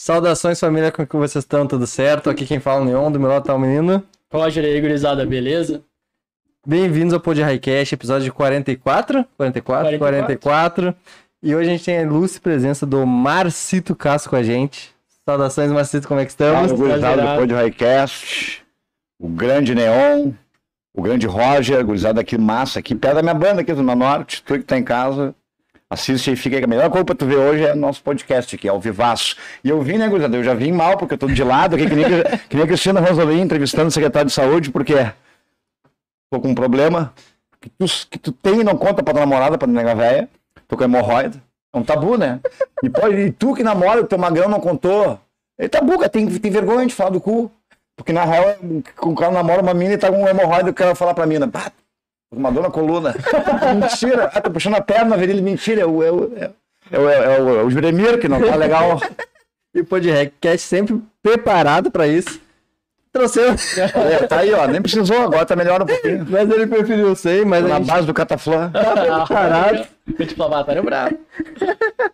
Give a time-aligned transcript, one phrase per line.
[0.00, 1.66] Saudações família, como que vocês estão?
[1.66, 2.30] Tudo certo?
[2.30, 4.00] Aqui quem fala é o Neon, do meu lado tá o menino.
[4.32, 5.82] Roger aí, gurizada, beleza?
[6.64, 9.26] Bem-vindos ao Pod Highcast, episódio 44?
[9.36, 9.98] 44?
[9.98, 10.94] 44.
[11.42, 14.94] E hoje a gente tem a ilustre presença do Marcito Castro com a gente.
[15.26, 16.70] Saudações, Marcito, como é que estamos?
[16.70, 18.64] Fala, gurizada do Pod Highcast,
[19.18, 20.30] o grande Neon,
[20.94, 24.54] o grande Roger, gurizada aqui massa, aqui perto da minha banda aqui do Norte, tu
[24.54, 25.34] que tá em casa,
[25.90, 26.62] assiste e fica.
[26.62, 29.36] A melhor coisa pra tu ver hoje é nosso podcast aqui, ao vivaço.
[29.62, 31.88] E eu vim, né, gurizada, eu já vim mal, porque eu tô de lado aqui,
[31.88, 32.06] que nem,
[32.48, 34.94] que nem a Cristina Rosalim entrevistando o secretário de saúde, porque
[36.30, 37.12] tô com um problema
[37.60, 40.28] que tu, que tu tem e não conta pra tua namorada, pra nega velha,
[40.66, 41.42] tô com hemorroida.
[41.74, 42.40] É um tabu, né?
[42.82, 45.18] E, e tu que namora, o teu magrão não contou.
[45.58, 47.50] É tabu, cara, tem, tem vergonha de falar do cu.
[47.96, 48.56] Porque na real,
[49.02, 51.26] o cara namora uma mina e tá com um hemorroida e o cara fala pra
[51.26, 51.72] mina, bah,
[52.30, 53.14] uma dor na coluna.
[53.74, 56.32] Mentira, ah, tô puxando a perna, virilha, mentira, é o, é o,
[56.90, 59.00] é o, é o, é o Juremir que não tá legal.
[59.74, 62.40] E o Highcast sempre preparado pra isso.
[63.18, 63.50] Trouxeu.
[63.50, 66.24] É, tá aí, ó, nem precisou, agora tá melhor um pouquinho.
[66.30, 68.70] Mas ele preferiu ser, mas Na a gente base do cataflã.
[68.70, 69.86] tá preparado.
[70.20, 71.18] Inflamatório brabo.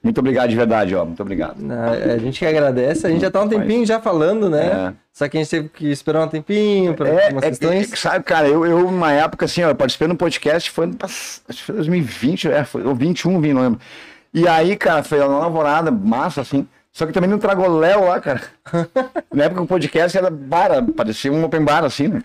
[0.02, 1.56] Muito obrigado de verdade, ó, muito obrigado.
[1.70, 3.06] A gente que agradece.
[3.06, 4.90] A gente já tá um tempinho já falando, né?
[4.90, 5.04] É.
[5.12, 7.92] Só que a gente teve que esperar um tempinho pra É, umas é, questões.
[7.92, 10.96] é, sabe, cara, eu, eu, uma época, assim, ó, eu participei no podcast, foi no
[11.04, 13.80] acho que foi 2020, é, foi, ou 21, vim, não lembro.
[14.32, 18.20] E aí, cara, foi uma namorada, massa, assim, só que também não tragou Léo lá,
[18.20, 18.40] cara.
[19.34, 22.22] Na época o podcast era bar, parecia um open bar, assim, né?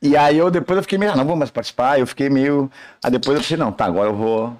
[0.00, 2.70] E aí eu depois eu fiquei meio, ah, não vou mais participar, eu fiquei meio.
[3.04, 4.56] Aí depois eu pensei, não, tá, agora eu vou.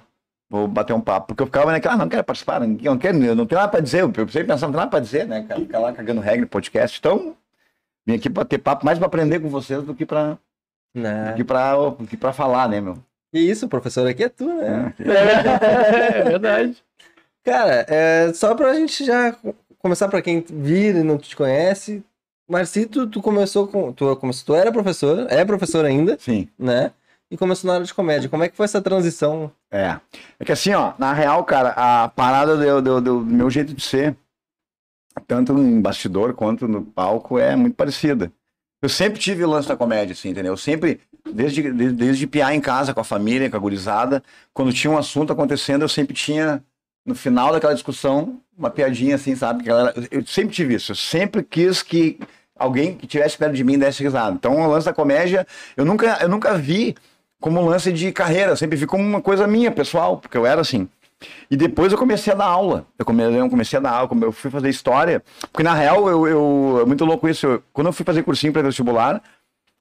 [0.47, 1.27] Vou bater um papo.
[1.29, 3.71] Porque eu ficava naquela, ah, não quero participar, não, não quero, eu não tenho nada
[3.71, 4.01] pra dizer.
[4.01, 5.59] Eu pensei pensando, não tem nada pra dizer, né, cara?
[5.59, 6.99] Ficar lá cagando regra no podcast.
[6.99, 7.35] Então,
[8.05, 10.37] vim aqui pra ter papo, mais pra aprender com vocês do que pra,
[10.93, 11.31] Né?
[11.31, 12.99] do que pra, do que pra falar, né, meu?
[13.33, 14.93] E isso, professor, aqui é tu, né?
[14.99, 16.77] É, verdade.
[17.45, 22.03] Cara, é, só pra gente já co- começar pra quem vira e não te conhece.
[22.49, 23.93] Marcito, tu começou com.
[23.93, 26.47] Tu, começou, tu era professor, é professor ainda, Sim.
[26.57, 26.91] né?
[27.29, 28.29] E começou na área de comédia.
[28.29, 29.51] Como é que foi essa transição?
[29.71, 29.99] É.
[30.39, 33.81] É que assim, ó, na real, cara, a parada do, do, do meu jeito de
[33.81, 34.15] ser,
[35.27, 38.31] tanto em bastidor quanto no palco, é muito parecida.
[38.81, 40.53] Eu sempre tive o lance da comédia, assim, entendeu?
[40.53, 40.99] Eu sempre,
[41.33, 44.21] desde, desde, desde piar em casa com a família, com a gurizada,
[44.53, 46.63] quando tinha um assunto acontecendo, eu sempre tinha,
[47.05, 49.63] no final daquela discussão, uma piadinha assim, sabe?
[49.63, 50.91] Que ela- eu sempre tive isso.
[50.91, 52.19] Eu sempre quis que
[52.57, 54.33] alguém que estivesse perto de mim desse risada.
[54.35, 55.45] Então, o lance da comédia,
[55.77, 56.95] eu nunca, eu nunca vi
[57.39, 60.61] como lance de carreira, eu sempre vi como uma coisa minha, pessoal, porque eu era
[60.61, 60.87] assim.
[61.49, 62.85] E depois eu comecei a dar aula.
[62.99, 65.23] Eu comecei, eu comecei a dar aula, eu fui fazer história.
[65.51, 67.45] Porque na real, eu, eu- é muito louco isso.
[67.47, 69.21] Eu- quando eu fui fazer cursinho para vestibular,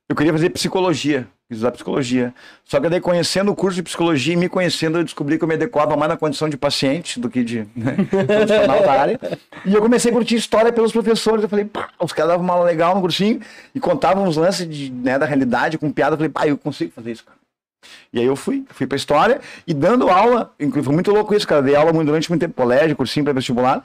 [0.09, 2.34] eu queria fazer psicologia, quis usar psicologia.
[2.65, 5.48] Só que daí, conhecendo o curso de psicologia e me conhecendo, eu descobri que eu
[5.48, 9.20] me adequava mais na condição de paciente do que de né, profissional da área.
[9.65, 11.42] E eu comecei a curtir história pelos professores.
[11.42, 13.41] Eu falei, pá, os caras davam uma aula legal no cursinho
[13.75, 16.15] e contavam uns lances de, né, da realidade com piada.
[16.15, 17.38] Eu falei, pá, eu consigo fazer isso, cara.
[18.12, 21.47] E aí eu fui, fui pra história e dando aula, inclusive foi muito louco isso,
[21.48, 21.62] cara.
[21.62, 23.84] Dei aula durante muito tempo, colégio, cursinho para vestibular.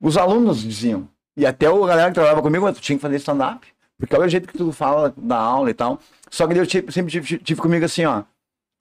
[0.00, 3.66] Os alunos diziam, e até o galera que trabalhava comigo, tu tinha que fazer stand-up.
[3.98, 5.98] Porque olha o jeito que tu fala da aula e tal.
[6.30, 8.22] Só que eu sempre tive, tive comigo assim, ó.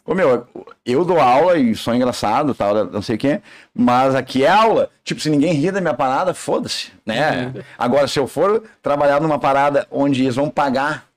[0.06, 0.46] Ô meu,
[0.86, 3.42] eu dou aula e sou engraçado, tal, não sei o quê,
[3.74, 4.92] mas aqui é aula.
[5.04, 7.52] Tipo, se ninguém rir da minha parada, foda-se, né?
[7.76, 11.08] Agora, se eu for trabalhar numa parada onde eles vão pagar,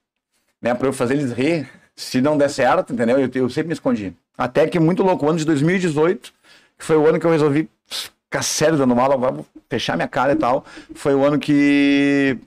[0.62, 3.18] né, pra eu fazer eles rir, se não der certo, entendeu?
[3.18, 4.14] Eu, eu sempre me escondi.
[4.38, 6.32] Até que muito louco, o ano de 2018,
[6.78, 10.32] que foi o ano que eu resolvi ficar sério dando aula, vou fechar minha cara
[10.32, 10.64] e tal.
[10.94, 12.38] Foi o ano que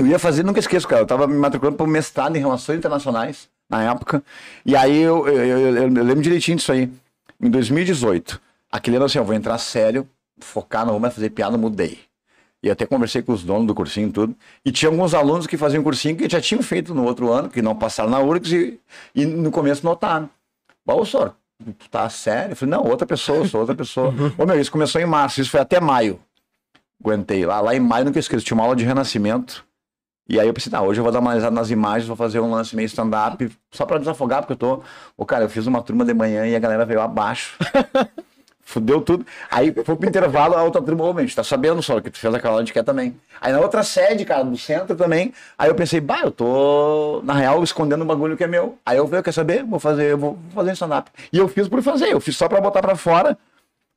[0.00, 1.02] eu ia fazer, nunca esqueço, cara.
[1.02, 4.22] Eu tava me matriculando para um mestrado em Relações Internacionais, na época.
[4.64, 6.90] E aí eu, eu, eu- eu- lembro direitinho disso aí.
[7.40, 8.40] Em 2018.
[8.70, 10.06] Aquele ano assim, eu vou entrar sério,
[10.40, 11.98] focar, não vou mais fazer piada, mudei.
[12.62, 14.36] E até conversei com os donos do cursinho e tudo.
[14.64, 17.62] E tinha alguns alunos que faziam cursinho que já tinham feito no outro ano, que
[17.62, 18.80] não passaram na URGS e,
[19.14, 20.28] e no começo notaram.
[20.86, 21.34] Ô, senhor,
[21.78, 22.52] tu tá sério?
[22.52, 24.12] Eu falei, não, outra pessoa, eu sou outra pessoa.
[24.36, 26.20] Ô, meu, isso começou em março, isso foi até maio.
[27.02, 27.60] Aguentei lá.
[27.60, 29.64] Lá em maio, nunca esqueço, tinha uma aula de renascimento.
[30.30, 32.38] E aí eu pensei, tá, hoje eu vou dar uma analisada nas imagens, vou fazer
[32.38, 34.80] um lance meio stand-up, só pra desafogar, porque eu tô.
[35.16, 37.58] Ô, cara, eu fiz uma turma de manhã e a galera veio abaixo.
[38.62, 39.26] Fudeu tudo.
[39.50, 42.18] Aí foi pro intervalo, a outra turma, ô, meu, gente tá sabendo só que tu
[42.20, 43.16] fez aquela de quer também.
[43.40, 45.34] Aí na outra sede, cara, do centro também.
[45.58, 48.78] Aí eu pensei, bah, eu tô, na real, escondendo um bagulho que é meu.
[48.86, 49.64] Aí eu falei, quer saber?
[49.64, 51.10] Vou fazer, eu vou fazer stand-up.
[51.32, 53.36] E eu fiz por fazer, eu fiz só pra botar pra fora,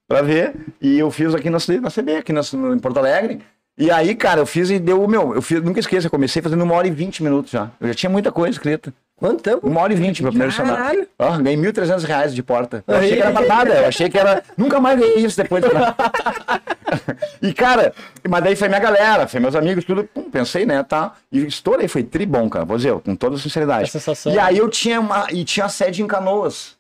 [0.08, 0.56] pra ver.
[0.82, 2.42] E eu fiz aqui na, na CB, aqui na,
[2.74, 3.40] em Porto Alegre.
[3.78, 6.64] E aí, cara, eu fiz e deu, meu, eu fiz, nunca esqueço, eu comecei fazendo
[6.64, 7.72] uma hora e vinte minutos já.
[7.80, 8.94] Eu já tinha muita coisa escrita.
[9.16, 9.68] Quanto tempo?
[9.68, 11.02] Uma hora e vinte, meu primeiro Caralho.
[11.02, 11.10] stand-up.
[11.18, 12.84] Ó, ganhei 1.300 reais de porta.
[12.86, 14.44] Eu achei que era pra nada, eu achei que era.
[14.58, 15.64] Nunca mais ganhei isso depois.
[17.42, 17.94] e, cara,
[18.28, 20.04] mas daí foi minha galera, foi meus amigos, tudo.
[20.04, 21.14] Pum, pensei, né, tá?
[21.32, 23.86] E estourei, foi tri bom, cara, vou dizer, com toda sinceridade.
[23.86, 24.34] A sensação.
[24.34, 25.28] E aí eu tinha uma.
[25.32, 26.76] E tinha sede em canoas,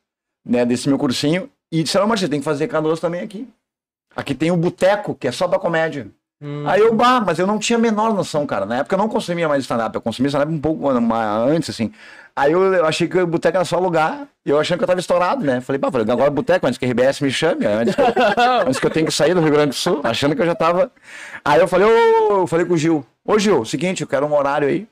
[0.45, 1.50] né, desse meu cursinho.
[1.72, 3.48] E disseram, mas você tem que fazer canoas também aqui.
[4.16, 6.07] Aqui tem o boteco, que é só pra comédia.
[6.44, 6.66] Hum.
[6.68, 8.66] Aí eu, bah, mas eu não tinha a menor noção, cara.
[8.66, 11.90] Na época eu não consumia mais stand-up, eu consumia stand-up um pouco antes, assim.
[12.36, 14.88] Aí eu, eu achei que o boteco era só lugar, e eu achando que eu
[14.88, 15.62] tava estourado, né?
[15.62, 18.07] Falei, bah, falei, agora o boteco, antes que a RBS me chame, antes que, eu,
[18.68, 20.56] antes que eu tenho que sair do Rio Grande do Sul, achando que eu já
[20.56, 20.92] tava.
[21.45, 24.36] Aí eu falei, ô, eu falei com o Gil, ô Gil, seguinte, eu quero um
[24.36, 24.86] horário aí.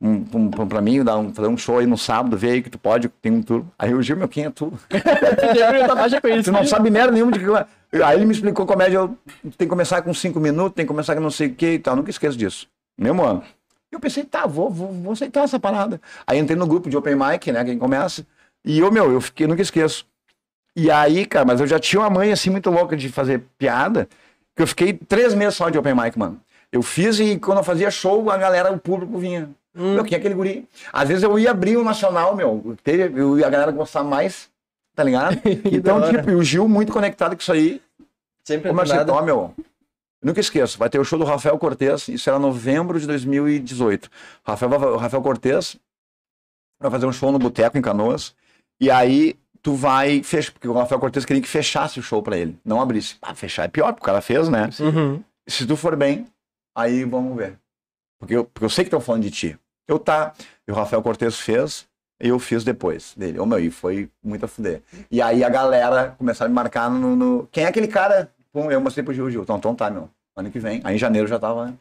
[0.00, 2.68] Um, um, pra mim, dar um, fazer um show aí no sábado, ver aí que
[2.68, 3.64] tu pode, tem um tour.
[3.78, 4.72] Aí o Gil, meu, quem é tu?
[6.44, 8.02] Tu não sabe merda nenhuma de que.
[8.02, 11.14] Aí ele me explicou comédia, eu tem que começar com cinco minutos, tem que começar
[11.14, 11.96] com não sei o que e tal.
[11.96, 12.68] Nunca esqueço disso.
[12.98, 13.42] Mesmo ano.
[13.90, 16.00] Eu pensei, tá, vou, vou, vou aceitar essa parada.
[16.26, 17.64] Aí entrei no grupo de Open Mic, né?
[17.64, 18.26] Quem começa.
[18.64, 20.06] E eu, meu, eu fiquei, nunca esqueço.
[20.74, 24.06] E aí, cara, mas eu já tinha uma mãe assim muito louca de fazer piada,
[24.54, 26.38] que eu fiquei três meses só de Open Mic, mano.
[26.70, 29.48] Eu fiz e quando eu fazia show, a galera, o público vinha.
[29.76, 29.94] Hum.
[29.94, 30.66] Meu, quem é aquele guri?
[30.92, 32.76] Às vezes eu ia abrir o nacional, meu.
[32.82, 34.48] teve- Eu, a galera gostar mais,
[34.94, 35.36] tá ligado?
[35.70, 37.82] então, tipo, e o Gil muito conectado com isso aí.
[38.44, 39.12] Sempre Como nada.
[39.12, 39.54] ó, meu?
[40.22, 44.08] Nunca esqueço, vai ter o show do Rafael Cortez, isso era novembro de 2018.
[44.44, 45.76] Rafael, vai- o Rafael Cortez
[46.80, 48.34] vai fazer um show no Boteco em Canoas,
[48.80, 52.36] e aí tu vai fechar, porque o Rafael Cortez queria que fechasse o show pra
[52.36, 53.16] ele, não abrisse.
[53.20, 54.70] Ah, fechar é pior, porque o cara fez, né?
[54.80, 55.22] Uhum.
[55.46, 56.26] Se tu for bem,
[56.74, 57.58] aí vamos ver.
[58.18, 59.58] Porque eu, porque eu sei que estão falando de ti.
[59.88, 60.32] Eu tá,
[60.66, 61.86] e o Rafael Cortez fez,
[62.20, 63.38] e eu fiz depois dele.
[63.38, 64.82] Ô meu, e foi muito a fuder.
[65.10, 67.14] E aí a galera começaram a me marcar no.
[67.14, 68.30] no- Quem é aquele cara?
[68.52, 69.42] Pum, eu mostrei pro Gil, Gil.
[69.42, 70.08] Então, então tá, meu.
[70.36, 70.80] Ano que vem.
[70.84, 71.72] Aí em janeiro já tava.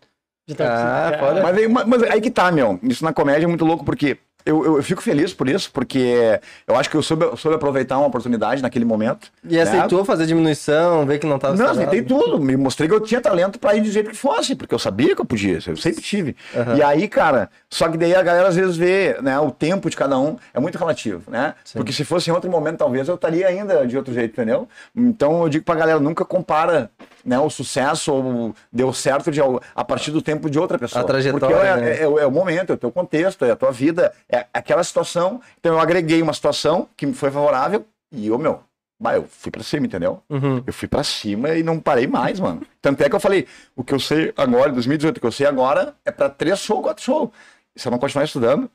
[0.48, 1.42] Já tá- Ah.
[1.44, 2.80] Mas aí, mas- mas aí que tá, meu.
[2.84, 6.40] Isso na comédia é muito louco, porque eu, eu, eu fico feliz por isso, porque
[6.68, 9.32] eu acho que eu soube, soube aproveitar uma oportunidade naquele momento.
[9.44, 12.40] E aceitou fazer diminuição, ver que não tava Não, aceitei tudo.
[12.40, 15.16] Me mostrei que eu tinha talento pra ir do jeito que fosse, porque eu sabia
[15.16, 16.36] que eu podia, eu sempre tive.
[16.78, 19.98] E aí, cara, só que daí a galera às vezes vê, né, o tempo de
[19.98, 21.56] cada um é muito relativo, né?
[21.74, 24.68] Porque se fosse em outro momento, talvez eu estaria ainda de outro jeito, entendeu?
[24.96, 26.92] Então eu digo pra galera, nunca compara
[27.26, 29.40] né, o sucesso ou deu certo de,
[29.76, 31.02] a partir do tempo de outra pessoa.
[31.04, 31.92] A trajetória, Porque é, né?
[31.98, 34.46] é- é o- é o momento, é o teu contexto, é a tua vida, é
[34.54, 35.42] aquela situação.
[35.60, 38.62] Então eu agreguei uma situação que me foi favorável e eu, meu,
[39.02, 40.22] bah, eu fui pra cima, entendeu?
[40.30, 40.64] Uhum.
[40.68, 42.62] Eu fui pra cima e não parei mais, mano.
[42.82, 45.32] Tanto é que eu falei, o que eu sei agora, em 2018, o que eu
[45.32, 47.30] sei agora é pra três shows, quatro shows.
[47.76, 48.70] Se eu não continuar estudando,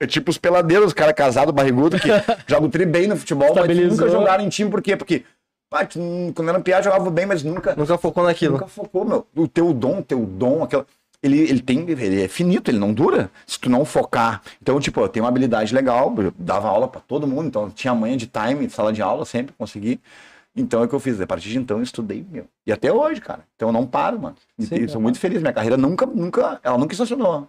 [0.00, 2.08] é tipo os peladeiros, os cara casado, barrigudo, que
[2.46, 4.96] jogam tri bem no futebol, mas nunca jogaram em time, por quê?
[4.96, 5.24] Porque,
[5.72, 5.88] pá,
[6.34, 8.54] quando era piada, jogava bem, mas nunca, Nunca focou naquilo.
[8.54, 9.26] nunca focou, meu.
[9.34, 10.86] O teu dom, o teu dom, aquela...
[11.22, 14.42] Ele, ele tem, ele é finito, ele não dura se tu não focar.
[14.60, 17.70] Então, tipo, eu tenho uma habilidade legal, eu dava aula pra todo mundo, então eu
[17.70, 20.00] tinha manha de time, sala de aula, sempre consegui.
[20.54, 21.20] Então é o que eu fiz.
[21.20, 22.44] A partir de então eu estudei, meu.
[22.66, 23.44] E até hoje, cara.
[23.54, 24.34] Então eu não paro, mano.
[24.58, 25.40] E Sim, sou muito feliz.
[25.40, 27.48] Minha carreira nunca, nunca, ela nunca estacionou.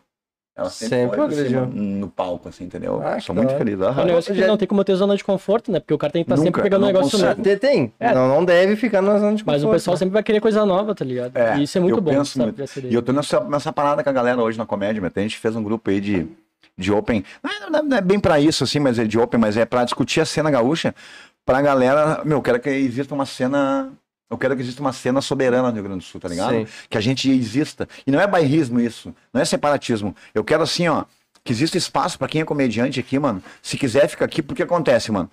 [0.55, 3.01] Ela sempre, Sempre no, palco, assim, entendeu?
[3.03, 3.79] Ah, sou muito feliz.
[3.79, 4.05] É um aham.
[4.05, 5.79] negócio que Já- não tem como ter zona de conforto, né?
[5.79, 7.41] Porque o cara tem que estar sempre Nunca, pegando um negócio novo.
[7.41, 7.93] Tem, tem.
[7.99, 8.13] É.
[8.13, 9.97] Não, não deve ficar na zona de Mas o conforto, pessoal né?
[9.99, 11.35] sempre vai querer coisa nova, tá ligado?
[11.35, 12.53] É, e isso é muito eu bom, penso sabe?
[12.55, 12.79] muito.
[12.87, 15.11] E eu tô nessa, nessa parada com a galera hoje na comédia, meu.
[15.15, 16.27] A gente fez um grupo aí de,
[16.77, 17.23] de open.
[17.43, 19.57] Não é, não é- não é bem pra isso, assim, mas é de open, mas
[19.57, 20.93] é pra discutir a cena gaúcha.
[21.43, 23.89] Pra galera, meu, eu quero que exista uma cena.
[24.29, 26.53] Eu quero que exista uma cena soberana no Rio Grande do Sul, tá ligado?
[26.53, 26.67] Sim.
[26.89, 27.87] Que a gente exista.
[28.05, 30.15] E não é bairrismo isso, não é separatismo.
[30.33, 31.05] Eu quero assim, ó,
[31.43, 33.43] que exista espaço pra quem é comediante aqui, mano.
[33.61, 35.29] Se quiser, fica aqui, porque acontece, mano.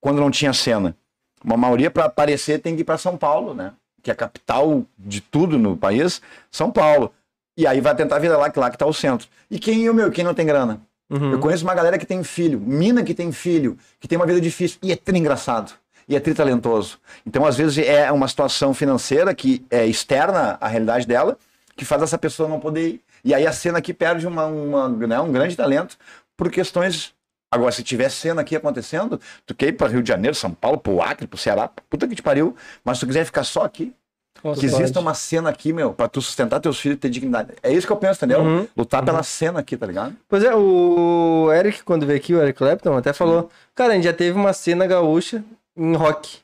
[0.00, 0.96] Quando não tinha cena.
[1.42, 3.72] Uma maioria pra aparecer tem que ir pra São Paulo, né?
[4.02, 6.20] Que é a capital de tudo no país,
[6.50, 7.12] São Paulo.
[7.56, 9.28] E aí vai tentar vir lá, que lá que tá o centro.
[9.50, 10.80] E quem, o meu, quem não tem grana?
[11.10, 11.32] Uhum.
[11.32, 14.40] Eu conheço uma galera que tem filho, mina que tem filho, que tem uma vida
[14.40, 15.72] difícil, e é tri engraçado,
[16.08, 16.98] e é tri talentoso.
[17.26, 21.36] Então, às vezes, é uma situação financeira que é externa à realidade dela,
[21.76, 23.04] que faz essa pessoa não poder ir.
[23.24, 25.96] E aí a cena aqui perde uma, uma, né, um grande talento
[26.36, 27.14] por questões.
[27.50, 30.76] Agora, se tiver cena aqui acontecendo, tu quer ir para Rio de Janeiro, São Paulo,
[30.76, 33.94] pro Acre, pro Ceará, puta que te pariu, mas se tu quiser ficar só aqui,
[34.42, 34.98] Nossa, que exista pode.
[34.98, 37.52] uma cena aqui, meu, pra tu sustentar teus filhos e ter dignidade.
[37.62, 38.42] É isso que eu penso, entendeu?
[38.42, 38.68] Uhum.
[38.76, 40.16] Lutar pela cena aqui, tá ligado?
[40.28, 44.04] Pois é, o Eric, quando veio aqui, o Eric Clapton, até falou: Cara, a gente
[44.04, 45.44] já teve uma cena gaúcha
[45.76, 46.38] em rock.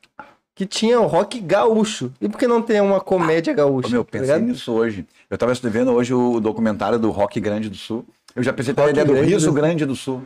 [0.55, 2.13] Que tinha o rock gaúcho.
[2.21, 3.89] E por que não tem uma comédia gaúcha?
[3.89, 4.49] Ô, meu, tá pensei ligado?
[4.49, 5.07] nisso hoje.
[5.31, 8.05] Eu tava vendo hoje o documentário do Rock Grande do Sul.
[8.37, 10.23] Eu já pensei até a Rock ideia do Riso do- Grande do Sul.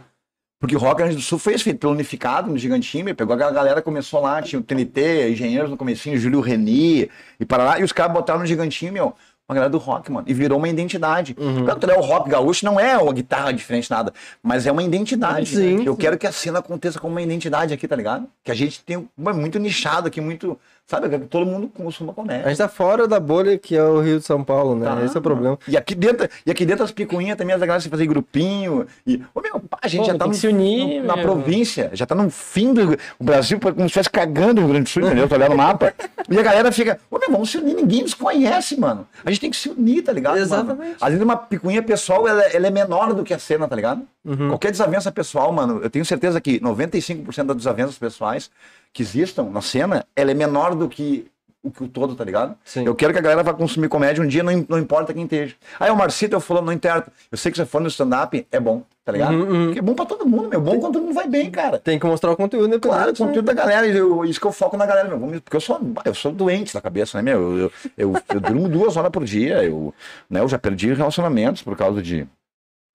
[0.59, 3.83] Porque o Rock Grande do Sul foi feito pelo Unificado, no Gigantinho, pegou a galera,
[3.83, 7.09] começou lá, tinha o TNT, engenheiros no comecinho, Júlio Reni
[7.39, 9.15] e para lá, e os caras botaram no Gigantinho, meu,
[9.49, 11.37] uma galera do rock, mano, e virou uma identidade.
[11.39, 11.65] Uhum.
[11.67, 14.83] Quando tu é o rock gaúcho, não é uma guitarra diferente, nada, mas é uma
[14.83, 15.51] identidade.
[15.51, 15.83] Sim, né?
[15.87, 16.01] Eu sim.
[16.01, 18.27] quero que a cena aconteça como uma identidade aqui, tá ligado?
[18.43, 22.45] Que a gente tem é muito nichado aqui, muito Sabe, todo mundo consuma comédia.
[22.45, 24.85] A gente tá fora da bolha que é o Rio de São Paulo, né?
[24.85, 25.59] Tá, Esse é o problema.
[25.67, 28.87] E aqui dentro, e aqui dentro as picuinhas também, as galera se fazer grupinho.
[29.07, 32.05] E, ô, meu, a gente Pô, já tá no, se unir, no- na província, já
[32.05, 32.99] tá no fim do.
[33.19, 35.27] O Brasil como se estivesse cagando o Rio Grande do Sul, entendeu?
[35.27, 35.95] Tô olhando o mapa.
[36.29, 39.07] E a galera fica, ô meu, vamos se unir, ninguém nos conhece, mano.
[39.25, 40.35] A gente tem que se unir, tá ligado?
[40.35, 40.45] mano?
[40.45, 40.97] Exatamente.
[41.01, 44.03] Às vezes uma picuinha pessoal, ela, ela é menor do que a cena, tá ligado?
[44.25, 44.49] Uhum.
[44.49, 48.51] Qualquer desavença pessoal, mano, eu tenho certeza que 95% das desavenças pessoais
[48.93, 51.27] que existam na cena, ela é menor do que
[51.63, 52.55] o que o todo, tá ligado?
[52.63, 52.85] Sim.
[52.85, 55.55] Eu quero que a galera vá consumir comédia um dia, não, não importa quem esteja.
[55.81, 57.11] Aí o Marcito, eu falando, não importa.
[57.33, 59.33] Eu sei que você for no stand-up, é bom, tá ligado?
[59.35, 59.65] Uhum, uhum.
[59.67, 60.61] Porque é bom pra todo mundo, meu.
[60.61, 61.79] Bom quando todo mundo vai bem, cara.
[61.79, 62.95] Tem que mostrar o conteúdo independente.
[62.95, 63.27] Claro, o né?
[63.27, 65.41] conteúdo da galera, eu- isso que eu foco na galera, meu.
[65.41, 67.41] Porque eu sou, eu sou doente da cabeça, né, meu?
[67.41, 69.95] Eu, eu, eu, eu durmo duas horas por dia, eu,
[70.29, 72.27] né, eu já perdi relacionamentos por causa de.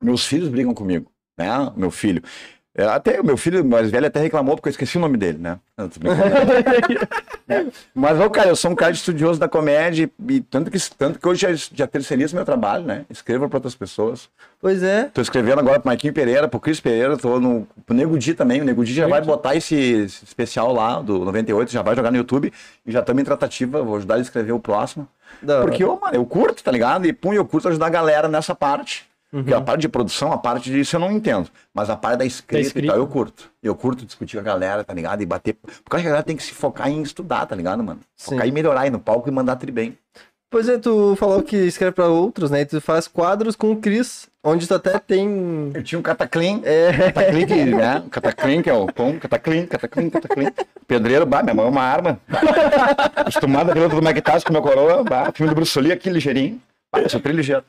[0.02, 1.72] Meus filhos brigam comigo, né?
[1.76, 2.22] Meu filho.
[2.76, 5.40] É, Até o meu filho mais velho até reclamou porque eu esqueci o nome dele,
[5.40, 5.58] né?
[7.96, 11.28] Mas, ô, cara, eu sou um cara estudioso da comédia e tanto que, tanto que
[11.28, 13.06] hoje já, já terceirizo meu trabalho, né?
[13.10, 14.30] Escrevo para outras pessoas.
[14.62, 15.06] Pois é.
[15.06, 18.62] Tô escrevendo agora pro Marquinho Pereira, pro Cris Pereira, tô no pro Nego Di também.
[18.62, 22.12] O Nego Di já vai botar esse, esse especial lá do 98, já vai jogar
[22.12, 22.54] no YouTube
[22.86, 25.08] e já estamos em tratativa, vou ajudar ele a escrever o próximo.
[25.42, 25.62] Da.
[25.62, 27.08] Porque, ô, mano, eu curto, tá ligado?
[27.08, 29.09] E pum, eu curto ajudar a galera nessa parte.
[29.32, 31.50] Porque a parte de produção, a parte disso eu não entendo.
[31.74, 32.88] Mas a parte da escrita, escrita.
[32.88, 33.52] e tal, eu curto.
[33.62, 35.22] Eu curto discutir com a galera, tá ligado?
[35.22, 35.56] E bater.
[35.84, 38.00] Porque a galera tem que se focar em estudar, tá ligado, mano?
[38.18, 38.50] Focar Sim.
[38.50, 39.98] em melhorar aí no palco e mandar tri bem.
[40.52, 42.62] Pois é, tu falou que escreve pra outros, né?
[42.62, 45.72] E tu faz quadros com o Cris, onde tu até tem.
[45.76, 46.64] Eu tinha um cataclim.
[46.66, 47.12] É.
[47.12, 48.04] Cataclim, que, né?
[48.04, 50.48] O cataclim, que é o pão, cataclim, cataclim, cataclim.
[50.88, 52.20] Pedreiro, bah, minha mão é uma arma.
[53.16, 56.60] Acostumado a ver do McTask com meu coroa, bah, filme do Bruce Lee aqui ligeirinho.
[56.92, 57.64] Bah, eu sou tri ligeiro.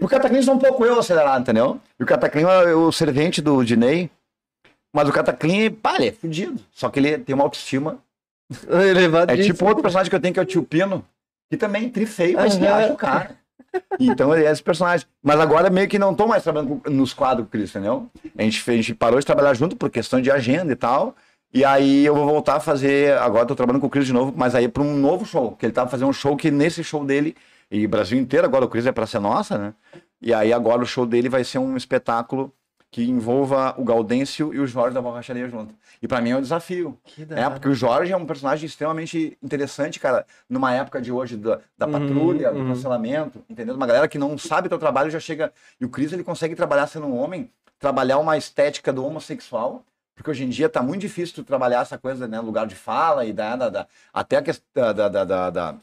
[0.00, 1.80] O cataclim são um pouco eu acelerado, entendeu?
[1.98, 4.10] E o cataclim é o servente do Dinei.
[4.94, 6.60] Mas o cataclim, pá, ele é fudido.
[6.72, 7.98] Só que ele tem uma autoestima.
[8.68, 11.04] Elevado É tipo outro personagem que eu tenho, que é o Tio Pino.
[11.50, 12.78] Que também é tri feio, mas que Aham.
[12.84, 13.30] acha o cara.
[14.00, 15.06] Então ele é esse personagem.
[15.22, 18.08] Mas agora meio que não tô mais trabalhando nos quadros Cris, entendeu?
[18.38, 21.14] A gente, fez- a gente parou de trabalhar junto por questão de agenda e tal.
[21.52, 23.16] E aí eu vou voltar a fazer.
[23.18, 25.52] Agora tô trabalhando com o Cris de novo, mas aí para um novo show.
[25.52, 27.36] Que ele tava fazendo um show que nesse show dele,
[27.70, 29.74] e Brasil inteiro, agora o Cris é pra ser nossa, né?
[30.20, 32.52] E aí agora o show dele vai ser um espetáculo
[32.90, 35.74] que envolva o Gaudêncio e o Jorge da Borracharia junto.
[36.00, 36.96] E pra mim é um desafio.
[37.04, 41.12] Que da É, porque o Jorge é um personagem extremamente interessante, cara, numa época de
[41.12, 42.68] hoje da, da Uhum, patrulha, do uhum.
[42.68, 43.74] cancelamento, entendeu?
[43.74, 45.52] Uma galera que não sabe teu trabalho já chega.
[45.80, 50.30] E o Cris ele consegue trabalhar sendo um homem, trabalhar uma estética do homossexual, porque
[50.30, 52.40] hoje em dia tá muito difícil tu trabalhar essa coisa, né?
[52.40, 55.74] Lugar de fala e da, da, da- até a questão da, da, da- da-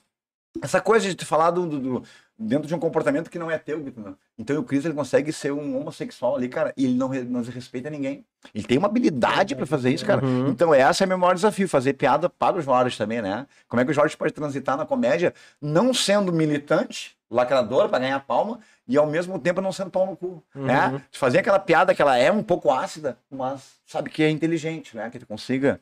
[0.62, 2.04] essa coisa de tu falar do, do- do-
[2.38, 4.16] dentro de um comportamento que não é teu, Vitor.
[4.38, 7.90] Então o Chris ele consegue ser um homossexual ali, cara, e ele não, não respeita
[7.90, 8.26] ninguém.
[8.54, 10.24] Ele tem uma habilidade pra fazer isso, cara.
[10.26, 10.50] Uhum.
[10.50, 13.48] Então esse é o meu maior desafio, fazer piada para o Jorge também, né?
[13.68, 18.20] Como é que o Jorge pode transitar na comédia não sendo militante, lacrador pra ganhar
[18.20, 20.66] palma, e ao mesmo tempo não sendo pau no cu, Uhum.
[20.66, 21.02] né?
[21.12, 25.10] Fazer aquela piada que ela é um pouco ácida, mas sabe que é inteligente, né?
[25.10, 25.80] Que tu consiga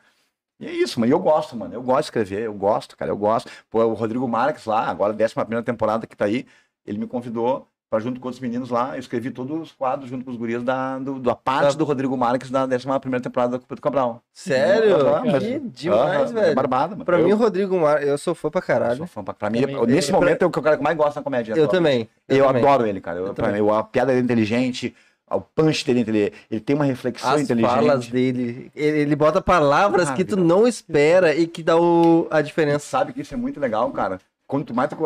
[0.62, 1.12] e é isso, mano.
[1.12, 1.74] E eu gosto, mano.
[1.74, 3.12] Eu gosto de escrever, eu gosto, cara.
[3.12, 3.50] Eu gosto.
[3.70, 6.46] Pô, o Rodrigo Marques lá, agora, décima primeira temporada que tá aí,
[6.86, 8.96] ele me convidou para junto com outros meninos lá.
[8.96, 11.78] Eu escrevi todos os quadros junto com os gurias da, do, da parte Tá.
[11.78, 14.24] do Rodrigo Marques da décima primeira temporada da Culpa do Cabral.
[14.34, 14.96] Sério?
[15.26, 16.56] Mas- que demais, É velho.
[16.56, 17.04] barbado, mano.
[17.04, 18.02] Pra eu, mim, o Rodrigo Mar...
[18.02, 18.96] eu sou fã pra eu caralho.
[18.98, 21.24] sou fã pra, pra mim, nesse É, momento é o que que mais gosta na
[21.24, 21.54] comédia.
[21.54, 22.08] Eu também.
[22.30, 22.64] Eu, também.
[22.64, 23.20] adoro ele, cara.
[23.20, 24.96] Eu, Eu pra mim, a piada dele é inteligente,
[25.36, 27.70] o punch dele, ele, ele tem uma reflexão As inteligente.
[27.74, 28.72] falas dele.
[28.76, 32.28] Ele, ele bota palavras Ah, que tu não espera e que dá o...
[32.30, 32.86] a diferença.
[32.86, 34.20] sabe que isso é muito legal, cara.
[34.48, 34.98] Quanto mais tu,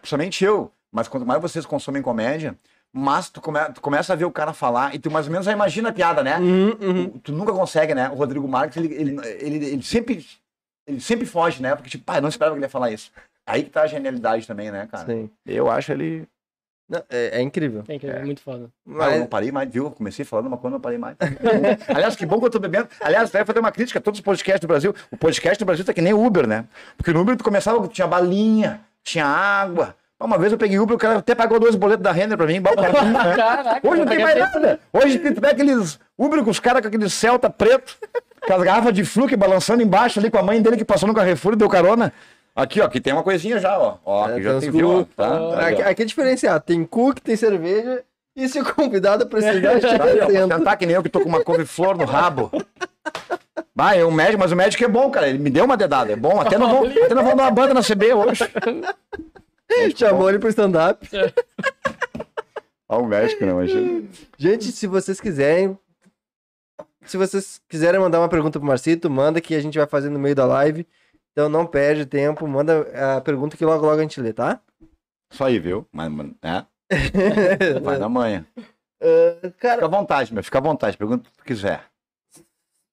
[0.00, 2.56] principalmente eu, mas quanto mais vocês consomem comédia,
[2.92, 5.44] mais tu, come, tu começa a ver o cara falar e tu mais ou menos
[5.44, 6.38] já imagina a piada, né?
[6.38, 7.08] Uhum, uhum.
[7.10, 8.08] Tu, tu nunca consegue, né?
[8.08, 10.24] O Rodrigo Marques, ele, ele, ele, ele sempre
[10.86, 11.74] ele sempre foge, né?
[11.74, 13.12] Porque tipo, pai, não esperava que ele ia falar isso.
[13.46, 15.06] Aí que tá a genialidade também, né, cara?
[15.06, 15.30] Sim.
[15.46, 16.26] Eu acho ele
[16.88, 17.82] Não, é, é incrível.
[17.82, 18.70] Tem que é muito foda.
[18.86, 19.84] Ah, eu Mas, não parei mais, viu?
[19.84, 21.16] Eu comecei falando uma coisa, não parei mais.
[21.86, 22.88] Aliás, que bom que eu tô bebendo.
[23.00, 24.94] Aliás, vai fazer uma crítica a todos os podcasts do Brasil.
[25.10, 26.64] O podcast do Brasil tá que nem Uber, né?
[26.96, 29.94] Porque no Uber tu começava, tinha balinha, tinha água.
[30.20, 32.58] Uma vez eu peguei Uber, o cara até pagou dois boletos da Renner pra mim.
[32.58, 33.36] o cara- né?
[33.36, 34.80] Caraca, Hoje não tem mais nada.
[34.92, 37.96] Hoje tu pega aqueles Uber com os caras com aquele Celta preto,
[38.46, 41.14] com as garrafas de fluke balançando embaixo ali com a mãe dele que passou no
[41.14, 42.12] Carrefour e deu carona.
[42.58, 43.98] Aqui, ó, aqui tem uma coisinha já, ó.
[44.04, 44.90] Ó, aqui É, já tem viu?
[44.90, 45.04] ó.
[45.16, 45.40] Tá?
[45.40, 45.88] Ó, aqui, ó.
[45.88, 46.64] aqui é diferenciado.
[46.64, 48.02] Tem cookie, tem cerveja.
[48.34, 51.08] E se o convidado precisar, Tá aí, ó, chega vou tentar que nem eu que
[51.08, 52.50] tô com uma couve-flor no rabo.
[53.72, 55.28] Vai, é um médico, mas o médico é bom, cara.
[55.28, 56.40] Ele me deu uma dedada, é bom.
[56.40, 58.44] Até não vou, até não vou dar uma banda na CB hoje.
[59.96, 61.08] Chamou ele pro stand-up.
[62.88, 64.02] Ó, o médico, não, imagina.
[64.36, 65.78] Gente, se vocês quiserem.
[67.04, 70.18] Se vocês quiserem mandar uma pergunta pro Marcito, manda que a gente vai fazer no
[70.18, 70.84] meio da live.
[71.38, 74.60] Então não perde tempo, manda a pergunta que logo logo a gente lê, tá?
[75.32, 75.86] Só aí, viu?
[75.92, 78.44] Mas, mas, é, vai na manhã.
[78.58, 80.42] Uh, cara, Fica à vontade, meu.
[80.42, 80.96] Fica à vontade.
[80.96, 81.84] Pergunta o que tu quiser.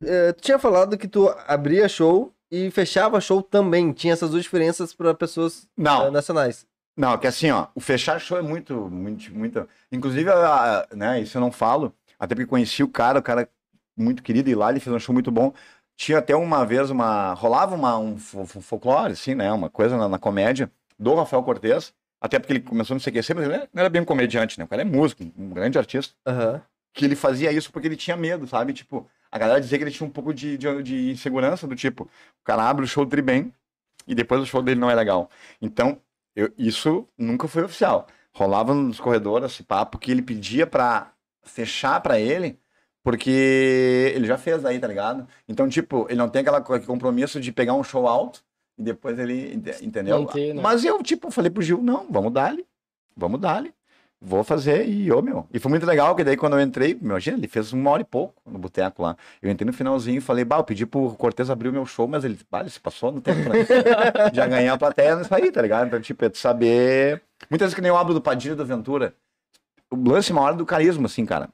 [0.04, 3.92] uh, tu tinha falado que tu abria show e fechava show também.
[3.92, 6.68] Tinha essas duas diferenças para pessoas Não, uh, nacionais.
[6.96, 9.68] Não, que assim, ó, o fechar show é muito, muito, muito.
[9.92, 13.50] Inclusive, a- a- né, isso eu não falo, até porque conheci o cara, o cara
[13.98, 15.52] muito querido, e lá ele fez um show muito bom.
[15.98, 17.34] Tinha até uma vez uma.
[17.34, 19.52] Rolava uma, um fo- fo- folclore, assim, né?
[19.52, 23.46] Uma coisa na, na comédia do Rafael Cortez, até porque ele começou no CQC, mas
[23.46, 24.66] ele não era bem um comediante, né?
[24.66, 26.14] O cara é músico, um grande artista.
[26.26, 26.62] Aham.
[26.94, 28.74] Que ele fazia isso porque ele tinha medo, sabe?
[28.74, 32.04] Tipo, a galera dizia que ele tinha um pouco de, de, de insegurança, do tipo,
[32.04, 33.54] o cara abre o show tri bem
[34.08, 35.30] e depois o show dele não é legal.
[35.62, 35.98] Então,
[36.36, 38.08] eu- isso nunca foi oficial.
[38.34, 41.12] Rolava nos corredores esse papo que ele pedia pra
[41.44, 42.58] fechar pra ele,
[43.06, 45.28] porque ele já fez aí, tá ligado?
[45.48, 48.42] Então, tipo, ele não tem aquela co- compromisso de pegar um show alto
[48.78, 50.22] e depois ele, ente- entendeu?
[50.24, 50.62] Manter, né?
[50.64, 52.66] Mas eu, tipo, falei pro Gil, não, vamos dar-lhe,
[53.16, 53.72] vamos dar-lhe.
[54.20, 55.46] Vou fazer e, ô, meu.
[55.54, 58.06] E foi muito legal, que daí quando eu entrei, imagina, ele fez uma hora e
[58.06, 59.16] pouco no boteco lá.
[59.40, 62.08] Eu entrei no finalzinho e falei, bah, eu pedi pro Cortez abrir o meu show,
[62.08, 63.68] mas ele, bah, ele se passou no tempo, né?
[64.34, 65.86] Já ganhei a plateia nisso aí, tá ligado?
[65.88, 67.22] Então, tipo, é de saber.
[67.52, 69.14] Muitas vezes que nem eu abro do Padilha do Ventura.
[69.92, 71.50] O lance maior é do carisma, assim, cara.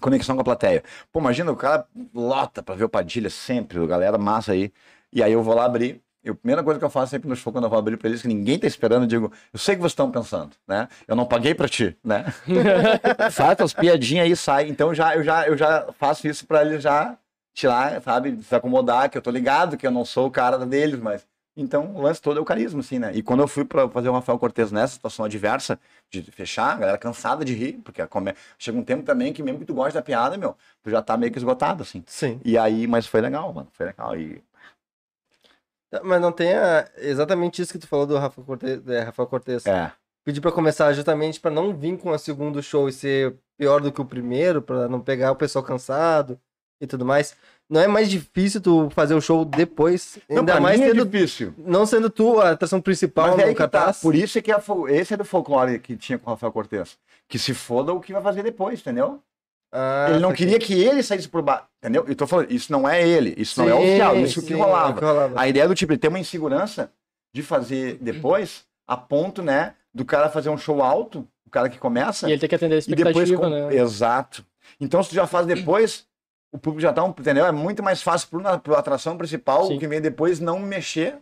[0.00, 0.82] Conexão com a plateia.
[1.12, 4.72] Pô, imagina, o cara lota pra ver o Padilha sempre, a galera massa aí.
[5.12, 6.02] E aí eu vou lá abrir.
[6.22, 8.08] Eu, a primeira coisa que eu faço sempre no show, quando eu vou abrir pra
[8.08, 10.88] eles, que ninguém tá esperando, eu digo, eu sei que vocês estão pensando, né?
[11.06, 12.24] Eu não paguei pra ti, né?
[13.30, 14.68] Faz as piadinhas aí e sai.
[14.68, 17.16] Então já, eu, já, eu já faço isso pra eles já
[17.52, 18.42] tirar, sabe?
[18.42, 21.26] Se acomodar, que eu tô ligado, que eu não sou o cara deles, mas.
[21.56, 23.12] Então o lance todo é o carisma, assim, né?
[23.14, 25.78] E quando eu fui pra fazer o Rafael Cortez nessa situação adversa,
[26.10, 28.34] de fechar, a galera cansada de rir, porque a comé...
[28.58, 31.16] chega um tempo também que mesmo que tu gosta da piada, meu, tu já tá
[31.16, 32.02] meio que esgotado, assim.
[32.06, 32.40] Sim.
[32.44, 33.68] E aí, mas foi legal, mano.
[33.72, 34.16] Foi legal.
[34.18, 34.42] E
[35.90, 38.86] Tá, Mas não tem a- exatamente isso que tu falou do Rafa Cortez.
[38.88, 39.64] É, Rafael Cortez.
[39.66, 39.92] é.
[40.24, 43.92] Pedir pra começar justamente pra não vir com o segundo show e ser pior do
[43.92, 46.40] que o primeiro, pra não pegar o pessoal cansado
[46.80, 47.36] e tudo mais.
[47.68, 51.54] Não é mais difícil tu fazer o show depois, Não, ainda mais mim é difícil.
[51.56, 53.92] não sendo tu a atração principal Mas é no que tá.
[53.94, 56.98] Por isso é que a esse é do folclore que tinha com o Rafael Cortez.
[57.26, 59.18] Que se foda o que vai fazer depois, entendeu?
[59.72, 60.46] Ah, ele não saquei.
[60.46, 62.04] queria que ele saísse por baixo, entendeu?
[62.06, 64.54] Eu tô falando, isso não é ele, isso não é Sim, oficial, isso que sim,
[64.54, 64.88] rolava.
[64.88, 65.40] é o que rolava.
[65.40, 66.92] A ideia do tipo, ele ter uma insegurança
[67.34, 71.78] de fazer depois, a ponto, né, do cara fazer um show alto, o cara que
[71.78, 73.28] começa, E ele tem que atender a e depois...
[73.28, 73.74] expectativa, com- né?
[73.76, 74.44] Exato.
[74.80, 76.06] Então, se tu já faz depois,
[76.54, 77.44] o público já tá, um, entendeu?
[77.44, 79.76] É muito mais fácil na, pro atração principal, Sim.
[79.76, 81.18] o que vem depois, não mexer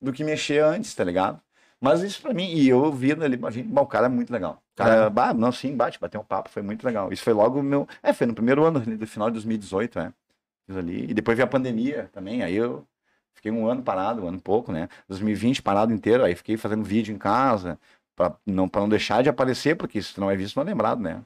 [0.00, 1.40] do que mexer antes, tá ligado?
[1.80, 4.62] Mas isso pra mim, e eu vi ali, gente, o cara é muito legal.
[4.74, 5.10] O cara, É.
[5.10, 7.10] bah, não, sim, bate, bateu um papo, foi muito legal.
[7.10, 10.12] Isso foi logo meu, é, foi no primeiro ano, do final de 2018, é.
[10.66, 12.84] Fiz ali, e depois veio a pandemia também, aí eu
[13.32, 14.88] fiquei um ano parado, um ano pouco, né?
[15.08, 17.78] 2020 parado inteiro, aí fiquei fazendo vídeo em casa,
[18.18, 21.00] pra não, pra não deixar de aparecer, porque se não é visto, não é lembrado,
[21.00, 21.20] né?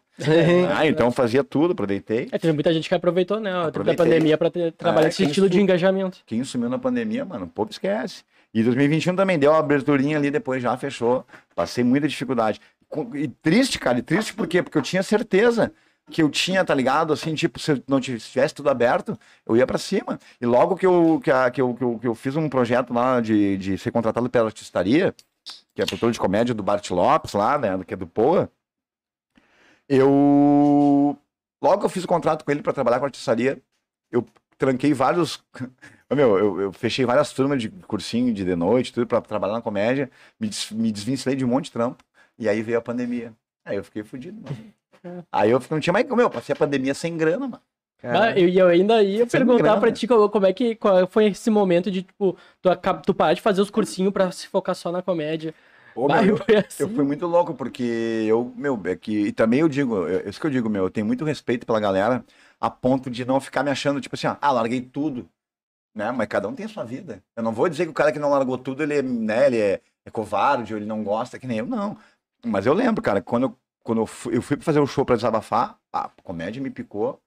[0.76, 2.28] Ah, então eu fazia tudo, aproveitei.
[2.30, 3.50] É, teve muita gente que aproveitou, né?
[3.50, 3.96] Da Aproveitei.
[4.04, 6.18] pandemia pra ter, trabalhar É, esse estilo de engajamento.
[6.26, 8.22] Quem sumiu na pandemia, mano, o povo esquece.
[8.54, 11.26] E 2021 também deu uma aberturinha ali, depois já fechou.
[11.56, 12.60] Passei muita dificuldade.
[13.14, 14.62] E triste, cara, e triste por quê?
[14.62, 15.72] Porque eu tinha certeza
[16.10, 17.14] que eu tinha, tá ligado?
[17.14, 20.18] Assim, tipo, se eu não tivesse tudo aberto, eu ia pra cima.
[20.38, 22.92] E logo que eu, que, a- que eu, que eu, que eu fiz um projeto
[22.92, 25.14] lá de, de ser contratado pela artistaria,
[25.74, 28.50] que é produtor de comédia do Bart Lopes lá, né, que é do Poa,
[29.88, 31.16] eu...
[31.62, 33.62] Logo que eu fiz o contrato com ele pra trabalhar com a artistaria,
[34.10, 34.26] eu
[34.58, 35.44] tranquei vários...
[36.12, 39.62] Meu, eu, eu fechei várias turmas de cursinho de de noite, tudo pra trabalhar na
[39.62, 42.04] comédia, me, des, me desvinculei de um monte de trampo,
[42.38, 43.34] e aí veio a pandemia.
[43.64, 44.74] Aí eu fiquei fudido, mano.
[45.32, 46.06] Aí eu não tinha mais...
[46.06, 47.62] Meu, eu passei a pandemia sem grana, mano.
[48.02, 49.80] Ah, eu, e eu ainda ia Sem perguntar grana.
[49.80, 52.68] pra ti como, é que qual foi esse momento de, tipo, tu,
[53.06, 55.54] tu parar de fazer os cursinhos pra se focar só na comédia.
[55.94, 56.82] Ô, meu, eu fui assim.
[56.84, 57.82] Eu fui muito louco, porque
[58.26, 60.90] eu, meu, é que, e também eu digo, eu- isso que eu digo, meu, eu
[60.90, 62.24] tenho muito respeito pela galera,
[62.60, 65.28] a ponto de não ficar me achando, tipo assim, ah, larguei tudo,
[65.94, 67.22] né, mas cada um tem a sua vida.
[67.36, 69.58] Eu não vou dizer que o cara que não largou tudo, ele é, né, ele
[69.58, 71.98] é, é covarde, ou ele não gosta, que nem eu, não.
[72.44, 75.04] Mas eu lembro, cara, quando eu, quando eu fui, eu fui pra fazer o show
[75.04, 77.20] pra desabafar, a comédia me picou,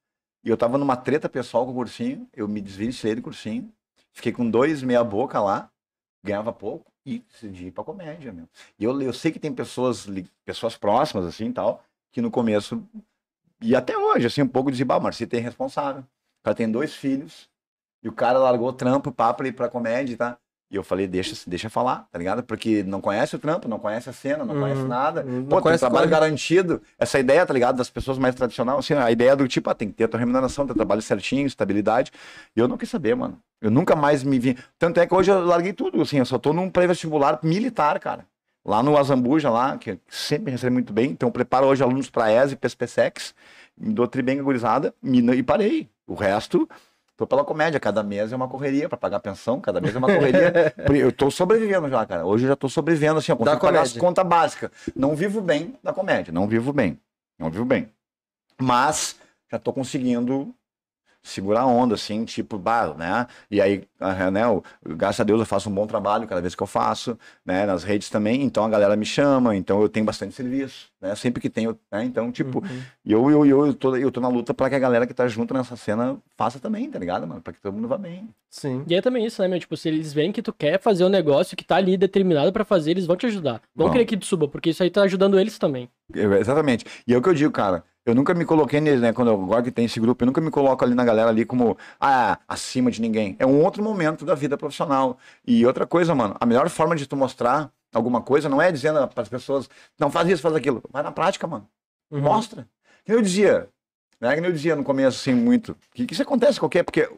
[0.45, 3.73] e eu tava numa treta pessoal com o cursinho, eu me desvencilhei do cursinho,
[4.13, 5.71] fiquei com dois meia boca lá,
[6.23, 8.47] ganhava pouco, e decidi ir pra comédia, meu.
[8.79, 10.07] E eu, eu sei que tem pessoas,
[10.45, 12.87] pessoas próximas, assim, tal, que no começo,
[13.59, 16.01] e até hoje, assim, um pouco de bah, Marci tem responsável.
[16.01, 17.49] O cara tem dois filhos,
[18.03, 20.39] e o cara largou o trampo, pá, pra ir pra comédia, tá?
[20.75, 22.43] E eu falei, deixa, deixa falar, tá ligado?
[22.43, 24.59] Porque não conhece o trampo, não conhece a cena, não Uhum.
[24.61, 25.23] conhece nada.
[25.23, 26.11] Não Pô, tem conhece trabalho quase.
[26.21, 26.81] garantido.
[26.99, 27.77] Essa ideia, tá ligado?
[27.77, 30.19] Das pessoas mais tradicionais, assim, a ideia do tipo, ah, tem que ter a tua
[30.19, 32.11] remuneração, ter trabalho certinho, estabilidade.
[32.53, 33.39] E eu não quis saber, mano.
[33.61, 34.57] Eu nunca mais me vi.
[34.77, 38.25] Tanto é que hoje eu larguei tudo, assim, eu só tô num pré-vestibular militar, cara.
[38.65, 41.11] Lá no Azambuja, lá, que sempre recebe muito bem.
[41.11, 43.33] Então, eu preparo hoje alunos para ESE, PSPSEX,
[43.77, 45.89] me dou tri bem gurizada me- e parei.
[46.05, 46.67] O resto,
[47.17, 47.79] tô pela comédia.
[47.79, 50.53] Cada mês é uma correria para pagar pensão, cada mês é uma correria.
[50.93, 52.25] eu tô sobrevivendo já, cara.
[52.25, 54.71] Hoje eu já tô sobrevivendo, assim, eu consigo pagar as contas básicas.
[54.95, 56.99] Não vivo bem da comédia, não vivo bem.
[57.37, 57.89] Não vivo bem.
[58.61, 59.17] Mas
[59.51, 60.53] já tô conseguindo
[61.21, 63.25] segurar a onda, assim, tipo, bah, né?
[63.49, 63.83] E aí,
[64.31, 67.17] né, eu- graças a Deus eu faço um bom trabalho cada vez que eu faço,
[67.43, 67.65] né?
[67.65, 71.15] Nas redes também, então a galera me chama, então eu tenho bastante serviço, né?
[71.15, 72.03] Sempre que tenho, né?
[72.03, 72.81] Então, tipo, Uhum.
[73.05, 75.13] e eu, eu, eu, eu, tô, eu tô na luta pra que a galera que
[75.13, 77.41] tá junto nessa cena faça também, tá ligado, mano?
[77.41, 78.29] Pra que todo mundo vá bem.
[78.49, 78.83] Sim.
[78.87, 79.59] E é também isso, né, meu?
[79.59, 82.63] Tipo, se eles veem que tu quer fazer um negócio que tá ali determinado pra
[82.65, 83.61] fazer, eles vão te ajudar.
[83.75, 83.91] Vão Vão.
[83.91, 85.89] querer que tu suba, porque isso aí tá ajudando eles também.
[86.13, 86.85] Eu- exatamente.
[87.07, 87.83] E é o que eu digo, cara.
[88.05, 89.11] Eu nunca me coloquei nele, né?
[89.11, 91.43] Quando eu, agora que tem esse grupo, eu nunca me coloco ali na galera ali
[91.43, 93.35] como, ah, acima de ninguém.
[93.39, 95.17] É um outro momento da vida profissional.
[95.45, 99.07] E outra coisa, mano, a melhor forma de tu mostrar alguma coisa não é dizendo
[99.07, 100.83] para as pessoas, não faz isso, faz aquilo.
[100.91, 101.67] Vai na prática, mano.
[102.11, 102.21] Uhum.
[102.21, 102.67] Mostra.
[103.03, 103.69] Que eu dizia,
[104.19, 104.35] né?
[104.39, 105.75] Que eu dizia no começo, assim, muito.
[105.93, 107.09] Que, que isso acontece qualquer, porque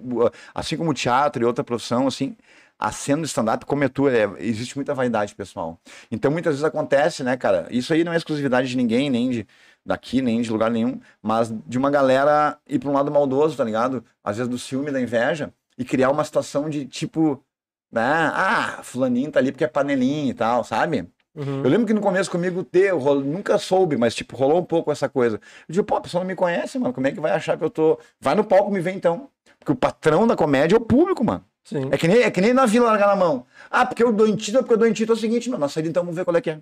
[0.54, 2.36] assim como o teatro e outra profissão, assim,
[2.80, 5.80] a cena do stand-up, como é tua, é, existe muita vaidade, pessoal.
[6.12, 7.68] Então, muitas vezes acontece, né, cara?
[7.72, 9.48] Isso aí não é exclusividade de ninguém, nem de
[9.86, 13.64] daqui, nem de lugar nenhum, mas de uma galera ir pra um lado maldoso, tá
[13.64, 14.04] ligado?
[14.24, 17.42] Às vezes do ciúme, da inveja, e criar uma situação de tipo,
[17.92, 18.32] né?
[18.34, 21.08] Ah, fulaninho tá ali porque é panelinha e tal, sabe?
[21.36, 21.62] Uhum.
[21.64, 24.64] Eu lembro que no começo comigo ter, eu rolo- nunca soube, mas tipo, rolou um
[24.64, 25.40] pouco essa coisa.
[25.68, 27.64] Eu digo, pô, a pessoa não me conhece, mano, como é que vai achar que
[27.64, 28.00] eu tô.
[28.20, 29.30] Vai no palco me ver então.
[29.60, 31.44] Porque o patrão da comédia é o público, mano.
[31.64, 31.90] Sim.
[31.92, 33.46] É que nem, é que nem na vila largar na mão.
[33.70, 35.50] Ah, porque eu dou em ti, porque eu dou em ti, então é o seguinte,
[35.50, 36.62] meu, nós saída então vamos ver qual é que é.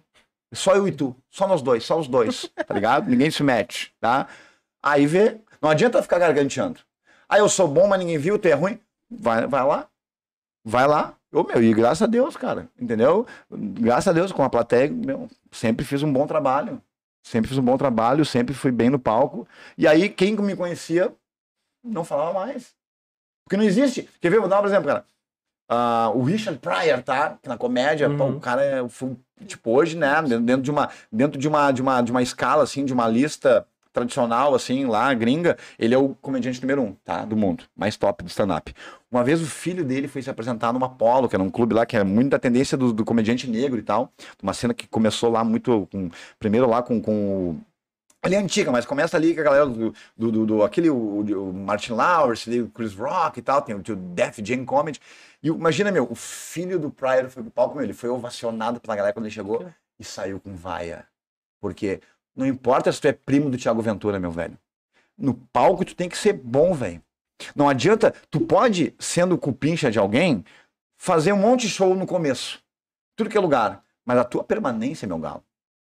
[0.54, 3.10] Só eu e tu, só nós dois, só os dois, tá ligado?
[3.10, 4.28] Ninguém se mete, tá?
[4.82, 6.80] Aí vê, não adianta ficar garganteando.
[7.30, 8.80] Ah, eu sou bom, mas ninguém viu, tu é ruim.
[9.10, 9.88] Vai, vai lá,
[10.66, 11.14] vai lá.
[11.32, 13.26] Ô, meu, e graças a Deus, cara, entendeu?
[13.52, 16.82] Graças a Deus, com a plateia, meu, sempre fiz um bom trabalho.
[17.24, 19.48] Sempre fiz um bom trabalho, sempre fui bem no palco.
[19.78, 21.12] E aí, quem me conhecia
[21.84, 22.74] não falava mais.
[23.44, 24.08] Porque não existe.
[24.22, 24.40] Quer ver?
[24.40, 25.06] Vou dar um exemplo, cara.
[25.68, 27.38] Ah, o Richard Pryor, tá?
[27.42, 28.18] Que na comédia, Uhum.
[28.18, 28.80] pô, o cara é
[29.48, 30.22] tipo hoje, né?
[30.22, 33.68] Dentro de uma dentro de uma de uma de uma escala assim, de uma lista
[33.92, 37.26] tradicional assim, lá gringa, ele é o comediante número um, tá?
[37.26, 38.72] Do mundo, mais top do stand-up.
[39.16, 41.86] Uma vez o filho dele foi se apresentar numa Apollo, que era um clube lá
[41.86, 44.12] que era muito da tendência do, do comediante negro e tal.
[44.44, 47.62] Uma cena que começou lá muito com primeiro lá com, com o
[48.26, 51.22] ele é antiga, mas começa ali com a galera do, do, do, do- aquele, o,
[51.22, 55.00] o Martin Lawrence, ali, o Chris Rock e tal, tem o, o Def Jam Comedy.
[55.44, 58.96] E imagina, meu, o filho do Pryor foi pro palco, meu, ele foi ovacionado pela
[58.96, 59.66] galera quando ele chegou
[60.00, 61.06] e saiu com vaia.
[61.62, 62.02] Porque
[62.36, 64.58] não importa se tu é primo do Thiago Ventura, meu velho.
[65.18, 67.02] No palco tu tem que ser bom, velho.
[67.56, 70.44] Não adianta, tu pode, sendo cupincha de alguém,
[70.98, 72.60] fazer um monte de show no começo.
[73.16, 73.84] Tudo que é lugar.
[74.06, 75.44] Mas a tua permanência, meu galo,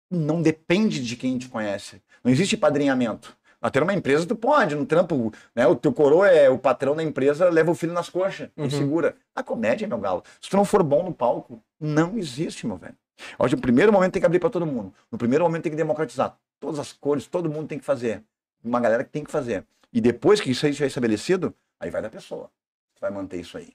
[0.10, 2.02] não depende de quem te conhece.
[2.24, 3.36] Não existe padrinhamento.
[3.60, 5.66] Até numa empresa tu pode, no trampo, né?
[5.66, 8.66] O teu coroa é o patrão da empresa, leva o filho nas coxas Uhum.
[8.66, 9.16] e segura.
[9.34, 12.96] A comédia, meu galo, se tu não for bom no palco, não existe, meu velho.
[13.16, 14.94] Que no primeiro momento tem que abrir para todo mundo.
[15.12, 16.38] No primeiro momento tem que democratizar.
[16.60, 18.22] Todas as cores, todo mundo tem que fazer.
[18.64, 19.66] Uma galera que tem que fazer.
[19.94, 22.50] E depois que isso aí estiver estabelecido, aí vai da pessoa.
[22.96, 23.74] Tu vai manter isso aí.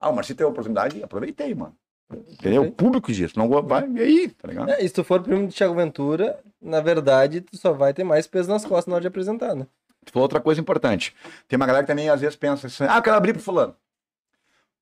[0.00, 1.76] Ah, o Marcinho teve a oportunidade, aproveitei, mano.
[2.12, 2.64] Entendeu?
[2.64, 3.38] O público disso.
[3.38, 4.70] Não vai, e aí, tá ligado?
[4.70, 8.04] É, e se tu for primo de Thiago Ventura, na verdade, tu só vai ter
[8.04, 9.66] mais peso nas costas na hora de apresentar, né?
[10.04, 11.14] Tu falou outra coisa importante.
[11.46, 13.76] Tem uma galera que também às vezes pensa assim, ah, eu quero abrir pro fulano.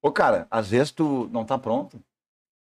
[0.03, 2.03] Ô, cara, às vezes tu não tá pronto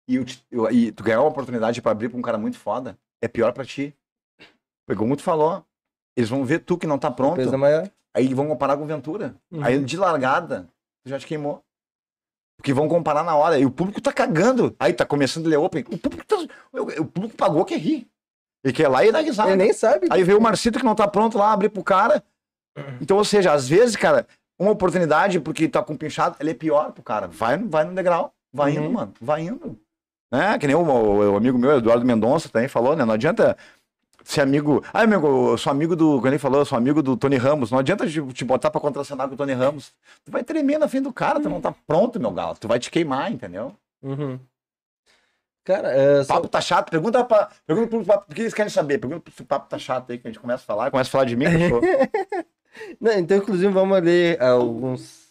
[0.08, 2.98] e, ti- eu- e tu ganhar uma oportunidade pra abrir pra um cara muito foda,
[3.22, 3.94] é pior pra ti.
[4.84, 5.64] Porque como tu falou,
[6.16, 7.88] eles vão ver tu que não tá O pronto, peso é maior.
[8.20, 9.34] Aí vão comparar com o Ventura.
[9.50, 9.64] Uhum.
[9.64, 10.68] Aí de largada,
[11.04, 11.62] tu já te queimou.
[12.58, 13.58] Porque vão comparar na hora.
[13.58, 14.74] E o público tá cagando.
[14.78, 15.84] Aí tá começando a ler open.
[15.90, 16.36] O público, tá,
[16.72, 18.06] o, público pagou quer rir.
[18.62, 19.48] Ele quer ir lá e dar risada.
[19.50, 20.06] Ele nem sabe.
[20.10, 22.22] Aí veio o Marcito que não tá pronto lá, abrir pro cara.
[23.00, 24.26] Então, ou seja, às vezes, cara,
[24.58, 27.26] uma oportunidade porque tá com pinchado, ele é pior pro cara.
[27.28, 28.32] Vai, no- vai no degrau.
[28.52, 28.84] Vai Uhum.
[28.84, 29.14] indo, mano.
[29.20, 29.78] Vai indo.
[30.30, 30.58] Né?
[30.58, 33.04] Que nem o, o- o amigo meu, Eduardo Mendonça, também falou, né?
[33.06, 33.56] Não adianta
[34.24, 34.82] ser amigo.
[34.92, 36.20] Ah, amigo, eu sou amigo do.
[36.20, 37.70] Quando ele falou, eu sou amigo do Tony Ramos.
[37.70, 39.92] Não adianta te, botar pra contracenar com o Tony Ramos.
[40.24, 42.56] Tu vai tremer na frente do cara, tu não tá pronto, meu galo.
[42.58, 43.74] Tu vai te queimar, entendeu?
[44.02, 44.38] Uhum.
[45.64, 46.90] Cara, é, só- papo tá chato.
[46.90, 47.48] Pergunta pra.
[47.66, 48.30] Pergunta pro papo.
[48.30, 48.98] O que eles querem saber?
[48.98, 50.90] Pergunta se o papo tá chato aí, que a gente começa a falar.
[50.90, 51.80] Começa a falar de mim, cachorro.
[53.00, 55.29] Não, então, inclusive, vamos ler alguns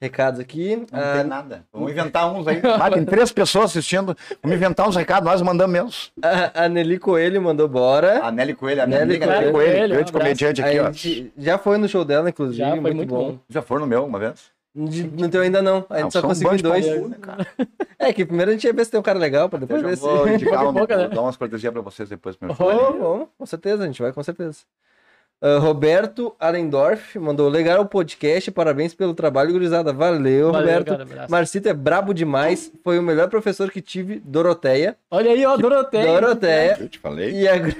[0.00, 0.76] recados aqui.
[0.76, 1.64] Não Ah, tem nada.
[1.72, 2.60] Vamos inventar uns aí.
[2.80, 4.16] Ah, tem três pessoas assistindo.
[4.42, 5.90] Vamos inventar uns recados, nós mandamos mesmo.
[6.22, 8.24] a, a Nelly Coelho mandou bora.
[8.24, 9.26] A Nelly Coelho, a minha Nelly amiga.
[9.26, 10.92] Nelly Coelho, Coelho, grande um comediante aqui, a ó.
[10.92, 12.58] gente já foi no show dela, inclusive.
[12.58, 13.32] Já, foi muito, muito bom.
[13.32, 13.38] bom.
[13.48, 14.50] Já foram no meu uma vez?
[14.74, 15.84] De- No teu ainda não.
[15.90, 16.86] A gente Ah, só um conseguiu de dois.
[16.86, 17.46] né, cara?
[17.98, 19.88] É que primeiro a gente ia ver se tem um cara legal pra depois Eu
[19.90, 20.02] ver se.
[20.02, 20.78] vou indicar um, né?
[20.86, 22.34] vou dar umas cortesias pra vocês depois.
[22.40, 24.60] Meu Oh, Vamos, vamos, com certeza, a gente vai com certeza.
[25.42, 29.92] Ah, Roberto Allendorf mandou legal o podcast, parabéns pelo trabalho, gurizada.
[29.92, 31.06] Valeu, Valeu, Roberto.
[31.08, 31.26] cara.
[31.30, 34.96] Marcito é brabo demais, foi o melhor professor que tive, Doroteia.
[35.10, 36.04] Olha aí, ó, Doroteia.
[36.20, 36.76] Doroteia.
[36.80, 37.32] Eu te falei.
[37.32, 37.76] E, ag-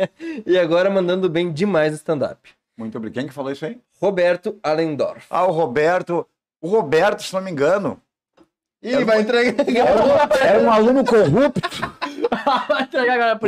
[0.46, 2.38] e agora mandando bem demais no stand-up.
[2.76, 3.14] Muito obrigado.
[3.20, 3.78] Quem que falou isso aí?
[4.00, 5.26] Roberto Allendorf.
[5.30, 6.26] Ah, o Roberto.
[6.60, 8.00] O Roberto, se não me engano,
[8.82, 9.54] Ih, vai entregar.
[10.40, 11.60] era um aluno corrupto.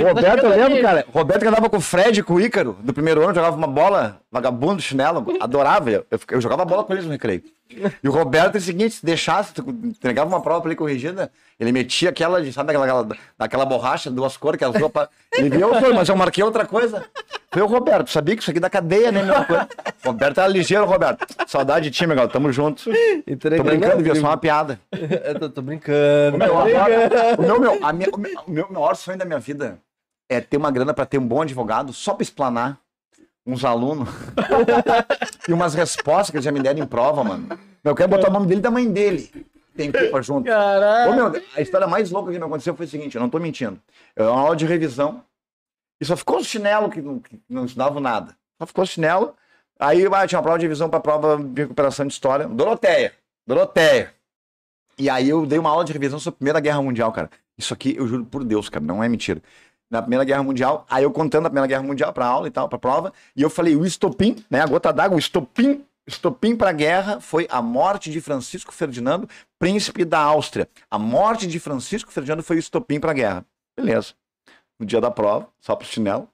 [0.09, 1.07] Roberto, eu lembro, cara.
[1.13, 4.21] Roberto que andava com o Fred com o Ícaro do primeiro ano, jogava uma bola,
[4.31, 5.91] vagabundo, chinelo, adorava.
[5.91, 7.43] Eu, eu, eu jogava bola com eles no recreio.
[8.02, 11.31] E o Roberto é o seguinte: se deixasse, tu entregava uma prova pra ele corrigida,
[11.59, 14.90] ele metia aquela, sabe, aquela, aquela, daquela borracha, duas cores, que as duas.
[15.33, 17.05] Ele viu, foi, mas eu marquei outra coisa.
[17.52, 19.68] Foi o Roberto, sabia que isso aqui dá cadeia, né, meu coisa?
[20.05, 21.26] Roberto era ligeiro, Roberto.
[21.46, 22.85] Saudade de ti, meu, tamo junto.
[22.85, 22.90] Tô
[23.26, 23.64] Entregando.
[23.70, 24.14] brincando, viu?
[24.16, 24.79] Só uma piada.
[24.92, 26.38] Eu tô, tô brincando.
[26.38, 27.42] Meu, tô agora- brincando.
[27.42, 29.79] o meu, meu, a minha- o meu, o meu maior sonho da minha vida
[30.29, 32.79] é ter uma grana pra ter um bom advogado só pra explanar
[33.47, 34.09] uns alunos
[35.49, 37.49] e umas respostas que eles já me deram em prova, mano.
[37.85, 39.47] Eu quero botar o nome dele e da mãe dele.
[39.77, 40.49] Tem culpa junto.
[40.49, 41.15] Ô, Caralho.
[41.15, 43.81] meu, a história mais louca que me aconteceu foi o seguinte, eu não tô mentindo.
[44.17, 45.23] Eu era uma aula de revisão
[46.01, 48.37] e só ficou os chinelo que não, que não estudavam nada.
[48.59, 49.35] Só ficou os chinelo.
[49.79, 52.49] Aí ah, tinha uma prova de revisão pra prova de recuperação de história.
[52.49, 53.13] Doroteia.
[53.47, 54.15] Doroteia.
[54.99, 57.31] E aí eu dei uma aula de revisão sobre a Primeira Guerra Mundial, cara.
[57.59, 59.43] Isso aqui, eu juro por Deus, cara, não é mentira.
[59.90, 62.68] Na Primeira Guerra Mundial, aí eu contando a Primeira Guerra Mundial pra aula e tal,
[62.68, 66.72] pra prova, e eu falei, o estopim, né, a gota d'água, o estopim, estopim pra
[66.72, 70.68] guerra foi a morte de Francisco Ferdinando, príncipe da Áustria.
[70.90, 73.44] A morte de Francisco Ferdinando foi o estopim pra guerra.
[73.77, 74.14] Beleza.
[74.79, 76.29] No dia da prova, só pro chinelo.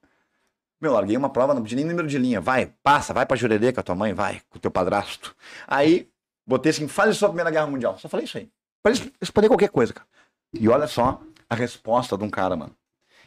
[0.80, 2.40] Meu, larguei uma prova, não pedi nem número de linha.
[2.40, 5.34] Vai, passa, vai pra Jurerê com a tua mãe, vai, com o teu padrasto.
[5.66, 6.08] Aí,
[6.46, 7.98] botei assim, isso sobre a Primeira Guerra Mundial.
[7.98, 8.50] Só falei isso aí.
[8.84, 10.08] Eles responder qualquer coisa, cara.
[10.52, 12.74] E olha só a resposta de um cara, mano.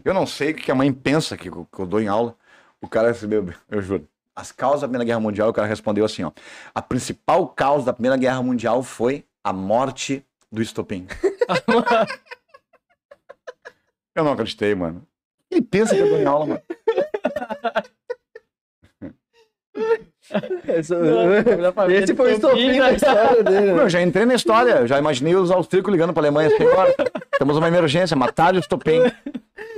[0.04, 2.36] Eu não sei o que a mãe pensa que, eu- que eu dou em aula.
[2.82, 4.08] O cara recebeu, eu juro.
[4.36, 6.32] As causas da Primeira Guerra Mundial, o cara respondeu assim, ó.
[6.74, 11.08] A principal causa da Primeira Guerra Mundial foi a morte do estopim.
[14.14, 15.08] eu não acreditei, mano.
[15.50, 16.62] Ele pensa que eu dou em aula, mano.
[21.88, 22.96] Ver esse foi o estopim estopim, da né?
[22.96, 23.74] história dele.
[23.74, 23.84] Né?
[23.84, 26.94] eu já entrei na história, já imaginei os austríacos ligando pra Alemanha assim, agora,
[27.38, 29.02] temos uma emergência, mataram o estopim.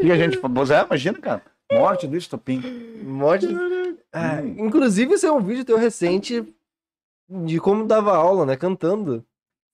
[0.02, 2.62] E a gente, pois é, imagina, cara, morte do estopim.
[3.04, 3.48] Morte.
[4.12, 6.44] Ah, inclusive, esse é um vídeo teu recente
[7.30, 8.56] de como dava aula, né?
[8.56, 9.24] Cantando.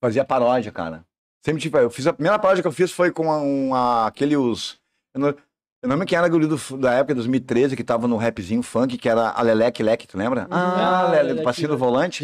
[0.01, 1.05] Fazia paródia, cara.
[1.45, 4.35] Sempre tive, eu fiz, a primeira paródia que eu fiz foi com um, a- aquele,
[4.37, 4.77] os,
[5.13, 5.35] eu não, eu
[5.83, 9.07] não lembro quem era guri do, da época, 2013, que tava no rapzinho funk, que
[9.09, 10.47] era a Leleque Leque, tu lembra?
[10.49, 12.23] Ah, Ah, Lele, do passinho do volante.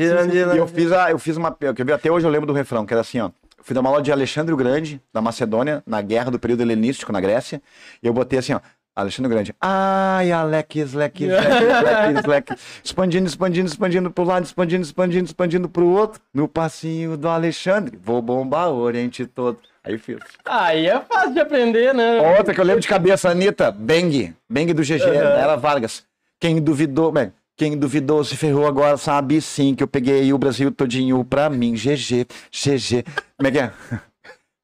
[0.55, 2.93] E eu fiz, a, eu fiz uma, eu, até hoje eu lembro do refrão, que
[2.93, 3.29] era assim, ó.
[3.59, 7.11] Eu fiz uma aula de Alexandre o Grande, da Macedônia, na guerra do período helenístico
[7.11, 7.61] na Grécia,
[8.01, 8.61] e eu botei assim, ó.
[8.95, 9.55] Alexandre o Grande.
[9.61, 12.55] Ai, Alex, Lex, Lex, Lex, Lex.
[12.83, 16.21] Expandindo, expandindo, expandindo pro lado, expandindo, expandindo, expandindo pro outro.
[16.33, 17.97] No passinho do Alexandre.
[18.01, 19.59] Vou bombar o Oriente todo.
[19.83, 20.19] Aí fiz.
[20.43, 22.19] Aí é fácil de aprender, né?
[22.37, 23.71] Outra que eu lembro de cabeça, Anitta.
[23.71, 24.33] Bang.
[24.49, 25.03] Bang do GG.
[25.03, 26.03] Era Vargas.
[26.39, 30.71] Quem duvidou, bem, quem duvidou se ferrou agora, sabe sim que eu peguei o Brasil
[30.71, 31.73] todinho pra mim.
[31.73, 33.03] GG, GG.
[33.37, 33.73] Como é que é?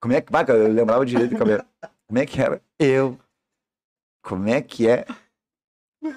[0.02, 0.46] Como é que vai?
[0.48, 1.66] Eu lembrava direito de cabeça.
[2.08, 2.62] Como é que era?
[2.80, 3.20] Eu.
[4.24, 5.06] Como é que é?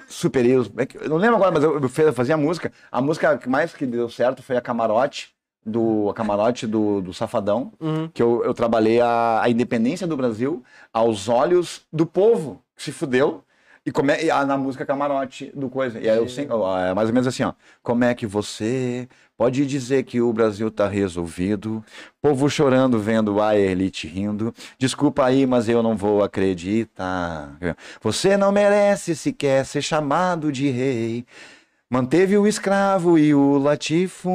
[0.07, 0.71] Super Heroes.
[0.77, 2.71] É que- Eu não lembro agora, mas eu, eu fazia música.
[2.89, 5.31] A música que mais que deu certo foi a Camarote,
[5.65, 8.07] do, a Camarote do, do Safadão Uhum.
[8.13, 10.63] que eu, eu trabalhei a, a independência do Brasil
[10.93, 13.43] aos olhos do povo que se fudeu
[13.89, 15.99] e, como é, e a- na música Camarote do coisa.
[15.99, 16.27] E aí eu
[16.77, 17.53] é mais ou menos assim, ó.
[17.81, 21.83] Como é que você pode dizer que o Brasil tá resolvido?
[22.21, 24.53] Povo chorando vendo a elite rindo.
[24.77, 27.57] Desculpa aí, mas eu não vou acreditar.
[28.01, 31.25] Você não merece sequer ser chamado de rei.
[31.91, 34.29] Manteve o escravo e o latifúndio.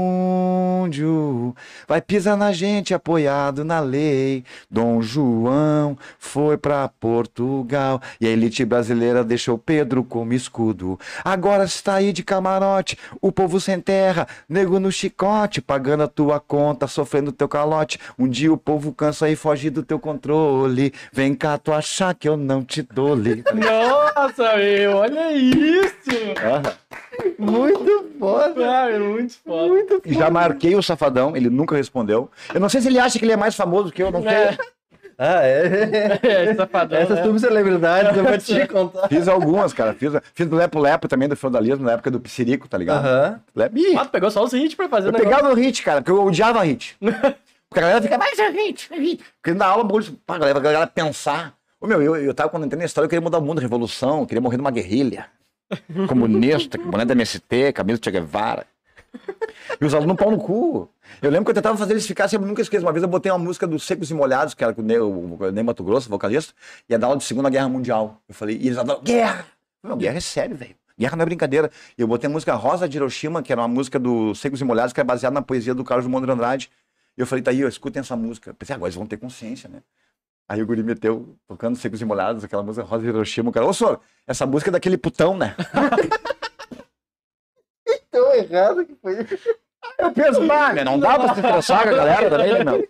[1.87, 4.43] Vai pisar na gente apoiado na lei.
[4.69, 10.99] Dom João foi pra Portugal e a elite brasileira deixou Pedro como escudo.
[11.25, 16.41] Agora está aí de camarote, o povo sem terra, nego no chicote, pagando a tua
[16.41, 18.01] conta, sofrendo teu calote.
[18.19, 20.93] Um dia o povo cansa e foge do teu controle.
[21.13, 23.15] Vem cá tu achar que eu não te dou.
[23.15, 23.45] li.
[23.55, 25.95] Nossa, meu, olha isso!
[27.39, 28.71] Muito foda.
[28.83, 29.69] Ah, é muito foda.
[29.69, 32.31] Muito E já marquei o Safadão, ele nunca respondeu.
[32.53, 34.31] Eu não sei se ele acha que ele é mais famoso que eu, não sei.
[34.33, 34.57] É,
[35.17, 36.19] Ah, é.
[36.51, 37.23] é safadão, Essas né?
[37.25, 39.09] subcelebridades eu vou te contar.
[39.09, 39.95] Fiz algumas, cara.
[39.95, 43.05] Fiz, fiz do Lepo Lepo também, do feudalismo, na época do Psirico, tá ligado?
[43.07, 43.41] Aham.
[43.55, 43.79] Lepo.
[43.79, 45.31] Ih, Ah, tu pegou só os hits pra fazer eu negócio.
[45.31, 46.97] pegava o hit, cara, porque eu odiava hit.
[47.71, 49.25] Porque a galera fica, mas é hit, é hit.
[49.43, 49.85] Porque na aula,
[50.29, 51.55] a galera, a galera pensar.
[51.81, 54.21] Ô, meu, eu, eu tava, quando entrei na história, eu queria mudar o mundo, revolução,
[54.21, 55.27] eu queria morrer numa guerrilha.
[56.09, 58.67] Comunista, boné da MST, camisa do Che Guevara.
[59.81, 60.89] E os alunos pau no cu.
[61.23, 62.85] Eu lembro que eu tentava fazer eles ficassem, eu nunca esqueço.
[62.85, 64.99] Uma vez eu botei uma música dos Secos e Molhados, que era com o Ney,
[64.99, 66.53] o Ney Mato Grosso, vocalista,
[66.89, 68.21] ia dar aula de Segunda Guerra Mundial.
[68.29, 69.47] Eu falei, e eles adoram, guerra!
[69.83, 70.75] Não, guerra é sério, velho.
[70.99, 71.71] Guerra não é brincadeira.
[71.99, 74.65] E eu botei a música Rosa de Hiroshima, que era uma música dos Secos e
[74.65, 76.71] Molhados, que é baseada na poesia do Carlos Drummond de Andrade.
[77.17, 78.51] E eu falei, tá aí, escutem essa música.
[78.51, 79.83] Eu pensei, agora eles vão ter consciência, né?
[80.49, 83.49] Aí o guri meteu, tocando Secos e Molhados, aquela música Rosa de Hiroshima.
[83.49, 85.57] O cara, ô, senhor, essa música é daquele putão, né?
[88.11, 89.27] Tão errado que foi.
[89.99, 92.89] Eu penso, né, não dá pra se estressar com a galera também, né, meu?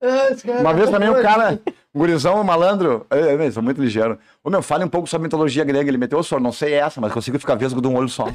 [0.00, 0.28] Ah,
[0.60, 1.60] Uma tá vez também o cara,
[1.92, 4.18] um gurizão, um malandro, eu, eu sou muito ligeiro.
[4.44, 5.90] Ô meu, fale um pouco sobre mitologia grega.
[5.90, 8.26] Ele meteu, ô senhor, não sei essa, mas consigo ficar vesgo de um olho só.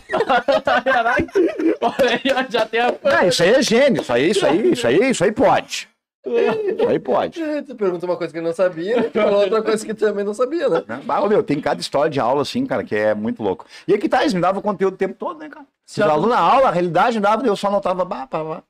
[1.81, 2.93] Olha aí, já tem a...
[3.03, 5.92] Ah, isso aí é gênio, isso aí, isso aí, isso aí, isso aí pode.
[6.25, 7.41] Isso aí pode.
[7.67, 9.03] Tu pergunta uma coisa que eu não sabia, né?
[9.03, 10.83] tu falou outra coisa que tu também não sabia, né?
[10.87, 11.03] Né?
[11.07, 13.65] Ah, ô, meu, tem cada história de aula assim, cara, que é muito louco.
[13.87, 15.65] E aí que tá, eles me davam conteúdo o tempo todo, né, cara?
[15.85, 18.63] Se Já- aluno na aula, a realidade dava, eu só anotava, bah, pá, pá.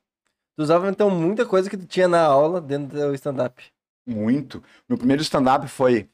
[0.56, 3.62] Tu usava então muita coisa que tu tinha na aula dentro do stand-up.
[4.06, 4.62] Muito.
[4.88, 6.08] Meu primeiro stand-up foi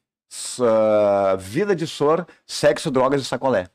[0.60, 3.68] ah, Vida de Sor, Sexo, Drogas e Sacolé.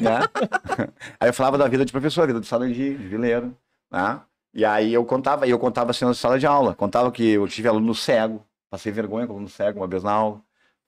[0.00, 0.20] Né?
[1.20, 3.56] aí eu falava da vida de professor, vida de sala de, de vileiro.
[3.90, 4.20] Né?
[4.54, 6.74] E aí eu contava, e eu contava cenas de sala de aula.
[6.74, 10.42] Contava que eu tive aluno cego, passei vergonha com aluno cego uma vez na aula.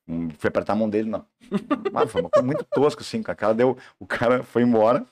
[0.08, 1.08] Hum, Fui apertar a mão dele.
[1.08, 1.24] Na...
[1.92, 3.22] Mas foi uma coisa muito tosca, assim.
[3.22, 3.34] cara.
[3.34, 5.04] O cara, deu, o cara foi embora.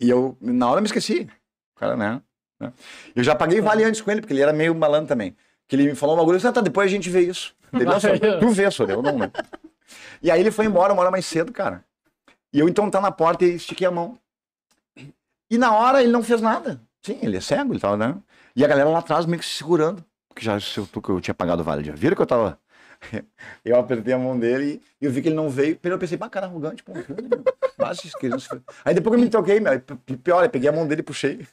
[0.00, 1.28] E eu, na hora, me esqueci.
[1.76, 2.20] O cara, né?
[2.60, 2.72] né?
[3.14, 5.36] Eu já paguei vale antes com ele, porque ele era meio malandro também.
[5.66, 7.54] Que ele me falou um bagulho, ah, tá, depois a gente vê isso.
[7.72, 7.98] Ele, não,
[8.40, 9.30] tu vê, senhor, eu não, né?
[10.22, 11.84] E aí ele foi embora, uma hora mais cedo, cara.
[12.52, 14.18] E eu então tá na porta e estiquei a mão.
[15.50, 16.80] E na hora ele não fez nada.
[17.04, 18.16] Sim, ele é cego, ele tava, né?
[18.56, 20.02] E a galera lá atrás meio que se segurando.
[20.28, 21.84] Porque já eu, que eu tinha pagado o vale.
[21.84, 22.58] Já viram que eu tava.
[23.62, 25.76] Eu apertei a mão dele e eu vi que ele não veio.
[25.76, 26.92] Primeiro eu pensei, bah, cara arrogante, pô.
[28.82, 29.78] Aí depois que eu me toquei, meu,
[30.22, 31.46] pior, eu peguei a mão dele e puxei.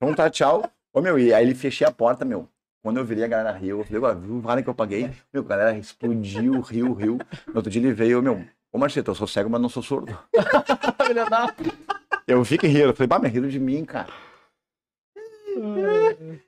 [0.00, 0.64] Vamos tá, tchau.
[0.94, 2.48] Ô, meu, e aí ele fechei a porta, meu.
[2.82, 3.78] Quando eu virei, a galera riu.
[3.80, 5.10] Eu falei, "Ué, viu o vale que eu paguei?
[5.30, 7.18] Meu, a galera explodiu, riu, riu.
[7.48, 8.42] No outro dia ele veio, meu,
[8.72, 10.16] ô Marcelo, eu sou cego, mas não sou surdo.
[11.06, 11.54] Filha da-
[12.28, 12.90] Eu vi que riram.
[12.90, 14.12] Eu falei, bah, me riram de mim, cara.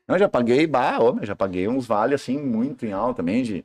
[0.07, 3.43] Não, já paguei, bah, meu, já paguei uns vale assim, muito em alta também.
[3.43, 3.64] De...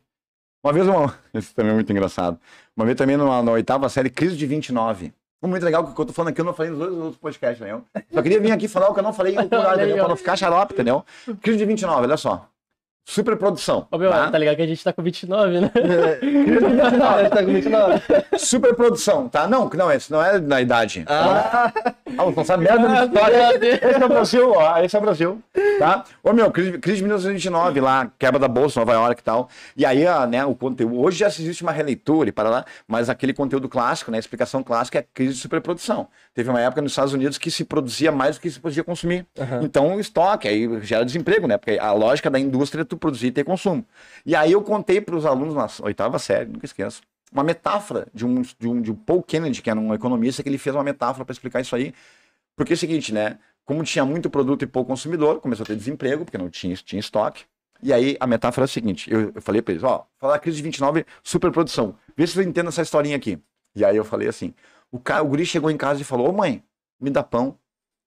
[0.64, 1.14] Uma vez, uma...
[1.34, 2.40] esse também é muito engraçado.
[2.76, 5.14] Uma vez também numa, na oitava série, crise de 29.
[5.42, 7.60] Foi muito legal, que eu tô falando aqui eu não falei nos dois outros podcasts,
[7.60, 7.84] entendeu?
[8.12, 10.06] Só queria vir aqui falar o que eu não falei no plural, Olha aí, entendeu?
[10.06, 11.06] Pra não ficar xarope, entendeu?
[11.42, 12.50] Crise de 29, olha só.
[13.08, 13.88] Super produção.
[13.92, 14.32] Ô, meu, tá?
[14.32, 15.72] tá ligado que a gente tá com 29, né?
[16.22, 16.60] Ele
[17.30, 18.02] tá com 29.
[18.36, 19.48] Super produção, tá?
[19.48, 21.06] Não, não, esse não é na idade.
[21.08, 21.72] Ah,
[22.18, 23.50] Ah, não sabe merda de história.
[23.90, 24.78] Esse é o Brasil, ó.
[24.80, 25.44] Esse é o Brasil.
[25.78, 26.04] Tá?
[26.24, 29.50] Ô, meu, crise, crise de 1929 lá, quebra da bolsa, Nova York e tal.
[29.78, 31.00] E aí, ah, né, o conteúdo.
[31.00, 34.18] Hoje já existe uma releitura e para lá, mas aquele conteúdo clássico, né?
[34.18, 36.08] A explicação clássica é crise de superprodução.
[36.34, 39.28] Teve uma época nos Estados Unidos que se produzia mais do que se podia consumir.
[39.62, 41.58] Então, estoque, aí gera desemprego, né?
[41.58, 43.86] Porque a lógica da indústria é tu produzir e ter consumo.
[44.26, 48.26] E aí eu contei para os alunos na oitava série, nunca esqueço uma metáfora de
[48.26, 50.84] um, de um, de um Paul Kennedy, que era um economista, que ele fez uma
[50.84, 51.94] metáfora para explicar isso aí.
[52.56, 53.38] Porque é o seguinte, né?
[53.66, 57.00] Como tinha muito produto e pouco consumidor, começou a ter desemprego, porque não tinha, tinha
[57.00, 57.44] estoque.
[57.84, 60.58] E aí a metáfora é a seguinte: eu, eu falei para eles, ó, falar crise
[60.58, 61.98] de 29, superprodução.
[62.16, 63.38] Vê se você entende essa historinha aqui.
[63.76, 64.54] E aí eu falei assim:
[64.90, 66.64] o, cara, o guri chegou em casa e falou, ô mãe,
[67.00, 67.58] me dá pão.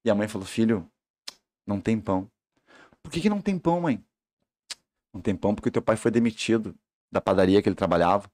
[0.04, 0.88] E a mãe falou, filho,
[1.66, 2.30] não tem pão.
[3.02, 4.02] Por que, que não tem pão, mãe?
[5.18, 6.76] Não tem pão porque teu pai foi demitido
[7.10, 8.30] da padaria que ele trabalhava.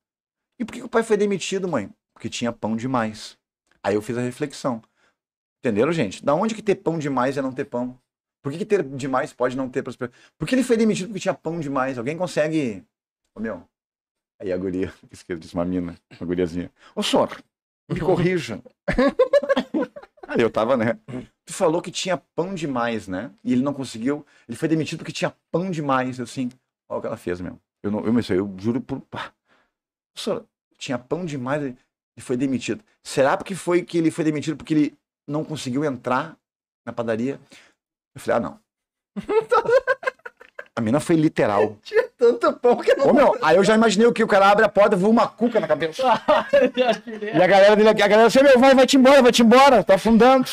[0.59, 1.91] E por que, o pai foi demitido, mãe?
[2.13, 3.39] Porque tinha pão demais.
[3.83, 4.83] Aí eu fiz a reflexão.
[5.61, 6.23] Entenderam, gente?
[6.23, 7.99] Da onde que ter pão demais é não ter pão?
[8.43, 10.23] Por que, que ter demais pode não ter prosperidade?
[10.37, 11.97] Por que ele foi demitido porque tinha pão demais?
[11.97, 12.85] Alguém consegue.
[13.35, 13.67] Ô meu.
[14.39, 16.71] Aí a guria, esqueci disse uma mina, uma guriazinha.
[16.95, 17.43] Ô senhor,
[17.91, 18.63] me corrija.
[20.29, 20.99] Aí eu tava, né?
[21.47, 23.31] Tu falou que tinha pão demais, né?
[23.43, 24.27] E ele não conseguiu.
[24.47, 26.21] Ele foi demitido porque tinha pão demais.
[26.21, 26.51] Assim,
[26.89, 27.59] olha o que ela fez, meu.
[27.83, 29.01] Eu não, eu, eu, eu juro por.
[29.03, 29.33] Pá.
[30.17, 30.47] Senhor,
[30.79, 31.75] tinha pão demais
[32.17, 32.83] e foi demitido.
[33.03, 36.37] Será porque foi que ele foi demitido porque ele não conseguiu entrar
[36.87, 37.41] na padaria?
[38.15, 38.61] Eu falei, ah, não.
[40.77, 41.79] A mina foi literal.
[42.17, 43.07] tanto pão que não.
[43.09, 45.11] Ô, meu, aí eu já imaginei o que o cara abre a porta e voa
[45.11, 46.03] uma cuca na cabeça.
[47.23, 49.43] E a galera dele aqui, a galera assim, meu, vai, vai te embora, vai te
[49.43, 50.49] embora, tá afundando.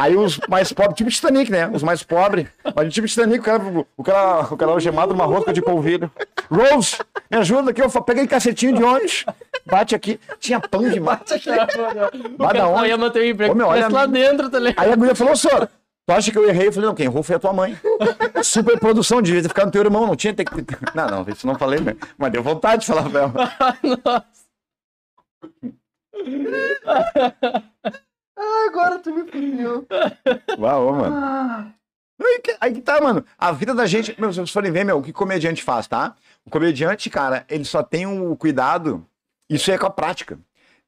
[0.00, 1.68] Aí os mais pobres, tipo Titanic, né?
[1.68, 2.46] Os mais pobres.
[2.74, 3.62] Mas tipo Titanic, o cara,
[3.98, 6.10] o cara, o cara algemado numa rosca de polvilho.
[6.50, 6.96] Rose,
[7.30, 9.26] me ajuda aqui, eu peguei cacetinho de ônibus.
[9.66, 10.18] Bate aqui.
[10.38, 11.34] Tinha pão de mate.
[11.34, 11.66] O Vai da
[12.54, 12.88] cara só onde?
[12.88, 14.82] ia manter o emprego Ô, meu, olha- lá dentro, tá ligado?
[14.82, 15.68] Aí a mulher falou, senhor,
[16.06, 16.68] tu acha que eu errei?
[16.68, 17.78] Eu falei, não, quem errou foi a tua mãe.
[18.42, 20.78] Super produção, devia ter ficado no teu irmão, não tinha que ter...
[20.94, 21.94] Não, não, isso não falei, né?
[22.16, 23.32] Mas deu vontade de falar pra ela.
[24.02, 24.24] Nossa.
[28.42, 29.86] Ah, agora tu me fudeu.
[30.58, 31.74] Uau, mano.
[32.22, 33.24] Aí que, aí que tá, mano.
[33.38, 34.18] A vida da gente.
[34.20, 36.14] Meu, se vocês forem ver, meu, o que comediante faz, tá?
[36.44, 39.06] O comediante, cara, ele só tem o cuidado.
[39.48, 40.38] Isso é com a prática.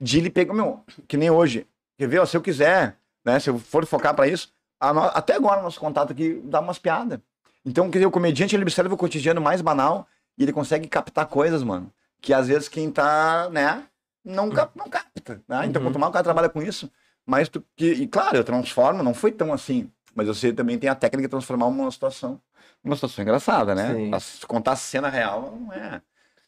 [0.01, 1.67] De ele pegar, meu, que nem hoje.
[1.99, 3.39] Quer ver, ó, se eu quiser, né?
[3.39, 7.19] Se eu for focar pra isso, no- até agora nosso contato aqui dá umas piadas.
[7.65, 11.27] Então, quer dizer, o comediante ele observa o cotidiano mais banal e ele consegue captar
[11.27, 11.93] coisas, mano.
[12.21, 13.85] Que às vezes quem tá, né,
[14.25, 15.41] não, cap, não capta.
[15.49, 15.67] Né?
[15.67, 15.89] Então, Uhum.
[15.89, 16.91] quanto mais o cara trabalha com isso,
[17.27, 17.63] mais tu.
[17.77, 19.91] Que, e claro, eu transformo, não foi tão assim.
[20.15, 22.39] Mas você também tem a técnica de transformar uma situação
[22.85, 23.95] numa situação engraçada, né?
[23.95, 24.11] Sim.
[24.21, 26.01] Se contar a cena real, não é.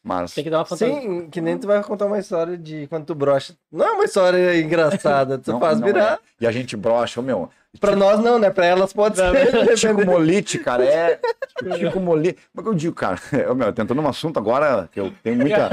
[0.03, 0.35] Mas.
[0.35, 0.93] Tem que dar uma fantasia.
[1.01, 3.55] Sim, que nem tu vai contar uma história de quando tu brocha.
[3.71, 6.13] Não é uma história engraçada, tu não- faz não virar.
[6.13, 6.19] é.
[6.41, 7.49] E a gente brocha, ô, meu.
[7.79, 8.49] Pra nós não, né?
[8.51, 9.75] Pra elas pode Não, ser.
[9.77, 11.19] Chico Molite, cara, é.
[11.77, 12.37] Chico Molite.
[12.53, 13.19] Como é que eu digo, cara?
[13.33, 15.69] Eu, meu, tentando um assunto agora que eu tenho muita,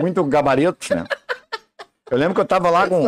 [0.00, 1.04] muito gabarito, né?
[2.10, 3.02] Eu lembro que eu tava lá com.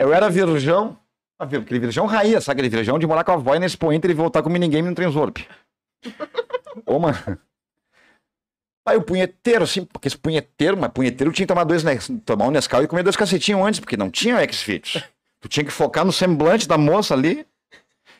[0.00, 0.98] Eu era virgão.
[1.38, 2.60] ah, Aquele virgão raiz, sabe?
[2.60, 4.88] Aquele virgão de morar com a avó nesse Expo Inter e voltar com o minigame
[4.88, 5.38] no Transorp.
[6.86, 7.18] Ô, mano.
[8.88, 11.84] Aí o punheteiro, assim, porque esse punheteiro, mas punheteiro tinha que tomar dois,
[12.24, 15.04] tomar um Nescau e comer dois cacetinhos antes, porque não tinha X-Fits.
[15.40, 17.46] Tu tinha que focar no semblante da moça ali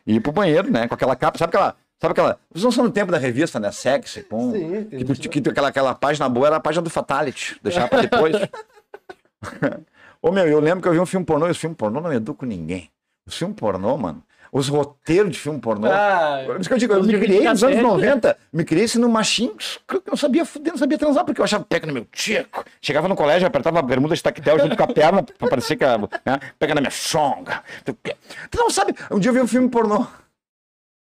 [0.07, 0.87] e ir pro banheiro, né?
[0.87, 1.77] Com aquela capa, sabe aquela.
[2.01, 2.39] Sabe aquela.
[2.51, 3.71] Vocês não são no tempo da revista, né?
[3.73, 4.53] Sexy, pum.
[4.53, 4.85] Sim,
[5.15, 7.59] Que, que tu- aquela, aquela página boa era a página do Fatality.
[7.63, 8.35] Deixar pra depois.
[10.23, 12.13] Ô meu, eu lembro que eu vi um filme pornô e os filmes pornô não
[12.13, 12.89] educam ninguém.
[13.27, 14.23] Os filmes pornô, mano.
[14.53, 15.91] Os roteiros de filme pornô.
[15.91, 18.07] Ah, Por isso que eu digo, eu me criei nos anos videocassete.
[18.07, 21.41] 90, me criei assim no machinho, que eu não sabia fuder, não sabia transar, porque
[21.41, 22.63] eu achava pega no meu tico.
[22.81, 25.85] Chegava no colégio, apertava a bermuda de tactel junto com a perna, pra parecer que,
[25.85, 27.63] né, pega na minha chonga.
[27.85, 30.07] Tu não sabe, um dia eu vi um filme pornô.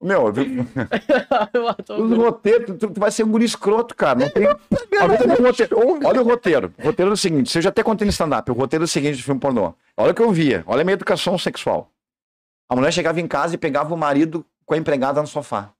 [0.04, 0.24] Meu,
[1.88, 4.18] os roteiros, tu, tu vai ser um guri escroto, cara.
[4.18, 4.46] Não tem.
[4.46, 5.76] Olha o roteiro.
[6.06, 6.74] Olha o roteiro.
[6.78, 8.50] O roteiro é o seguinte: você já até contei no stand-up.
[8.50, 9.74] O roteiro é o seguinte de filme pornô.
[9.96, 10.62] Olha o que eu via.
[10.66, 11.90] Olha a minha educação sexual.
[12.68, 15.72] A mulher chegava em casa e pegava o marido com a empregada no sofá.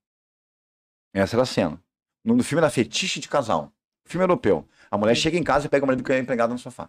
[1.13, 1.79] Essa era a cena.
[2.25, 3.71] No, filme era fetiche de casal.
[4.07, 4.67] Filme europeu.
[4.91, 6.89] A mulher chega em casa e pega o marido com a empregada no sofá.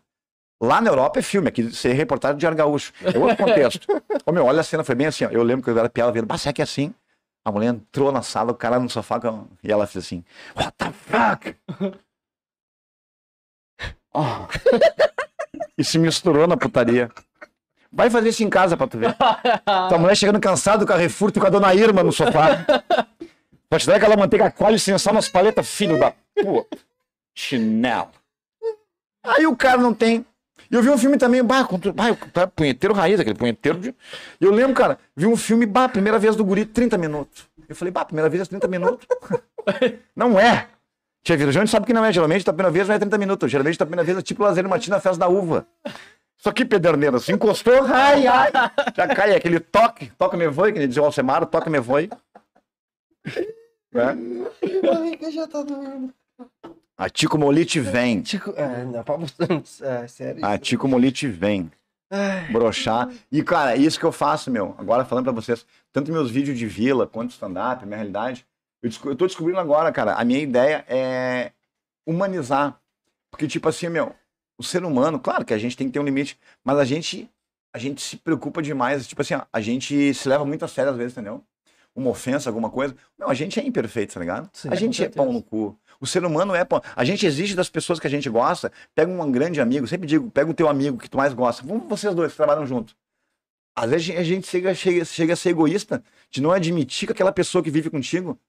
[0.61, 2.93] Lá na Europa é filme, aqui você é reportagem de Argaúcho.
[3.03, 3.88] É outro contexto.
[4.25, 5.25] Ô meu, olha a cena, foi bem assim.
[5.25, 5.29] Ó.
[5.29, 6.93] Eu lembro que eu era piada vendo, mas será que é assim?
[7.45, 9.19] A mulher entrou na sala, o cara no sofá
[9.63, 10.25] e ela fez assim:
[10.55, 11.55] What the fuck?
[14.11, 14.47] Oh.
[15.77, 17.11] e se misturou na putaria.
[17.91, 19.15] Vai fazer isso em casa pra tu ver.
[19.89, 22.65] Tua mulher chegando cansada do Carrefour, tu com a dona Irma no sofá.
[23.69, 26.77] Pra te dar aquela manteiga coalho sem sal nas paletas, filho da puta.
[27.33, 28.11] Chinelo.
[29.23, 30.25] Aí o cara não tem.
[30.70, 33.95] E eu vi um filme também, bah, contra, bah, tá, punheteiro raiz, aquele punheteiro de...
[34.39, 37.47] Eu lembro, cara, vi um filme, bah, primeira vez do guri, 30 minutos.
[37.68, 39.07] Eu falei, bah, primeira vez é 30 minutos.
[40.16, 40.68] não é.
[41.24, 43.82] Tia Virgão sabe que não é, geralmente a primeira vez não é 30 minutos, geralmente
[43.82, 45.66] a primeira vez é tipo Lazer Martins na festa da uva.
[46.38, 48.51] Só que pederneira, se encostou, ai, ai,
[48.95, 52.09] já cai aquele toque, toca me voe, que ele dizia o Alcemar, toca me voe.
[53.95, 54.13] Né?
[54.84, 56.13] barriga já tá doendo.
[56.97, 58.21] A Tico Molite vem.
[58.21, 59.15] Tico, é, não, pra
[59.81, 60.45] é, sério.
[60.45, 61.69] A Tico Molite vem.
[62.09, 63.11] Ai, brochar.
[63.31, 64.75] E, cara, é isso que eu faço, meu.
[64.77, 68.45] Agora falando pra vocês, tanto meus vídeos de vila quanto stand-up, minha realidade,
[68.81, 71.51] eu, eu tô descobrindo agora, cara, a minha ideia é
[72.05, 72.79] humanizar.
[73.29, 74.15] Porque, tipo assim, meu,
[74.57, 77.29] o ser humano, claro que a gente tem que ter um limite, mas a gente,
[77.73, 79.05] a gente se preocupa demais.
[79.05, 81.43] Tipo assim, a gente se leva muito a sério às vezes, entendeu?
[81.93, 82.95] Uma ofensa, alguma coisa.
[83.17, 84.49] Não, a gente é imperfeito, tá ligado?
[84.53, 85.77] Sim, a gente é pau no cu.
[85.99, 86.65] O ser humano é.
[86.95, 88.71] A gente exige das pessoas que a gente gosta.
[88.93, 91.65] Pega um grande amigo, sempre digo, pega o teu amigo que tu mais gosta.
[91.65, 92.95] Vamos vocês dois que trabalham juntos.
[93.75, 97.31] Às vezes a gente chega, chega, chega a ser egoísta de não admitir que aquela
[97.31, 98.39] pessoa que vive contigo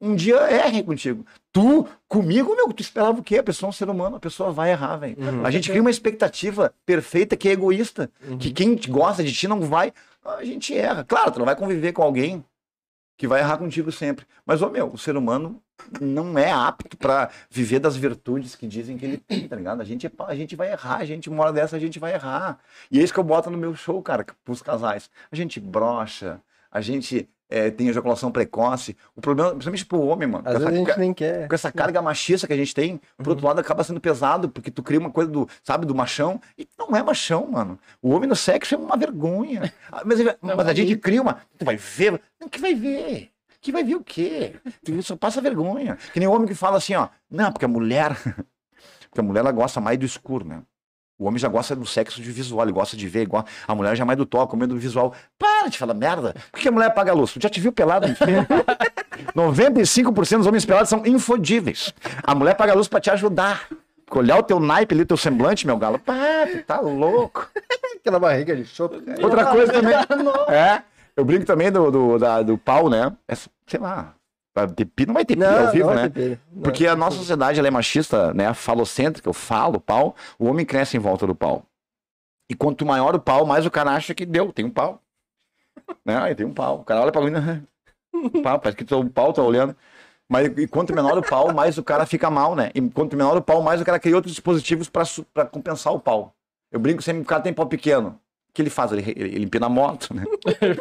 [0.00, 1.26] um dia erre contigo.
[1.52, 3.38] Tu, comigo, meu, tu esperava o quê?
[3.38, 5.16] A pessoa é um ser humano, a pessoa vai errar, velho.
[5.18, 5.44] Uhum.
[5.44, 8.10] A gente cria uma expectativa perfeita que é egoísta.
[8.28, 8.38] Uhum.
[8.38, 9.92] Que quem gosta de ti não vai.
[10.24, 11.04] A gente erra.
[11.04, 12.44] Claro, tu não vai conviver com alguém
[13.16, 14.26] que vai errar contigo sempre.
[14.44, 15.62] Mas, ô meu, o ser humano
[16.00, 19.80] não é apto pra viver das virtudes que dizem que ele tem, tá ligado?
[19.80, 22.14] A gente, é a gente vai errar, a gente, uma hora dessa, a gente vai
[22.14, 22.58] errar.
[22.90, 25.10] E é isso que eu boto no meu show, cara, pros casais.
[25.30, 26.40] A gente brocha,
[26.70, 28.96] a gente é, tem ejaculação precoce.
[29.14, 30.44] O problema, principalmente pro homem, mano.
[30.46, 31.48] Às com vezes a essa- gente nem quer.
[31.48, 33.30] com essa carga machista que a gente tem, por Uhum.
[33.32, 36.66] outro lado, acaba sendo pesado, porque tu cria uma coisa do, sabe, do machão, e
[36.78, 37.78] não é machão, mano.
[38.02, 39.72] O homem no sexo é uma vergonha.
[39.92, 41.38] Ah, Mas, mas a gente cria uma.
[41.58, 42.20] Tu vai ver.
[42.40, 43.30] Não, que vai ver?
[43.60, 44.56] Que vai ver o quê?
[44.84, 45.96] Tu só passa vergonha.
[46.12, 47.08] Que nem o homem que fala assim, ó.
[47.30, 48.10] Não, porque a mulher.
[49.10, 50.60] Porque a mulher ela gosta mais do escuro, né?
[51.18, 53.44] O homem já gosta do sexo de visual, ele gosta de ver, igual.
[53.68, 55.14] A mulher já mais do toque, o é do visual.
[55.38, 56.34] Para de falar merda.
[56.50, 57.32] Por que a mulher apaga a luz?
[57.32, 58.06] Tu já te viu pelado?
[58.08, 58.46] no espelho?
[59.34, 61.94] 95% dos homens pelados são infodíveis.
[62.22, 63.68] A mulher apaga a luz pra te ajudar.
[64.04, 65.98] Porque olhar o teu naipe ali, teu semblante, meu galo.
[65.98, 66.14] Pá,
[66.50, 67.48] tu tá louco.
[68.00, 69.02] Aquela barriga de chope.
[69.22, 69.94] Outra coisa também.
[70.52, 70.82] É.
[71.16, 73.12] Eu brinco também do, do, da- do pau, né?
[73.28, 74.14] É, sei lá.
[74.76, 76.12] Ter pi, não vai ter pi ao vivo, não, né?
[76.52, 76.62] Não.
[76.62, 78.54] Porque a nossa sociedade ela é machista, né?
[78.54, 81.64] Falocêntrica, eu falo, pau, o homem cresce em volta do pau.
[82.48, 85.00] E quanto maior o pau, mais o cara acha que deu, tem um pau.
[86.06, 86.16] Né?
[86.16, 86.80] Aí tem um pau.
[86.80, 87.32] O cara olha pra mim,
[88.14, 89.76] um pau, parece que o pau tá olhando.
[90.28, 92.70] Mas e quanto menor o pau, mais o cara fica mal, né?
[92.74, 96.34] E quanto menor o pau, mais o cara cria outros dispositivos pra compensar o pau.
[96.72, 98.18] Eu brinco sempre, o cara tem pau pequeno.
[98.48, 98.92] O que ele faz?
[98.92, 100.24] Ele, ele, ele empina a moto, né?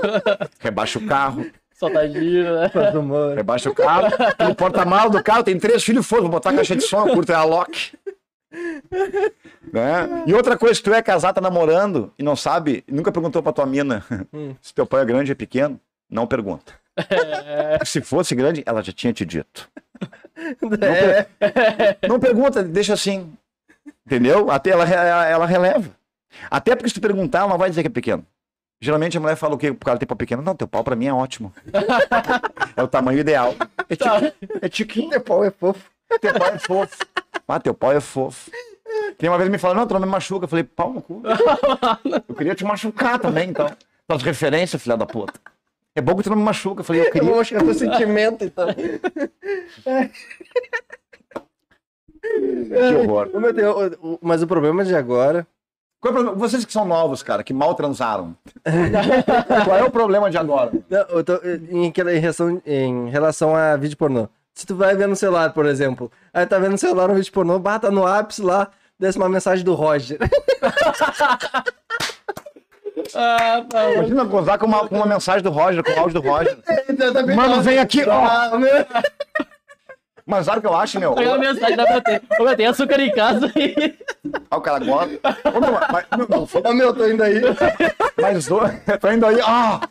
[0.59, 1.45] Rebaixa o carro.
[1.83, 2.69] Solta giro, né?
[2.69, 3.35] Faz humor.
[3.35, 4.07] Rebaixa o carro,
[4.49, 7.37] o porta-malas do carro, tem três filhos, foda, vou botar a caixa de som, curta
[7.37, 7.97] a lock.
[9.71, 10.23] Né?
[10.25, 13.51] E outra coisa, se tu é casado, tá namorando e não sabe, nunca perguntou pra
[13.51, 14.55] tua mina Hum.
[14.61, 15.79] se teu pai é grande ou é pequeno,
[16.09, 16.73] não pergunta.
[17.85, 19.69] Se fosse grande, ela já tinha te dito.
[20.81, 23.33] É, Não pergunta, deixa assim.
[24.05, 24.51] Entendeu?
[24.51, 25.89] Até ela, ela, ela releva.
[26.51, 28.25] Até porque se tu perguntar, ela não vai dizer que é pequeno.
[28.83, 29.69] Geralmente a mulher fala o quê?
[29.69, 30.41] O cara tem pau pequeno.
[30.41, 31.53] Não, teu pau pra mim é ótimo.
[32.75, 33.55] é o tamanho ideal.
[33.87, 34.33] É tiquinho.
[34.61, 35.09] É tiquinho.
[35.09, 35.89] teu pau é fofo.
[36.19, 36.97] Teu pau é fofo.
[37.47, 38.51] Ah, teu pau é fofo.
[39.17, 40.43] Tem uma vez me falaram, não, tu não me machuca.
[40.43, 41.23] Eu falei, pau no cu.
[42.27, 43.71] Eu queria te machucar também, então.
[44.05, 45.39] Tuas referências, filha da puta.
[45.95, 46.81] É bom que tu não me machuca.
[46.81, 47.37] Eu falei, eu Eu vou queria.
[47.37, 48.67] machucar teu sentimento, então.
[52.21, 53.29] Que horror.
[54.21, 55.47] Mas o problema de agora.
[56.03, 56.37] Qual é o problema?
[56.37, 58.35] Vocês que são novos, cara, que mal transaram.
[59.63, 60.73] Qual é o problema de agora?
[60.89, 61.39] Não, eu tô,
[61.71, 64.27] em, relação, em relação a vídeo pornô.
[64.53, 67.31] Se tu vai ver no celular, por exemplo, aí tá vendo no celular um vídeo
[67.31, 68.67] pornô, bata no ápice lá,
[68.99, 70.19] desce uma mensagem do Roger.
[73.15, 73.91] Ah, tá.
[73.91, 76.57] Imagina gozar com uma, com uma mensagem do Roger, com o áudio do Roger.
[76.89, 78.57] Então, Mano, vem aqui, ó.
[80.25, 81.11] Mas sabe o que eu acho, meu?
[81.13, 82.21] Aquela mensagem da BT.
[82.39, 83.97] Ô, meu, tem açúcar em casa aí.
[84.49, 85.19] Ah, o cara gosta.
[85.53, 87.41] Ô, meu, mas, meu, Ô, meu, tô indo aí.
[88.21, 88.59] mas tô,
[88.99, 89.39] tô indo aí.
[89.45, 89.81] Ah!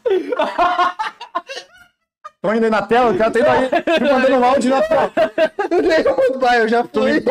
[2.41, 3.69] Tô indo aí na tela, o cara tá indo aí.
[3.69, 5.13] Fico mandando um áudio na tela.
[5.83, 7.23] Nem como vai, eu já Tô fui.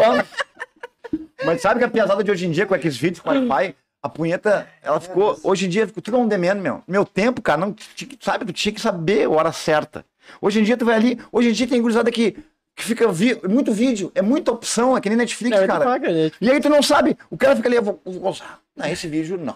[1.43, 4.09] Mas sabe que a piazada de hoje em dia, com aqueles vídeos com Wi-Fi, a
[4.09, 5.37] punheta, ela ficou.
[5.43, 6.83] Hoje em dia, ficou tudo on demand, meu.
[6.87, 10.05] Meu tempo, cara, não tinha que- sabe, tu tinha que saber a hora certa.
[10.39, 11.19] Hoje em dia, tu vai ali.
[11.31, 12.37] Hoje em dia tem gurizada que,
[12.81, 15.85] que fica vi, muito vídeo, é muita opção, é que nem Netflix, É, cara.
[15.85, 16.31] paga, né?
[16.41, 18.59] E aí tu não sabe, o cara fica ali, eu vou, vou usar.
[18.75, 19.55] Não, esse vídeo não.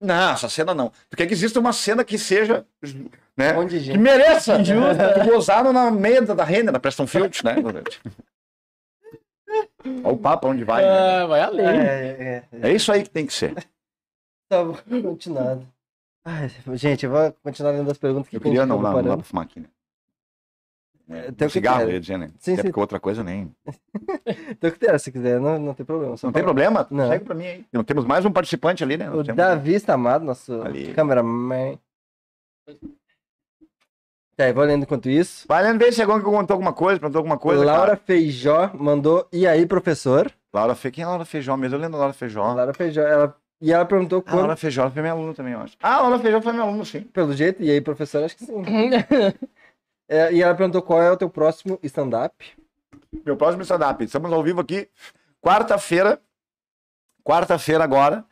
[0.00, 0.92] Não, essa cena não.
[1.10, 2.64] Tu quer que exista uma cena que seja,
[3.36, 3.52] né?
[3.52, 3.96] Um monte de gente.
[3.96, 4.56] Que mereça.
[4.62, 7.56] Que gozaram na meia da Renner, da Preston Field, né?
[10.04, 10.82] Olha o papo onde vai.
[10.82, 10.88] né?
[10.88, 11.66] Ah, vai além.
[11.66, 12.70] É, é, é.
[12.70, 13.54] É isso aí que tem que ser.
[14.48, 15.66] Tá bom, continuando.
[16.24, 19.16] Ai, gente, eu vou continuar lendo as perguntas que Eu queria não, não, não dá
[19.16, 19.66] pra fumar aqui, né?
[21.10, 22.30] É, Tem o que cigarro, ia dizer, né?
[22.38, 22.68] Sim, Até sim.
[22.68, 23.50] porque outra coisa nem.
[24.50, 26.16] Então, o que der, se quiser, não, não tem problema.
[26.16, 26.86] só Não tem problema?
[26.90, 27.08] Não.
[27.08, 27.64] Segue pra mim aí.
[27.72, 29.08] Não temos mais um participante ali, né?
[29.10, 30.92] O temos- Davi Stamado, nosso Ali.
[30.92, 31.78] cameraman.
[34.36, 35.46] Tá, eu vou lendo enquanto isso.
[35.48, 37.64] Vai lendo ver se alguém contou alguma coisa, perguntou alguma coisa.
[37.64, 38.00] Laura cara.
[38.04, 40.30] Feijó mandou, e aí, professor?
[40.52, 40.90] Laura Fe...
[40.90, 41.76] Quem é a Laura Feijó mesmo?
[41.76, 42.52] Eu lembro da Laura Feijó.
[42.54, 43.34] Laura Feijó, ela...
[43.60, 45.76] E ela perguntou Ah, a quando, Laura Feijó foi minha aluna também, eu acho.
[45.82, 47.00] Ah, a Laura Feijó foi minha aluna, sim.
[47.00, 48.62] pelo jeito, e aí, professor, acho que sim.
[50.08, 52.34] É, e ela perguntou qual é o teu próximo stand-up.
[53.24, 54.02] Meu próximo stand-up.
[54.04, 54.88] Estamos ao vivo aqui,
[55.42, 56.20] quarta-feira.
[57.24, 58.24] Quarta-feira agora,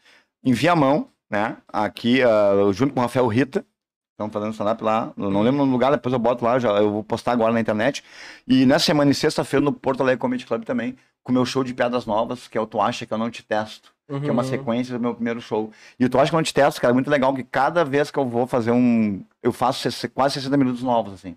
[0.43, 1.59] em Viamão, né?
[1.69, 3.65] Aqui, ah, junto com o Rafael Rita.
[4.13, 5.13] Estamos fazendo stand-up lá.
[5.19, 7.61] Eu não lembro o lugar, depois eu boto lá, já, eu vou postar agora na
[7.61, 8.03] internet.
[8.49, 11.63] E nessa semana, em sexta-feira, no Porto Alegre Comedy Club também, com o meu show
[11.63, 13.95] de piadas novas, que é o Tu Acha Que Eu Não Te Testo.
[14.09, 14.49] que é uma Uhum.
[14.49, 15.71] sequência do meu primeiro show.
[15.99, 17.85] E o Tu Acha Que Eu Não Te Testo, cara, é muito legal, que cada
[17.85, 19.23] vez que eu vou fazer um...
[19.43, 21.37] Eu faço quase 60 minutos novos, assim.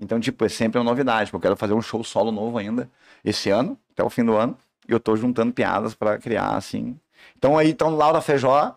[0.00, 2.88] Então, tipo, é sempre uma novidade, porque eu quero fazer um show solo novo ainda,
[3.24, 4.56] esse ano, até o fim do ano,
[4.88, 6.98] e eu tô juntando piadas pra criar, assim.
[7.36, 8.76] Então aí, então, Laura Feijó,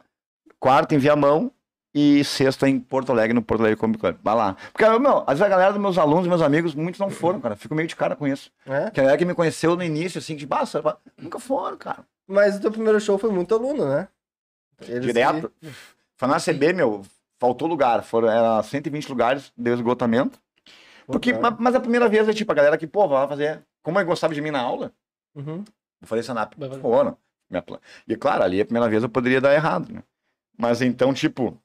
[0.60, 1.52] quarta em Viamão,
[1.94, 4.16] e sexta em Porto Alegre, no Porto Alegre Comedy Club.
[4.24, 4.56] Vai lá.
[4.72, 7.56] Porque, meu, às vezes a galera dos meus alunos, meus amigos, muitos não foram, cara.
[7.58, 8.50] Fico meio de cara com isso.
[8.66, 8.90] É?
[8.90, 11.76] Que a galera que me conheceu no início, assim, que, ah, você vai- nunca foram,
[11.78, 12.06] cara.
[12.26, 14.08] Mas o teu primeiro show foi muito aluno, né?
[14.88, 15.52] Eles Direto.
[16.16, 17.02] Foi na CB, meu.
[17.38, 18.04] faltou lugar.
[18.04, 20.40] Foram era 120 lugares de esgotamento.
[21.12, 21.52] Porque, cara.
[21.52, 23.64] ma- mas a primeira vez é tipo, a galera que, pô, vai lá fazer.
[23.84, 24.92] Como eu gostava de mim na aula,
[25.36, 25.64] Uhum.
[26.02, 26.56] eu falei stand-up.
[26.58, 26.82] Vai fazer.
[26.82, 27.18] Foram.
[27.50, 30.04] Minha pla- E claro, ali a primeira vez eu poderia dar errado, né?
[30.58, 31.58] Mas então, tipo,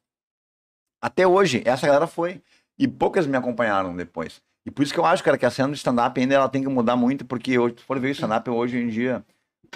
[1.00, 2.42] até hoje, essa galera foi.
[2.78, 4.42] E poucas me acompanharam depois.
[4.66, 6.62] E por isso que eu acho, cara, que a cena do stand-up ainda ela tem
[6.62, 9.24] que mudar muito, porque hoje, se for ver o stand-up hoje em dia,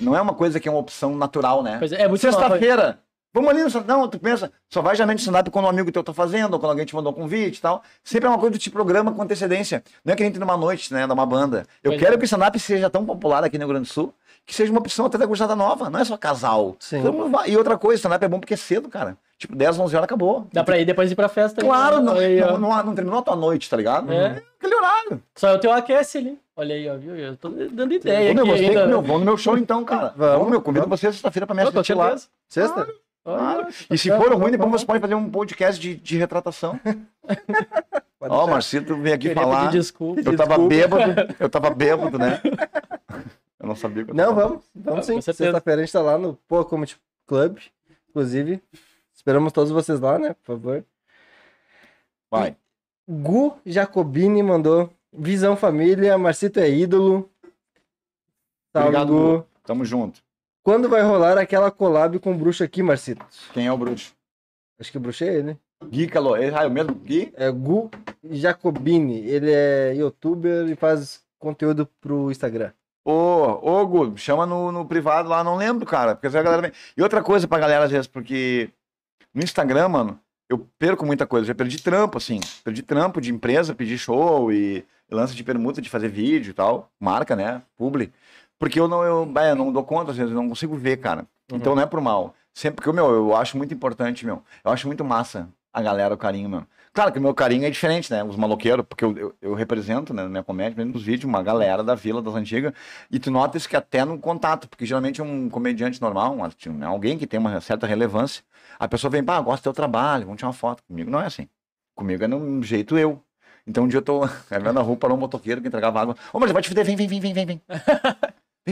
[0.01, 1.79] não é uma coisa que é uma opção natural, né?
[1.79, 2.21] Pois é, é muito.
[2.21, 3.01] Sexta-feira.
[3.33, 6.13] Vamos ali Não, tu pensa, só vai geralmente no stand-up quando um amigo teu tá
[6.13, 7.83] fazendo, ou quando alguém te mandou um convite e tal.
[8.03, 9.83] Sempre é uma coisa que te programa com antecedência.
[10.05, 11.65] Não é que a gente numa noite, né, numa banda.
[11.83, 12.19] Eu Pois quero é.
[12.19, 14.13] que o stand-up seja tão popular aqui no Rio Grande do Sul,
[14.45, 15.89] que seja uma opção até da gurizada nova.
[15.89, 16.75] Não é só casal.
[16.81, 17.03] Sim.
[17.31, 19.17] Vai- E outra coisa, stand-up é bom porque é cedo, cara.
[19.39, 20.47] Tipo, 10, 11 horas acabou.
[20.53, 21.61] Dá pra ir depois ir pra festa.
[21.63, 22.59] Claro, não, Aí, ó.
[22.59, 24.13] não, não, não terminou a tua noite, tá ligado?
[24.13, 24.43] É.
[24.59, 25.23] Aquele horário.
[25.35, 26.39] Só o teu aquece ali.
[26.57, 27.17] Olha aí, ó, viu?
[27.17, 28.87] Eu tô dando ideia Ô, meu, aqui você, ainda.
[28.87, 30.13] meu, vamos no meu show então, cara.
[30.15, 31.01] Vamos, Vamos, meu, convido vamos.
[31.01, 32.15] você sexta-feira pra me assistir lá.
[32.49, 32.81] Sexta?
[32.81, 32.93] Olha,
[33.39, 33.65] Claro.
[33.67, 34.81] tá E se for vamos, ruim, depois vamos.
[34.81, 36.79] você pode fazer um podcast de, de retratação.
[38.23, 38.47] Ó, o deixar.
[38.51, 39.67] Marcito veio aqui Queria falar.
[39.67, 40.21] pedir desculpa.
[40.21, 40.69] Eu tava Desculpa.
[40.69, 42.41] bêbado, eu tava bêbado, né?
[43.59, 44.65] Eu não sabia que eu Não, tava vamos.
[44.75, 45.21] Vamos sim.
[45.21, 47.59] Sexta-feira a gente tá lá no Pô Comedy Club.
[48.11, 48.61] Inclusive,
[49.15, 50.35] esperamos todos vocês lá, né?
[50.35, 50.85] Por favor.
[52.31, 52.57] Vai.
[53.09, 54.91] Gu Jacobini mandou.
[55.13, 57.29] Visão Família, Marcito é ídolo.
[58.73, 59.39] Salve, Obrigado, Gu.
[59.39, 59.47] Gu.
[59.65, 60.21] Tamo junto.
[60.63, 63.25] Quando vai rolar aquela collab com o Bruxo aqui, Marcito?
[63.53, 64.13] Quem é o bruxo?
[64.79, 65.59] Acho que o Bruxo é ele.
[65.85, 66.39] Gui Calor.
[66.55, 67.33] Ah, é o mesmo Gui?
[67.35, 67.91] É Gu
[68.25, 69.27] Jacobini.
[69.27, 72.73] Ele é youtuber e faz conteúdo pro Instagram.
[73.05, 76.15] Ô, ô, Gu, chama no, no privado lá, não lembro, cara.
[76.15, 76.73] Porque a galera vem.
[76.97, 78.71] E outra coisa pra galera, às vezes, porque
[79.35, 81.47] no Instagram, mano, eu perco muita coisa.
[81.47, 82.41] Já perdi trampo, assim.
[82.63, 86.91] Perdi trampo de empresa, pedir show e lance de permuta de fazer vídeo e tal.
[87.01, 87.63] Marca, né?
[87.77, 88.13] Publi.
[88.61, 91.27] Porque eu não, eu, eu não dou conta, às vezes, eu não consigo ver, cara.
[91.51, 92.35] Então não é por mal.
[92.53, 94.43] Sempre que, meu, eu acho muito importante, meu.
[94.63, 96.67] Eu acho muito massa a galera, o carinho, meu.
[96.93, 98.23] Claro que o meu carinho é diferente, né?
[98.23, 101.83] Os maloqueiros, porque eu, eu, eu represento, né, na minha comédia, nos vídeos, uma galera
[101.83, 102.75] da vila das antigas.
[103.11, 106.87] E tu nota isso que até no contato, porque geralmente um comediante normal, um, né,
[106.87, 108.43] alguém que tem uma certa relevância,
[108.79, 110.83] a pessoa vem, pá, gosto do teu trabalho, vamos tirar uma foto.
[110.83, 111.49] Comigo não é assim.
[111.95, 113.23] Comigo é no jeito eu.
[113.67, 116.17] Então um dia eu tô vendo na rua, parou um motoqueiro que entregava água.
[116.33, 117.63] Ô, mas vai te fuder, vem, vem, vem, vem, vem,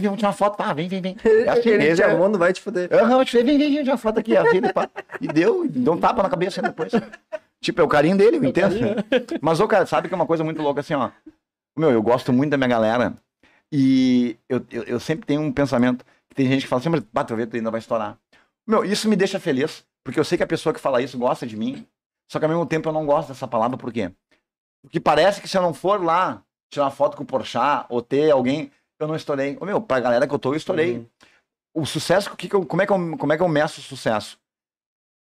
[0.00, 0.08] vem.
[0.08, 1.16] Vamos tirar uma foto, pá, vem, vem, vem.
[1.46, 2.92] É te já- amou, não vai te fuder.
[2.92, 4.88] Aham, eu te falei, vem, vem, vem, já foto aqui, a vida, pá.
[5.20, 6.92] E deu, e deu um tapa na cabeça depois.
[7.60, 8.76] Tipo, é o carinho dele, eu entendo.
[9.42, 11.10] Mas, ô, cara, sabe que é uma coisa muito louca assim, ó.
[11.76, 13.14] Meu, eu gosto muito da minha galera.
[13.72, 17.00] E eu, eu, eu sempre tenho um pensamento que tem gente que fala assim, mas
[17.12, 18.16] bate ver, tu ainda vai estourar.
[18.66, 21.46] Meu, isso me deixa feliz, porque eu sei que a pessoa que fala isso gosta
[21.46, 21.86] de mim,
[22.30, 24.10] só que ao mesmo tempo eu não gosto dessa palavra, por quê?
[24.82, 26.42] Porque parece que se eu não for lá
[26.72, 29.56] tirar uma foto com o Porchat ou ter alguém, eu não estourei.
[29.60, 30.98] Ô, meu, pra galera que eu tô, eu estourei.
[30.98, 31.06] Uhum.
[31.74, 33.84] O sucesso, que que eu- como, é que eu, como é que eu meço o
[33.84, 34.38] sucesso?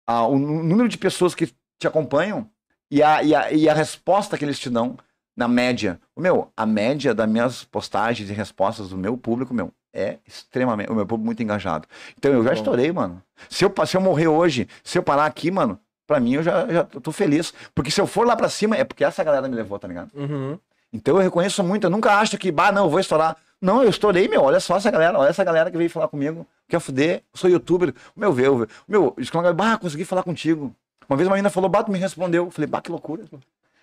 [0.07, 1.47] Ah, o número de pessoas que
[1.79, 2.49] te acompanham
[2.91, 4.97] e a, e, a, e a resposta que eles te dão
[5.37, 5.99] na média.
[6.15, 10.91] O meu, a média das minhas postagens e respostas do meu público, meu, é extremamente.
[10.91, 11.87] O meu público muito engajado.
[12.19, 12.57] Então eu já Bom.
[12.57, 13.23] estourei, mano.
[13.49, 16.67] Se eu, se eu morrer hoje, se eu parar aqui, mano, pra mim eu já,
[16.71, 17.55] já tô feliz.
[17.75, 20.11] Porque se eu for lá pra cima, é porque essa galera me levou, tá ligado?
[20.15, 20.59] Uhum.
[20.93, 23.37] Então eu reconheço muito, eu nunca acho que, bah, não, eu vou estourar.
[23.63, 26.45] Não, eu estourei, meu, olha só essa galera, olha essa galera que veio falar comigo,
[26.69, 30.75] quer fuder, eu sou youtuber, meu, veio, meu, galera, bah, consegui falar contigo.
[31.09, 33.23] Uma vez uma menina falou, bah, tu me respondeu, eu falei, bah, que loucura.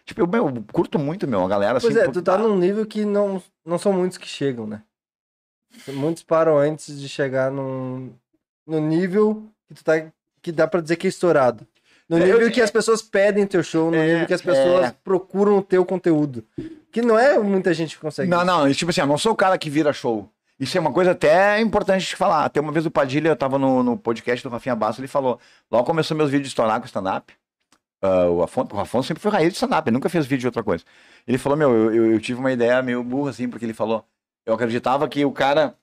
[0.04, 2.10] Tipo, eu, meu, eu curto muito, meu, a galera, Pois assim.
[2.10, 4.84] é, tu tá num nível que não, não são muitos que chegam, né?
[5.88, 8.12] Muitos param antes de chegar num,
[8.68, 9.94] no nível que tu tá.
[10.42, 11.66] que dá pra dizer que é estourado.
[12.10, 14.42] No É, nível eu- que as pessoas pedem teu show, no É, nível que as
[14.42, 14.96] pessoas é.
[15.04, 16.44] procuram o teu conteúdo.
[16.92, 18.28] Que não é muita gente que consegue.
[18.30, 18.46] Não, isso.
[18.48, 20.28] não, tipo assim, eu não sou o cara que vira show.
[20.60, 22.44] Isso é uma coisa até importante de falar.
[22.46, 25.40] Até uma vez o Padilha, eu tava no, no podcast do Rafinha Basso, ele falou,
[25.72, 27.32] logo começou meus vídeos de estourar com stand-up.
[28.02, 30.48] ah, o, Afonso, o Afonso sempre foi raiz de stand-up, ele nunca fez vídeo de
[30.48, 30.84] outra coisa.
[31.28, 34.04] Ele falou, meu, eu, eu, eu tive uma ideia meio burra, assim, porque ele falou,
[34.46, 35.76] eu acreditava que o cara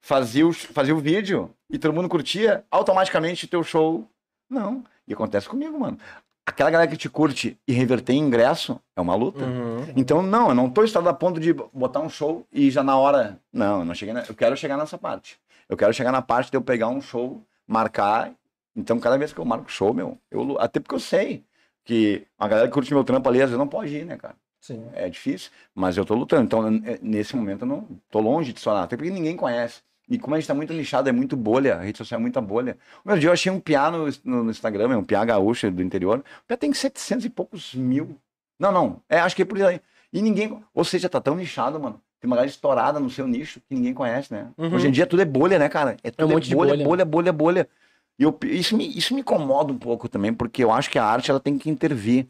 [0.00, 4.08] fazia o, fazia o vídeo e todo mundo curtia, automaticamente o teu show.
[4.50, 4.82] Não.
[5.06, 5.98] E acontece comigo, mano.
[6.46, 9.44] Aquela galera que te curte e reverter em ingresso é uma luta.
[9.44, 9.86] Uhum.
[9.96, 12.98] Então, não, eu não tô estado a ponto de botar um show e já na
[12.98, 13.40] hora.
[13.52, 14.12] Não, eu não cheguei.
[14.12, 15.38] na- Eu quero chegar nessa parte.
[15.68, 18.30] Eu quero chegar na parte de eu pegar um show, marcar.
[18.76, 21.42] Então, cada vez que eu marco show, meu, eu, até porque eu sei
[21.82, 24.34] que a galera que curte meu trampo ali, às vezes não pode ir, né, cara?
[24.60, 24.86] Sim.
[24.94, 26.42] É difícil, mas eu tô lutando.
[26.44, 26.62] Então,
[27.02, 29.82] nesse momento, eu não tô longe de estourar, até porque ninguém conhece.
[30.08, 32.40] E como a gente tá muito nichado, é muito bolha, a rede social é muita
[32.40, 32.76] bolha.
[33.04, 35.70] O meu dia eu achei um piá no, no, no Instagram, é um piá gaúcho
[35.70, 36.18] do interior.
[36.18, 38.18] O piá tem 700 e poucos mil.
[38.58, 39.80] Não, não, é, acho que é por aí.
[40.12, 42.00] E ninguém, ou seja, tá tão nichado, mano.
[42.20, 44.50] Tem uma galera estourada no seu nicho que ninguém conhece, né?
[44.56, 44.74] Uhum.
[44.74, 45.96] Hoje em dia tudo é bolha, né, cara?
[46.02, 46.84] É tudo monte de bolha, bolha.
[46.84, 47.68] bolha, bolha, bolha.
[48.18, 51.04] E eu, isso, me, isso me incomoda um pouco também, porque eu acho que a
[51.04, 52.28] arte ela tem que intervir.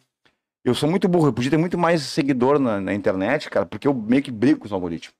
[0.65, 3.87] Eu sou muito burro, eu podia ter muito mais seguidor na, na internet, cara, porque
[3.87, 5.15] eu meio que brigo com os algoritmos.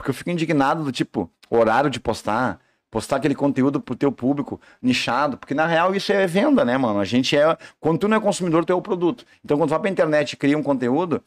[0.00, 2.58] Porque eu fico indignado do tipo, horário de postar,
[2.90, 6.98] postar aquele conteúdo pro teu público nichado, porque na real isso é venda, né, mano?
[6.98, 9.26] A gente é, quando tu não é consumidor, tu é o produto.
[9.44, 11.22] Então quando tu vai pra internet e cria um conteúdo,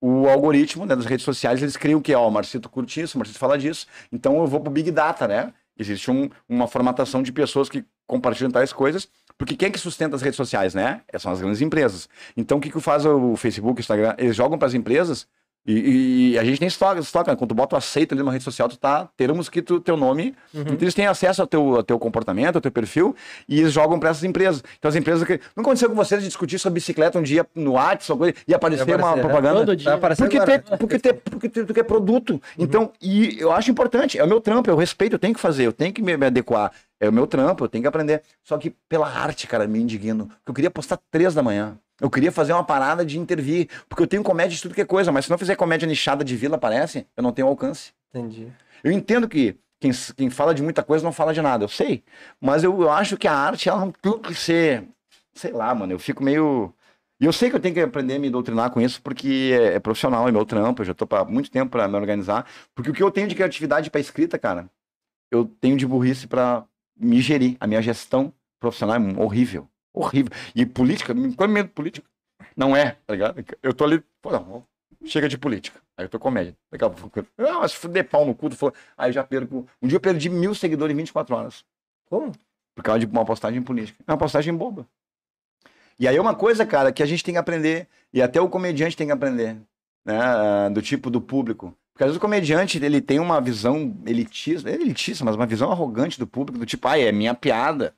[0.00, 2.12] o algoritmo né, das redes sociais, eles criam o que?
[2.12, 5.28] Ó, o Marcito curte isso, o Marcito fala disso, então eu vou pro Big Data,
[5.28, 5.52] né?
[5.78, 9.08] Existe um, uma formatação de pessoas que compartilham tais coisas,
[9.38, 11.02] porque quem é que sustenta as redes sociais, né?
[11.16, 12.08] São as grandes empresas.
[12.36, 14.16] Então o que, que faz o Facebook, o Instagram?
[14.18, 15.28] Eles jogam para as empresas
[15.66, 17.36] e, e, a gente nem estoca, estoca.
[17.36, 19.96] Quando tu bota o aceito ali numa rede social, tu tá termos que tu, teu
[19.96, 20.34] nome.
[20.54, 20.62] Uhum.
[20.62, 23.14] Então eles têm acesso ao teu, ao teu comportamento, ao teu perfil,
[23.46, 24.62] e eles jogam para essas empresas.
[24.78, 25.38] Então as empresas que.
[25.54, 29.16] Não aconteceu com vocês de discutir sobre bicicleta um dia no WhatsApp e aparecer uma
[29.16, 29.22] né?
[29.22, 29.76] propaganda?
[29.76, 29.98] Dia.
[29.98, 32.32] Porque, ter, porque, ter, porque ter, tu quer produto.
[32.32, 32.40] Uhum.
[32.58, 35.66] Então, e eu acho importante, é o meu trampo, eu respeito, eu tenho que fazer,
[35.66, 36.72] eu tenho que me, me adequar.
[36.98, 38.22] É o meu trampo, eu tenho que aprender.
[38.42, 40.28] Só que pela arte, cara, me indigno.
[40.46, 41.78] Eu queria postar três da manhã.
[42.00, 44.84] Eu queria fazer uma parada de intervir, porque eu tenho comédia de tudo que é
[44.84, 47.92] coisa, mas se não fizer comédia nichada de vila, parece, eu não tenho alcance.
[48.08, 48.48] Entendi.
[48.82, 52.04] Eu entendo que quem, quem fala de muita coisa não fala de nada, eu sei.
[52.40, 54.86] Mas eu, eu acho que a arte, ela não tem que ser.
[55.34, 56.72] Sei lá, mano, eu fico meio.
[57.20, 59.74] E eu sei que eu tenho que aprender a me doutrinar com isso, porque é,
[59.74, 62.46] é profissional, é meu trampo, eu já tô há muito tempo para me organizar.
[62.74, 64.70] Porque o que eu tenho de criatividade para escrita, cara,
[65.30, 66.64] eu tenho de burrice para
[66.98, 67.56] me gerir.
[67.60, 69.69] A minha gestão profissional é horrível.
[69.92, 70.32] Horrível.
[70.54, 72.08] E política, qual é medo política?
[72.56, 73.44] Não é, tá ligado?
[73.62, 74.64] Eu tô ali, pô, não,
[75.04, 75.80] chega de política.
[75.96, 76.56] Aí eu tô comédia.
[76.70, 79.66] Daqui a pouco, ah, mas fuder pau no cu, tu aí eu já perco.
[79.82, 81.64] Um dia eu perdi mil seguidores em 24 horas.
[82.06, 82.32] Como?
[82.74, 84.02] Por causa de uma postagem política.
[84.06, 84.86] É uma postagem boba.
[85.98, 88.48] E aí é uma coisa, cara, que a gente tem que aprender, e até o
[88.48, 89.58] comediante tem que aprender,
[90.02, 90.70] né?
[90.72, 91.76] Do tipo do público.
[91.92, 95.70] Porque às vezes o comediante, ele tem uma visão elitista, é elitista, mas uma visão
[95.70, 97.94] arrogante do público, do tipo, ah, é minha piada.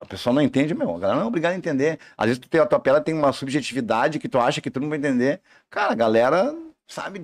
[0.00, 0.96] A pessoa não entende, meu.
[0.96, 1.98] A galera não é obrigada a entender.
[2.16, 4.82] Às vezes tu tem, a tua piada tem uma subjetividade que tu acha que todo
[4.82, 5.40] mundo vai entender.
[5.68, 6.54] Cara, a galera,
[6.88, 7.22] sabe,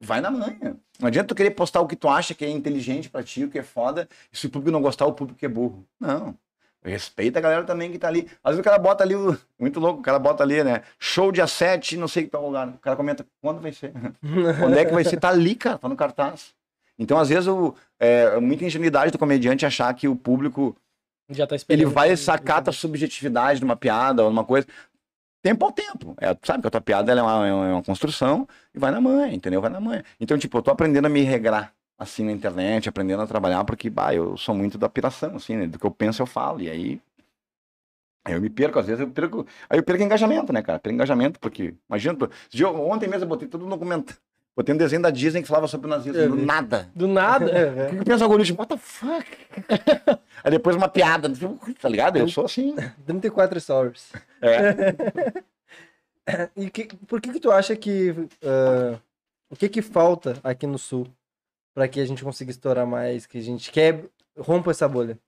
[0.00, 0.76] vai na manha.
[1.00, 3.50] Não adianta tu querer postar o que tu acha que é inteligente para ti, o
[3.50, 5.84] que é foda, e se o público não gostar, o público é burro.
[5.98, 6.36] Não.
[6.84, 8.28] Respeita a galera também que tá ali.
[8.42, 9.38] Às vezes o cara bota ali, o...
[9.58, 10.82] muito louco, o cara bota ali, né?
[10.98, 12.68] Show dia 7, não sei que tal lugar.
[12.68, 13.92] O cara comenta, quando vai ser?
[14.58, 15.18] quando é que vai ser?
[15.18, 16.52] Tá ali, cara, tá no cartaz.
[16.98, 20.76] Então, às vezes, o, é muita ingenuidade do comediante achar que o público
[21.36, 24.66] já tá Ele vai sacar a subjetividade de uma piada ou uma coisa.
[25.42, 26.14] Tempo ao tempo.
[26.20, 29.34] É, sabe que a tua piada é uma, é uma construção e vai na mãe,
[29.34, 29.60] entendeu?
[29.60, 30.02] Vai na mãe.
[30.20, 33.90] Então, tipo, eu tô aprendendo a me regrar assim na internet, aprendendo a trabalhar, porque,
[33.90, 35.66] bah, eu sou muito da piração, assim, né?
[35.66, 36.60] Do que eu penso, eu falo.
[36.60, 37.00] E aí.
[38.24, 39.44] Aí eu me perco, às vezes eu perco.
[39.68, 40.78] Aí eu perco engajamento, né, cara?
[40.78, 41.74] Perco engajamento, porque.
[41.88, 42.16] Imagina,
[42.78, 44.16] ontem mesmo eu botei tudo no documento.
[44.54, 46.20] Botei um desenho da Disney que falava sobre o nazismo.
[46.20, 46.90] É, do nada.
[46.94, 47.50] Do nada.
[47.50, 48.58] É, o que, que pensa o algoritmo?
[48.58, 49.26] What the fuck?
[50.44, 51.32] Aí depois uma piada.
[51.80, 52.18] Tá ligado?
[52.18, 52.76] Eu sou assim.
[53.06, 54.12] 34 stories.
[54.42, 55.42] É.
[56.54, 58.10] e que, por que que tu acha que...
[58.10, 59.00] Uh,
[59.48, 61.06] o que que falta aqui no Sul
[61.74, 64.04] para que a gente consiga estourar mais, que a gente quer...
[64.38, 65.18] Rompa essa bolha?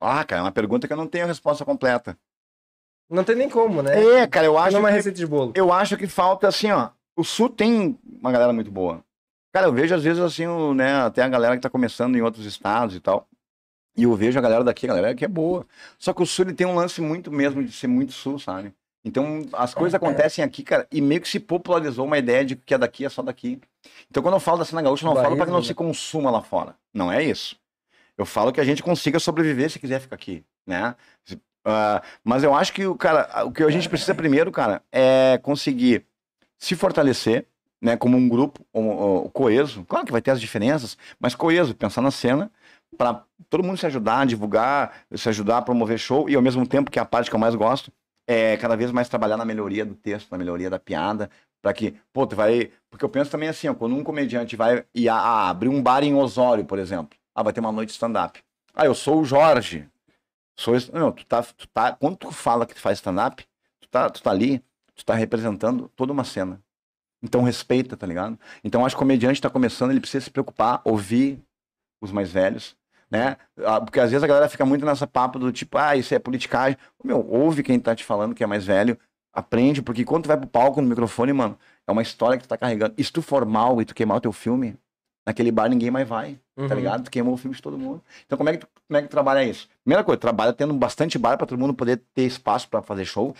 [0.00, 2.16] Ah, cara, é uma pergunta que eu não tenho a resposta completa.
[3.08, 4.20] Não tem nem como, né?
[4.20, 4.72] É, cara, eu acho.
[4.72, 5.52] Não é uma que, receita de bolo.
[5.54, 9.04] Eu acho que falta assim, ó o Sul tem uma galera muito boa.
[9.52, 12.22] Cara, eu vejo às vezes assim, o, né, até a galera que tá começando em
[12.22, 13.28] outros estados e tal.
[13.96, 15.66] E eu vejo a galera daqui, a galera que é boa.
[15.98, 18.72] Só que o Sul ele tem um lance muito mesmo de ser muito Sul, sabe?
[19.04, 22.72] Então as coisas acontecem aqui, cara, e meio que se popularizou uma ideia de que
[22.72, 23.60] é daqui é só daqui.
[24.08, 26.30] Então quando eu falo da cena gaúcha, eu não falo para que não se consuma
[26.30, 26.76] lá fora.
[26.94, 27.56] Não é isso.
[28.16, 30.94] Eu falo que a gente consiga sobreviver se quiser ficar aqui, né?
[31.66, 35.38] Uh, mas eu acho que o cara, o que a gente precisa primeiro, cara, é
[35.42, 36.06] conseguir
[36.62, 37.48] se fortalecer,
[37.82, 39.84] né, como um grupo um, um, coeso.
[39.84, 42.52] Claro que vai ter as diferenças, mas coeso, pensar na cena
[42.96, 46.88] para todo mundo se ajudar, divulgar, se ajudar a promover show e ao mesmo tempo
[46.88, 47.90] que é a parte que eu mais gosto
[48.28, 51.28] é cada vez mais trabalhar na melhoria do texto, na melhoria da piada,
[51.60, 54.84] para que, pô, tu vai, porque eu penso também assim, ó, quando um comediante vai
[54.94, 57.90] e a, a, abrir um bar em Osório, por exemplo, ah, vai ter uma noite
[57.90, 58.40] stand up.
[58.72, 59.88] Ah, eu sou o Jorge.
[60.56, 63.44] Sou não, tu tá, tu tá, quando tu fala que tu faz stand up,
[63.80, 64.62] tu tá, tu tá ali
[64.94, 66.60] tu tá representando toda uma cena.
[67.22, 68.38] Então respeita, tá ligado?
[68.64, 71.40] Então acho que o comediante tá começando, ele precisa se preocupar, ouvir
[72.00, 72.76] os mais velhos,
[73.10, 73.36] né?
[73.64, 76.18] Ah, porque às vezes a galera fica muito nessa papo do tipo, ah, isso é
[76.18, 76.76] politicagem.
[77.04, 78.98] Meu, ouve quem tá te falando que é mais velho,
[79.32, 82.48] aprende, porque quando tu vai pro palco no microfone, mano, é uma história que tu
[82.48, 82.94] tá carregando.
[82.98, 84.76] E se tu for mal e tu queimar o teu filme,
[85.26, 86.68] naquele bar ninguém mais vai, tá uhum.
[86.68, 87.04] tá ligado?
[87.04, 88.02] Tu queimou o filme de todo mundo.
[88.26, 89.68] Então como é que tu, como é que tu trabalha isso?
[89.84, 93.34] Primeira coisa, trabalha tendo bastante bar para todo mundo poder ter espaço para fazer show,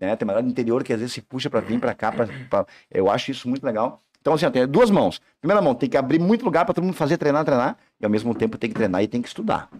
[0.00, 0.14] né?
[0.16, 2.12] Tem galera do interior que às vezes se puxa para vir para cá.
[2.12, 4.02] Pra, pra, Eu acho isso muito legal.
[4.20, 5.20] Então, assim, tem duas mãos.
[5.40, 7.76] Primeira mão, tem que abrir muito lugar para todo mundo fazer, treinar, treinar.
[8.00, 9.70] E ao mesmo tempo tem que treinar e tem que estudar.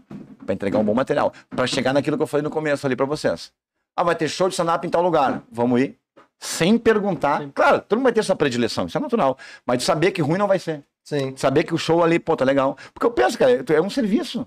[0.47, 1.33] pra entregar um bom material.
[1.51, 3.53] Pra chegar naquilo que eu falei no começo ali pra vocês.
[3.97, 5.43] Ah, vai ter show de stand-up em tal lugar.
[5.51, 5.99] Vamos ir.
[6.39, 7.41] Sem perguntar.
[7.41, 7.51] Sim.
[7.53, 9.37] Claro, todo mundo vai ter sua predileção, isso é natural.
[9.67, 10.85] Mas de saber que ruim não vai ser.
[11.03, 11.35] Sim.
[11.37, 12.77] Saber que o show ali, pô, tá legal.
[12.95, 14.47] Porque eu penso, cara, é um serviço.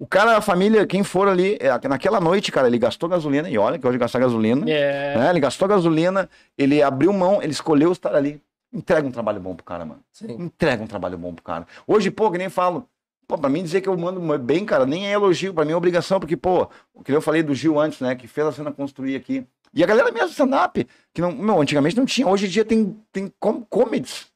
[0.00, 3.58] O cara, a família, quem for ali, é, naquela noite, cara, ele gastou gasolina, e
[3.58, 4.64] olha que hoje gastar gasolina.
[4.66, 5.14] É.
[5.14, 5.28] né?
[5.28, 6.26] Ele gastou gasolina,
[6.56, 8.42] ele abriu mão, ele escolheu estar ali.
[8.72, 10.00] Entrega um trabalho bom pro cara, mano.
[10.10, 10.32] Sim.
[10.40, 11.66] Entrega um trabalho bom pro cara.
[11.86, 12.88] Hoje, pô, que nem falo.
[13.28, 15.76] Pô, pra mim dizer que eu mando bem, cara, nem é elogio, pra mim é
[15.76, 18.72] obrigação, porque, pô, o que eu falei do Gil antes, né, que fez a cena
[18.72, 19.46] construir aqui.
[19.74, 22.98] E a galera mesmo stand-up, que não, meu, antigamente não tinha, hoje em dia tem,
[23.12, 24.28] tem com, comedies.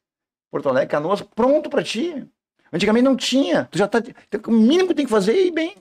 [0.51, 2.29] Porto Alegre, Canoas, pronto pra ti.
[2.75, 3.69] Antigamente não tinha.
[3.71, 4.03] Tu já tá.
[4.49, 5.77] O mínimo que tem que fazer é ir bem.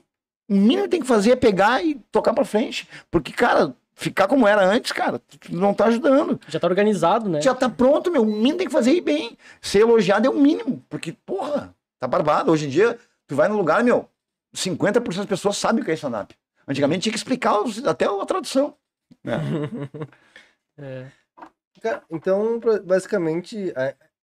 [0.48, 2.88] O mínimo que tem que fazer é pegar e tocar pra frente.
[3.10, 6.40] Porque, cara, ficar como era antes, cara, tu não tá ajudando.
[6.46, 7.42] Já tá organizado, né?
[7.42, 8.22] Já tá pronto, meu.
[8.22, 9.36] O mínimo tem que fazer ir bem.
[9.60, 10.84] Ser elogiado é o mínimo.
[10.88, 12.52] Porque, porra, tá barbado.
[12.52, 14.08] Hoje em dia, tu vai no lugar, meu,
[14.54, 16.32] 50% das pessoas sabem o que é stand-up.
[16.68, 18.74] Antigamente tinha que explicar até a tradução.
[19.24, 19.34] né?
[20.76, 21.06] É.
[21.80, 23.72] Cara, então, basicamente,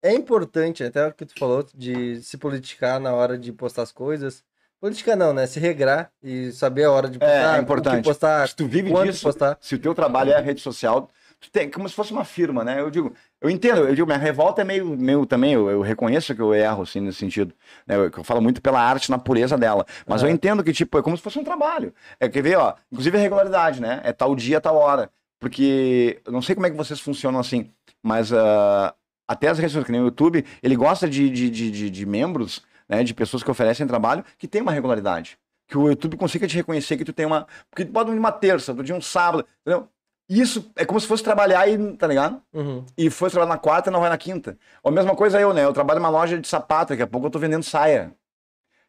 [0.03, 3.83] é- é importante, até o que tu falou, de se politicar na hora de postar
[3.83, 4.43] as coisas.
[4.79, 5.45] Politicar não, né?
[5.45, 7.55] Se regrar e saber a hora de postar.
[7.55, 8.03] é o importante.
[8.03, 9.57] postar, Se tu vive disso, postar.
[9.61, 11.07] se o teu trabalho é a rede social,
[11.39, 12.79] tu tem como se fosse uma firma, né?
[12.81, 16.33] Eu digo, eu entendo, eu digo, minha revolta é meio, meio também, eu, eu reconheço
[16.33, 17.53] que eu erro, assim, nesse sentido.
[17.85, 17.95] Né?
[17.95, 19.85] Eu, eu falo muito pela arte, na pureza dela.
[20.07, 20.33] Mas eu Aham.
[20.35, 21.93] entendo que, tipo, é como se fosse um trabalho.
[22.19, 24.01] É, quer ver, ó, inclusive a regularidade, né?
[24.03, 25.11] É tal dia, tal hora.
[25.39, 27.71] Porque, eu não sei como é que vocês funcionam assim,
[28.01, 28.93] mas ah,
[29.31, 32.05] até as redes sociais, que nem o YouTube, ele gosta de, de, de, de, de
[32.05, 33.03] membros, né?
[33.03, 35.37] De pessoas que oferecem trabalho que tem uma regularidade
[35.71, 37.47] que o YouTube consiga te reconhecer que tu tem uma.
[37.69, 39.87] Porque tu pode ir uma terça, outro dia um sábado, entendeu?
[40.27, 42.41] Isso é como se fosse trabalhar e, tá ligado?
[42.53, 42.85] Uhum.
[42.97, 44.57] E fosse trabalhar na quarta e não vai na quinta.
[44.83, 45.63] Ou a mesma coisa eu, né?
[45.63, 48.13] Eu trabalho numa loja de sapato, daqui a pouco eu tô vendendo saia.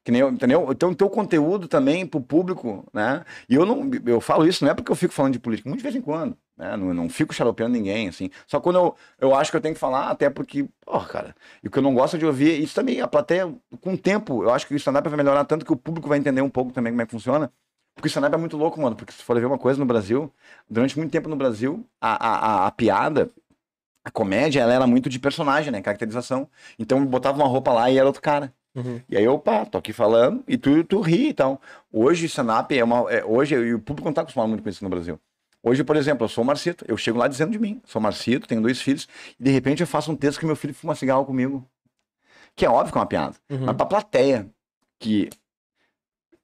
[0.05, 0.69] Que nem eu, entendeu?
[0.71, 3.25] Então, o teu conteúdo também pro público, né?
[3.49, 5.79] E eu não, eu falo isso não é porque eu fico falando de política, muito
[5.79, 6.77] de vez em quando, né?
[6.77, 8.31] Não, não fico xaropeando ninguém, assim.
[8.47, 11.69] Só quando eu, eu acho que eu tenho que falar, até porque, porra, cara, e
[11.69, 14.51] o que eu não gosto de ouvir, isso também, a plateia, com o tempo, eu
[14.51, 16.93] acho que o stand-up vai melhorar tanto que o público vai entender um pouco também
[16.93, 17.53] como é que funciona.
[17.95, 18.97] Porque o stand-up é muito louco, mano.
[18.97, 20.33] Porque se for ver uma coisa no Brasil,
[20.69, 23.31] durante muito tempo no Brasil, a, a, a, a piada,
[24.05, 25.83] a comédia, ela era muito de personagem, né?
[25.83, 26.49] Caracterização.
[26.79, 28.53] Então botava uma roupa lá e era outro cara.
[28.75, 29.01] Uhum.
[29.09, 31.61] E aí eu, pá, tô aqui falando e tu, tu ri e tal.
[31.93, 33.13] Hoje, stand-up é uma.
[33.13, 35.21] É, hoje, e o público não tá acostumado muito com isso no Brasil.
[35.63, 38.49] Hoje, por exemplo, eu sou o Marcito, eu chego lá dizendo de mim, sou Marcito,
[38.49, 39.07] tenho dois filhos,
[39.39, 41.65] e de repente eu faço um texto que meu filho fuma cigarro comigo.
[42.57, 43.37] Que é óbvio que é uma piada.
[43.49, 43.67] Uhum.
[43.67, 44.49] Mas pra plateia,
[44.99, 45.31] que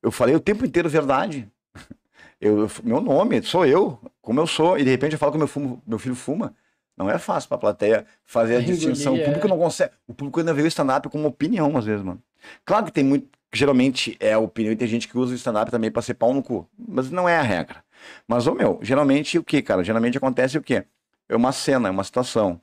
[0.03, 1.51] eu falei o tempo inteiro verdade.
[2.41, 5.39] Eu, eu- meu nome, sou eu, como eu sou, e de repente eu falo que
[5.39, 6.55] meu, fumo- meu filho fuma.
[6.97, 9.15] Não é fácil pra plateia fazer a distinção.
[9.15, 9.51] O público é.
[9.51, 9.91] não consegue.
[10.07, 12.23] O público ainda vê o stand-up como opinião, às vezes, mano.
[12.65, 13.27] Claro que tem muito.
[13.53, 16.33] Geralmente é a opinião e tem gente que usa o stand-up também pra ser pau
[16.33, 16.69] no cu.
[16.79, 17.83] Mas não é a regra.
[18.27, 19.85] Mas, ô meu, geralmente o que, cara?
[19.85, 20.85] Geralmente acontece o quê?
[21.29, 22.61] É uma cena, é uma situação.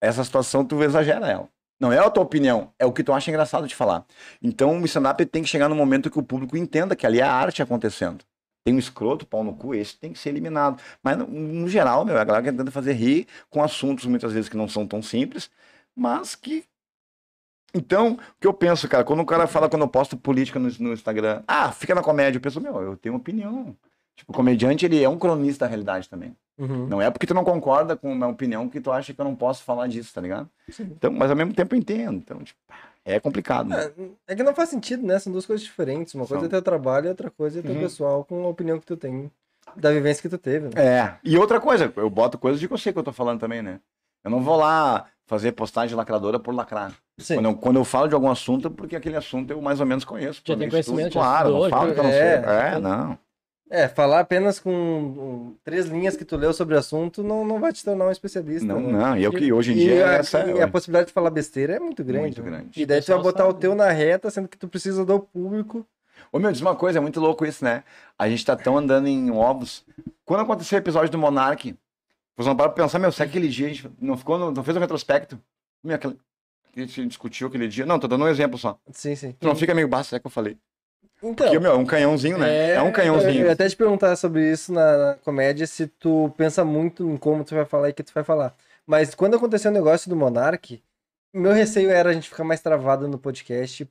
[0.00, 1.48] Essa situação tu exagera ela.
[1.80, 4.04] Não é a tua opinião, é o que tu acha engraçado de falar.
[4.42, 7.22] Então o stand-up tem que chegar no momento que o público entenda que ali é
[7.22, 8.24] a arte acontecendo.
[8.64, 10.82] Tem um escroto, pau no cu, esse tem que ser eliminado.
[11.02, 14.56] Mas no, no geral, meu, a galera tenta fazer rir com assuntos muitas vezes que
[14.56, 15.50] não são tão simples,
[15.94, 16.64] mas que.
[17.74, 20.68] Então, o que eu penso, cara, quando o cara fala, quando eu posto política no,
[20.80, 23.76] no Instagram, ah, fica na comédia, eu penso, meu, eu tenho opinião.
[24.18, 26.34] Tipo, o comediante, ele é um cronista da realidade também.
[26.58, 26.86] Uhum.
[26.88, 29.36] Não é porque tu não concorda com uma opinião que tu acha que eu não
[29.36, 30.50] posso falar disso, tá ligado?
[30.80, 32.16] Então, mas ao mesmo tempo eu entendo.
[32.16, 32.58] Então, tipo,
[33.04, 33.68] é complicado.
[33.68, 33.92] Né?
[34.26, 35.16] É, é que não faz sentido, né?
[35.20, 36.14] São duas coisas diferentes.
[36.14, 36.46] Uma coisa São.
[36.46, 37.80] é teu trabalho e outra coisa é teu Uhum.
[37.80, 39.30] pessoal com a opinião que tu tem
[39.76, 40.72] da vivência que tu teve, né?
[40.84, 41.14] É.
[41.22, 43.62] E outra coisa, eu boto coisas de que eu sei que eu tô falando também,
[43.62, 43.78] né?
[44.24, 46.92] Eu não vou lá fazer postagem lacradora por lacrar.
[47.18, 47.34] Sim.
[47.36, 49.86] Quando eu, quando eu falo de algum assunto, é porque aquele assunto eu mais ou
[49.86, 50.40] menos conheço.
[50.44, 52.20] Já tem meu estudo, conhecimento, já Claro, não falo que eu não sei.
[52.20, 52.72] é.
[52.74, 53.18] É, não.
[53.70, 57.60] É, falar apenas com um, três linhas que tu leu sobre o assunto não, não
[57.60, 58.66] vai te tornar um especialista.
[58.66, 58.92] Não, né?
[58.92, 59.16] não.
[59.18, 60.40] E eu que hoje em E, dia a, é essa.
[60.50, 62.40] e a possibilidade de falar besteira é muito grande.
[62.40, 62.50] Muito né?
[62.50, 62.80] grande.
[62.82, 63.60] E daí O tu vai botar o sabe.
[63.60, 65.86] teu na reta, sendo que tu precisa do público.
[66.32, 67.84] Ô meu, diz uma coisa, é muito louco isso, né?
[68.18, 69.84] A gente tá tão andando em ovos.
[70.24, 71.76] Quando aconteceu o episódio do Monark,
[72.36, 74.50] vocês não param pra pensar, meu, será que aquele dia a gente não ficou, no-
[74.50, 75.38] não fez um retrospecto?
[75.84, 76.18] Meu, aquele,
[76.72, 77.84] que a gente discutiu aquele dia.
[77.84, 78.78] Não, tô dando um exemplo só.
[78.92, 79.32] Sim, sim.
[79.38, 80.56] Tu não fica meio baixo, é que eu falei.
[81.22, 82.48] Então, Porque, meu, é um canhãozinho, né?
[82.48, 83.46] É, É, um eu canhãozinho.
[83.46, 87.42] ia até te perguntar sobre isso na, na comédia, se tu pensa muito em como
[87.44, 88.54] tu vai falar e o que tu vai falar.
[88.86, 90.80] Mas quando aconteceu o negócio do Monark,
[91.34, 93.88] meu receio era a gente ficar mais travado no podcast,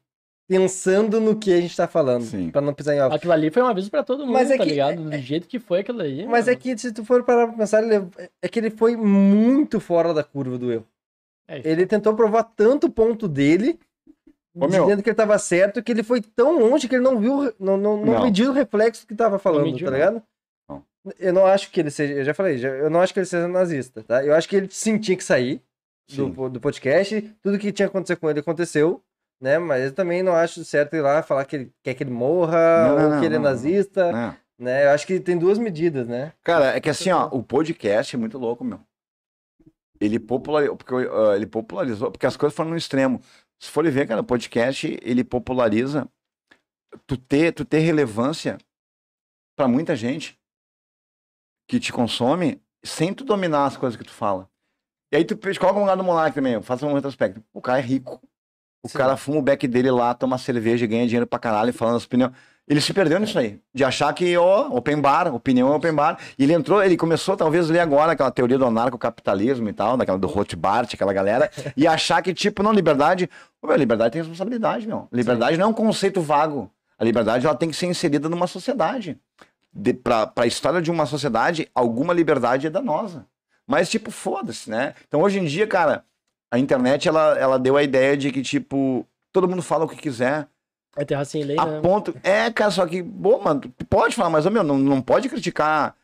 [0.47, 2.49] pensando no que a gente tá falando, Sim.
[2.49, 3.15] pra não pisar em ovos.
[3.17, 5.03] Aquilo ali foi um aviso pra todo mundo, Mas é tá que- ligado?
[5.09, 6.25] Do jeito que foi aquilo ali.
[6.25, 6.61] Mas é mano.
[6.61, 8.07] que se tu for parar pra pensar, ele,
[8.41, 10.86] é que ele foi muito fora da curva do eu.
[11.49, 11.67] É isso.
[11.67, 13.78] Ele tentou provar tanto o ponto dele
[14.65, 14.83] Ô, meu.
[14.85, 17.77] dizendo que ele tava certo, que ele foi tão longe que ele não viu, não,
[17.77, 18.23] não, não Não.
[18.23, 20.23] mediu o reflexo que tava falando, mediu, tá ligado?
[20.69, 20.83] Não.
[21.19, 23.47] Eu não acho que ele seja, eu já falei, eu não acho que ele seja
[23.47, 24.23] nazista, tá?
[24.25, 25.61] Eu acho que ele sim tinha que sair
[26.09, 26.29] Sim.
[26.31, 29.01] do, do podcast, tudo que tinha acontecido com ele aconteceu,
[29.41, 29.57] né?
[29.57, 32.87] Mas eu também não acho certo ir lá falar que ele quer que ele morra,
[32.87, 34.37] Não, ou não, que ele é nazista, Né?
[34.59, 34.85] né?
[34.85, 36.33] Eu acho que tem duas medidas, né?
[36.43, 38.79] Cara, é que assim, ó, o podcast é muito louco, meu.
[39.99, 43.19] Ele popularizou, porque, ah, ele popularizou, porque as coisas foram no extremo.
[43.59, 46.07] Se for ver, cara, o podcast, ele populariza
[47.05, 48.57] tu ter, tu ter relevância
[49.55, 50.39] pra muita gente
[51.67, 54.49] que te consome sem tu dominar as coisas que tu fala.
[55.11, 57.43] E aí tu coloca um lugar do Monark também, faça um retrospecto.
[57.53, 58.21] O cara é rico.
[58.83, 58.97] O Sim.
[58.97, 62.05] cara fuma o beck dele lá, toma cerveja e ganha dinheiro pra caralho falando as
[62.05, 62.33] opiniões.
[62.68, 63.61] Ele se perdeu nisso aí.
[63.74, 66.20] De achar que, ó, open bar, opinião é open bar.
[66.38, 69.95] E ele entrou, ele começou talvez a ler agora aquela teoria do anarcocapitalismo e tal,
[69.95, 73.30] daquela do Rothbard, aquela galera, e achar que, tipo, não, liberdade.
[73.61, 75.07] Ô, meu, liberdade tem responsabilidade, meu.
[75.13, 76.70] Liberdade não é um conceito vago.
[76.99, 79.18] A liberdade ela tem que ser inserida numa sociedade.
[79.72, 83.26] De, pra, pra história de uma sociedade, alguma liberdade é danosa.
[83.65, 84.93] Mas, tipo, foda-se, né?
[85.07, 86.03] Então, hoje em dia, cara,
[86.51, 89.97] a internet, ela, ela deu a ideia de que, tipo, todo mundo fala o que
[89.97, 90.47] quiser.
[90.97, 91.79] É terra sem lei, A né?
[91.81, 92.13] ponto.
[92.23, 95.95] É, cara, só que, bom, mano, tu pode falar, mas, meu, não, não pode criticar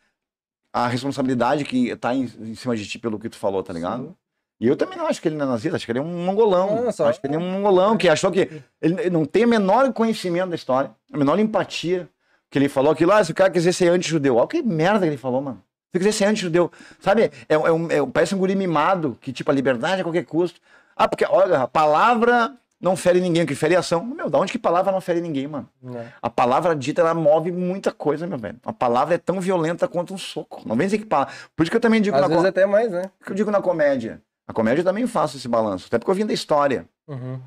[0.72, 4.16] a responsabilidade que tá em, em cima de ti pelo que tu falou, tá ligado?
[4.60, 6.24] E eu também não acho que ele não é nazista, acho que ele é um
[6.24, 6.90] mongolão.
[6.92, 8.62] Só- Acho que ele é um mongolão que achou que.
[8.80, 12.08] Ele, não tem o menor conhecimento da história, a menor empatia.
[12.50, 14.36] Que ele falou aquilo, ah, se o cara quiser ser anti-judeu.
[14.36, 15.60] Olha que merda que ele falou, mano.
[15.90, 16.70] Se quiser ser anti-judeu.
[17.00, 20.24] Sabe, é, é um, é parece um guri mimado, que tipo, a liberdade a qualquer
[20.24, 20.60] custo.
[20.96, 22.54] Ah, porque, olha, a palavra
[22.84, 24.04] não fere ninguém, o que fere é ação.
[24.04, 25.66] Meu, da onde que palavra não fere ninguém, mano?
[25.82, 26.12] Né?
[26.20, 28.58] A palavra dita, ela move muita coisa, meu velho.
[28.62, 30.60] A palavra é tão violenta quanto um soco.
[30.66, 31.32] Não vem dizer que palavra.
[31.56, 33.10] Por isso que eu também digo, Às na, vezes até mais, né?
[33.24, 34.20] que eu digo na comédia.
[34.46, 35.86] A comédia eu também faço esse balanço.
[35.86, 36.86] Até porque eu vim da história.
[37.08, 37.40] Uhum.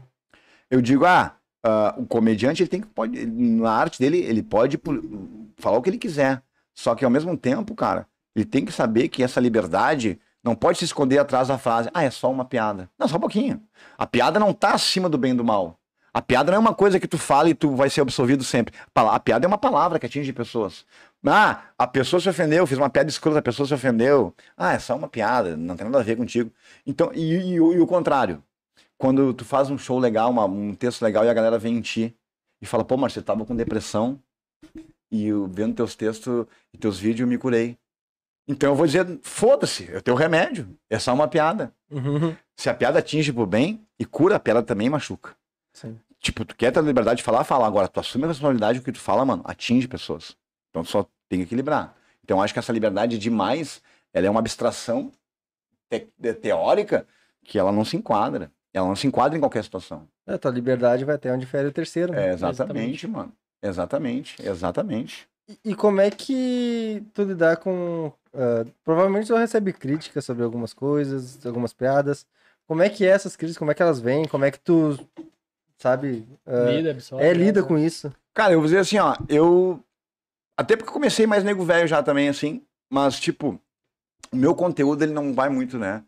[0.72, 4.80] Eu digo, ah, ah, o comediante, ele tem que, pode, na arte dele, ele pode
[5.58, 6.42] falar o que ele quiser.
[6.74, 10.78] Só que ao mesmo tempo, cara, ele tem que saber que essa liberdade não pode
[10.80, 12.90] se esconder atrás da frase, ah, é só uma piada.
[12.98, 13.62] Não, só um pouquinho.
[13.98, 15.78] A piada não tá acima do bem e do mal.
[16.14, 18.74] A piada não é uma coisa que tu fala e tu vai ser absolvido sempre.
[18.96, 20.86] A piada é uma palavra que atinge pessoas.
[21.26, 24.34] Ah, a pessoa se ofendeu, fiz uma piada escrota, a pessoa se ofendeu.
[24.56, 26.50] Ah, é só uma piada, não tem nada a ver contigo.
[26.86, 28.42] Então, e, e o- e o contrário
[28.98, 31.82] quando tu faz um show legal, uma- um texto legal e a galera vem em
[31.82, 32.16] ti
[32.62, 34.20] e fala, pô, você tava com depressão
[35.12, 37.78] e eu vendo teus textos e teus vídeos eu me curei.
[38.48, 41.74] Então eu vou dizer, foda-se, eu tenho remédio, é só uma piada.
[41.92, 42.36] Uhum.
[42.56, 45.36] Se a piada atinge pro bem e cura, a piada também machuca.
[45.74, 46.00] Sim.
[46.20, 47.68] Tipo, tu quer ter a liberdade de falar, fala.
[47.68, 50.36] Agora, tu assume a responsabilidade do que tu fala, mano, atinge pessoas.
[50.70, 51.96] Então tu só tem que equilibrar.
[52.24, 53.82] Então eu acho que essa liberdade demais,
[54.14, 55.12] ela é uma abstração
[55.90, 57.06] te- teórica
[57.44, 58.52] que ela não se enquadra.
[58.74, 60.08] Ela não se enquadra em qualquer situação.
[60.26, 62.14] A tua liberdade vai até onde fere o terceiro.
[62.14, 62.30] né?
[62.30, 63.32] É, exatamente, mano.
[63.62, 65.28] Exatamente, exatamente.
[65.48, 68.12] E, e como é que tu lidar com.
[68.34, 72.26] ah, provavelmente tu recebe críticas sobre algumas coisas, algumas piadas.
[72.68, 73.58] Como é que é essas críticas?
[73.58, 74.28] Como é que elas vêm?
[74.28, 74.98] Como é que tu,
[75.78, 77.26] sabe, ah, Lida, absorve.
[77.26, 77.68] é, lida né?
[77.68, 78.14] com isso?
[78.34, 79.84] Cara, eu vou dizer assim, ó, eu.
[80.56, 83.60] Até porque eu comecei mais nego velho já também, assim, mas, tipo,
[84.32, 86.04] o meu conteúdo ele não vai muito, né?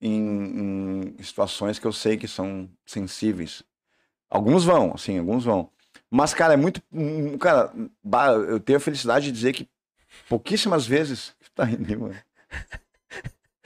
[0.00, 3.62] Em, em situações que eu sei que são sensíveis.
[4.28, 5.70] Alguns vão, assim, alguns vão.
[6.12, 6.82] Mas, cara, é muito.
[7.40, 7.72] Cara,
[8.48, 9.66] eu tenho a felicidade de dizer que
[10.28, 11.34] pouquíssimas vezes.
[11.54, 12.14] Tá rindo, mano.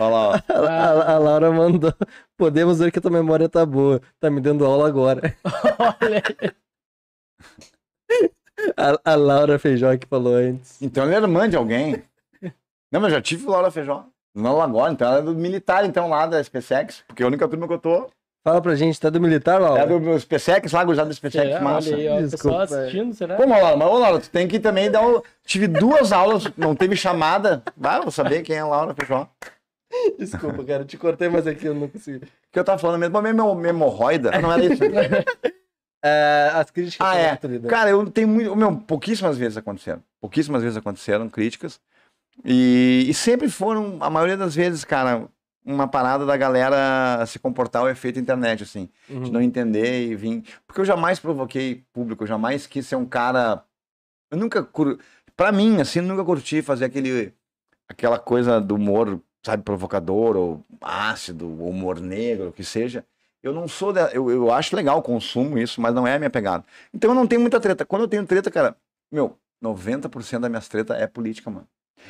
[0.01, 0.32] Olha lá, ó.
[0.53, 1.94] A, a- a Laura mandou.
[2.36, 4.03] Podemos ver que a tua memória tá boa.
[4.18, 5.36] Tá me dando aula agora.
[6.01, 6.51] Olha aí.
[8.76, 10.80] A, a Laura Feijó que falou antes.
[10.82, 12.03] Então ela é irmã de alguém.
[12.90, 14.05] Não, mas eu já tive Laura Feijó.
[14.34, 17.66] Não agora, então ela é do militar, então, lá da SpaceX, porque a única turma
[17.68, 18.11] que eu tô
[18.47, 19.82] Fala pra gente, tá do militar, Laura?
[19.82, 21.61] é do meu SpaceX, lá, gurizada do SpaceX, Será?
[21.61, 21.88] massa.
[21.88, 22.78] Olha aí, ó, o pessoal Desculpa, é.
[22.78, 23.34] assistindo, será?
[23.34, 25.20] Pô, mas, Laura, mas, ô, Laura, tu tem que também dar um...
[25.44, 27.61] Tive duas aulas, não teve chamada.
[27.76, 29.28] Vai, vou saber quem é a Laura Feijó.
[30.16, 32.24] Desculpa, cara, te cortei, mas aqui eu não consegui.
[32.53, 34.30] que eu tava falando mesmo, mas minha minha hemorroida.
[34.32, 34.82] Ah, não era isso.
[36.05, 37.36] É, as críticas Ah, é.
[37.68, 38.55] Cara, eu tenho muito.
[38.55, 40.01] Meu, pouquíssimas vezes aconteceram.
[40.20, 41.80] Pouquíssimas vezes aconteceram críticas.
[42.44, 45.26] E, e sempre foram, a maioria das vezes, cara,
[45.66, 48.88] uma parada da galera se comportar o efeito internet, assim.
[49.08, 49.28] De Uhum.
[49.32, 50.44] não entender e vir.
[50.66, 53.62] Porque eu jamais provoquei público, eu jamais quis ser um cara.
[54.30, 54.62] Eu nunca.
[54.62, 54.98] cur-
[55.36, 57.34] Pra mim, assim, eu nunca curti fazer aquele.
[57.88, 63.04] Aquela coisa do humor, sabe, provocador, ou ácido, ou humor negro, o que seja.
[63.42, 63.92] Eu não sou.
[63.92, 64.08] Da...
[64.12, 66.64] Eu, eu acho legal, consumo isso, mas não é a minha pegada.
[66.94, 67.84] Então eu não tenho muita treta.
[67.84, 68.76] Quando eu tenho treta, cara,
[69.12, 71.66] meu, 90% das minhas tretas é política, mano.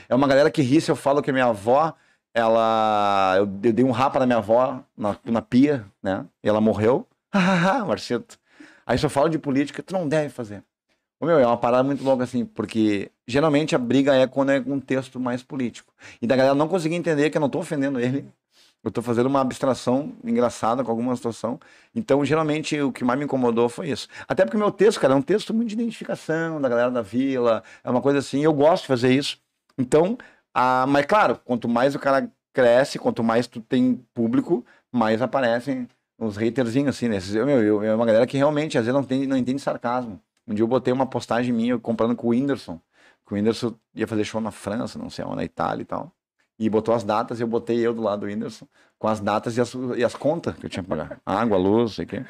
[0.09, 1.95] É uma galera que ri se eu falo que minha avó,
[2.37, 3.35] ela.
[3.39, 6.27] Eu, eu dei um rapa na minha avó na, na pia, né?
[6.45, 7.07] E ela morreu.
[7.33, 7.87] Hahaha.
[8.87, 10.63] Aí se eu falo de política, tu não deve fazer.
[11.19, 14.63] Ô, meu, é uma parada muito louca, assim, porque geralmente a briga é quando é
[14.67, 15.93] um texto mais político.
[16.21, 18.29] E da galera não conseguir entender que eu não tô ofendendo ele,
[18.85, 21.59] eu tô fazendo uma abstração engraçada com alguma situação.
[21.95, 24.09] Então, geralmente, o que mais me incomodou foi isso.
[24.29, 27.63] Até porque meu texto, cara, é um texto muito de identificação da galera da vila,
[27.83, 29.39] é uma coisa assim, eu gosto de fazer isso.
[29.79, 30.17] Então,
[30.57, 30.87] a...
[30.87, 35.89] mas claro, quanto mais o cara cresce, quanto mais tu tem público, mais aparecem
[36.19, 37.17] uns haterzinhos assim, né?
[37.17, 40.21] Esses- Meu, eu, é uma galera que realmente, às vezes, não, tem, não entende sarcasmo.
[40.47, 42.81] Um dia eu botei uma postagem minha comprando com o Whindersson.
[43.27, 46.13] Que o Whindersson ia fazer show na França, não sei onde, na Itália e tal.
[46.59, 48.67] E botou as datas e eu botei eu do lado do Whindersson
[48.99, 51.21] com as datas e as, e as contas que eu tinha que pagar.
[51.27, 52.25] Água, luz, sei o quê.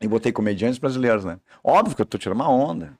[0.00, 1.40] E botei comediantes brasileiros, né?
[1.62, 2.98] Óbvio que eu tô tirando uma onda.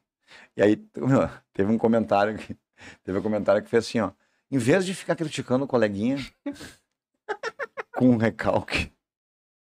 [0.57, 2.57] E aí, meu, teve um comentário que,
[3.05, 4.13] teve um comentário que fez assim, ó.
[4.55, 6.17] Em vez de ficar criticando o coleguinha
[7.97, 8.93] com um recalque,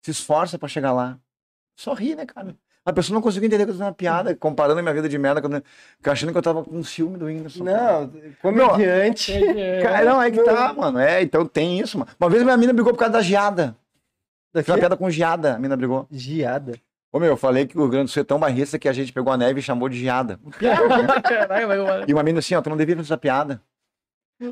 [0.04, 1.20] se esforça pra chegar lá.
[1.76, 2.56] Sorri, né, cara?
[2.84, 5.16] A pessoa não conseguiu entender que eu fiz uma piada, comparando a minha vida de
[5.16, 5.62] merda, com-
[6.10, 7.62] achando que eu tava com ciúme do Whindersson.
[7.62, 8.12] Não,
[8.42, 9.32] comediante.
[9.84, 10.98] Cara, não, é que tá, mano.
[10.98, 12.10] É, então tem isso, mano.
[12.18, 13.76] Uma vez minha mina brigou por causa da geada.
[14.52, 14.80] Da Fiz uma quê?
[14.80, 16.08] piada com geada, a mina brigou.
[16.10, 16.72] Geada.
[17.12, 18.92] Ô, meu, eu falei que o Rio Grande do Sul é tão barrista que a
[18.92, 20.40] gente pegou a neve e chamou de geada.
[20.58, 23.62] Caralho, E uma mina assim, ó, tu não devia fazer essa piada.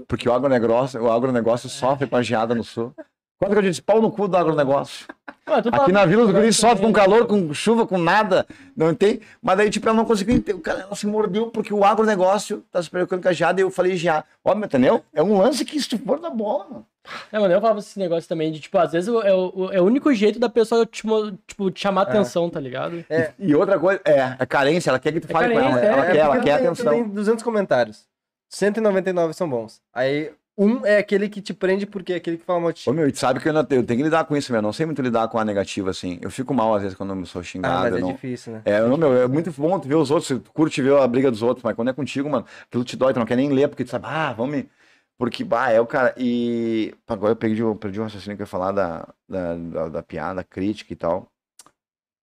[0.07, 2.93] Porque o agronegócio, o agronegócio sofre com a geada no sul.
[3.39, 5.07] Quando que eu disse pau no cu do agronegócio?
[5.47, 8.47] Mano, tu Aqui fala- na Vila dos Guris sofre com calor, com chuva, com nada.
[8.77, 9.21] Não tem.
[9.43, 10.59] Mas daí, tipo, ela não conseguiu entender.
[10.59, 13.65] O cara ela se mordeu porque o agronegócio tá se preocupando com a geada e
[13.65, 14.27] eu falei geada.
[14.45, 15.03] Ó, meu, entendeu?
[15.15, 16.87] É um lance que se tu for da bola, mano.
[17.33, 19.85] É, mano, eu falava esse negócio também de, tipo, às vezes é o, é o
[19.85, 23.03] único jeito da pessoa, tipo, tipo te chamar atenção, tá ligado?
[23.39, 25.71] E outra coisa, é, a carência, ela quer que tu É fale com ela.
[25.71, 26.93] carência, Ela é, quer, ela quer tem- atenção.
[26.93, 28.05] Tem 200 comentários.
[28.51, 29.81] 199 são bons.
[29.93, 32.91] Aí, um é aquele que te prende porque é aquele que fala mal de ti.
[32.91, 34.59] Ô, meu, e tu sabe que eu, tenho- eu tenho que lidar com isso, meu.
[34.59, 36.19] Eu não sei muito lidar com a negativa, assim.
[36.21, 37.83] Eu fico mal, às vezes, quando eu sou Ah, xingado.
[37.85, 38.13] mas eu é não...
[38.13, 38.63] difícil, né?
[38.65, 41.31] É, não, meu, é muito bom tu ver os outros, tu curte ver a briga
[41.31, 43.69] dos outros, mas quando é contigo, mano, aquilo te dói, tu não quer nem ler,
[43.69, 44.71] porque tu sabe, ah, vamos me...
[45.17, 48.45] Porque, bah, é o cara, e agora eu perdi, eu perdi o raciocínio que eu
[48.45, 51.30] ia falar da, da, da, da piada, crítica e tal.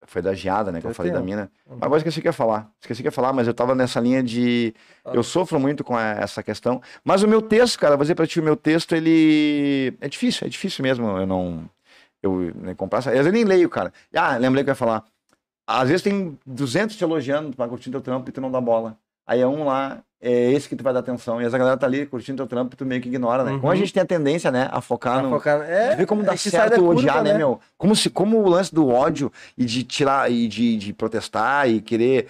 [0.07, 1.29] Foi da geada, né, que eu Eu falei da tenho.
[1.29, 1.51] mina.
[1.69, 3.75] Mas agora esqueci o que ia falar, esqueci o que ia falar, mas eu tava
[3.75, 4.73] nessa linha de...
[5.03, 5.11] Ah.
[5.13, 8.39] Eu sofro muito com essa questão, mas o meu texto, cara, vou dizer pra ti,
[8.39, 9.93] o meu texto, ele...
[9.99, 11.69] É difícil, é difícil mesmo, eu não...
[12.23, 13.13] Eu né, comprar essa...
[13.13, 13.91] Eu nem leio, cara.
[14.15, 15.03] Ah, lembrei que eu ia falar.
[15.67, 18.97] Às vezes tem 200 te elogiando, vai curtindo teu trampo e tu não dá bola.
[19.27, 21.41] Aí é um lá, é esse que tu vai dar atenção.
[21.41, 23.51] E essa galera tá ali curtindo teu trampo e tu meio que ignora, né?
[23.53, 23.59] Uhum.
[23.59, 25.29] Como a gente tem a tendência, né, a focar Pra no...
[25.35, 27.59] focar- É, Tu vê como é dá que sai certo odiar, né, meu?
[27.77, 31.81] Como, se, como o lance do ódio e de tirar, e de, de protestar e
[31.81, 32.27] querer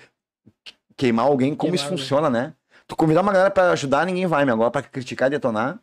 [0.96, 2.04] queimar alguém, como isso Queimar alguém.
[2.06, 2.54] funciona, né?
[2.88, 4.56] Tu convidar uma galera pra ajudar, ninguém vai, meu.
[4.56, 5.80] Agora pra criticar e detonar,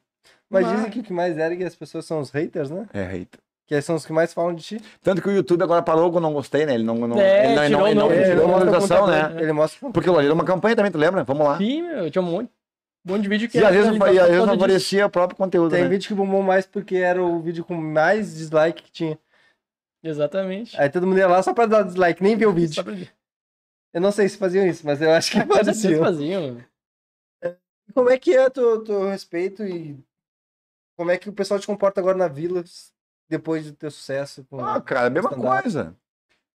[0.51, 2.87] Mas Mas- dizem que o que mais ergue as pessoas são os haters, né?
[2.93, 3.39] é hate.
[3.67, 4.81] Que são os que mais falam de ti.
[5.03, 6.75] Tanto que o YouTube agora parou com não gostei, né?
[6.75, 8.47] Ele não, não, É, ele não, tirou não, ele não, o ele tirou a tirou
[8.47, 9.43] o monetização, né?
[9.43, 11.25] Ele mostra o Porque ali era uma campanha também, tu lembra?
[11.25, 11.57] Vamos lá.
[11.57, 12.51] Sim, meu, tinha um monte,
[13.07, 15.37] um monte de vídeo que E às vezes, e às vezes não aparecia o próprio
[15.37, 15.89] conteúdo, Tem né?
[15.89, 19.19] vídeo que bombou mais porque era o vídeo com mais dislike que tinha.
[20.03, 20.79] Exatamente.
[20.79, 22.75] Aí todo mundo ia lá só pra dar dislike, nem ver o vídeo.
[22.75, 22.93] Só pra...
[23.95, 26.05] Eu não sei se faziam isso, mas eu acho que faziam.
[26.05, 26.65] faziam, mano.
[27.95, 29.97] Como é que é teu, teu respeito e
[30.99, 32.63] como é que o pessoal te comporta agora na vila
[33.29, 34.45] depois do teu sucesso?
[34.51, 34.61] Com...
[34.65, 35.95] Ah, cara, a mesma coisa.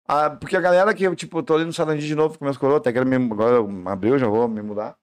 [0.07, 2.57] Ah, porque a galera que eu, tipo, tô ali no Sarandi de novo com meus
[2.57, 3.57] coroas, até quero me, agora
[3.91, 4.95] abriu, já vou me mudar.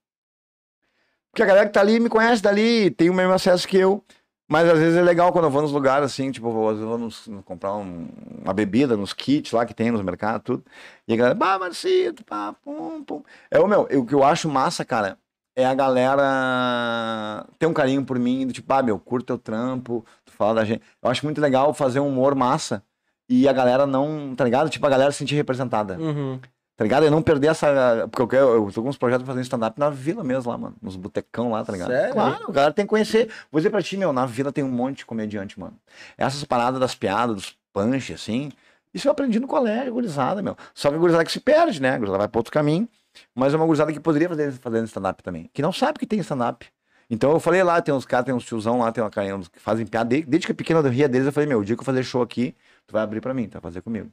[1.31, 4.03] Porque a galera que tá ali me conhece dali, tem o mesmo acesso que eu.
[4.47, 6.83] Mas às vezes é legal quando eu vou nos lugares assim, tipo, vou, às vezes
[6.83, 8.07] eu vou nos- no- comprar um-
[8.43, 10.63] uma bebida nos kits lá que tem nos mercados, tudo.
[11.07, 13.23] E a galera, bah, Marcito, pá, pum, pum.
[13.49, 15.17] É o meu, o que eu acho massa, cara,
[15.55, 20.05] é a galera ter um carinho por mim, do tipo, ah, meu, curta teu trampo,
[20.33, 20.81] fala da gente.
[21.01, 22.83] Eu acho muito legal fazer um humor massa
[23.29, 24.69] e a galera não, tá ligado?
[24.69, 26.39] Tipo, a galera se sentir representada, Uhum.
[26.75, 27.03] tá ligado?
[27.05, 28.07] Eu não perder essa.
[28.11, 30.75] Porque eu, quero, eu tô com uns projetos fazendo stand-up na vila mesmo lá, mano.
[30.81, 31.89] Nos botecão lá, tá ligado?
[31.89, 32.13] Sério?
[32.13, 33.29] Claro, o cara tem que conhecer.
[33.51, 35.73] Vou dizer pra ti, meu, na vila tem um monte de comediante, mano.
[36.17, 38.51] Essas paradas das piadas, dos punch, assim.
[38.93, 40.55] Isso eu aprendi no colégio, gurizada, meu.
[40.75, 41.91] Só que a gurizada que se perde, né?
[41.91, 42.87] A gurizada vai pra outro caminho.
[43.33, 45.49] Mas é uma gurizada que poderia fazer fazendo stand-up também.
[45.53, 46.65] Que não sabe que tem stand-up.
[47.13, 49.59] Então eu falei lá, tem uns caras, tem uns tiozão lá, tem uma carinha que
[49.59, 50.09] fazem piada.
[50.09, 52.03] Desde, que é pequeno eu ria deles, eu falei, meu, o dia que eu fazer
[52.03, 52.55] show aqui,
[52.87, 54.11] tu vai abrir pra mim, tu vai fazer comigo.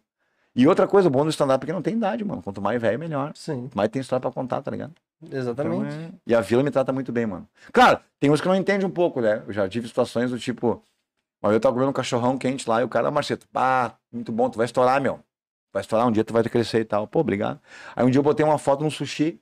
[0.55, 2.43] E outra coisa, o bom do stand-up é que não tem idade, mano.
[2.43, 3.33] Quanto mais velho, melhor.
[3.35, 4.93] Sim, mais tem história pra contar, tá ligado?
[5.33, 5.95] exatamente.
[5.95, 7.49] Então, é- E a vila me trata muito bem, mano.
[7.73, 9.43] Claro, tem uns que não entendem um pouco, né?
[9.47, 10.83] Eu já tive situações do tipo.
[11.43, 14.51] Vez eu tava comendo um cachorrão quente lá e o cara, Marceto, pá, muito bom,
[14.51, 15.21] tu vai estourar, meu.
[15.73, 17.07] Vai estourar, um dia tu vai crescer e tal.
[17.07, 17.59] Pô, obrigado.
[17.97, 19.41] Aí um dia eu botei uma foto no sushi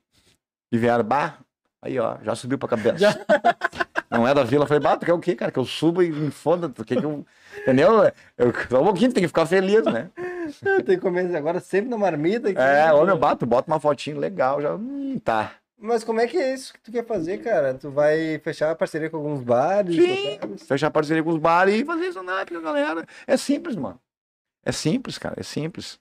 [0.70, 1.39] e vieram, bah,
[1.82, 2.98] aí ó, já subiu pra cabeça.
[2.98, 3.14] Já.
[4.10, 4.64] Não é da vila.
[4.64, 5.52] Eu falei, bah, tu quer o quê, cara?
[5.52, 7.26] Que eu suba e me foda, tu quer que eu.
[7.60, 8.10] Entendeu?
[8.36, 10.10] Eu, só um pouquinho, tem que ficar feliz, né?
[10.86, 12.48] Tem que comer agora sempre na marmita.
[12.48, 12.59] aqui.
[12.59, 14.74] É, ô meu bato, bota uma fotinho legal, já.
[14.74, 15.52] Hum, tá.
[15.78, 17.74] Mas como é que é isso que tu quer fazer, cara?
[17.74, 19.94] Tu vai fechar parceria com alguns bares?
[19.94, 20.36] Sim.
[20.36, 20.62] hotéis?
[20.62, 23.06] Fechar parceria com os bares e fazer isso na com a galera.
[23.26, 24.00] É simples, mano.
[24.64, 25.34] É simples, cara.
[25.38, 26.00] É simples.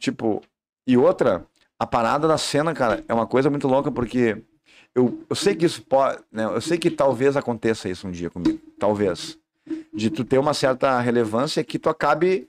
[0.00, 0.40] Tipo,
[0.86, 1.44] e outra,
[1.78, 4.42] a parada da cena, cara, é uma coisa muito louca, porque
[4.94, 6.22] eu, eu sei que isso pode.
[6.30, 8.60] Né, eu sei que talvez aconteça isso um dia comigo.
[8.78, 9.38] Talvez.
[9.92, 12.48] De tu ter uma certa relevância que tu acabe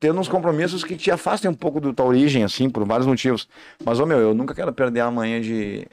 [0.00, 3.48] tendo uns compromissos que te afastem um pouco da tua origem, assim, por vários motivos.
[3.84, 5.86] Mas, ô meu, eu nunca quero perder a manhã de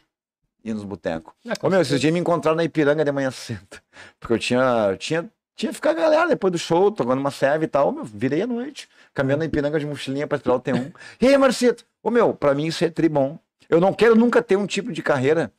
[0.63, 1.34] ir nos botecos.
[1.59, 3.81] Com Ô meu, esses dias me encontraram na Ipiranga de manhã cedo.
[4.19, 7.65] Porque eu tinha, eu tinha, tinha que ficar galera depois do show, tocando uma serve
[7.65, 7.89] e tal.
[7.89, 10.93] Ô, meu, virei à noite, caminhando na Ipiranga de mochilinha pra esperar o T1.
[11.22, 11.85] E aí, Marcito?
[12.03, 13.39] Ô meu, pra mim isso é tribom.
[13.67, 15.51] Eu não quero nunca ter um tipo de carreira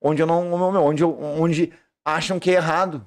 [0.00, 0.52] onde eu não,
[0.84, 1.72] onde, eu, onde
[2.04, 3.04] acham que é errado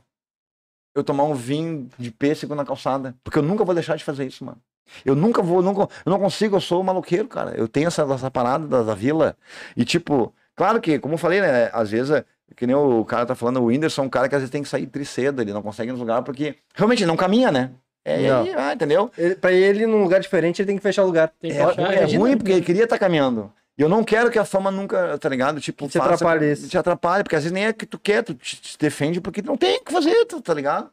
[0.95, 3.15] eu tomar um vinho de pêssego na calçada.
[3.23, 4.61] Porque eu nunca vou deixar de fazer isso, mano.
[5.03, 7.51] Eu nunca vou, nunca, eu não consigo, eu sou um maloqueiro, cara.
[7.55, 9.35] Eu tenho essa, essa parada da, da vila.
[9.75, 11.69] E tipo, claro que, como eu falei, né?
[11.73, 12.25] Às vezes, é,
[12.55, 14.61] que nem o cara tá falando, o Whindersson é um cara que às vezes tem
[14.61, 17.71] que sair tricedo, ele não consegue ir nos lugares porque realmente não caminha, né?
[18.05, 19.09] É, ah, entendeu?
[19.17, 21.31] Ele, pra ele, num lugar diferente, ele tem que fechar o lugar.
[21.39, 23.51] Que É, fechar, é ruim porque ele queria estar caminhando.
[23.77, 25.59] E eu não quero que a fama nunca, tá ligado?
[25.59, 26.67] Tipo, Te atrapalhe isso.
[26.69, 29.41] Te atrapalhe, porque às vezes nem é que tu quer, tu te, te defende porque
[29.41, 30.89] tu não tem o que fazer, tá ligado?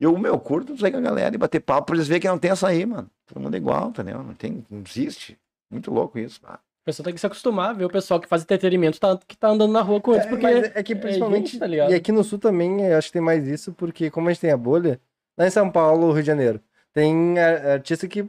[0.00, 2.38] Eu, meu, curto sair com a galera e bater papo pra eles verem que não
[2.38, 3.08] tem açaí, mano.
[3.26, 4.22] Todo mundo é igual, entendeu?
[4.22, 5.38] Não tem, não existe.
[5.70, 6.40] Muito louco isso.
[6.44, 6.54] Ah.
[6.54, 9.36] A pessoa tem que se acostumar a ver o pessoal que faz entretenimento tá, que
[9.36, 10.42] tá andando na rua com eles, É, porque.
[10.42, 11.52] mas é que principalmente.
[11.52, 11.92] gente, tá ligado?
[11.92, 14.40] e aqui no sul também, eu acho que tem mais isso, porque como a gente
[14.42, 15.00] tem a bolha,
[15.38, 16.60] lá em São Paulo, Rio de Janeiro,
[16.94, 18.20] tem artista que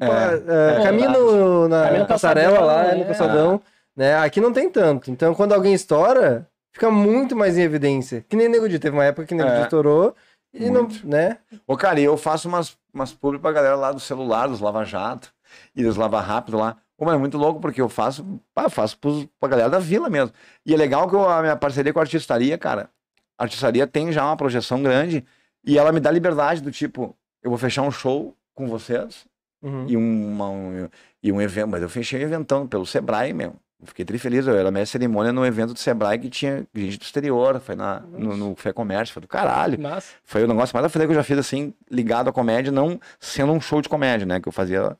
[0.00, 0.32] É, pá,
[0.78, 2.94] é caminha no- na Caminha no passarela lá, né?
[2.96, 3.62] no calçadão,
[3.96, 4.16] né?
[4.18, 5.10] Aqui não tem tanto.
[5.10, 8.24] Então, quando alguém estoura, fica muito mais em evidência.
[8.28, 8.78] Que nem Nego Di.
[8.78, 9.62] Teve uma época que Nego Di É.
[9.62, 10.14] estourou
[10.52, 11.06] e não, Muito.
[11.06, 11.38] né?
[11.66, 14.84] Ô, cara, e eu faço umas, umas publi pra galera lá do celular, dos Lava
[14.84, 15.32] Jato
[15.76, 16.76] e dos Lava Rápido lá.
[17.00, 18.24] Mano, é muito louco porque eu faço,
[18.54, 20.32] pá, faço pros, pra galera da vila mesmo.
[20.64, 22.88] E é legal que eu- a minha parceria com a artistaria, cara,
[23.36, 25.24] a artistaria tem já uma projeção grande
[25.66, 29.24] e ela me dá liberdade do tipo, eu vou fechar um show com vocês
[29.62, 29.86] Uhum.
[29.88, 30.88] e, uma, um,
[31.22, 33.54] e um evento, mas eu fechei um eventão pelo Sebrae mesmo.
[33.80, 36.98] Eu Fiquei tri feliz, eu era de cerimônia no evento do Sebrae que tinha gente
[36.98, 39.78] do exterior, foi na, no, no Fé Comércio, foi do caralho.
[39.80, 43.00] Mas, Foi o negócio mais da que eu já fiz, assim, ligado à comédia, não
[43.20, 44.40] sendo um show de comédia, né?
[44.40, 44.96] Que eu fazia.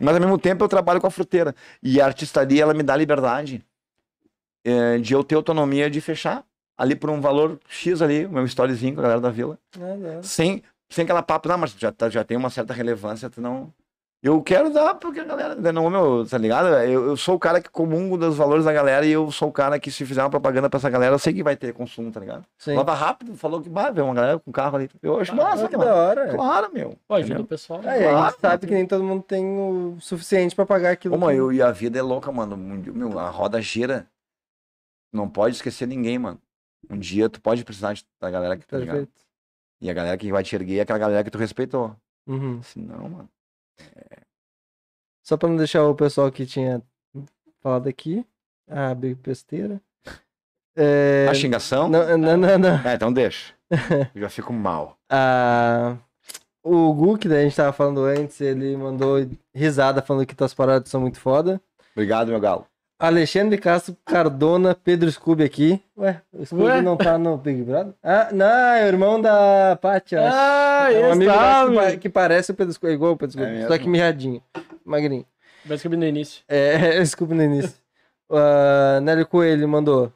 [0.00, 1.54] Mas ao mesmo tempo eu trabalho com a fruteira.
[1.82, 3.64] E a artistaria, ela me dá liberdade
[4.64, 6.44] eh, de eu ter autonomia de fechar
[6.76, 9.58] ali por um valor X ali, o meu storyzinho com a galera da vila.
[9.76, 10.22] Ah, não.
[10.22, 13.72] Sem, sem aquela papo, não, mas já, tá- já tem uma certa relevância, tu não.
[14.22, 16.66] Eu quero dar, porque a galera, não, meu, tá ligado?
[16.84, 19.52] Eu, eu sou o cara que comungo dos valores da galera e eu sou o
[19.52, 22.12] cara que, se fizer uma propaganda pra essa galera, eu sei que vai ter consumo,
[22.12, 22.44] tá ligado?
[22.58, 22.74] Sim.
[22.74, 24.90] Lava rápido, falou que vai ver uma galera com carro ali.
[25.02, 25.88] Eu acho Ah, massa, que mano.
[25.90, 26.34] da hora.
[26.34, 26.98] Claro, meu.
[27.08, 27.44] pô, ajuda Entendeu?
[27.44, 27.80] o pessoal.
[27.82, 31.14] Aí, a Claro, gente sabe que nem todo mundo tem o suficiente pra pagar aquilo.
[31.14, 32.58] Ô, mãe, que- eu, e a vida é louca, mano.
[32.58, 34.06] Meu, a roda gira.
[35.10, 36.38] Não pode esquecer ninguém, mano.
[36.90, 39.08] Um dia tu pode precisar da galera que tá ligado.
[39.80, 41.96] E a galera que vai te erguer é aquela galera que tu respeitou.
[42.26, 42.62] Uhum.
[42.62, 43.28] Se não, mano.
[45.22, 46.82] Só pra não deixar o pessoal que tinha
[47.60, 48.26] falado aqui.
[48.68, 49.80] Ah, big besteira.
[50.76, 51.26] É...
[51.28, 51.88] A xingação?
[51.88, 52.88] Não, não, não, não.
[52.88, 53.54] É, então deixa.
[54.14, 54.98] Eu já fico mal.
[55.08, 55.96] Ah,
[56.62, 59.18] o Gu, que daí a gente tava falando antes, ele mandou
[59.54, 61.60] risada falando que tuas paradas são muito foda.
[61.92, 62.66] Obrigado, meu galo.
[63.00, 65.82] Alexandre Castro Cardona, Pedro Scooby aqui.
[65.96, 66.82] Ué, o Scooby Ué?
[66.82, 67.94] não tá no Big Brother?
[68.02, 70.36] Ah, não, é o irmão da Paty, acho.
[70.36, 73.32] Ah, é um esse amigo que, que parece o Pedro Scooby, é igual o Pedro
[73.32, 74.42] Scooby, É só que mirradinho,
[74.84, 75.24] magrinho.
[75.64, 76.44] Mas vi no início.
[76.48, 77.74] É, Scooby no início.
[78.30, 80.12] uh, Nélio Coelho mandou.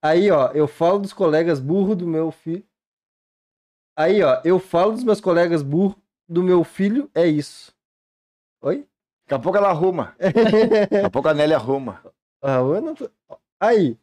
[0.00, 2.62] Aí, ó, eu falo dos colegas burro do meu filho.
[3.96, 5.96] Aí, ó, eu falo dos meus colegas burro
[6.28, 7.72] do meu filho, é isso.
[8.62, 8.86] Oi?
[9.26, 10.14] Daqui a pouco ela arruma.
[10.22, 12.00] Daqui a pouco a Nelly arruma.
[12.42, 13.10] Ah, eu não tô...
[13.60, 13.96] Aí.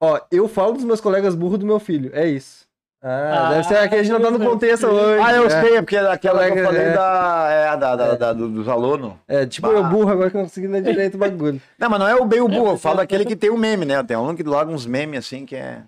[0.00, 2.66] Ó, eu falo dos meus colegas burro do meu filho, é isso.
[3.02, 5.22] Ah, Ah, deve ser que a gente não tá no meu contexto hoje.
[5.22, 5.50] Ah, eu é.
[5.50, 6.92] sei, é porque é daquela que eu falei é.
[6.92, 8.16] da, é, da, da, É.
[8.16, 9.12] da- do- dos alunos.
[9.28, 9.74] É, tipo Bah.
[9.74, 11.60] eu burro agora que eu não consegui ler direito o bagulho.
[11.78, 13.84] Não, mas não é o bem o burro, eu falo daquele que tem um meme,
[13.84, 14.02] né?
[14.02, 15.82] Tem um que logo uns memes assim que é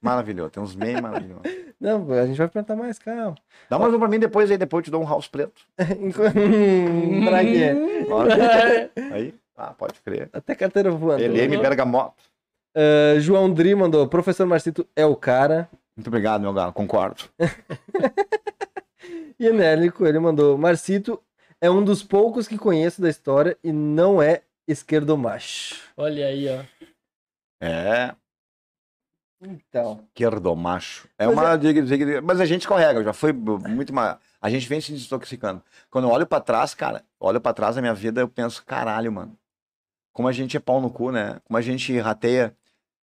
[0.00, 0.50] maravilhoso.
[0.50, 1.42] Tem uns memes maravilhosos.
[1.80, 3.34] Não, a gente vai perguntar mais, calma.
[3.68, 5.62] Dá mais um pra mim depois aí, depois eu te dou um house preto.
[5.76, 7.74] Pra quê?
[9.12, 10.28] Aí, ah, pode crer.
[10.32, 11.22] Até carteira voando.
[11.22, 12.22] LM Bergamoto.
[12.74, 15.68] Ah, João Dri mandou, professor Marcito é o cara.
[15.96, 17.24] Muito obrigado, meu galo, concordo.
[19.38, 21.20] E Nelly Coelho mandou, Marcito
[21.60, 25.90] é um dos poucos que conheço da história e não é esquerdomacho.
[25.96, 26.62] Olha aí, ó.
[27.60, 28.14] É,
[29.42, 30.04] Então.
[30.08, 31.08] esquerdomacho.
[31.18, 31.56] É Mas uma.
[31.58, 34.16] diga- diga- Mas a gente escorrega, já foi muito mais.
[34.40, 35.60] A gente vem se desintoxicando.
[35.90, 39.10] Quando eu olho pra trás, cara, olho pra trás da minha vida, eu penso, caralho,
[39.10, 39.36] mano.
[40.12, 41.38] Como a gente é pau no cu, né?
[41.44, 42.54] Como a gente rateia.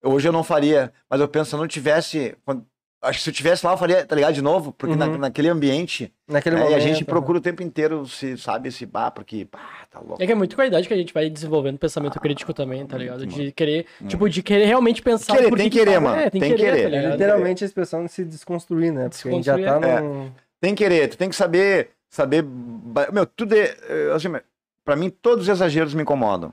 [0.04, 2.36] Hoje eu não faria, mas eu penso, se eu não tivesse.
[2.44, 2.66] quando-
[3.04, 4.32] Acho que se eu tivesse lá, eu faria, tá ligado?
[4.32, 5.18] De novo, porque na- Uhum.
[5.18, 6.12] naquele ambiente.
[6.28, 6.78] Naquele né, momento.
[6.78, 9.58] e a gente procura o tempo inteiro se, sabe, se, bah, porque, pá,
[9.90, 10.22] tá louco.
[10.22, 12.86] É que é muito com a idade que a gente vai desenvolvendo pensamento crítico também,
[12.86, 13.26] tá ligado?
[13.26, 16.02] De querer, tipo, de querer realmente pensar Querer, por tem que que querer, faz.
[16.04, 16.90] mano, É, tem, tem que que querer, querer.
[16.90, 17.12] tá É ligado?
[17.14, 19.08] literalmente a expressão de se desconstruir, né?
[19.08, 20.32] Porque a gente já tá Desconstruir, num.
[20.60, 22.44] Tem que querer, tu tem que saber, saber,
[23.12, 24.28] meu, tudo é, é, assim,
[24.84, 26.52] pra mim todos os exageros me incomodam,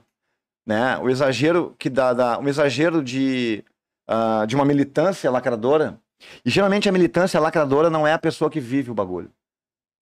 [0.66, 0.98] né?
[0.98, 3.64] O exagero que dá, dá um exagero de,
[4.08, 6.00] ah, de uma militância lacradora,
[6.44, 9.32] e geralmente a militância lacradora não é a pessoa que vive o bagulho.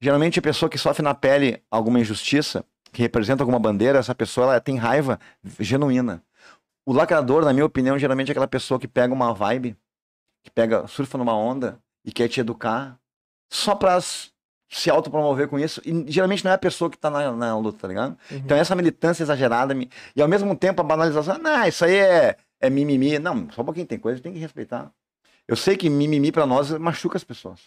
[0.00, 4.44] Geralmente a pessoa que sofre na pele alguma injustiça, que representa alguma bandeira, essa pessoa
[4.46, 5.18] ela tem raiva
[5.60, 6.22] genuína.
[6.86, 9.76] O lacrador, na minha opinião, geralmente é aquela pessoa que pega uma vibe,
[10.44, 12.98] que pega, surfa numa onda e quer te educar
[13.52, 14.30] só pra s-
[14.68, 15.80] se autopromover com isso.
[15.84, 18.16] E geralmente não é a pessoa que tá na, na luta, tá ligado?
[18.30, 18.36] Uhum.
[18.38, 19.74] Então essa militância exagerada
[20.14, 23.18] e ao mesmo tempo a banalização, não, isso aí é, é mimimi.
[23.18, 24.90] Não, só um pouquinho, tem coisa que tem que respeitar.
[25.46, 27.60] Eu sei que mimimi pra nós machuca as pessoas.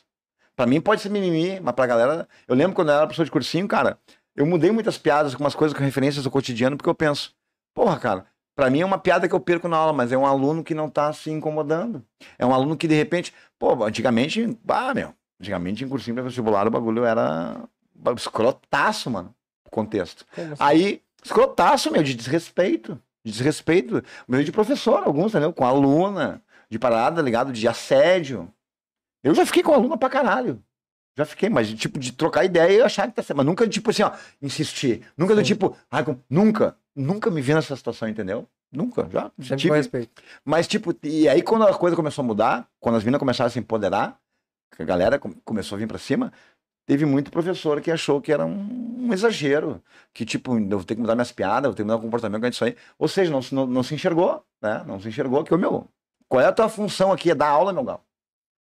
[0.56, 2.28] Pra mim pode ser mimimi, mas pra galera.
[2.48, 3.98] Eu lembro quando eu era professor de cursinho, cara,
[4.36, 7.34] eu mudei muitas piadas com umas coisas com referências do cotidiano, porque eu penso,
[7.73, 8.26] porra, cara,
[8.56, 10.76] pra mim é uma piada que eu perco na aula, mas é um aluno que
[10.76, 12.06] não tá se incomodando.
[12.38, 16.68] É um aluno que de repente, pô, antigamente, bah, meu, antigamente em cursinho pra vestibular
[16.68, 17.63] o bagulho era
[18.15, 19.34] escrotaço, mano,
[19.65, 20.26] o contexto.
[20.38, 20.55] Assim?
[20.59, 22.99] Aí, escrotaço, meu, de desrespeito.
[23.23, 24.03] De desrespeito.
[24.27, 25.53] Mesmo de professor, alguns, entendeu?
[25.53, 27.51] Com aluna, de parada, ligado?
[27.51, 28.51] De assédio.
[29.23, 30.61] Eu já fiquei com aluna pra caralho.
[31.18, 33.38] Já fiquei, mas tipo, de trocar ideia e achar que tá certo.
[33.38, 34.11] Mas nunca, tipo assim, ó,
[34.41, 35.05] insistir.
[35.18, 35.45] Nunca do Sim.
[35.47, 36.76] tipo, ai, com- nunca.
[36.95, 38.47] Nunca me vi nessa situação, entendeu?
[38.72, 39.30] Nunca, já.
[39.39, 40.22] Sempre tive- com respeito.
[40.45, 43.51] mas, tipo, e aí quando a coisa começou a mudar, quando as meninas começaram a
[43.51, 44.18] se empoderar,
[44.80, 46.31] a galera com- começou a vir pra cima,
[46.85, 49.81] teve muito professor que achou que era um, um exagero.
[50.14, 52.41] Que, tipo, eu vou ter que mudar minhas piadas, vou ter que mudar o comportamento
[52.41, 52.76] com isso aí.
[52.98, 54.84] Ou seja, não, não, não se enxergou, né?
[54.85, 55.88] Não se enxergou que, ô, meu,
[56.27, 57.31] qual é a tua função aqui?
[57.31, 58.02] É dar aula, meu galo.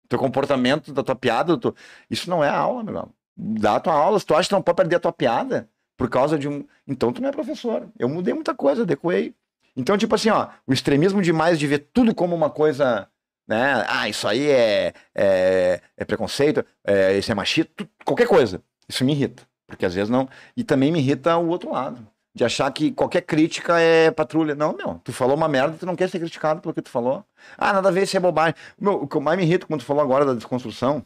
[0.09, 1.73] Teu comportamento, da tua piada, teu-
[2.09, 3.13] isso não é aula, meu galo.
[3.35, 6.09] Dá a tua aula, se tu acha que não pode perder a tua piada por
[6.09, 6.65] causa de um...
[6.87, 7.87] Então tu não é professor.
[7.97, 9.33] Eu mudei muita coisa, adequei.
[9.75, 13.07] Então, tipo assim, ó, o extremismo demais de ver tudo como uma coisa,
[13.51, 13.85] né?
[13.87, 18.63] Ah, isso aí é, é, é preconceito, é, isso é machista, tu- qualquer coisa.
[18.87, 19.43] Isso me irrita.
[19.67, 20.27] Porque às vezes não.
[20.55, 22.05] E também me irrita o outro lado.
[22.33, 24.55] De achar que qualquer crítica é patrulha.
[24.55, 27.25] Não, meu, tu falou uma merda, tu não quer ser criticado pelo que tu falou.
[27.57, 28.55] Ah, nada a ver, isso é bobagem.
[28.79, 31.05] Meu, o que mais me irrita quando tu falou agora da desconstrução,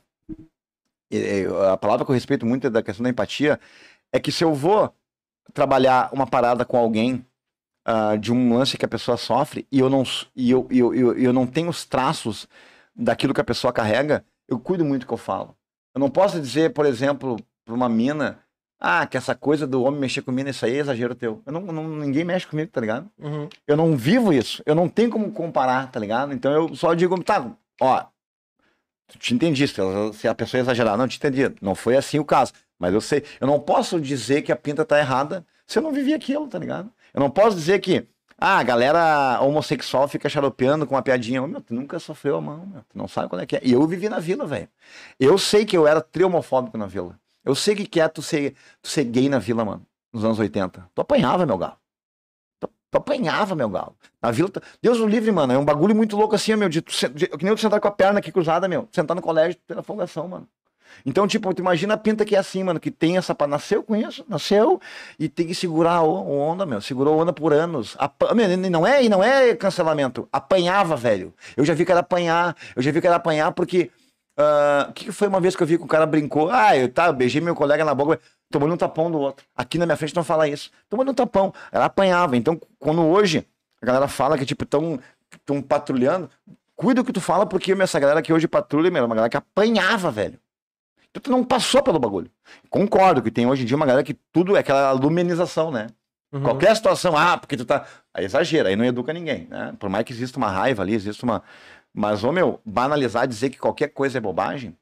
[1.72, 3.59] a palavra que eu respeito muito é da questão da empatia,
[4.13, 4.93] é que se eu vou
[5.53, 7.26] trabalhar uma parada com alguém
[7.86, 10.03] ah, de um lance que a pessoa sofre e eu não,
[10.36, 12.48] e eu, eu, eu, eu não tenho os traços
[12.95, 15.56] daquilo que a pessoa carrega, eu cuido muito do que eu falo.
[15.94, 18.40] Eu não posso dizer, por exemplo, para uma mina,
[18.80, 21.41] ah, que essa coisa do homem mexer com mina, isso aí é exagero teu.
[21.45, 23.10] Eu não, não- ninguém mexe comigo, tá ligado?
[23.18, 23.48] Uhum.
[23.68, 24.62] Eu não vivo isso.
[24.66, 26.34] Eu não tenho como comparar, tá ligado?
[26.34, 27.49] Então eu só digo, tá,
[27.82, 28.06] ó,
[29.07, 31.53] tu te entendi, se a pessoa exagerar, não te entendi.
[31.62, 32.52] Não foi assim o caso.
[32.78, 35.94] Mas eu sei, eu não posso dizer que a pinta tá errada se eu não
[35.94, 36.91] vivi aquilo, tá ligado?
[37.16, 38.06] Eu não posso dizer que,
[38.38, 41.42] ah, a galera homossexual fica xaropeando com uma piadinha.
[41.48, 42.82] Meu, tu nunca sofreu a mão, meu.
[42.90, 43.62] Tu não sabe qual é que é.
[43.64, 44.68] E eu vivi na vila, velho.
[45.18, 47.18] Eu sei que eu era triomofóbico na vila.
[47.46, 50.38] Eu sei que que é tu ser, tu ser gay na vila, mano, nos anos
[50.38, 50.90] 80.
[50.94, 51.78] Tu apanhava, meu galo.
[52.60, 53.96] Tu, tu apanhava, meu galo.
[54.22, 55.54] Na vila, tu- Deus o livre, mano.
[55.54, 56.68] É um bagulho muito louco assim, meu.
[56.68, 58.90] De, tu de- que nem eu sentar com a perna aqui cruzada, meu.
[58.92, 60.50] Sentar no colégio, ter folgação, mano.
[61.05, 63.35] Então, tipo, tu imagina a pinta que é assim, mano, que tem essa.
[63.47, 64.80] Nasceu com isso, nasceu
[65.17, 66.80] e tem que segurar a o- onda, meu.
[66.81, 67.95] Segurou a onda por anos.
[67.97, 68.34] Apa...
[68.69, 70.27] Não é, não é cancelamento.
[70.31, 71.34] Apanhava, velho.
[71.57, 72.55] Eu já vi era apanhar.
[72.76, 73.89] Eu já vi era apanhar porque.
[74.38, 76.49] ah, O que, que foi uma vez que eu vi que o cara brincou?
[76.51, 78.19] Ah, eu, tá, eu beijei meu colega na boca,
[78.51, 79.45] tomando um tapão do outro.
[79.55, 80.69] Aqui na minha frente não fala isso.
[80.89, 81.53] Tomando um tapão.
[81.72, 82.35] Ela apanhava.
[82.38, 83.45] Então, quando hoje
[83.81, 84.99] a galera fala que, tipo, estão
[85.45, 86.30] tão patrulhando,
[86.76, 89.30] cuida do que tu fala, porque essa galera que hoje patrulha, meu, é uma galera
[89.30, 90.39] que apanhava, velho.
[91.22, 92.30] Tu não passou pelo bagulho.
[92.70, 95.88] Concordo que tem hoje em dia uma galera que tudo é aquela luminização, né?
[96.32, 96.42] Uhum.
[96.42, 97.86] Qualquer situação, ah, porque tu tá.
[98.14, 99.74] Aí exagera, aí não educa ninguém, né?
[99.80, 101.42] Por mais que exista uma raiva ali, exista uma.
[101.94, 104.78] Mas, ô meu, banalizar, dizer que qualquer coisa é bobagem?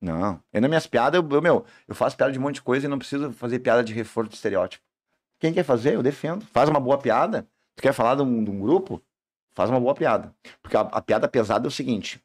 [0.00, 0.40] Não.
[0.52, 2.86] Eu nas minhas piadas, eu, eu, meu, eu faço piada de um monte de coisa
[2.86, 4.84] e não preciso fazer piada de reforço de estereótipo.
[5.38, 6.44] Quem quer fazer, eu defendo.
[6.46, 7.46] Faz uma boa piada.
[7.76, 9.00] Tu quer falar de um, de um grupo?
[9.54, 10.34] Faz uma boa piada.
[10.62, 12.20] Porque a, a piada pesada é o seguinte: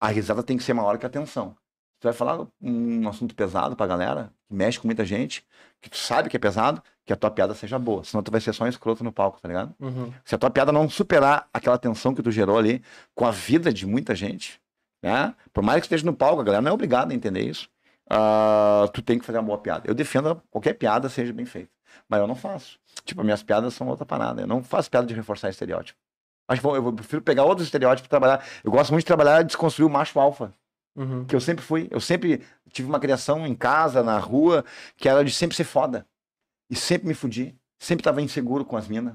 [0.00, 1.56] a risada tem que ser maior que a tensão.
[2.02, 5.46] Tu vai falar um assunto pesado pra galera, que mexe com muita gente,
[5.80, 8.02] que tu sabe que é pesado, que a tua piada seja boa.
[8.02, 9.72] Senão tu vai ser só um escroto no palco, tá ligado?
[9.78, 10.12] Uhum.
[10.24, 12.82] Se a tua piada não superar aquela tensão que tu gerou ali
[13.14, 14.60] com a vida de muita gente,
[15.00, 15.32] né?
[15.52, 17.68] Por mais que esteja no palco, a galera não é obrigada a entender isso.
[18.10, 19.88] ah, tu tem que fazer uma boa piada.
[19.88, 21.70] Eu defendo qualquer piada seja bem feita.
[22.08, 22.80] Mas eu não faço.
[23.04, 24.42] Tipo, minhas piadas são outra parada.
[24.42, 25.96] Eu não faço piada de reforçar estereótipo.
[26.48, 28.44] Acho que eu prefiro pegar outros estereótipos e trabalhar.
[28.64, 30.52] Eu gosto muito de trabalhar e desconstruir o macho alfa.
[30.94, 31.24] Uhum.
[31.24, 31.88] Que eu sempre fui.
[31.90, 34.64] Eu sempre tive uma criação em casa, na rua,
[34.96, 36.06] que era de sempre ser foda.
[36.70, 37.56] E sempre me fudi.
[37.78, 39.14] Sempre tava inseguro com as minas.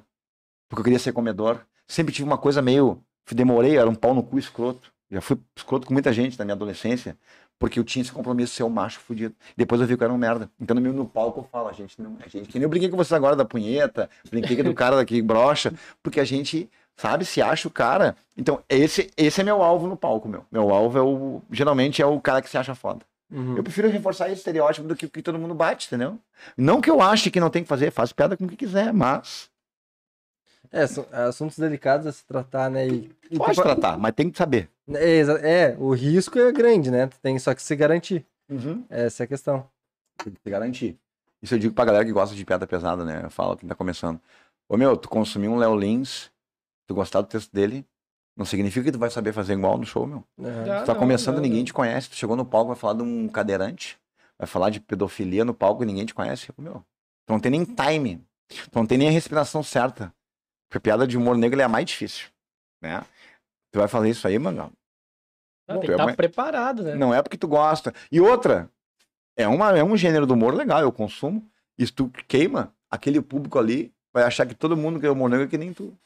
[0.69, 1.65] Porque eu queria ser comedor.
[1.87, 3.03] Sempre tive uma coisa meio.
[3.31, 4.91] Demorei, era um pau no cu escroto.
[5.09, 7.17] Já fui escroto com muita gente na minha adolescência.
[7.59, 9.35] Porque eu tinha esse compromisso de ser um macho fudido.
[9.55, 10.49] Depois eu vi que era um merda.
[10.59, 12.49] Então no, no palco eu falo, a gente não é gente.
[12.49, 15.73] Que nem eu brinquei com vocês agora da punheta, brinquei do cara daqui brocha,
[16.03, 18.15] porque a gente, sabe, se acha o cara.
[18.35, 20.43] Então, esse, esse é meu alvo no palco, meu.
[20.51, 21.41] Meu alvo é o.
[21.51, 23.05] Geralmente é o cara que se acha foda.
[23.31, 23.55] Uhum.
[23.57, 26.17] Eu prefiro reforçar esse estereótipo do que o que todo mundo bate, entendeu?
[26.57, 28.91] Não que eu ache que não tem que fazer, faz piada com o que quiser,
[28.93, 29.49] mas.
[30.71, 32.87] É, são assuntos delicados a se tratar, né?
[32.87, 34.69] E, Pode tu- tratar, mas tem que saber.
[34.93, 37.09] é, exa- é, o risco é grande, né?
[37.21, 38.25] Tem só que se garantir.
[38.89, 39.65] Essa é a questão.
[40.23, 40.97] Tem que se garantir.
[41.41, 43.21] Isso eu digo pra galera que gosta de piada pesada, né?
[43.23, 44.19] Eu falo quem tá começando.
[44.67, 46.29] Ô meu, tu consumir um Léo Lins,
[46.88, 47.85] tu gostar do texto dele,
[48.35, 50.23] não significa que tu vai saber fazer igual no show, meu.
[50.38, 50.45] Uhum.
[50.80, 51.65] Tu tá não, começando, não, ninguém não.
[51.65, 52.09] te conhece.
[52.09, 53.97] Tu chegou no palco, vai falar de um cadeirante,
[54.38, 56.51] vai falar de pedofilia no palco e ninguém te conhece.
[56.57, 56.76] Meu,
[57.26, 58.23] tu não tem nem time.
[58.47, 60.14] Tu não tem nem a respiração certa.
[60.69, 62.27] Porque piada de humor negro ele é a mais difícil,
[62.81, 63.01] né?
[63.72, 64.72] Tu vai fazer isso aí, mano.
[65.68, 66.95] Ah, tem Tu que estar uma- preparado, né?
[66.95, 67.93] Não é porque tu gosta.
[68.11, 68.69] E outra,
[69.35, 71.45] é, uma, é um gênero do humor legal, eu consumo.
[71.77, 75.30] E se tu queima, aquele público ali vai achar que todo mundo que é humor
[75.30, 75.97] negro é que nem tu.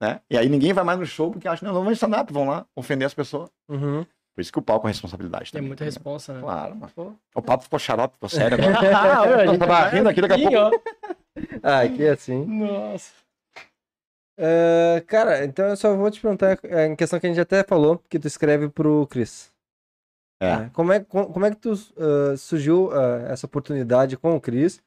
[0.00, 0.20] Né?
[0.30, 2.66] E aí ninguém vai mais no show porque acha, não, não vai stand-up, vão lá
[2.76, 3.50] ofender as pessoas.
[3.68, 4.04] Uhum.
[4.34, 5.50] Por isso que o palco é responsabilidade.
[5.50, 5.88] Tem também, muita né?
[5.88, 6.40] responsa, né?
[6.40, 6.92] Claro, mano.
[6.94, 7.12] Pô.
[7.34, 8.96] O papo ficou xarope, ficou sério agora.
[8.96, 10.82] Ah, meu, a gente tava vai rindo aqui, daqui a pouco-.
[11.62, 12.44] Ah, aqui é assim.
[12.44, 13.10] Nossa.
[14.38, 17.64] Ah, cara, então eu só vou te perguntar é, em questão que a gente até
[17.64, 19.52] falou, que tu escreve pro Cris.
[20.40, 20.56] É.
[20.56, 20.70] Né?
[20.72, 24.80] Como é, com- como é que tu ah, surgiu ah, essa oportunidade com o Cris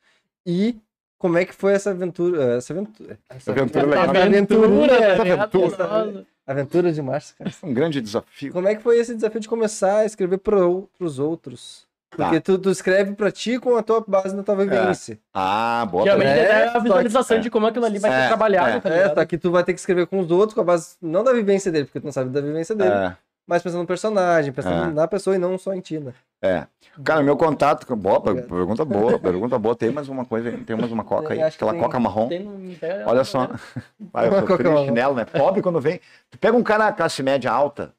[0.45, 0.79] e
[1.21, 4.03] como é que foi essa aventura, essa aventura, essa Aventura legal.
[4.05, 4.19] Essa né?
[4.21, 4.67] aventura.
[4.67, 6.25] Nossa.
[6.47, 7.51] aventura de março, cara.
[7.63, 8.51] Um grande desafio.
[8.51, 11.85] Como é que foi esse desafio de começar a escrever pro, pros outros?
[12.09, 12.41] Porque Tá.
[12.41, 15.17] tu, tu escreve pra ti com a tua base da tua vivência.
[15.33, 16.03] Ah, boa.
[16.03, 17.39] Realmente É, é, a que- visualização é.
[17.39, 18.79] de como aquilo ali vai É, ser trabalhado, é.
[18.81, 20.95] tá É, só que tu vai ter que escrever com os outros, com a base,
[21.01, 23.15] não da vivência dele, porque tu não sabe da vivência dele, É,
[23.47, 24.93] mas pensando no personagem, pensando É.
[24.93, 26.13] na pessoa e não só em ti, né?
[26.41, 26.65] É.
[27.05, 27.95] Cara, meu contato.
[27.95, 28.47] Boa, Obrigado.
[28.47, 29.75] pergunta boa, pergunta boa.
[29.75, 31.37] Tem mais uma coisa, tem mais uma coca aí.
[31.37, 31.81] Tem, acho que Aquela tem.
[31.81, 32.27] coca marrom.
[32.27, 33.49] Tem no- Olha só.
[34.11, 35.25] Vai, eu sou de chinelo, né?
[35.25, 35.99] Pobre quando vem.
[36.29, 37.93] Tu pega um cara classe média alta,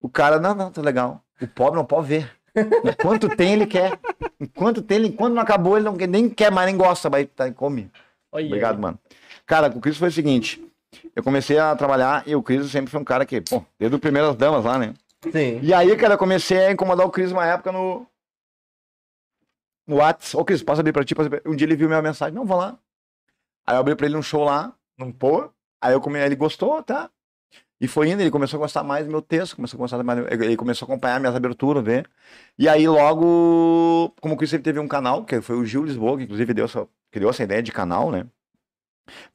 [0.00, 1.22] o cara, não, não, tá legal.
[1.40, 2.30] O pobre não pode ver.
[2.84, 3.98] Enquanto tem, ele quer.
[4.40, 7.50] Enquanto tem, ele, enquanto não acabou, ele não nem quer mais, nem gosta, mas tá,
[7.52, 7.90] come.
[8.34, 8.46] Aí.
[8.46, 8.98] Obrigado, mano.
[9.46, 10.62] Cara, o Cris foi o seguinte.
[11.16, 13.98] Eu comecei a trabalhar e o Cris sempre foi um cara que, pô, desde o
[13.98, 14.92] Primeiras Damas lá, né?
[15.30, 15.60] Sim.
[15.62, 18.06] E aí, cara, eu comecei a incomodar o Cris uma época no.
[19.86, 20.34] No Whats.
[20.34, 21.14] Ô, Cris, posso abrir pra ti?
[21.18, 21.42] Abrir?
[21.46, 22.34] Um dia ele viu minha mensagem.
[22.34, 22.78] Não, vou lá.
[23.66, 25.50] Aí eu abri pra ele um show lá, num pô.
[25.80, 26.18] Aí eu come...
[26.18, 27.10] ele gostou, tá?
[27.80, 30.24] E foi indo, ele começou a gostar mais do meu texto, começou a gostar mais.
[30.30, 32.08] Ele começou a acompanhar minhas aberturas, ver.
[32.56, 36.24] E aí, logo, como o Cris teve um canal, que foi o Gil Lisboa, que
[36.24, 36.86] inclusive deu essa...
[37.10, 38.26] criou essa ideia de canal, né?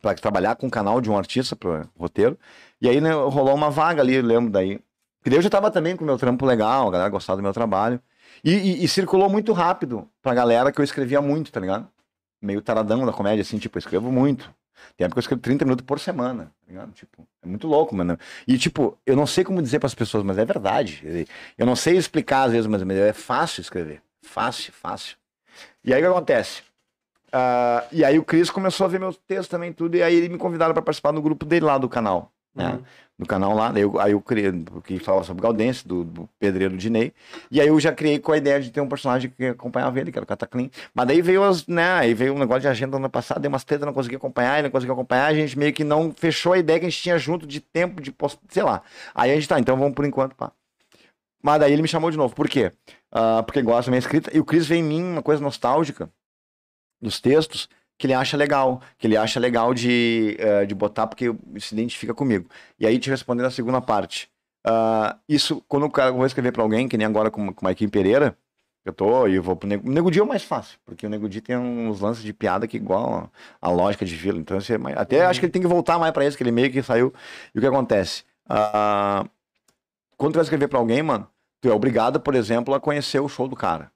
[0.02, 2.40] Pra trabalhar com o canal de um artista pro roteiro.
[2.80, 4.80] E aí, né, rolou uma vaga ali, eu lembro daí.
[5.28, 7.44] Porque daí eu já tava também com o meu trampo legal, a galera gostava do
[7.44, 8.00] meu trabalho.
[8.46, 11.86] E, e- e circulou muito rápido pra galera que eu escrevia muito, tá ligado?
[12.42, 14.50] Meio taradão da comédia, assim, tipo, eu escrevo muito.
[14.96, 16.94] Tem época que eu escrevo 30 minutos por semana, tá ligado?
[16.94, 18.18] Tipo, é muito louco, mano.
[18.48, 21.28] E, tipo, eu não sei como dizer pras pessoas, mas é verdade.
[21.58, 24.02] Eu não sei explicar às vezes, mas é fácil escrever.
[24.22, 25.18] Fácil, fácil.
[25.84, 26.62] E aí o que acontece?
[27.34, 30.30] Ah, e aí o Cris começou a ver meus textos também, tudo, e aí ele
[30.30, 32.32] me convidaram pra participar do grupo dele lá do canal.
[32.56, 32.72] Né?
[32.72, 32.84] Uhum.
[33.18, 34.52] No canal lá, daí eu, aí eu criei,
[34.84, 37.14] que falava sobre Galdense, do, do pedreiro Dinei,
[37.50, 40.12] e aí eu já criei com a ideia de ter um personagem que acompanhava ele,
[40.12, 42.98] que era o Cataclin, mas daí veio as, né, aí veio um negócio de agenda
[42.98, 45.74] ano passado, deu umas tretas, não consegui acompanhar, ele não conseguiu acompanhar, a gente meio
[45.74, 48.64] que não fechou a ideia que a gente tinha junto de tempo, de, poss- sei
[48.64, 48.84] lá,
[49.16, 50.52] aí a gente tá, então vamos por enquanto, pá.
[51.42, 52.72] Mas daí ele me chamou de novo, por quê?
[53.12, 56.10] Ah, porque gosta da minha escrita, e o Cris vê em mim uma coisa nostálgica
[57.02, 61.34] dos textos, que ele acha legal, que ele acha legal de, eh, de botar porque
[61.60, 62.50] se identifica comigo.
[62.80, 64.30] E aí te respondendo a segunda parte.
[64.66, 67.90] Ah, isso, quando eu vou escrever pra alguém, que nem agora com, com o Maikinho
[67.90, 68.38] Pereira,
[68.86, 71.58] eu tô e vou pro Nego, Nego é o mais fácil, porque o Nego tem
[71.58, 74.40] uns lances de piada que igual a, a lógica de vila.
[74.40, 76.52] Então, esse é até acho que ele tem que voltar mais pra isso, que ele
[76.52, 77.14] meio que saiu.
[77.54, 78.24] E o que acontece?
[78.48, 79.26] Ah,
[80.18, 81.28] quando tu vai escrever pra alguém, mano,
[81.62, 83.92] tu é obrigado, por exemplo, a conhecer o show do cara.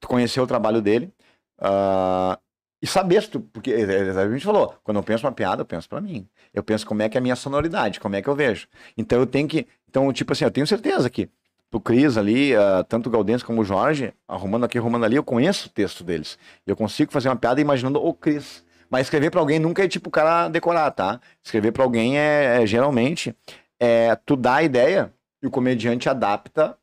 [0.00, 1.12] Tu conhecer o trabalho dele.
[1.58, 2.38] ah,
[2.82, 5.62] e saber se tu, porque é, é, a gente falou, quando eu penso uma piada,
[5.62, 6.26] eu penso pra mim.
[6.52, 8.66] Eu penso como é que é a minha sonoridade, como é que eu vejo.
[8.96, 11.28] Então eu tenho que, então tipo assim, eu tenho certeza que
[11.70, 15.22] pro Cris ali, uh, tanto o Galdense como o Jorge, arrumando aqui, arrumando ali, eu
[15.22, 16.38] conheço o texto deles.
[16.66, 18.64] Eu consigo fazer uma piada imaginando o Cris.
[18.90, 21.20] Mas escrever para alguém nunca é tipo o cara decorar, tá?
[21.44, 23.36] Escrever para alguém é, é, geralmente
[23.78, 26.76] é tu dá a ideia e o comediante adapta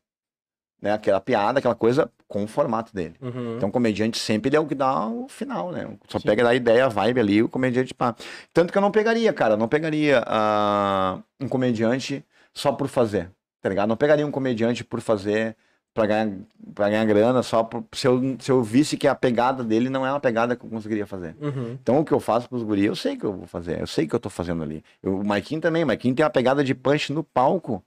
[0.80, 3.14] né, aquela piada, aquela coisa com o formato dele.
[3.20, 3.56] Uhum.
[3.56, 5.88] Então o comediante sempre ele é o que dá o final, né?
[6.06, 6.26] Só Sim.
[6.26, 8.14] pega a ideia, a vibe ali, o comediante pá.
[8.52, 12.22] Tanto que eu não pegaria, cara, não pegaria uh, um comediante
[12.52, 13.30] só por fazer,
[13.62, 13.88] tá ligado?
[13.88, 15.56] Não pegaria um comediante por fazer
[15.94, 16.30] para ganhar,
[16.74, 20.06] pra ganhar grana só por, se, eu, se eu visse que a pegada dele não
[20.06, 21.34] é uma pegada que eu conseguiria fazer.
[21.40, 21.78] Uhum.
[21.82, 24.06] Então o que eu faço pros guri, eu sei que eu vou fazer, eu sei
[24.06, 24.84] que eu tô fazendo ali.
[25.02, 27.82] Eu, o Maikin também, o Maikin tem uma pegada de punch no palco,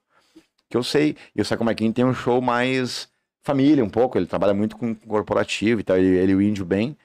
[0.68, 1.16] que eu sei.
[1.36, 3.11] E o Saco Maikin tem um show mais
[3.44, 6.98] família um pouco, ele trabalha muito com corporativo e tal, ele, ele o índio bem.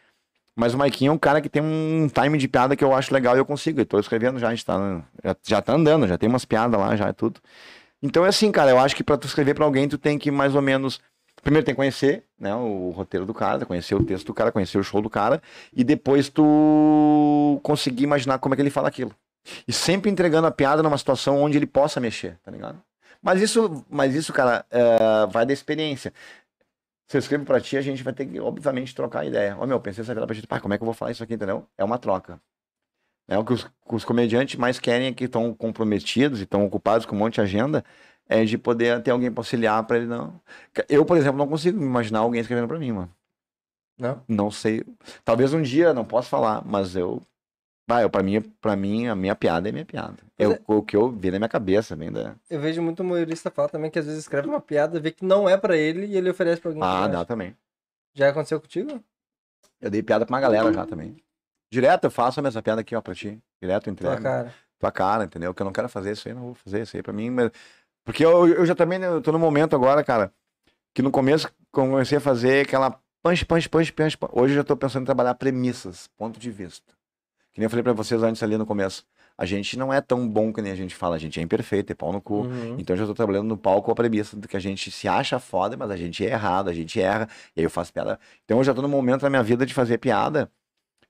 [0.54, 3.12] Mas o Maikin é um cara que tem um time de piada que eu acho
[3.12, 3.80] legal e eu consigo.
[3.80, 6.80] Eu tô escrevendo já, a gente tá, já, já tá andando, já tem umas piadas
[6.80, 7.40] lá, já é tudo.
[8.02, 10.30] Então é assim, cara, eu acho que para tu escrever para alguém, tu tem que
[10.30, 11.00] mais ou menos.
[11.42, 14.78] Primeiro tem que conhecer né, o roteiro do cara, conhecer o texto do cara, conhecer
[14.78, 15.40] o show do cara,
[15.72, 19.14] e depois tu conseguir imaginar como é que ele fala aquilo.
[19.68, 22.82] E sempre entregando a piada numa situação onde ele possa mexer, tá ligado?
[23.22, 26.12] Mas isso, mas isso cara, uh, vai da experiência.
[27.08, 29.56] Se eu escrevo pra ti, a gente vai ter que, obviamente, trocar ideia.
[29.56, 31.12] Ó, oh, meu, pensei essa piada pra ti, pá, como é que eu vou falar
[31.12, 31.66] isso aqui, entendeu?
[31.78, 32.40] É uma troca.
[33.28, 37.06] É o que os, os comediantes mais querem é que estão comprometidos e estão ocupados
[37.06, 37.84] com um monte de agenda,
[38.28, 40.40] é de poder ter alguém para auxiliar para ele não.
[40.88, 43.12] Eu, por exemplo, não consigo imaginar alguém escrevendo para mim, mano.
[43.98, 44.22] Não?
[44.28, 44.84] Não sei.
[45.24, 47.22] Talvez um dia, não posso falar, mas eu.
[47.88, 50.16] Vai, eu, pra, mim, pra mim, a minha piada é minha piada.
[50.36, 50.60] Eu, é...
[50.66, 52.34] O que eu vi na minha cabeça, vem da...
[52.50, 55.48] Eu vejo muito humorista falar também que às vezes escreve uma piada, vê que não
[55.48, 56.82] é para ele e ele oferece pra alguém.
[56.82, 57.56] Ah, dá também.
[58.12, 59.00] Já aconteceu contigo?
[59.80, 61.16] Eu dei piada pra uma galera já também.
[61.70, 63.38] Direto eu faço a mesma piada aqui, ó, pra ti.
[63.62, 64.14] Direto entrego.
[64.16, 64.54] Tua cara.
[64.80, 65.54] Tua cara, entendeu?
[65.54, 67.30] Que eu não quero fazer isso aí, não vou fazer isso aí pra mim.
[67.30, 67.52] Mas...
[68.04, 70.32] Porque eu, eu já também eu tô no momento agora, cara,
[70.92, 74.18] que no começo comecei a fazer aquela punch, punch, punch, punch.
[74.32, 76.95] Hoje eu já tô pensando em trabalhar premissas, ponto de vista.
[77.56, 79.02] Que nem eu falei pra vocês antes ali no começo.
[79.38, 81.90] A gente não é tão bom que nem a gente fala, a gente é imperfeito,
[81.90, 82.42] é pau no cu.
[82.42, 82.76] Uhum.
[82.78, 85.08] Então eu já tô trabalhando no palco com a premissa de que a gente se
[85.08, 87.26] acha foda, mas a gente é errado, a gente erra,
[87.56, 88.20] e aí eu faço piada.
[88.44, 90.50] Então eu já tô no momento da minha vida de fazer piada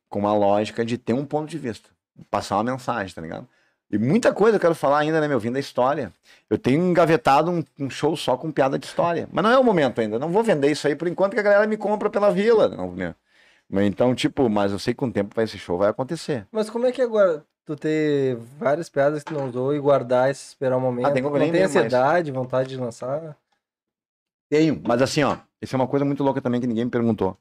[0.09, 1.91] com uma lógica de ter um ponto de vista,
[2.31, 3.49] passar uma mensagem, tá ligado?
[3.91, 6.13] E muita coisa eu quero falar ainda, né, meu, vindo da história.
[6.49, 9.29] Eu tenho engavetado um, um, show só com piada de história.
[9.33, 10.17] Mas não é o momento ainda.
[10.17, 12.69] Não vou vender isso aí por enquanto que a galera me compra pela vila.
[12.69, 13.17] Não, meu.
[13.71, 16.47] Então, tipo, mas eu sei que com o tempo vai, esse show vai acontecer.
[16.53, 20.33] Mas como é que agora tu ter várias piadas que não usou e guardar e
[20.33, 21.07] esperar o um momento?
[21.07, 22.45] Ah, tem não tem ansiedade, mais.
[22.45, 23.37] vontade de lançar?
[24.49, 27.37] Tenho, mas assim, ó, isso é uma coisa muito louca também que ninguém me perguntou.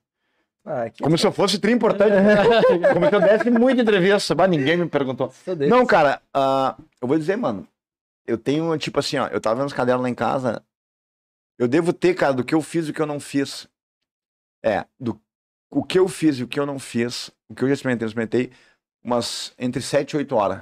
[0.65, 2.11] Ah, Como se eu fosse tri importante.
[2.91, 4.33] Como se eu desse muita entrevista.
[4.33, 5.31] Mas ninguém me perguntou.
[5.69, 7.67] Não, cara, uh, eu vou dizer, mano.
[8.25, 10.63] Eu tenho, tipo assim, ó, eu tava vendo os cadernos lá em casa.
[11.59, 13.67] Eu devo ter, cara, do que eu fiz e o que eu não fiz.
[14.63, 15.21] É, do
[15.75, 18.05] o que eu fiz e o que eu não fiz, o que eu já experimentei,
[18.05, 18.51] eu experimentei
[19.03, 20.61] umas entre 7 e 8 horas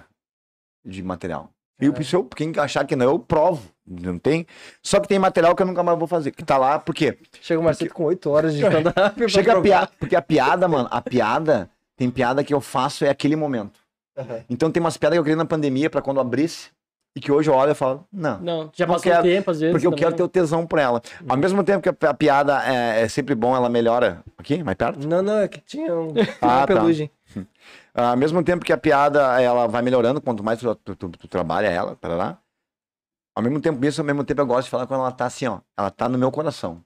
[0.84, 1.52] de material.
[1.80, 3.62] E se eu, quem achar que não, eu provo.
[3.86, 4.48] Não tem.
[4.82, 6.32] Só que tem material que eu nunca mais vou fazer.
[6.32, 7.20] Que tá lá, por quê?
[7.42, 9.30] Chega o Marcelo com 8 horas de stand-up.
[9.30, 9.92] Chega a piada.
[10.00, 13.80] Porque a piada, mano, a piada, tem piada que eu faço é aquele momento.
[14.18, 14.44] Uhum.
[14.50, 16.72] Então tem umas piadas que eu criei na pandemia pra quando abrisse.
[17.16, 18.40] E que hoje eu olho e falo, não.
[18.40, 19.72] Não, já passou quero, tempo, às vezes.
[19.72, 20.04] Porque eu também.
[20.04, 21.02] quero ter o tesão por ela.
[21.22, 21.28] Uhum.
[21.30, 24.24] Ao mesmo tempo que a, piada é, é, sempre bom, ela melhora.
[24.38, 25.08] Aqui, mais perto?
[25.08, 27.08] Não, não, é que tinha um, ah, uma pelugem.
[27.08, 27.14] Tá.
[28.12, 31.28] Ao mesmo tempo que a piada ela vai melhorando, quanto mais tu, tu, tu, tu
[31.28, 32.40] trabalha ela, lá
[33.36, 35.48] ao mesmo tempo isso, ao mesmo tempo eu gosto de falar quando ela tá assim,
[35.48, 35.60] ó.
[35.78, 36.84] Ela tá no meu coração.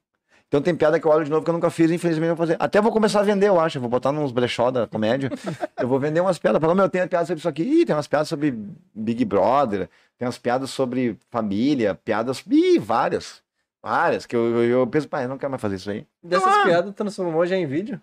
[0.47, 2.47] Então tem piada que eu olho de novo que eu nunca fiz, infelizmente eu vou
[2.47, 2.55] fazer.
[2.57, 3.77] Até vou começar a vender, eu acho.
[3.77, 5.29] Eu vou botar nos brechó da comédia.
[5.77, 6.61] eu vou vender umas piadas.
[6.61, 7.63] Falar, meu, tem piadas sobre isso aqui.
[7.63, 8.57] Ih, tem umas piadas sobre
[8.95, 9.89] Big Brother.
[10.17, 11.95] Tem umas piadas sobre família.
[11.95, 12.43] Piadas.
[12.49, 13.43] Ih, várias.
[13.83, 14.25] Várias.
[14.25, 16.07] Que eu, eu, eu penso, pai, eu não quero mais fazer isso aí.
[16.23, 17.99] Dessas ah, piadas transformou já em vídeo?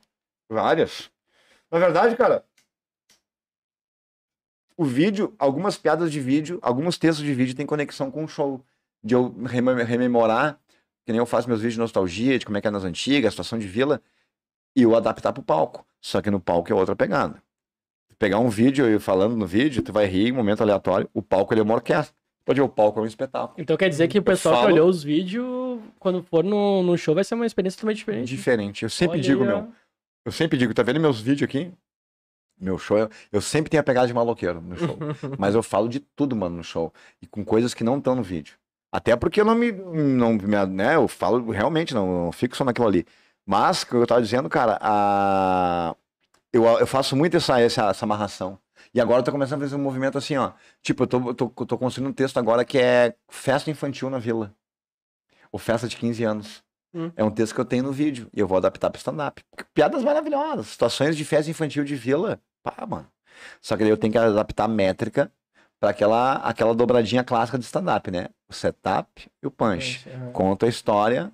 [0.48, 1.10] Várias.
[1.70, 2.44] Na verdade, cara,
[4.76, 8.60] o vídeo, algumas piadas de vídeo, alguns textos de vídeo têm conexão com o show.
[9.02, 9.34] De eu
[9.86, 10.58] rememorar,
[11.04, 13.28] que nem eu faço meus vídeos de nostalgia, de como é que é nas antigas,
[13.28, 14.00] a situação de vila,
[14.74, 15.86] e eu adaptar pro palco.
[16.00, 17.42] Só que no palco é outra pegada.
[18.18, 21.22] Pegar um vídeo e falando no vídeo, tu vai rir em um momento aleatório, o
[21.22, 22.14] palco ele é uma orquestra.
[22.44, 23.54] Pode ver, o palco é um espetáculo.
[23.58, 24.66] Então quer dizer que o pessoal falo...
[24.66, 28.28] que olhou os vídeos, quando for no, no show, vai ser uma experiência totalmente diferente.
[28.28, 28.82] Diferente.
[28.82, 29.72] Eu sempre Olha digo, aí, meu.
[30.26, 31.72] Eu sempre digo, tá vendo meus vídeos aqui?
[32.60, 34.98] Meu show, eu, eu sempre tenho a pegada de maloqueiro no show.
[35.38, 36.92] mas eu falo de tudo, mano, no show.
[37.20, 38.56] E com coisas que não estão no vídeo.
[38.94, 39.72] Até porque eu não me.
[39.72, 43.04] Não, me né, eu falo realmente, não, não fico só naquilo ali.
[43.44, 45.96] Mas, o que eu tava dizendo, cara, a...
[46.52, 48.56] eu, eu faço muito essa, essa, essa amarração.
[48.94, 50.52] E agora eu tô começando a fazer um movimento assim, ó.
[50.80, 54.54] Tipo, eu tô, tô, tô construindo um texto agora que é festa infantil na vila.
[55.50, 56.62] o Festa de 15 anos.
[56.94, 57.10] Hum.
[57.16, 59.42] É um texto que eu tenho no vídeo e eu vou adaptar pro stand-up.
[59.74, 62.40] Piadas maravilhosas, situações de festa infantil de vila.
[62.62, 63.08] Pá, mano.
[63.60, 65.32] Só que daí eu tenho que adaptar a métrica
[65.84, 68.28] para aquela, aquela dobradinha clássica de stand-up, né?
[68.48, 70.08] O setup e o punch.
[70.08, 70.32] Aham.
[70.32, 71.30] Conta a história,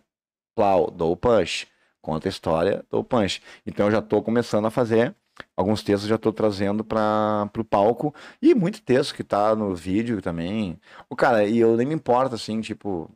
[0.57, 1.69] plau, dou o punch.
[2.03, 3.41] Conta a história, dou o punch.
[3.65, 5.15] Então eu já tô começando a fazer.
[5.57, 8.13] Alguns textos já tô trazendo para pro palco.
[8.43, 10.81] E muito texto que tá no vídeo também.
[11.09, 13.09] O cara, e eu nem me importo, assim, tipo.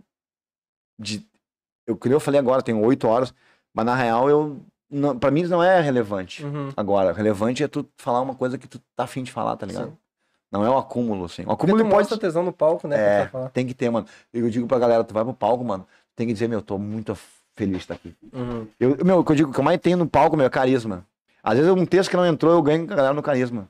[0.96, 1.26] De,
[1.84, 3.34] eu, eu falei agora, tenho oito horas.
[3.74, 4.64] Mas na real, eu.
[4.88, 6.44] Não, pra mim isso não é relevante.
[6.44, 6.68] Uhum.
[6.76, 9.90] Agora, relevante é tu falar uma coisa que tu tá afim de falar, tá ligado?
[9.90, 10.03] Sim.
[10.54, 11.42] Não é o acúmulo, assim.
[11.42, 12.96] Porque acúmulo tu pode mostra tesão no palco, né?
[12.96, 13.30] É.
[13.52, 14.06] tem que ter, mano.
[14.32, 17.18] Eu digo pra galera, tu vai pro palco, mano, tem que dizer, meu, tô muito
[17.56, 18.14] feliz de estar aqui.
[18.32, 18.68] Uhum.
[18.78, 20.50] Eu, meu, o que eu digo, o que eu mais tenho no palco, meu, é
[20.50, 21.04] carisma.
[21.42, 23.68] Às vezes um texto que não entrou, eu ganho com a galera no carisma.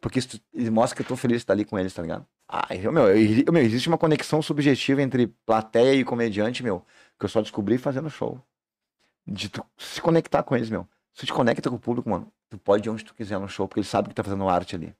[0.00, 2.24] Porque isso isso mostra que eu tô feliz de estar ali com eles, tá ligado?
[2.48, 6.82] Ah, eu, meu, eu- meu, existe uma conexão subjetiva entre plateia e comediante, meu,
[7.18, 8.38] que eu só descobri fazendo show.
[9.26, 10.86] De tu se conectar com eles, meu.
[11.12, 13.48] Se tu te conecta com o público, mano, tu pode ir onde tu quiser no
[13.48, 14.94] show, porque ele sabe que tá fazendo arte ali.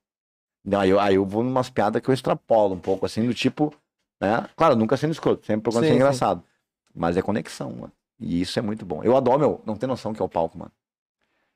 [0.64, 3.34] Não, aí, eu, aí eu vou numas piadas que eu extrapolo um pouco, assim, do
[3.34, 3.72] tipo,
[4.20, 4.48] né?
[4.56, 6.00] Claro, nunca sendo escroto, sempre procurando Sim, ser sim.
[6.00, 6.42] engraçado.
[6.94, 7.92] Mas é conexão, mano.
[8.18, 9.02] E isso é muito bom.
[9.02, 10.72] Eu adoro, meu, não tem noção que é o palco, mano.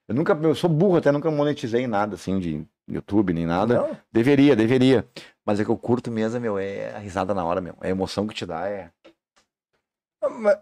[0.06, 3.82] Eu nunca, eu sou burro, até nunca monetizei nada, assim, de YouTube, nem nada.
[3.82, 3.96] Não?
[4.10, 5.06] Deveria, deveria.
[5.44, 7.74] Mas é que eu curto mesmo, meu, é a risada na hora, meu.
[7.80, 8.90] É a emoção que te dá, é...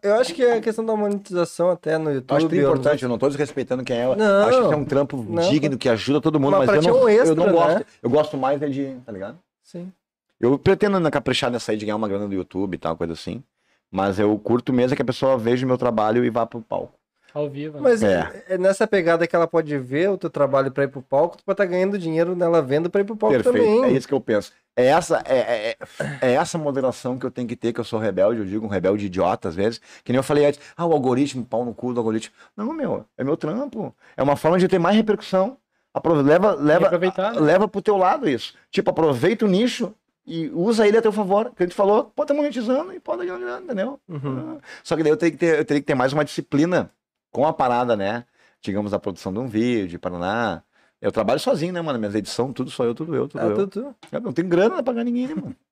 [0.02, 2.30] Eu acho que é a questão da monetização até no YouTube.
[2.30, 4.14] Eu acho que é importante, eu não tô desrespeitando quem é.
[4.16, 4.48] Não.
[4.48, 5.48] Acho que é um trampo Não.
[5.50, 7.52] digno, que ajuda todo mundo, Mas mas, pra eu é não, um extra, eu não
[7.52, 7.78] gosto.
[7.78, 7.84] né?
[8.02, 9.38] Eu gosto mais é de, tá ligado?
[9.62, 9.90] Sim.
[10.38, 13.14] Eu pretendo na caprichar nessa aí de ganhar uma grana do YouTube e tal, coisa
[13.14, 13.42] assim.
[13.90, 16.60] Mas eu curto mesmo é que a pessoa veja o meu trabalho e vá pro
[16.60, 16.92] palco.
[17.38, 17.76] Ao vivo.
[17.76, 17.80] né?
[17.82, 18.44] Mas É.
[18.48, 21.44] é nessa pegada que ela pode ver o teu trabalho pra ir pro palco, tu
[21.44, 23.58] pode estar ganhando dinheiro nela vendo pra ir pro palco Perfeito.
[23.58, 23.84] também.
[23.84, 24.52] É isso que eu penso.
[24.74, 25.76] É essa, é, é, é-
[26.22, 28.68] é essa moderação que eu tenho que ter, que eu sou rebelde, eu digo um
[28.68, 29.80] rebelde idiota às vezes.
[30.04, 32.34] Que nem eu falei antes, ah, o algoritmo, pau no cu do algoritmo.
[32.56, 33.94] Não, meu, é meu trampo.
[34.16, 35.56] É uma forma de ter mais repercussão.
[35.94, 37.12] Aprove- leva, leva, né?
[37.40, 38.54] leva pro teu lado isso.
[38.70, 39.94] Tipo, aproveita o nicho
[40.26, 41.50] e usa ele a teu favor.
[41.56, 43.98] Que a gente falou, pode estar monetizando e pode ganhar grana, entendeu?
[44.06, 44.58] Uhum.
[44.84, 46.90] Só que daí eu teria que ter, eu teria que ter mais uma disciplina
[47.36, 48.24] com a parada, né?
[48.62, 50.62] Digamos, a produção de um vídeo, Paraná.
[51.02, 51.98] Eu trabalho sozinho, né, mano?
[51.98, 53.68] Minhas edições, tudo sou eu, tudo eu, tudo Ah, eu.
[53.68, 53.94] tu, tu.
[54.10, 55.54] Eu não tenho grana pra pagar ninguém, né, mano?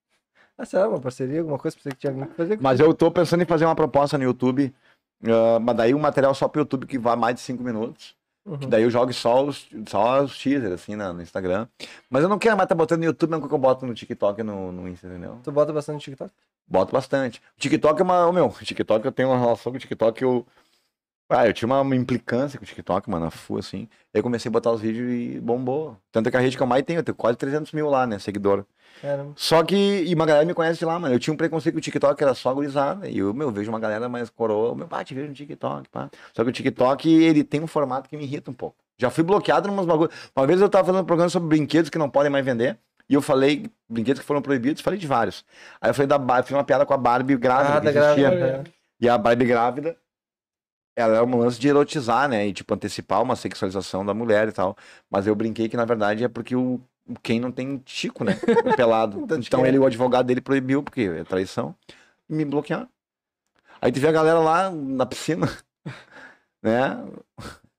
[0.59, 2.59] Ah, sei lá, uma parceria, alguma coisa pra você que tinha alguém que fazer.
[2.61, 4.73] Mas eu tô pensando em fazer uma proposta no YouTube,
[5.25, 8.15] ah, mas daí um material só pro YouTube que vá mais de 5 minutos.
[8.47, 8.59] Uhum.
[8.59, 11.67] Que daí eu jogo só os, só os teasers, assim, na- no Instagram.
[12.11, 14.39] Mas eu não quero mais estar botando no YouTube, não que eu boto no TikTok
[14.43, 15.41] e no, no Insta, entendeu?
[15.43, 16.31] Tu bota bastante no TikTok?
[16.69, 17.41] Boto bastante.
[17.57, 18.31] O TikTok é uma.
[18.33, 20.23] meu, o TikTok eu tenho uma relação com o TikTok.
[20.23, 20.47] Eu,
[21.29, 23.89] ah, eu tinha uma, implicância com o TikTok, mano, a full, assim.
[24.13, 25.97] Aí eu comecei a botar os vídeos e bombou.
[26.13, 28.07] Tanto é que a rede que eu mais tenho, eu tenho quase 300 mil lá,
[28.07, 28.65] né, seguidor.
[29.01, 29.33] Caramba.
[29.37, 29.75] Só que.
[29.75, 31.15] E uma galera me conhece lá, mano.
[31.15, 33.09] Eu tinha um preconceito com o TikTok, era só gurizada.
[33.09, 34.75] E eu, meu, vejo uma galera mais coroa.
[34.75, 36.11] Meu, pá, te vejo no TikTok, pá.
[36.35, 38.77] Só que o TikTok, ele tem um formato que me irrita um pouco.
[38.99, 40.11] Já fui bloqueado em umas bagulho.
[40.37, 42.79] Uma vez eu tava fazendo um programa sobre brinquedos que não podem mais vender.
[43.09, 45.45] E eu falei, brinquedos que foram proibidos, falei de vários.
[45.81, 47.77] Aí eu falei da Barbie, fiz uma piada com a Barbie grávida.
[47.77, 48.65] Ah, que da grávida.
[49.01, 49.97] E a Barbie grávida,
[50.97, 52.47] ela é um lance de erotizar, né?
[52.47, 54.77] E, tipo, antecipar uma sexualização da mulher e tal.
[55.11, 56.81] Mas eu brinquei que, na verdade, é porque o
[57.23, 58.39] Ken não tem chico, né?
[58.65, 59.27] O pelado.
[59.39, 61.75] Então, ele, o advogado dele proibiu, porque é traição.
[62.29, 62.89] Me bloquearam.
[63.81, 65.47] Aí teve a galera lá na piscina,
[66.63, 67.05] né?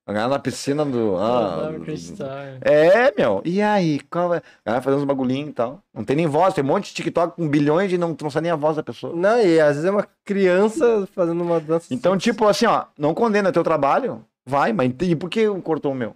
[0.07, 1.15] Galera na piscina do...
[1.19, 2.57] Ah, acreditar.
[2.61, 3.41] é, meu.
[3.43, 3.99] E aí?
[4.01, 4.37] Qual é?
[4.37, 5.81] A galera fazendo uns bagulhinhos e tal.
[5.93, 6.53] Não tem nem voz.
[6.53, 8.83] Tem um monte de TikTok com bilhões e não, não sabe nem a voz da
[8.83, 9.15] pessoa.
[9.15, 11.93] Não, e às vezes é uma criança fazendo uma dança.
[11.93, 15.95] Então, tipo assim, ó, não condena teu trabalho, vai, mas e por que cortou o
[15.95, 16.15] meu?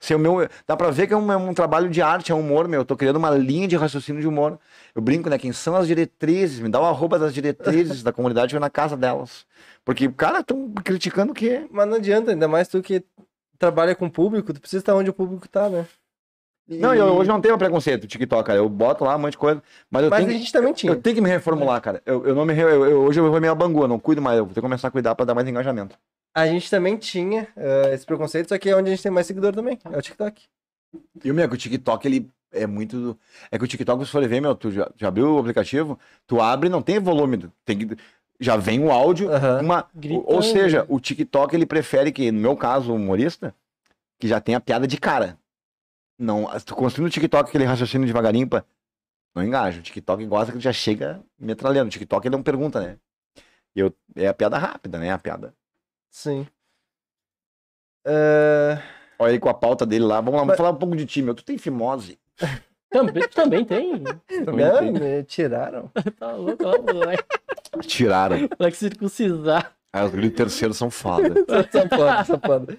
[0.00, 0.48] Se o meu.
[0.66, 2.82] Dá pra ver que é um, é um trabalho de arte, é um humor, meu.
[2.82, 4.58] Eu tô criando uma linha de raciocínio de humor.
[4.94, 5.38] Eu brinco, né?
[5.38, 6.60] Quem são as diretrizes?
[6.60, 9.44] Me dá o arroba das diretrizes da comunidade, eu na casa delas.
[9.84, 11.66] Porque, cara, estão criticando o quê?
[11.70, 13.02] Mas não adianta, ainda mais tu que
[13.58, 15.86] trabalha com o público, tu precisa estar onde o público tá, né?
[16.68, 18.58] E- Não, eu hoje não tenho preconceito, TikTok, cara.
[18.58, 19.62] Eu boto lá um monte de coisa.
[19.90, 20.92] Mas eu Mas tenho a que- gente também tinha.
[20.92, 22.02] Eu tenho que me reformular, cara.
[22.04, 22.52] Eu, eu não me.
[22.58, 24.36] Eu, eu- hoje eu vou meio bangu, eu não cuido mais.
[24.38, 25.96] Eu vou ter que começar a cuidar pra dar mais engajamento.
[26.34, 29.26] A gente também tinha eh, esse preconceito, só que é onde a gente tem mais
[29.26, 30.42] seguidor também, é o TikTok.
[31.24, 33.18] E o meu, que o TikTok, ele é muito.
[33.50, 36.38] É que o TikTok, se for ver, meu, tu já, já abriu o aplicativo, tu
[36.40, 37.50] abre não tem volume.
[37.64, 37.96] Tem que,
[38.40, 39.32] já vem o áudio.
[39.32, 39.60] Aham.
[39.62, 40.28] Uma, Gritando.
[40.30, 43.54] ou seja, o TikTok ele prefere que, no meu caso, o humorista,
[44.18, 45.38] que já tem a piada de cara.
[46.18, 48.64] Não, tu construindo o TikTok aquele raciocínio devagarinho, pá,
[49.34, 49.78] não engaja.
[49.78, 51.86] O TikTok gosta que ele já chega metralhando.
[51.88, 52.96] O TikTok ele não pergunta, né?
[53.76, 55.10] Eu, é a piada rápida, né?
[55.12, 55.54] A piada.
[56.10, 56.46] Sim.
[58.04, 58.78] Eh,
[59.18, 60.16] Olha ele com a pauta dele lá.
[60.16, 61.34] Vamos lá, vamos Mas- falar um pouco de ti, meu.
[61.34, 62.18] Tu tem fimose?
[62.90, 64.02] Também, também tem.
[64.44, 64.92] Também não, tem.
[64.92, 65.90] me tiraram.
[66.18, 67.24] Tá louco, ó, moleque.
[67.82, 68.48] Tiraram.
[68.58, 69.72] Vai que circuncisar.
[69.92, 71.34] Aí os gritos terceiros são foda.
[72.46, 72.76] Foda.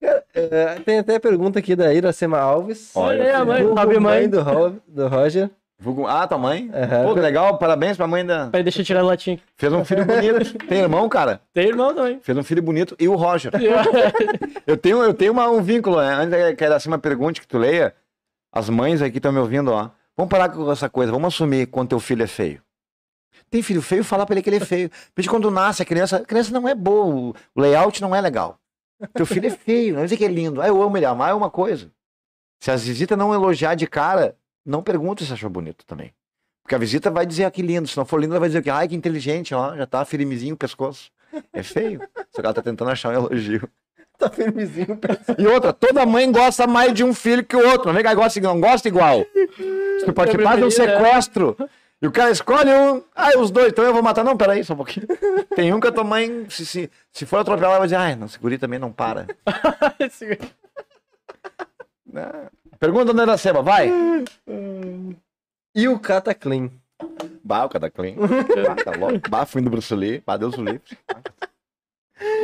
[0.00, 2.90] Cara, é, tem até pergunta aqui da Iracema Alves.
[2.94, 3.62] Olha, aí, a mãe.
[3.62, 4.28] Vulgo Salve, mãe.
[4.28, 5.50] do, Ro- do Roger.
[5.78, 6.70] Vulgo- Ah, tua mãe?
[6.72, 7.04] Aham.
[7.08, 8.46] Pô, que legal, parabéns pra mãe da.
[8.46, 9.44] Peraí, deixa eu tirar a latinha aqui.
[9.56, 10.58] Fez um filho bonito.
[10.66, 11.40] Tem irmão, cara?
[11.52, 12.18] Tem irmão também.
[12.22, 12.94] Fez um filho bonito.
[12.98, 13.52] E o Roger.
[14.66, 16.12] Eu tenho, eu tenho uma- um vínculo, né?
[16.14, 17.94] Antes que a Iracema pergunte que tu leia,
[18.56, 19.90] as mães aqui estão me ouvindo, ó.
[20.16, 22.62] Vamos parar com essa coisa, vamos assumir quando teu filho é feio.
[23.50, 24.90] Tem filho feio, fala pra ele que ele é feio.
[25.14, 28.20] Porque quando nasce a criança, a criança não é boa, o o layout não é
[28.20, 28.58] legal.
[29.12, 30.62] Teu filho é feio, não dizer que é lindo.
[30.62, 31.92] Ah, eu amo ele, amar é uma coisa.
[32.58, 34.34] Se as visitas não elogiar de cara,
[34.64, 36.14] não pergunta se achou bonito também.
[36.62, 37.86] Porque a visita vai dizer, ah, que lindo.
[37.86, 40.54] Se não for lindo, ela vai dizer que, ai, que inteligente, ó, já tá firmezinho
[40.54, 41.12] o pescoço.
[41.52, 42.00] É feio.
[42.30, 43.68] Só que ela tá tentando achar um elogio.
[44.18, 44.98] Tá firmezinho.
[45.38, 47.88] E outra, toda mãe gosta mais de um filho que o outro.
[47.88, 49.24] Não vem cá, gosta, não gosta igual.
[49.98, 51.56] Se tu participar de um preferida, sequestro
[52.00, 54.22] e o cara escolhe um, ah, os dois, então eu vou matar.
[54.22, 55.06] Não, peraí, só um pouquinho.
[55.54, 58.14] Tem um que a tua mãe, se, se, se for atropelar, ela vai dizer, ai,
[58.14, 59.26] não, esse guri também não para.
[62.08, 62.30] Né?
[62.78, 63.92] Pergunta, Dona Iracema, vai.
[65.74, 66.70] E o Cataclean.
[67.44, 68.14] Bah, o Cataclean.
[68.66, 69.28] Bah, tá louco.
[69.28, 70.22] Bah, fui no Bruce Lee.
[70.24, 70.80] Bah, Deus o livre.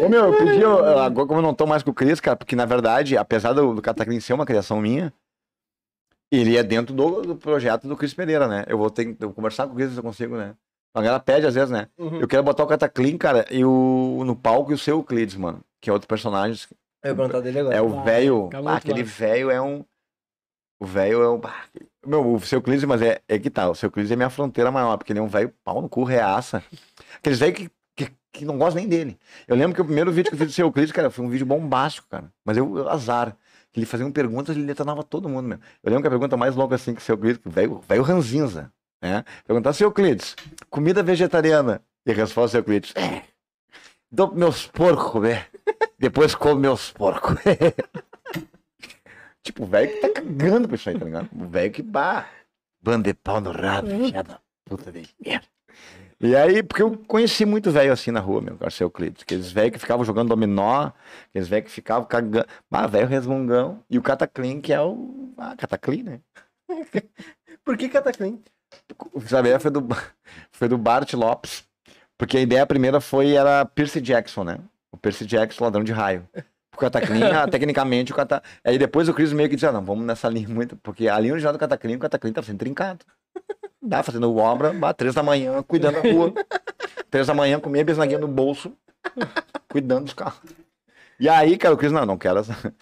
[0.05, 2.37] Ô, meu, eu pedi, eu- agora como eu não tô mais com o Cris, cara,
[2.37, 5.13] porque na verdade, apesar do, do Cataclean ser uma criação minha,
[6.31, 8.65] ele é dentro do, do projeto do Cris Pereira, né?
[8.67, 10.55] Eu vou ter eu vou conversar com o Cris se eu consigo, né?
[10.95, 11.89] A galera pede às vezes, né?
[11.99, 12.21] Uhum.
[12.21, 15.61] Eu quero botar o Cataclean, cara, e o, no palco e o seu Euclides, mano.
[15.81, 16.67] Que é outro personagem.
[17.03, 17.77] Eu vou perguntar dele agora.
[17.77, 18.51] É o Ah, velho.
[18.67, 19.85] ah, aquele velho é um.
[20.81, 21.41] O velho é um.
[22.07, 23.71] Meu, o seu Euclides, mas é, é que tá.
[23.71, 26.05] O seu Euclides é minha fronteira maior, porque ele é um velho pau no cu,
[26.05, 26.63] reaça.
[27.17, 29.19] Aqueles velhos que, que, que não gostam nem dele.
[29.47, 31.29] Eu lembro que o primeiro vídeo que eu fiz do seu Euclides, cara, foi um
[31.29, 32.33] vídeo bombástico, cara.
[32.45, 33.37] Mas eu, eu azar.
[33.75, 35.59] Ele fazia perguntas e ele detonava todo mundo, meu.
[35.83, 38.71] Eu lembro que a pergunta mais louca assim que o seu Euclides, velho, ranzinza,
[39.01, 39.25] né?
[39.47, 40.37] Perguntar, seu Euclides,
[40.69, 41.83] comida vegetariana.
[42.05, 43.23] E a resposta do Euclides, é.
[44.11, 45.47] Dou meus porcos, né?
[45.99, 47.39] Depois como meus porcos.
[49.43, 51.31] tipo, o velho que tá cagando pra isso aí, tá ligado?
[51.33, 52.29] O velho que, bah,
[52.83, 55.47] bando de pau no rabo, filha da puta de merda.
[56.23, 59.23] E aí, porque eu conheci muito velho assim na rua, meu, Garcia Euclides.
[59.23, 60.93] Aqueles velhos que ficavam jogando dominó,
[61.29, 62.47] aqueles velhos que ficavam cagando.
[62.71, 63.83] Ah, velho resmungão.
[63.91, 65.33] E o Cataclean, que é o.
[65.37, 66.21] Ah, Cataclean, né?
[67.65, 68.39] Por que Cataclean?
[69.27, 69.87] Sabe, foi do,
[70.53, 71.65] foi do Bart Lopes.
[72.17, 74.59] Porque a ideia primeira foi, era Percy Jackson, né?
[74.93, 76.29] O Percy Jackson, ladrão de raio.
[76.73, 78.43] O Cataclean, tecnicamente, o Cata...
[78.65, 81.19] Aí depois o Chris meio que disse, ah, não, vamos nessa linha muito, porque a
[81.19, 83.05] linha original do Cataclean, o Cataclean tá sendo trincado.
[83.83, 86.33] Dá, fazendo obra, bah, três da manhã, cuidando da rua.
[87.11, 88.73] três da manhã, comia bisnaguinha no bolso,
[89.69, 90.41] cuidando dos carros.
[91.19, 92.75] E aí, cara, o Chris, não, não quero essa...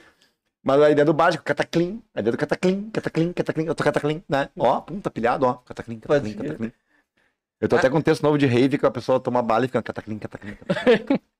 [0.62, 4.20] Mas a ideia do básico, Cataclean, a ideia do Cataclean, Cataclean, Cataclean, eu tô Cataclean,
[4.28, 4.50] né?
[4.58, 6.36] Ó, pum, tá pilhado, ó, Pode crer.
[6.36, 6.72] Cataclean.
[7.60, 9.68] Eu tô até com um texto novo de rave que a pessoa toma bala e
[9.68, 11.18] fica Cataclean, Cataclean, Cataclean.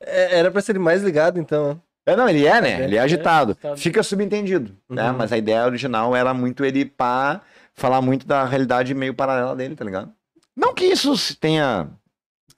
[0.00, 1.80] É, era pra ser ele mais ligado, então.
[2.06, 2.84] É, não, ele é, né?
[2.84, 3.52] Ele é agitado.
[3.52, 3.76] agitado.
[3.76, 5.10] Fica subentendido, né?
[5.10, 5.18] Uhum.
[5.18, 7.42] Mas a ideia original era muito ele pá,
[7.76, 10.12] falar muito da realidade meio paralela dele, tá ligado?
[10.56, 11.90] Não que isso tenha...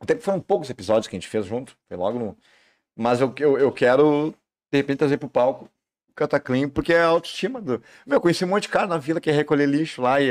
[0.00, 2.36] Até que foram poucos episódios que a gente fez junto, foi logo no...
[2.96, 4.34] Mas eu, eu, eu quero,
[4.70, 5.68] de repente, trazer pro palco
[6.10, 7.82] o Cataclean, porque é a autoestima do...
[8.06, 10.30] Meu, eu conheci um monte de cara na vila que ia recolher lixo lá e,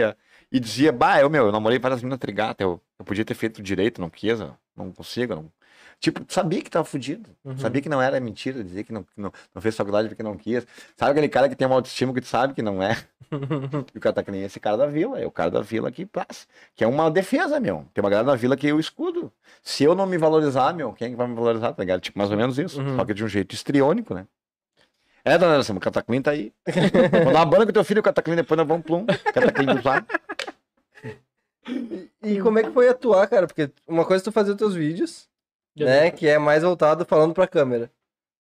[0.52, 3.62] e dizia, bah, eu, meu, eu namorei várias meninas trigatas, eu, eu podia ter feito
[3.62, 4.40] direito, não quis,
[4.76, 5.52] não consigo, não...
[6.00, 7.30] Tipo, sabia que tava fudido.
[7.44, 7.58] Uhum.
[7.58, 10.38] Sabia que não era mentira, dizer que não, que não, não fez faculdade porque não
[10.38, 10.66] quis.
[10.96, 12.96] Sabe aquele cara que tem uma autoestima que tu sabe que não é?
[13.94, 15.92] E o cara tá que nem esse cara da vila, é o cara da vila
[15.92, 16.48] que passa.
[16.76, 17.86] Que é uma defesa, meu.
[17.94, 19.32] Tem uma galera da vila que eu escudo.
[19.62, 22.00] Se eu não me valorizar, meu, quem é que vai me valorizar, tá ligado?
[22.00, 22.80] Tipo, mais ou menos isso.
[22.80, 22.96] Uhum.
[22.96, 24.26] Só que de um jeito histriônico, né?
[25.26, 26.54] É, dona Nelson, o Cataclin tá aí.
[27.24, 29.06] Vou dar uma banda com teu filho, o Cataclin, depois nós vamos plum.
[29.06, 30.06] Cataclin do lado.
[32.24, 33.46] E como é que foi atuar, cara?
[33.46, 35.28] Porque uma coisa é tu fazer os teus vídeos,
[35.86, 36.12] né?
[36.12, 37.90] Que é mais voltado falando pra câmera.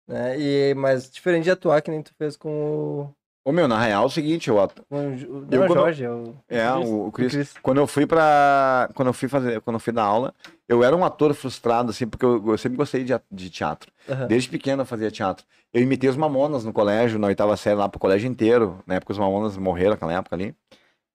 [0.07, 0.39] Né?
[0.39, 3.15] E, mas diferente de atuar, que nem tu fez com o.
[3.47, 4.97] Ô, meu, na real é o seguinte, eu, atu- o,
[5.51, 6.35] Eu é quando- Jorge, é o.
[6.49, 6.89] é, Chris.
[6.89, 7.55] o, o o Cris, Chris.
[7.63, 8.89] Quando eu fui pra.
[8.95, 9.61] Quando eu fui fazer.
[9.61, 10.35] Quando eu fui dar aula,
[10.69, 13.91] eu era um ator frustrado, assim, porque eu, eu sempre gostei de, de teatro.
[14.29, 15.45] Desde pequeno eu fazia teatro.
[15.75, 18.79] Eu imitei os mamonas no colégio, na oitava série, lá pro colégio inteiro.
[18.87, 20.55] Na época os mamonas morreram naquela época ali.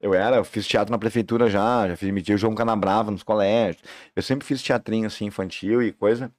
[0.01, 3.23] Eu era, eu fiz teatro na prefeitura já, já fiz imitei o João Canabrava nos
[3.23, 3.83] colégios.
[4.15, 6.31] Eu sempre fiz teatrinho assim, infantil e coisa,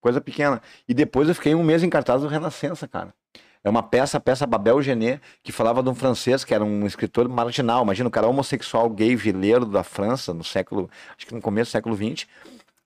[0.00, 0.60] coisa pequena.
[0.86, 3.14] E depois eu fiquei um mês em cartaz do Renascença, cara.
[3.64, 6.86] É uma peça, a peça Babel Genet, que falava de um francês que era um
[6.86, 7.82] escritor marginal.
[7.82, 11.72] Imagina, o cara homossexual gay vileiro da França, no século, acho que no começo do
[11.72, 12.28] século XX.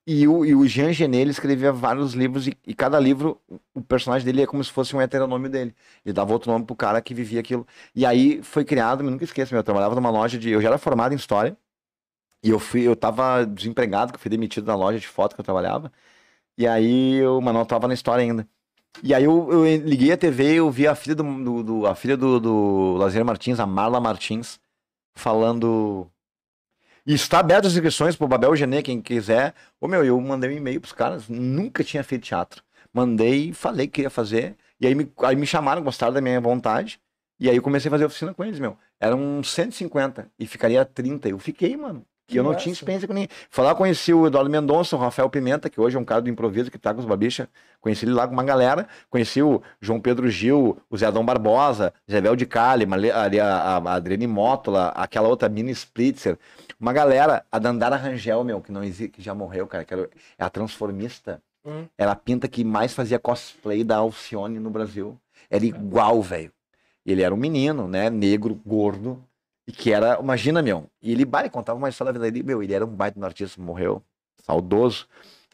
[0.06, 3.40] E o, e o Jean Genet, ele escrevia vários livros, e, e cada livro,
[3.74, 5.74] o personagem dele é como se fosse um heteronômio dele.
[6.04, 7.66] Ele dava outro nome pro cara que vivia aquilo.
[7.94, 10.50] E aí foi criado, eu nunca esqueço, eu trabalhava numa loja de.
[10.50, 11.56] Eu já era formado em história.
[12.42, 15.40] E eu fui, eu tava desempregado, que eu fui demitido da loja de foto que
[15.40, 15.92] eu trabalhava.
[16.58, 18.48] E aí eu, mas não tava na história ainda.
[19.02, 21.86] E aí eu, eu liguei a TV e eu vi a filha do, do, do-
[21.88, 24.60] a filha do, do Martins, a Marla Martins,
[25.16, 26.10] falando.
[27.06, 29.54] E está aberto as inscrições pro Babel Genê, quem quiser.
[29.80, 32.62] Ô meu, eu mandei um e-mail pros caras, nunca tinha feito teatro.
[32.92, 34.56] Mandei, falei que queria fazer.
[34.80, 37.00] E aí me, aí me chamaram, gostaram da minha vontade.
[37.38, 38.76] E aí eu comecei a fazer oficina com eles, meu.
[39.00, 41.28] Eram 150 e ficaria 30.
[41.28, 42.04] Eu fiquei, mano.
[42.30, 42.62] Que eu não Massa.
[42.62, 43.28] tinha experiência com ninguém.
[43.50, 46.30] Foi lá, conheci o Eduardo Mendonça, o Rafael Pimenta, que hoje é um cara do
[46.30, 47.48] improviso que tá com os babicha.
[47.80, 48.86] Conheci ele lá com uma galera.
[49.10, 53.94] Conheci o João Pedro Gil, o Zé Adão Barbosa, Zé de Cali, a, a, a
[53.94, 56.38] Adriane Mótola, aquela outra Mini Splitzer.
[56.78, 60.08] Uma galera, a Dandara Rangel, meu, que não existe, que já morreu, cara, que era,
[60.38, 61.42] é a transformista.
[61.64, 61.84] Hum.
[61.98, 65.18] Era a pinta que mais fazia cosplay da Alcione no Brasil.
[65.50, 66.52] Era igual, velho.
[67.04, 68.08] Ele era um menino, né?
[68.08, 69.22] Negro, gordo.
[69.70, 70.90] E que era, imagina, meu.
[71.00, 72.62] E ele, bah, ele contava uma história da vida dele, meu.
[72.62, 74.02] Ele era um baita de um artista, morreu,
[74.44, 75.06] saudoso.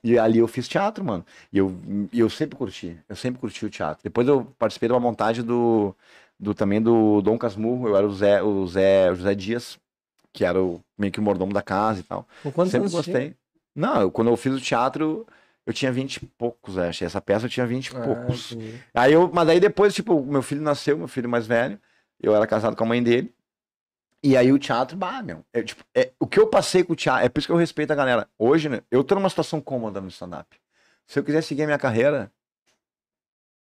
[0.02, 1.24] E ali eu fiz teatro, mano.
[1.52, 1.74] E eu,
[2.12, 2.98] eu sempre curti.
[3.08, 4.02] Eu sempre curti o teatro.
[4.02, 5.94] Depois eu participei de uma montagem do,
[6.38, 7.88] do também do Dom Casmurro.
[7.88, 9.78] Eu era o Zé, o Zé, o José Dias,
[10.32, 12.26] que era o, meio que o mordomo da casa e tal.
[12.42, 13.16] Com quantos Sempre anos tinha?
[13.16, 13.36] gostei.
[13.74, 15.26] Não, eu- quando eu fiz o teatro,
[15.66, 17.04] eu tinha 20 e poucos, acho.
[17.04, 18.56] Essa peça eu tinha 20 e Ah, poucos.
[18.94, 21.78] Aí eu, mas aí depois, tipo, meu filho nasceu, meu filho mais velho.
[22.20, 23.34] Eu era casado com a mãe dele.
[24.22, 25.44] E aí o teatro, bah, meu.
[25.52, 27.56] É, tipo, é, o que eu passei com o teatro, é por isso que eu
[27.56, 28.28] respeito a galera.
[28.38, 30.58] Hoje, né, eu tô numa situação cômoda no stand-up.
[31.06, 32.32] Se eu quiser seguir a minha carreira,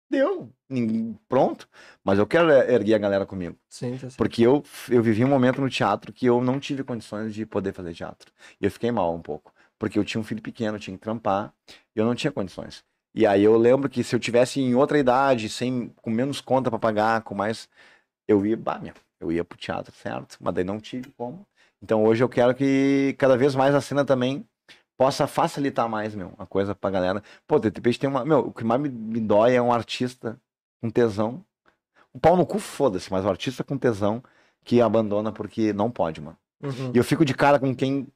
[0.09, 0.51] deu.
[0.69, 1.67] Ninguém- Pronto.
[2.03, 3.57] Mas eu quero é, erguer a galera comigo.
[3.69, 4.17] Sim, tá certo.
[4.17, 7.73] Porque eu, eu vivi um momento no teatro que eu não tive condições de poder
[7.73, 8.31] fazer teatro.
[8.59, 9.53] E eu fiquei mal um pouco.
[9.77, 11.53] Porque eu tinha um filho pequeno, tinha que trampar,
[11.95, 12.83] e eu não tinha condições.
[13.13, 16.69] E aí eu lembro que se eu tivesse em outra idade, sem, com menos conta
[16.69, 17.69] pra pagar, com mais.
[18.27, 18.93] Eu ia, bah, meu,
[19.25, 20.37] eu ia pro teatro, certo?
[20.39, 21.45] Mas daí não tive como.
[21.81, 24.47] Então hoje eu quero que cada vez mais a cena também
[24.97, 27.23] possa facilitar mais, meu, a coisa pra galera.
[27.47, 28.23] Pô, de repente tem uma.
[28.25, 30.39] Meu, o que mais me, me dói é um artista
[30.81, 31.43] com tesão.
[32.13, 34.23] O pau no cu, foda-se, mas o artista com tesão
[34.63, 36.37] que abandona porque não pode, mano.
[36.63, 36.91] Uhum.
[36.93, 38.07] E eu fico de cara com quem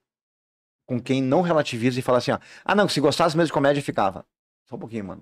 [0.86, 3.80] com quem não relativiza e fala assim, ó, ah, não, se gostasse mesmo de comédia,
[3.84, 4.26] ficava.
[4.66, 5.22] Só um pouquinho, mano.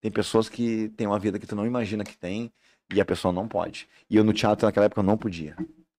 [0.00, 2.52] Tem pessoas que têm uma vida que tu não imagina que tem
[2.92, 3.88] e a pessoa não pode.
[4.08, 5.56] E eu no teatro naquela época eu não podia.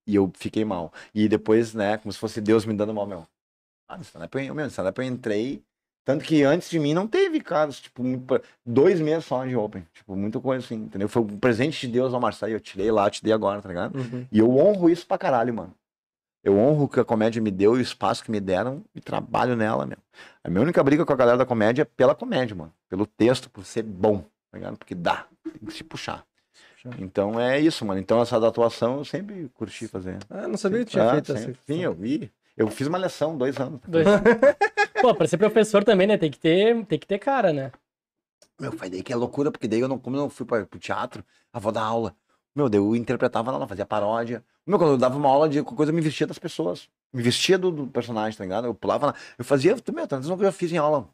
[0.07, 0.94] E eu fiquei mal.
[1.14, 3.28] E depois, né, como se fosse Deus me dando mal, meu.
[3.88, 5.64] Ah, no stand-up eu, meu, no stand-up eu entrei.
[6.03, 8.03] Tanto que antes de mim não teve casos, tipo,
[8.64, 9.88] dois meses só de Open.
[9.91, 11.10] Tipo, muita coisa assim, entendeu?
[11.10, 12.53] Foi um presente de Deus ao Marcelo.
[12.53, 13.98] Eu tirei lá, te dei agora, tá ligado?
[13.98, 14.28] Uhum.
[14.32, 15.74] E eu honro isso pra caralho, mano.
[16.44, 19.02] Eu honro o que a comédia me deu e o espaço que me deram e
[19.02, 19.98] trabalho nela, meu.
[20.44, 22.72] A minha única briga com a galera da comédia é pela comédia, mano.
[22.88, 24.20] Pelo texto, por ser bom,
[24.52, 24.78] tá ligado?
[24.78, 26.24] Porque dá, tem que se puxar.
[26.99, 27.99] Então é isso, mano.
[27.99, 30.18] Então essa da atuação eu sempre curti fazer.
[30.30, 31.53] Ah, não sabia que tinha Ah, feito essa.
[31.66, 32.32] Sim, eu vi.
[32.56, 33.80] Eu fiz uma lição dois anos.
[33.88, 34.06] Dois.
[35.02, 36.18] Pô, pra ser professor também, né?
[36.18, 37.72] Tem que ter, tem que ter cara, né?
[38.60, 40.66] Meu, foi daí que é loucura, porque daí eu não, como eu não fui pra,
[40.66, 42.16] pro teatro, a vou dar aula.
[42.56, 44.41] Meu, daí eu interpretava lá, fazia paródia.
[44.66, 46.88] Meu, quando eu dava uma aula de coisa, eu me vestia das pessoas.
[47.14, 48.68] Me vestia do, do personagem, tá ligado?
[48.68, 49.16] Eu pulava lá.
[49.38, 51.10] Eu fazia, meu, tantas que eu já fiz em aula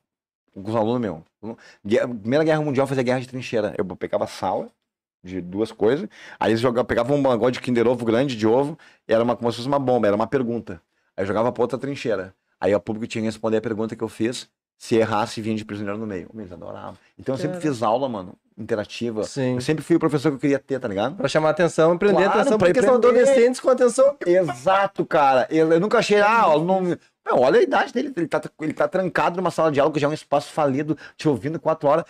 [0.54, 1.24] com os alunos, meu.
[2.22, 3.74] Primeira Guerra Mundial eu fazia guerra de trincheira.
[3.78, 4.70] Eu pegava sala
[5.24, 6.08] de duas coisas,
[6.40, 8.78] aí eles jogavam, pegavam um negócio de Kinder Ovo grande, de ovo,
[9.08, 10.82] e era uma, como se fosse uma bomba, era uma pergunta.
[11.16, 12.34] Aí eu jogava pra outra trincheira.
[12.60, 14.48] Aí o público tinha que responder a pergunta que eu fiz.
[14.78, 16.30] Se errasse, vinha de prisioneiro no meio.
[16.34, 16.98] Eles adoravam.
[17.18, 19.24] Então eu sempre fiz aula, mano, interativa.
[19.24, 19.56] Sim.
[19.56, 21.16] Eu sempre fui o professor que eu queria ter, tá ligado?
[21.16, 24.16] Pra chamar atenção, prender Claro, atenção, porque são adolescentes com atenção.
[24.26, 25.48] Exato, cara.
[25.52, 26.98] Eu, eu nunca achei, ah, o aluno.
[27.24, 28.12] Meu, olha a idade dele.
[28.16, 30.98] Ele tá, ele tá trancado numa sala de aula que já é um espaço falido,
[31.16, 32.06] te ouvindo quatro horas.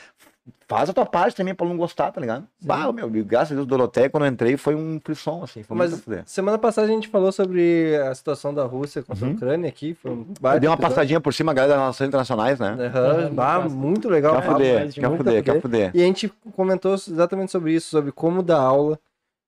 [0.68, 2.48] Faz a tua parte também pra não gostar, tá ligado?
[2.62, 5.64] Bah, meu, graças a Deus, Doroteia, quando eu entrei, foi um frisson, assim.
[5.64, 6.24] Foi Mas muito a fuder.
[6.26, 9.32] semana passada a gente falou sobre a situação da Rússia contra Uhum.
[9.32, 9.94] a Ucrânia aqui.
[9.94, 12.78] Foi um Eu dei uma passadinha por cima, a galera das relações internacionais, né?
[13.28, 14.36] Uhum, bah, muito legal.
[14.42, 15.92] Quer fuder, quer fuder, quer fuder.
[15.94, 18.98] E a gente comentou exatamente sobre isso, sobre como dar aula,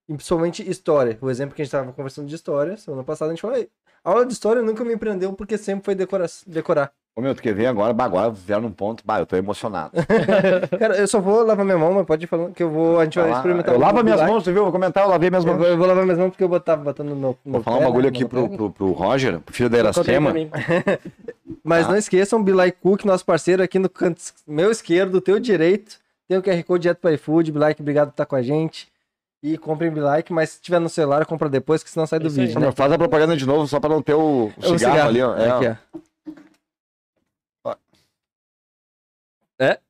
[0.09, 1.17] e principalmente história.
[1.21, 3.57] O exemplo que a gente estava conversando de história, semana passada a gente falou,
[4.05, 6.91] "Ei, aula de história nunca me prendeu porque sempre foi decora- decorar.
[7.15, 7.93] Ô, meu, tu quer ver agora?
[7.93, 9.91] Bah, agora vieram num ponto, bah, eu tô emocionado.
[10.79, 13.03] Cara, eu só vou lavar minha mão, mas pode ir falando que eu vou, a
[13.03, 13.37] gente vai Vai lá.
[13.37, 14.31] experimentar eu lavo minhas Black.
[14.31, 14.63] mãos, tu viu?
[14.63, 15.57] Vou comentar, eu lavei minhas mãos.
[15.59, 17.85] vou, eu vou lavar minhas mãos porque eu botava botando no, Vou falar um pé,
[17.85, 18.55] bagulho né, aqui pro, pé.
[18.57, 20.33] pro, pro Roger, filho da Iracema.
[21.63, 21.91] Mas Tá.
[21.91, 25.97] não esqueçam, Bilai Cook, nosso parceiro aqui no canto meu esquerdo, teu direito.
[26.27, 27.51] Tem o QR Code direto para iFood.
[27.51, 28.87] Bilike, obrigado por estar com a gente.
[29.43, 32.39] E comprem Bilike, mas se tiver no celular, compra depois, que senão sai do Isso
[32.39, 32.45] aí.
[32.47, 32.71] vídeo, né?
[32.71, 35.35] Faz a propaganda de novo só pra não ter o, o O cigarro, ali, ó.
[35.35, 35.57] É, ó.
[35.57, 35.75] Aqui, ó.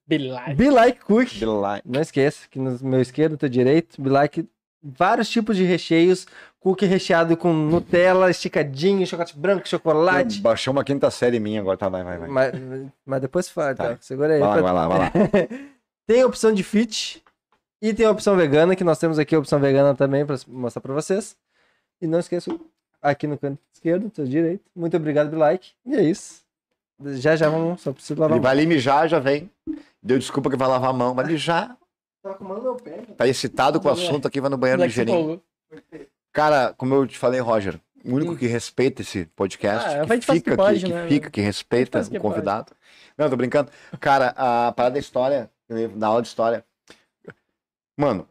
[0.06, 0.54] Bilai.
[0.54, 1.28] Bilike Cook.
[1.28, 1.82] Aquilo lá.
[1.86, 4.48] Não esqueça que no meu esquerdo, teu direito, Bilike,
[4.82, 6.28] vários tipos de recheios
[6.60, 10.40] cookie recheado com Nutella, esticadinho, chocolate branco, chocolate.
[10.42, 11.90] Baixou uma quinta série minha agora, tá?
[11.90, 12.28] Vai, vai, vai.
[12.30, 12.54] Mas,
[13.06, 13.90] mas depois fala, tá?
[13.92, 13.98] Tá.
[14.02, 14.40] Segura aí.
[14.40, 15.12] Vai lá, Pra- vai lá, vai lá.
[16.08, 17.23] Tem a opção de fit
[17.84, 20.82] e tem a opção vegana, que nós temos aqui a opção vegana também para mostrar
[20.82, 21.36] para vocês.
[22.02, 22.50] E não esqueça,
[23.02, 24.64] aqui no canto esquerdo, do seu direito.
[24.76, 25.72] Muito obrigado pelo like.
[25.86, 26.42] E é isso.
[27.16, 28.44] Já já vamos, só preciso lavar a Ele mão.
[28.44, 29.50] vai ali mijar, já vem.
[30.02, 31.78] Deu desculpa que vai lavar a mão, vai mijar.
[32.22, 33.02] Tá comendo meu pé.
[33.18, 35.42] Tá excitado com o assunto aqui, vai no banheiro ligeirinho.
[36.32, 38.36] Cara, como eu te falei, Roger, o único Hum.
[38.38, 41.08] que respeita esse podcast, Ah, que fica, que pode, que, que né?
[41.08, 42.74] fica, que respeita o que o convidado.
[43.18, 43.70] Não, tô brincando.
[44.00, 45.50] Cara, a parada da história,
[45.96, 46.66] da aula de história.
[47.98, 48.28] Mano,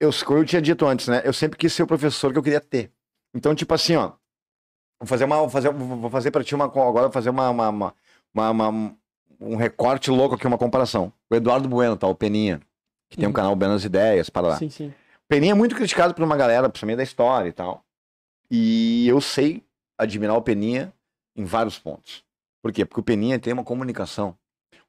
[0.00, 1.22] eu, como eu tinha dito antes, né?
[1.24, 2.92] Eu sempre quis ser o professor que eu queria ter.
[3.34, 4.12] Então, tipo assim, ó.
[5.00, 5.36] Vou fazer uma.
[5.38, 6.64] Vou fazer, vou fazer pra ti uma.
[6.66, 7.68] Agora vou fazer uma, uma,
[8.34, 8.96] uma, uma-
[9.40, 11.12] um recorte louco aqui, uma comparação.
[11.30, 12.06] O Eduardo Bueno, tá?
[12.06, 12.60] O Peninha.
[13.10, 13.32] Que tem um Uhum.
[13.34, 14.56] canal Benas Ideias, para lá.
[14.58, 14.92] Sim, sim.
[15.28, 17.84] Peninha é muito criticado por uma galera, principalmente da história e tal.
[18.50, 19.62] E eu sei
[19.96, 20.92] admirar o Peninha
[21.36, 22.24] em vários pontos.
[22.62, 22.84] Por quê?
[22.84, 24.36] Porque o Peninha tem uma comunicação.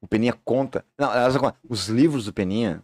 [0.01, 0.83] O Peninha conta.
[0.97, 1.35] Não, aliás,
[1.69, 2.81] os livros do Peninha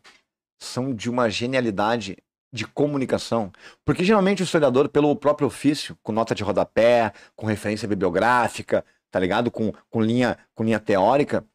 [0.60, 2.18] são de uma genialidade
[2.52, 3.52] de comunicação.
[3.84, 9.20] Porque geralmente o historiador, pelo próprio ofício, com nota de rodapé, com referência bibliográfica, tá
[9.20, 9.52] ligado?
[9.52, 11.46] Com, com, linha, com linha teórica,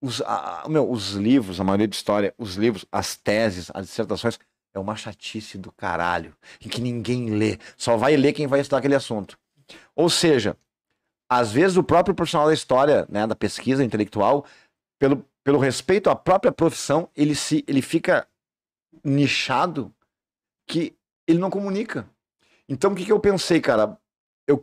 [0.00, 4.38] os, a- meu, os livros, a maioria de história, os livros, as teses, as dissertações,
[4.74, 7.58] é uma chatice do caralho, em que ninguém lê.
[7.76, 9.38] Só vai ler quem vai estudar aquele assunto.
[9.94, 10.56] Ou seja,
[11.30, 14.44] às vezes o próprio profissional da história, né, da pesquisa intelectual,
[14.98, 18.26] pelo, pelo respeito à própria profissão, ele, se, ele fica
[19.04, 19.94] nichado
[20.66, 20.96] que
[21.26, 22.08] ele não comunica.
[22.68, 23.98] Então o que, que eu pensei, cara?
[24.46, 24.62] Eu,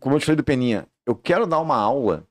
[0.00, 2.26] como eu te falei do Peninha, eu quero dar uma aula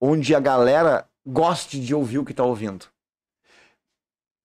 [0.00, 2.86] onde a galera goste de ouvir o que está ouvindo.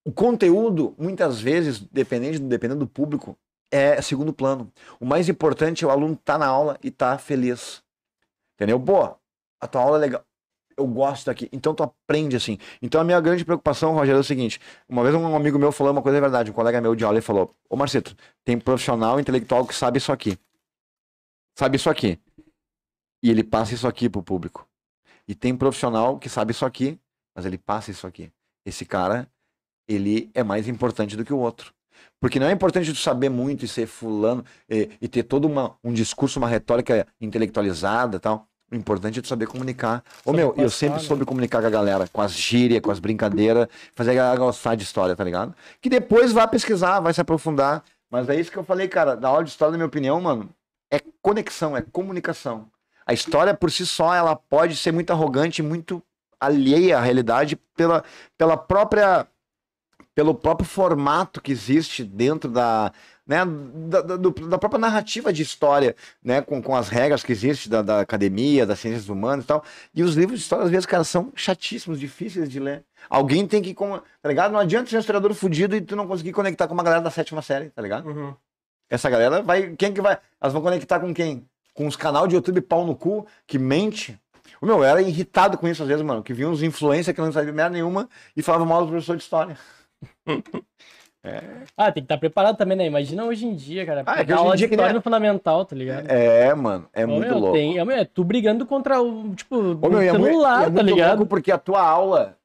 [0.04, 3.38] O conteúdo, muitas vezes, dependendo, dependendo do público,
[3.70, 4.70] é segundo plano.
[5.00, 7.82] O mais importante é o aluno estar na aula e estar feliz.
[8.54, 8.78] Entendeu?
[8.78, 9.16] Pô,
[9.60, 10.24] a tua aula é legal.
[10.76, 11.48] Eu gosto daqui.
[11.52, 12.58] Então tu aprende assim.
[12.82, 14.60] Então a minha grande preocupação, Rogério, é o seguinte.
[14.88, 16.50] Uma vez um amigo meu falou uma coisa verdade.
[16.50, 20.12] Um colega meu de aula ele falou: Ô Marcito, tem profissional intelectual que sabe isso
[20.12, 20.38] aqui.
[21.56, 22.18] Sabe isso aqui.
[23.22, 24.68] E ele passa isso aqui pro público.
[25.26, 26.98] E tem profissional que sabe isso aqui,
[27.34, 28.30] mas ele passa isso aqui.
[28.66, 29.28] Esse cara,
[29.88, 31.72] ele é mais importante do que o outro.
[32.20, 35.76] Porque não é importante tu saber muito e ser fulano e, e ter todo uma,
[35.82, 38.48] um discurso, uma retórica intelectualizada tal.
[38.74, 40.02] O importante é tu saber comunicar.
[40.24, 41.06] Ô meu, eu passar, sempre né?
[41.06, 44.74] soube comunicar com a galera, com as gírias, com as brincadeiras, fazer a galera gostar
[44.74, 45.54] de história, tá ligado?
[45.80, 47.84] Que depois vai pesquisar, vai se aprofundar.
[48.10, 49.14] Mas é isso que eu falei, cara.
[49.14, 50.50] Na aula de história, na minha opinião, mano,
[50.90, 52.66] é conexão, é comunicação.
[53.06, 56.02] A história por si só, ela pode ser muito arrogante, muito
[56.40, 58.02] alheia à realidade pela,
[58.36, 59.24] pela própria
[60.14, 62.92] pelo próprio formato que existe dentro da,
[63.26, 63.38] né,
[63.88, 67.68] da, da- do- da própria narrativa de história, né, com, com as regras que existem
[67.70, 69.64] da, da academia, das ciências humanas e tal.
[69.94, 72.84] E os livros de história, às vezes, cara, são chatíssimos, difíceis de ler.
[73.10, 74.52] Alguém tem que, com- tá ligado?
[74.52, 77.10] Não adianta ser um historiador fudido e tu não conseguir conectar com uma galera da
[77.10, 78.06] sétima série, tá ligado?
[78.08, 78.34] Uhum.
[78.88, 79.74] Essa galera vai.
[79.76, 80.18] Quem que vai?
[80.40, 81.44] Elas vão conectar com quem?
[81.72, 84.16] Com os canal de YouTube pau no cu, que mente.
[84.60, 86.22] O meu, eu era irritado com isso às vezes, mano.
[86.22, 89.22] Que vinham uns influencers que não sabiam merda nenhuma e falavam mal do professor de
[89.22, 89.58] história.
[91.74, 92.84] Ah, tem que estar preparado também, né?
[92.84, 94.02] Imagina hoje em dia, cara.
[94.04, 95.74] Ah, é que hoje em aula dia de que nem história é- no fundamental, tá
[95.74, 96.06] ligado?
[96.10, 97.52] É, mano, é Ô, muito meu, louco.
[97.56, 100.70] tem- é, meu, é tu brigando contra o, tipo, Ô, meu, é celular, é tá
[100.70, 101.16] muito ligado?
[101.16, 102.36] louco porque a tua aula,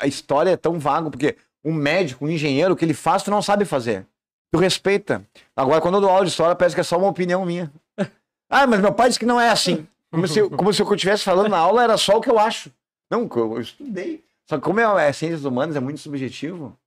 [0.00, 3.30] a história é tão vago, porque um médico, um engenheiro, o que ele faz, tu
[3.30, 4.04] não sabe fazer.
[4.52, 5.24] Tu respeita.
[5.56, 7.72] Agora, quando eu dou aula de história, parece que é só uma opinião minha.
[8.50, 9.86] ah, mas meu pai disse que não é assim.
[10.10, 12.20] Como se, eu- como se o que eu estivesse falando na aula era só o
[12.20, 12.72] que eu acho.
[13.08, 14.24] Não, eu, eu estudei.
[14.46, 16.78] Só que como é, é ciências humanas, é muito subjetivo,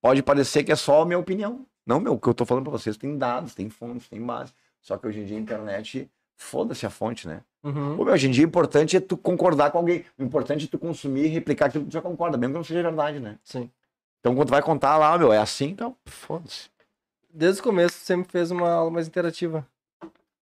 [0.00, 1.64] pode parecer que é só a minha opinião.
[1.86, 4.52] Não, meu, o que eu tô falando pra vocês tem dados, tem fontes, tem base.
[4.80, 7.42] Só que hoje em dia a internet, foda-se a fonte, né?
[7.62, 7.96] Uhum.
[7.96, 10.04] Pô, meu, hoje em dia o importante é tu concordar com alguém.
[10.18, 12.64] O importante é tu consumir e replicar aquilo que tu já concorda, mesmo que não
[12.64, 13.38] seja verdade, né?
[13.44, 13.70] Sim.
[14.20, 16.70] Então quando tu vai contar lá, meu, é assim, então foda-se.
[17.32, 19.66] Desde o começo sempre fez uma aula mais interativa.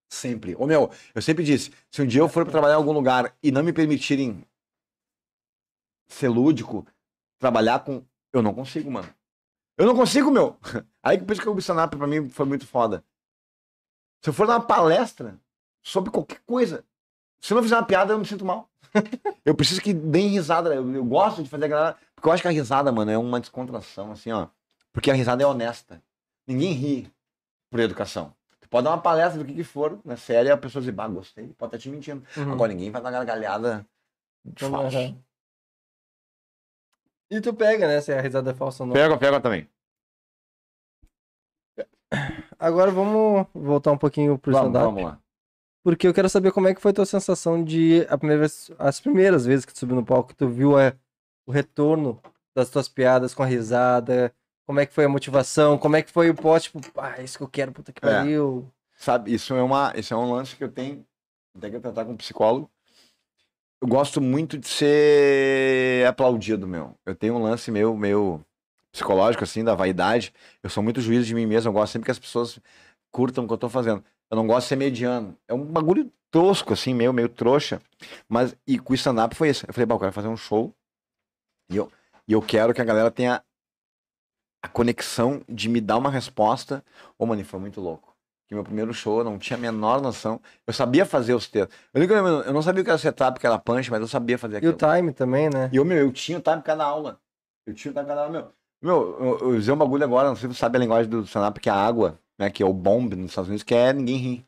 [0.08, 0.56] Sempre.
[0.58, 3.34] Ô meu, eu sempre disse, se um dia eu for pra trabalhar em algum lugar
[3.42, 4.42] e não me permitirem
[6.08, 6.86] ser lúdico,
[7.38, 8.02] trabalhar com.
[8.32, 9.08] Eu não consigo, mano.
[9.76, 10.56] Eu não consigo, meu.
[11.02, 13.04] Aí por isso que o stand-up pra mim foi muito foda.
[14.22, 15.38] Se eu for dar uma palestra
[15.82, 16.84] sobre qualquer coisa,
[17.40, 18.68] se eu não fizer uma piada, eu me sinto mal.
[19.44, 20.74] eu preciso que deem risada.
[20.74, 21.96] Eu, eu gosto de fazer a galera.
[22.14, 24.48] Porque eu acho que a risada, mano, é uma descontração, assim, ó.
[24.92, 26.02] Porque a risada é honesta.
[26.46, 27.12] Ninguém ri
[27.70, 28.34] por educação.
[28.60, 31.06] Tu pode dar uma palestra do que, que for, na série, a pessoa diz, bah,
[31.06, 32.24] gostei, pode estar te mentindo.
[32.36, 32.52] Uhum.
[32.52, 33.86] Agora ninguém vai dar gargalhada
[34.44, 34.70] de Uhum.
[34.70, 35.16] falso.
[37.30, 38.00] E tu pega, né?
[38.00, 38.94] Se a risada é falsa ou não.
[38.94, 39.68] Pega, pega também.
[42.58, 44.86] agora vamos voltar um pouquinho pro Vamos, stand-up.
[44.94, 45.18] vamos lá.
[45.84, 48.70] Porque eu quero saber como é que foi a tua sensação de a primeira vez,
[48.78, 50.96] as primeiras vezes que tu subiu no palco, que tu viu é,
[51.46, 52.20] o retorno
[52.54, 54.34] das tuas piadas com a risada,
[54.66, 57.38] como é que foi a motivação, como é que foi o pós, tipo, ah, isso
[57.38, 58.08] que eu quero, puta que É.
[58.10, 58.70] pariu.
[58.96, 61.06] Sabe, isso é, uma, isso é um lance que eu tenho,
[61.56, 62.68] até que eu tratar com um psicólogo.
[63.80, 66.98] Eu gosto muito de ser aplaudido, meu.
[67.06, 68.44] Eu tenho um lance meu, meu
[68.90, 70.32] psicológico, assim, da vaidade.
[70.62, 71.68] Eu sou muito juiz de mim mesmo.
[71.68, 72.58] Eu gosto sempre que as pessoas
[73.12, 74.04] curtam o que eu tô fazendo.
[74.30, 75.36] Eu não gosto de ser mediano.
[75.46, 77.80] É um bagulho tosco, assim, meio, meio trouxa.
[78.28, 79.64] Mas, e com o stand-up foi isso.
[79.68, 80.74] Eu falei, bah, eu quero fazer um show.
[81.70, 81.90] E eu,
[82.26, 83.42] e eu quero que a galera tenha
[84.62, 86.84] a conexão de me dar uma resposta.
[87.16, 88.07] Ô, mano, e foi muito louco.
[88.48, 90.40] Que meu primeiro show eu não tinha a menor noção.
[90.66, 91.76] Eu sabia fazer os textos.
[91.92, 94.38] Eu, eu não sabia o que era setup, o que era punch, mas eu sabia
[94.38, 94.72] fazer E aquilo.
[94.72, 95.68] o time também, né?
[95.70, 97.20] E eu, meu, eu tinha o time cada aula.
[97.66, 98.48] Eu tinha o time cada aula, meu.
[98.80, 101.20] Meu, eu, eu usei um bagulho agora, não sei se você sabe a linguagem do
[101.24, 102.48] stand-up, que é a água, né?
[102.48, 104.46] Que é o bomb nos Estados Unidos, que é ninguém rir.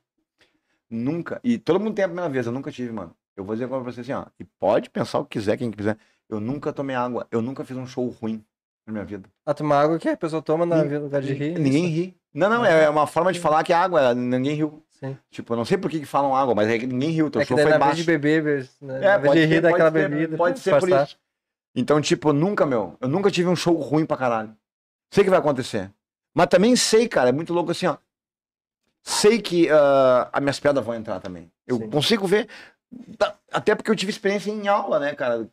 [0.89, 1.41] Nunca.
[1.45, 3.15] E todo mundo tem a primeira vez, eu nunca tive, mano.
[3.37, 4.27] Eu vou dizer agora pra você assim, ó.
[4.39, 5.97] E pode pensar o que quiser, quem quiser.
[6.29, 7.27] Eu nunca tomei água.
[7.31, 8.45] Eu nunca fiz um show ruim
[8.87, 9.29] na minha vida.
[9.47, 11.59] A tomar água que a pessoa toma na Nin- lugar de rir.
[11.59, 12.20] Ninguém ri.
[12.33, 14.83] Não, não, é uma forma de falar que é água, ninguém riu.
[14.91, 15.17] Sim.
[15.31, 17.31] Tipo, eu não sei por que, que falam água, mas é que ninguém riu.
[17.31, 17.97] Teu É que show foi baixo.
[17.97, 19.05] de beber, né?
[19.15, 20.37] É, pode de rir ser, daquela pode ser, bebida.
[20.37, 21.07] Pode ser por disfarçar.
[21.09, 21.19] isso.
[21.75, 22.97] Então, tipo, nunca, meu.
[23.01, 24.55] Eu nunca tive um show ruim pra caralho.
[25.11, 25.91] Sei que vai acontecer.
[26.35, 27.97] Mas também sei, cara, é muito louco assim, ó.
[29.03, 31.51] Sei que ah, as minhas piadas vão entrar também.
[31.67, 31.91] Eu Sim.
[31.91, 32.47] consigo ver.
[33.17, 35.49] tá, Até porque eu tive experiência em aula, né, cara?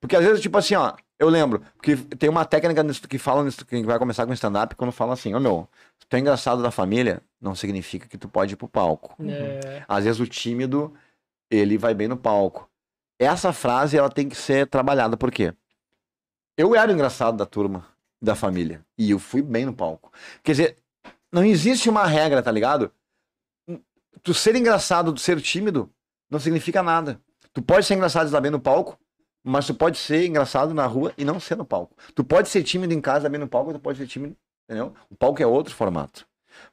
[0.00, 3.44] Porque às vezes, tipo assim, ó, eu lembro que tem uma técnica nisso que fala
[3.44, 6.62] nisso, que vai começar com stand-up quando fala assim, ô meu, se tu é engraçado
[6.62, 9.16] da família, não significa que tu pode ir pro palco.
[9.22, 10.94] É, Às vezes o tímido,
[11.50, 12.68] ele vai bem no palco.
[13.18, 15.54] Essa frase, ela tem que ser trabalhada, por quê?
[16.56, 17.86] Eu era o engraçado da turma,
[18.20, 20.12] da família, e eu fui bem no palco.
[20.42, 20.78] Quer dizer,
[21.30, 22.92] não existe uma regra, tá ligado?
[24.22, 25.90] Tu ser engraçado, tu ser tímido,
[26.30, 27.20] não significa nada.
[27.52, 28.98] Tu pode ser engraçado bem no palco,
[29.44, 31.94] mas tu pode ser engraçado na rua e não ser no palco.
[32.14, 34.94] Tu pode ser tímido em casa, bem no palco, tu pode ser tímido, entendeu?
[35.10, 36.26] O palco é outro formato.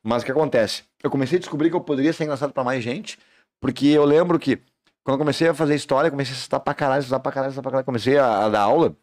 [0.04, 0.84] Mas o que acontece?
[1.04, 3.18] Eu comecei a descobrir que eu poderia ser engraçado pra mais gente,
[3.60, 4.58] porque eu lembro que
[5.04, 7.64] quando eu comecei a fazer história, comecei a estudar pra caralho, estudar pra caralho, estudar
[7.64, 7.86] pra caralho.
[7.86, 8.96] Comecei a, a dar aula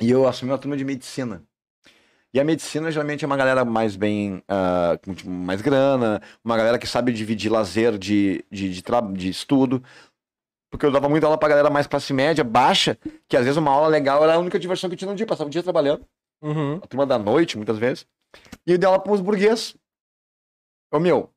[0.00, 1.42] e eu assumi uma turma de medicina.
[2.32, 6.56] E a medicina geralmente é uma galera mais bem, ah, com tipo, mais grana, uma
[6.56, 8.82] galera que sabe dividir lazer de, de, de,
[9.12, 9.80] de estudo.
[10.74, 12.98] Porque eu dava muita aula pra galera mais classe média, baixa,
[13.28, 15.46] que às vezes uma aula legal era a única diversão que tinha no dia, passava
[15.46, 16.04] o dia trabalhando
[16.42, 16.80] Uhum.
[16.82, 18.04] a turma da noite, muitas vezes.
[18.66, 19.76] E eu dei aula pros burguês.
[20.92, 21.30] Ô meu.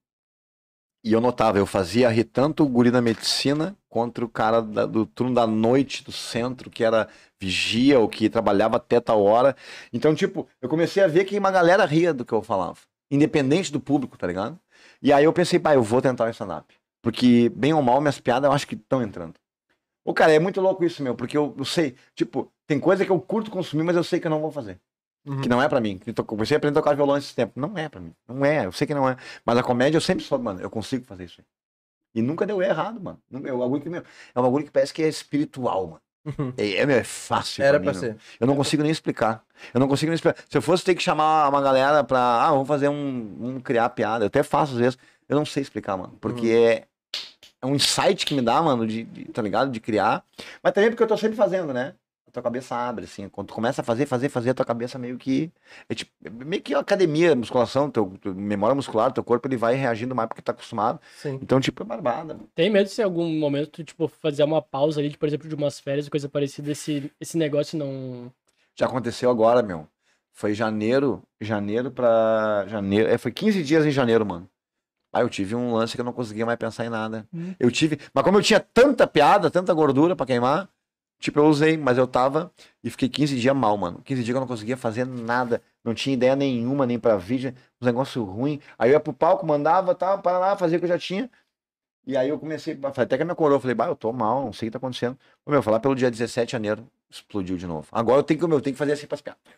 [1.05, 4.87] E eu notava, eu fazia rir tanto o guri da medicina contra o cara da-
[4.87, 7.07] do turno da noite do centro, que era
[7.39, 9.55] vigia ou que trabalhava até tal hora.
[9.93, 12.79] Então, tipo, eu comecei a ver que uma galera ria do que eu falava.
[13.11, 14.59] Independente do público, tá ligado?
[14.99, 16.73] E aí eu pensei, pá, eu vou tentar o stand-up.
[17.01, 19.35] Porque, bem ou mal, minhas piadas eu acho que estão entrando.
[20.05, 23.11] Ô, cara, é muito louco isso, meu, porque eu, eu sei, tipo, tem coisa que
[23.11, 24.79] eu curto consumir, mas eu sei que eu não vou fazer
[25.25, 25.41] Uhum.
[25.41, 25.97] que não é pra mim.
[25.97, 27.59] To- Comecei a aprender a tocar violão esse tempo.
[27.59, 28.13] Não é pra mim.
[28.25, 28.65] Não é.
[28.65, 29.17] Eu sei que não é.
[29.45, 30.61] Mas a comédia eu sempre soube, mano.
[30.61, 31.45] Eu consigo fazer isso aí.
[32.15, 33.19] E nunca deu errado, mano.
[33.29, 34.01] É um bagulho que, meu,
[34.33, 36.01] é um bagulho que parece que é espiritual, mano.
[36.39, 36.53] Uhum.
[36.57, 37.61] É, é, meu, é fácil.
[37.61, 38.15] Era pra, pra mim, meu.
[38.17, 38.21] ser.
[38.39, 39.43] Eu não consigo nem explicar.
[39.73, 40.41] Eu não consigo nem explicar.
[40.49, 42.17] Se eu fosse ter que chamar uma galera pra.
[42.45, 43.35] Ah, vamos fazer um.
[43.37, 44.23] Vamos criar piada.
[44.23, 44.97] Eu até faço às vezes.
[45.29, 46.17] Eu não sei explicar, mano.
[46.21, 46.85] Porque é.
[47.59, 49.71] É um insight que me dá, mano, de, de- tá ligado?
[49.71, 50.23] De criar.
[50.61, 51.95] Mas também porque eu tô sempre fazendo, né?
[52.27, 53.27] A tua cabeça abre, assim.
[53.29, 55.51] Quando tu começa a fazer, fazer, fazer, a tua cabeça meio que.
[55.89, 59.73] É tipo, é meio que academia, musculação, teu, teu- memória muscular, teu corpo ele vai
[59.73, 60.99] reagindo mais porque tá acostumado.
[61.17, 61.39] Sim.
[61.41, 62.37] Então, tipo, é barbada.
[62.53, 65.49] Tem medo se em algum momento tu, tipo, fazer uma pausa ali, de, por exemplo,
[65.49, 68.31] de umas férias, coisa parecida, esse, esse negócio não.
[68.75, 69.87] Já aconteceu agora, meu.
[70.31, 72.65] Foi janeiro, janeiro pra.
[72.67, 73.09] Janeiro.
[73.09, 74.47] É, foi 15 dias em janeiro, mano.
[75.17, 77.27] Aí eu tive um lance que eu não conseguia mais pensar em nada.
[77.33, 77.55] Hum.
[77.59, 77.99] Eu tive.
[78.13, 80.69] Mas como eu tinha tanta piada, tanta gordura pra queimar,
[81.19, 82.51] tipo, eu usei, mas eu tava
[82.83, 83.99] e fiquei 15 dias mal, mano.
[84.03, 85.59] 15 dias que eu não conseguia fazer nada.
[85.83, 88.61] Não tinha ideia nenhuma, nem pra vídeo, um negócio ruim.
[88.77, 91.31] Aí eu ia pro palco, mandava, tal, para lá, fazia o que eu já tinha.
[92.05, 94.45] E aí eu comecei, até que a minha coroa, eu falei, bah, eu tô mal,
[94.45, 95.17] não sei o que tá acontecendo.
[95.43, 97.87] Ô, meu, falar pelo dia 17 de janeiro, explodiu de novo.
[97.91, 99.41] Agora eu tenho que, meu, eu tenho que fazer assim pras piadas.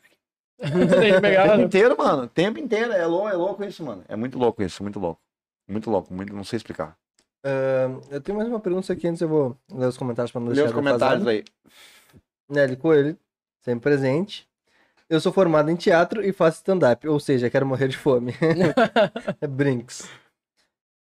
[0.59, 1.63] O tempo né?
[1.63, 2.23] inteiro, mano.
[2.23, 2.91] O tempo inteiro.
[2.91, 4.03] É louco, é louco isso, mano.
[4.07, 5.21] É muito louco isso, muito louco.
[5.69, 6.97] Muito louco, muito, não sei explicar.
[7.43, 10.47] Ahn, eu tenho mais uma pergunta aqui antes eu vou ler os comentários pra não
[10.47, 11.45] Lê deixar os comentários aí.
[12.49, 13.17] Nelly Coelho,
[13.61, 14.49] sempre presente.
[15.07, 18.33] Eu sou formado em teatro e faço stand-up, ou seja, quero morrer de fome.
[19.41, 20.09] É Brinks.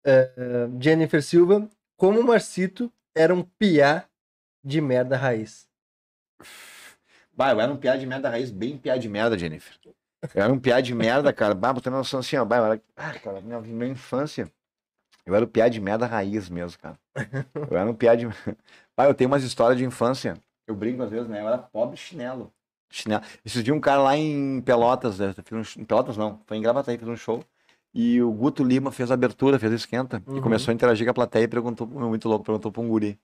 [0.06, 0.32] É,
[0.80, 4.06] Jennifer Silva, como o Marcito era um piá
[4.64, 5.68] de merda raiz.
[7.34, 9.74] Vai, eu era um piada de merda raiz, bem piada de merda, Jennifer.
[10.36, 11.54] Eu era um piá de merda, cara.
[11.54, 12.44] Bah, botando noção assim, ó.
[12.46, 12.82] Bah, era...
[12.98, 14.52] Ah, cara, minha, minha infância.
[15.26, 16.98] Eu era o piá de merda raiz mesmo, cara.
[17.70, 18.28] Eu era um piá de.
[18.96, 20.36] Pai, eu tenho umas histórias de infância.
[20.68, 21.42] Eu brinco às vezes, né?
[21.42, 22.52] Eu era pobre chinelo.
[22.90, 23.24] Chinelo.
[23.46, 25.34] Esses dias um cara lá em Pelotas, né?
[25.52, 27.44] Um em Pelotas não, foi em Gravataí, fez um show.
[27.94, 30.22] E o Guto Lima fez a abertura, fez o esquenta.
[30.28, 30.42] E Uhum.
[30.42, 33.20] começou a interagir com a plateia e perguntou, muito louco, perguntou pra um guri.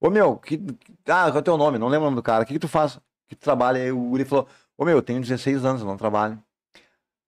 [0.00, 0.60] Ô meu, que,
[1.06, 1.78] ah, qual é o teu nome?
[1.78, 2.44] Não lembro o nome do cara.
[2.44, 2.98] O que, que tu faz?
[3.28, 3.82] Que tu trabalha?
[3.82, 4.46] Aí o guri falou,
[4.76, 6.38] ô meu, eu tenho 16 anos, eu não trabalho.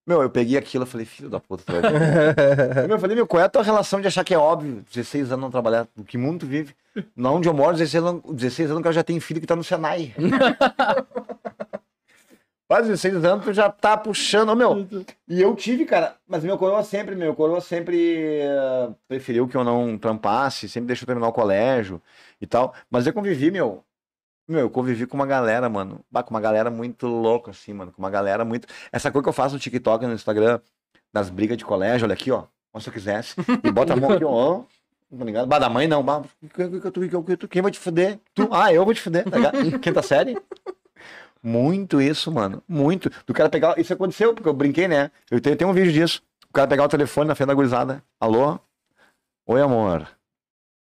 [0.07, 3.27] Meu, eu peguei aquilo e falei, filho da puta, tu vai ver." Eu falei, meu,
[3.27, 5.89] qual é a tua relação de achar que é óbvio 16 anos não trabalhar?
[5.99, 6.77] O que mundo vive?
[7.17, 9.57] Na onde eu moro, 16 anos, 16 anos o cara já tem filho que tá
[9.57, 10.15] no Senai.
[12.69, 14.87] Faz 16 anos, tu já tá puxando, meu.
[15.29, 19.63] E eu tive, cara, mas meu coroa sempre, meu coroa sempre eh, preferiu que eu
[19.63, 22.03] não trampasse, sempre deixou eu terminar o colégio
[22.41, 22.75] e tal.
[22.91, 23.85] Mas eu convivi, meu.
[24.49, 26.05] Meu, eu convivi com uma galera, mano.
[26.11, 27.93] Bah, com uma galera muito louca, assim, mano.
[27.93, 28.69] Com uma galera muito.
[28.93, 30.61] Essa coisa que eu faço no TikTok no Instagram,
[31.13, 32.45] das brigas de colégio, olha aqui, ó.
[32.71, 33.35] Como se eu quisesse.
[33.65, 34.63] E bota a mão aqui, ó.
[35.17, 35.47] Tá ligado?
[35.47, 36.03] Bah, da mãe não.
[36.03, 36.23] Bah,
[37.51, 38.21] quem, vai te fuder?
[38.35, 38.49] Tu?
[38.53, 39.79] Ah, eu vou te fuder, tá ligado?
[39.81, 40.37] Quinta série?
[41.43, 42.63] Muito isso, mano.
[42.69, 43.11] Muito.
[43.27, 43.79] Do cara pegar.
[43.79, 45.11] Isso aconteceu, porque eu brinquei, né?
[45.31, 46.23] Eu tenho, tenho um vídeo disso.
[46.49, 48.03] O cara pegar o telefone na frente da gurizada.
[48.21, 48.59] Alô?
[49.47, 50.09] Oi, amor.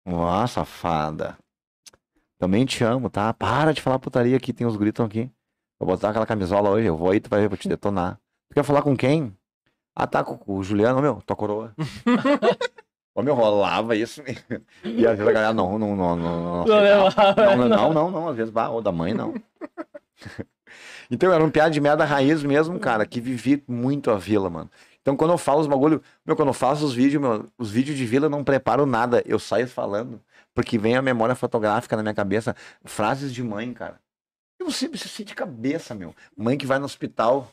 [0.06, 1.38] Ó, safada.
[2.42, 3.32] Também te amo, tá?
[3.36, 5.30] Para de falar putaria aqui, tem uns gritos aqui.
[5.80, 8.20] Vou botar aquela camisola hoje, eu vou aí, tu vai ver, vou te detonar.
[8.50, 9.38] Tu quer falar com quem?
[9.96, 11.72] Ah, tá, com, o Juliano, meu, tua coroa.
[13.14, 14.24] Ô, meu, rolava isso.
[14.84, 18.12] E às vezes a galera, não, não, não, não, não, Não não, não, não, não,
[18.12, 19.36] não, às vezes, bah, ou da mãe, não.
[21.12, 24.72] Então era um piada de merda raiz mesmo, cara, que vivi muito a vila, mano.
[25.02, 27.98] Então quando eu falo os bagulho, meu, quando eu faço os vídeos, meu, os vídeos
[27.98, 30.22] de vila eu não preparo nada, eu saio falando,
[30.54, 34.00] porque vem a memória fotográfica na minha cabeça, frases de mãe, cara.
[34.60, 36.16] Eu sempre sei de cabeça, meu.
[36.38, 37.52] Mãe que vai no hospital.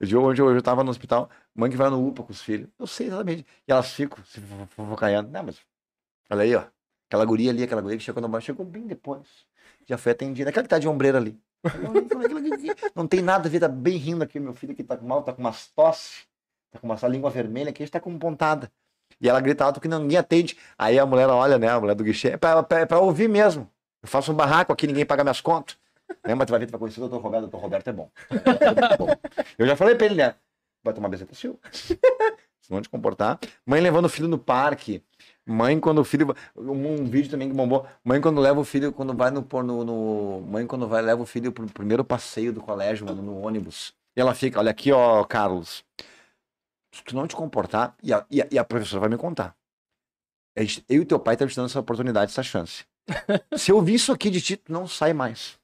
[0.00, 2.68] Digo, hoje eu, eu tava no hospital, mãe que vai no UPA com os filhos.
[2.78, 3.46] Eu sei exatamente.
[3.68, 5.30] E elas ficam se fo- fofocaiando.
[5.30, 5.60] Não, mas
[6.30, 6.64] olha aí, ó.
[7.08, 9.26] Aquela guria ali, aquela guria que chegou no bar, chegou bem depois.
[9.86, 10.48] Já foi atendida.
[10.50, 11.38] Aquela que tá de ombreira ali.
[12.94, 15.32] Não tem nada a ver, tá bem rindo aqui, meu filho que tá mal, tá
[15.32, 16.22] com umas tosse,
[16.70, 18.72] tá com uma língua vermelha aqui, a gente tá com pontada.
[19.20, 20.56] E ela grita alto que ninguém atende.
[20.78, 23.68] Aí a mulher olha, né, a mulher do guichê, é pra, pra, pra ouvir mesmo.
[24.02, 25.76] Eu faço um barraco aqui, ninguém paga minhas contas.
[26.26, 27.92] Né, mas tu vai ver, tu vai conhecer o doutor Roberto, o doutor Roberto é
[27.92, 28.10] bom.
[28.30, 29.18] É.
[29.58, 30.34] Eu já falei pra ele, né,
[30.82, 31.58] vai tomar bezetacil.
[32.62, 33.38] Se não te comportar.
[33.66, 35.02] Mãe levando o filho no parque.
[35.46, 36.34] Mãe quando o filho.
[36.56, 37.86] Um, vídeo também que bombou.
[38.04, 39.44] Mãe quando leva o filho, quando vai no.
[39.62, 43.40] no, no- mãe quando vai, leva o filho pro primeiro passeio do colégio, mano, no
[43.40, 43.92] ônibus.
[44.16, 45.84] E ela fica, olha aqui, ó, Carlos.
[46.92, 49.54] Se tu não te comportar, e a, e a, e a professora vai me contar.
[50.58, 52.84] Gente- Eu e teu pai estamos te dando essa oportunidade, essa chance.
[53.56, 55.58] Se eu vi isso aqui de ti, tu não sai mais.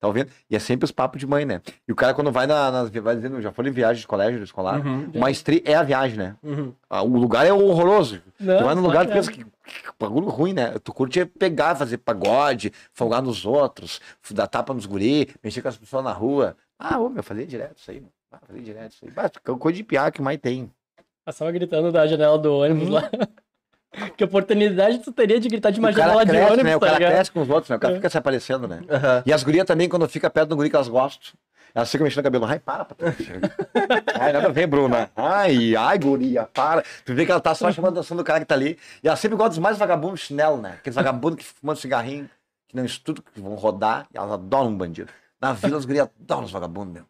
[0.00, 0.28] Tá ouvindo?
[0.50, 1.62] E é sempre os papos de mãe, né?
[1.86, 2.90] E o cara, quando vai na, nas.
[2.90, 4.84] Vai dizendo, já foi em viagem de colégio escolar.
[4.84, 5.08] Uhum.
[5.14, 6.36] O é a viagem, né?
[6.42, 6.74] Uhum.
[6.90, 8.20] Ah, O lugar é horroroso.
[8.40, 10.76] Não, tu vai no só lugar e que- pensa que, que bagulho ruim, né?
[10.80, 14.00] Tu curte é pegar, fazer pagode, folgar nos outros,
[14.32, 16.56] dar tapa nos guri, mexer com as pessoas na rua.
[16.76, 18.12] Ah, ô, meu, fazia direto isso aí, mano.
[18.32, 19.10] Ah, fazia direto isso aí.
[19.10, 20.70] Bah, coisa de piar que mais tem.
[21.24, 23.08] Passava gritando da janela do ônibus lá.
[24.16, 26.76] que oportunidade tu teria de gritar de uma o janela de cresce, ônibus, né?
[26.76, 27.12] O tá cara ligado?
[27.12, 27.76] cresce com os outros, né?
[27.76, 27.96] O cara É.
[27.96, 28.82] fica se aparecendo, né?
[28.88, 29.22] Aham.
[29.26, 31.32] E as gurias também, quando fica perto do guri que elas gostam,
[31.74, 32.44] elas ficam mexendo no cabelo.
[32.46, 33.40] Ai, para, Patrícia.
[34.18, 35.10] ai, nada a ver, Bruna.
[35.14, 36.82] Ai, ai, guria, para.
[37.04, 38.78] Tu vê que ela tá só chamando a atenção do cara que tá ali.
[39.02, 40.74] E ela sempre gosta dos mais vagabundos de chinelo, né?
[40.78, 42.28] Aqueles vagabundos que fumam cigarrinho,
[42.68, 45.10] que não estudam, que vão rodar, e elas adoram um bandido.
[45.40, 47.04] Na vila, as gurias adoram os vagabundos, meu.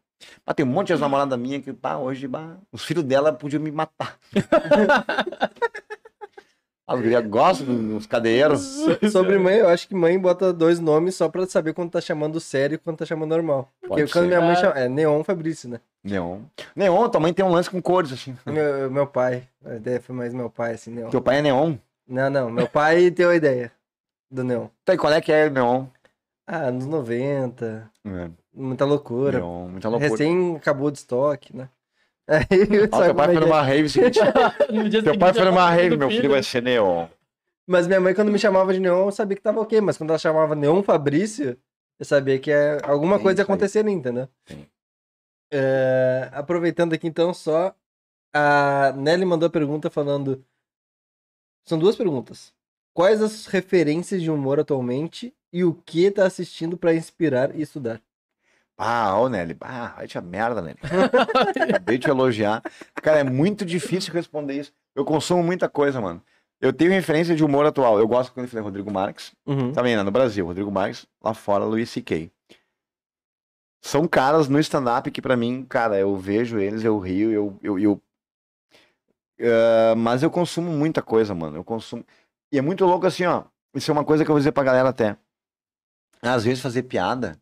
[0.47, 3.63] Mas tem um monte de namorada minha que, pá, hoje, pá, os filhos dela podiam
[3.63, 4.19] me matar.
[6.87, 8.61] As gurias gostam dos cadeiros.
[9.13, 12.41] Sobre mãe, eu acho que mãe bota dois nomes só pra saber quando tá chamando
[12.41, 13.69] sério e quando tá chamando normal.
[13.81, 14.29] Porque Pode quando ser.
[14.29, 14.57] minha mãe Ah.
[14.57, 14.75] chama.
[14.75, 15.81] É Neon Fabrício, né?
[16.03, 16.41] Neon.
[16.75, 18.37] Neon, tua mãe tem um lance com cores, assim.
[18.45, 19.45] Meu, meu pai.
[19.65, 21.09] A ideia foi mais meu pai, assim, Neon.
[21.09, 21.77] Teu pai é neon?
[22.07, 22.51] Não, não.
[22.51, 23.71] Meu pai deu a ideia
[24.31, 24.67] do Neon.
[24.85, 25.87] Tá, e qual é que é neon?
[26.55, 27.91] Ah, anos 90.
[28.05, 29.39] É, Muita loucura.
[29.39, 30.11] neon, muita loucura.
[30.11, 31.71] Recém acabou de estoque, né?
[32.29, 32.45] Aí,
[32.93, 34.19] Ah, teu pai é foi que numa rave seguinte.
[34.71, 37.09] No dia teu pai foi numa rave, meu filho vai ser neon.
[37.67, 39.81] Mas minha mãe, quando me chamava de Neon, eu sabia que tava ok.
[39.81, 41.57] Mas quando ela chamava Neon Fabrício,
[41.99, 44.29] eu sabia que é alguma Tem coisa acontecendo, entendeu?
[44.45, 44.69] Tem.
[45.51, 47.75] É, aproveitando aqui, então, só.
[48.35, 50.45] A Nelly mandou a pergunta falando.
[51.65, 52.53] São duas perguntas.
[52.95, 58.01] Quais as referências de humor atualmente e o que tá assistindo pra inspirar e estudar?
[58.77, 59.57] Ah, ô Nelly.
[59.61, 60.79] Ah, vai te a merda, Nelly.
[61.71, 62.63] Acabei de te elogiar.
[62.97, 64.73] Cara, é muito difícil responder isso.
[64.95, 66.23] Eu consumo muita coisa, mano.
[66.61, 67.99] Eu tenho referência de humor atual.
[67.99, 69.33] Eu gosto quando eu falei Rodrigo Marques.
[69.47, 69.73] Uhum.
[69.73, 70.03] Também, né?
[70.03, 70.47] No Brasil.
[70.47, 71.07] Rodrigo Marques.
[71.23, 72.31] Lá fora, Luiz C.K.
[73.81, 77.59] são caras no stand-up que pra mim, cara, eu vejo eles, eu rio, eu.
[77.63, 78.03] eu, eu
[79.41, 81.57] Ah, mas eu consumo muita coisa, mano.
[81.57, 82.05] Eu consumo.
[82.53, 83.45] E é muito louco assim, ó.
[83.75, 85.17] Isso é uma coisa que eu vou dizer pra galera até.
[86.21, 87.37] Às vezes fazer piada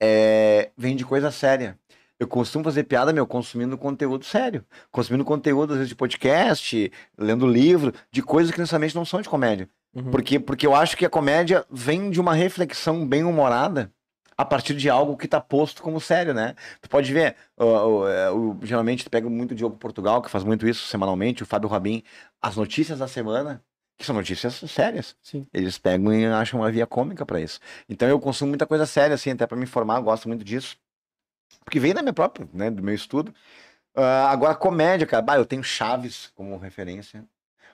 [0.00, 0.70] é...
[0.76, 1.78] vem de coisa séria.
[2.18, 4.62] Eu costumo fazer piada, meu, consumindo conteúdo sério.
[4.90, 9.28] Consumindo conteúdo, às vezes, de podcast, lendo livro, de coisas que necessariamente não são de
[9.28, 9.68] comédia.
[9.94, 10.10] Uhum.
[10.10, 13.90] Porque, porque eu acho que a comédia vem de uma reflexão bem humorada
[14.36, 16.54] a partir de algo que tá posto como sério, né?
[16.82, 20.44] Tu pode ver, o- é, o- geralmente tu pega muito o Diogo Portugal, que faz
[20.44, 22.02] muito isso semanalmente, o Fábio Rabin,
[22.40, 23.62] as notícias da semana,
[24.00, 25.14] que são notícias sérias.
[25.22, 25.46] Sim.
[25.52, 27.60] Eles pegam e acham uma via cômica pra isso.
[27.88, 30.76] Então eu consumo muita coisa séria, assim, até pra me informar, eu gosto muito disso.
[31.64, 33.34] Porque vem da minha própria, né, do meu estudo.
[33.94, 37.24] Ah, agora, comédia, cara, bah, eu tenho Chaves como referência.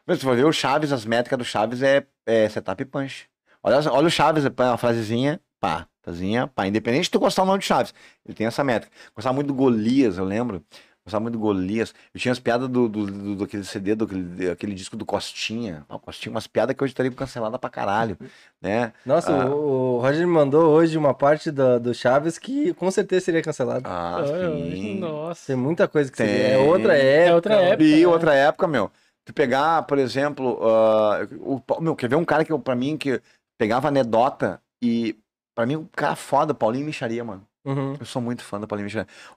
[0.05, 3.29] Mas se for ver o Chaves, as métricas do Chaves é, é setup e punch.
[3.63, 6.67] Olha, olha o Chaves, é uma frasezinha, pá, frasezinha, pá.
[6.67, 7.95] Independente de tu gostar ou não de Chaves,
[8.25, 8.95] ele tem essa métrica.
[9.15, 10.65] Gostava muito do Golias, eu lembro.
[11.07, 11.95] Gostava muito do Golias.
[12.13, 15.07] Eu tinha as piadas do, do, do, do aquele CD, do aquele, aquele disco do
[15.07, 15.85] Costinha.
[15.89, 18.19] Ah, o Costinha, umas piadas que hoje estariam canceladas pra caralho,
[18.61, 18.93] né?
[19.07, 19.47] Nossa, Ah.
[19.47, 23.41] o, o Roger me mandou hoje uma parte do, do Chaves que com certeza seria
[23.41, 23.83] cancelado.
[23.89, 24.27] Ah, Ai,
[24.73, 24.99] sim.
[24.99, 25.47] Nossa.
[25.47, 26.27] Tem muita coisa que Tem.
[26.27, 26.55] seria.
[26.55, 27.31] É outra época.
[27.31, 27.85] É outra época.
[27.85, 28.07] E né?
[28.09, 28.91] outra época, meu,
[29.25, 33.21] tu pegar, por exemplo, ah, o, meu, quer ver um cara que, pra mim, que
[33.57, 35.17] pegava anedota e,
[35.55, 37.47] pra mim, um cara foda, Paulinho Micharia, mano.
[37.67, 37.97] Uhum.
[37.99, 38.89] Eu sou muito fã do Paulinho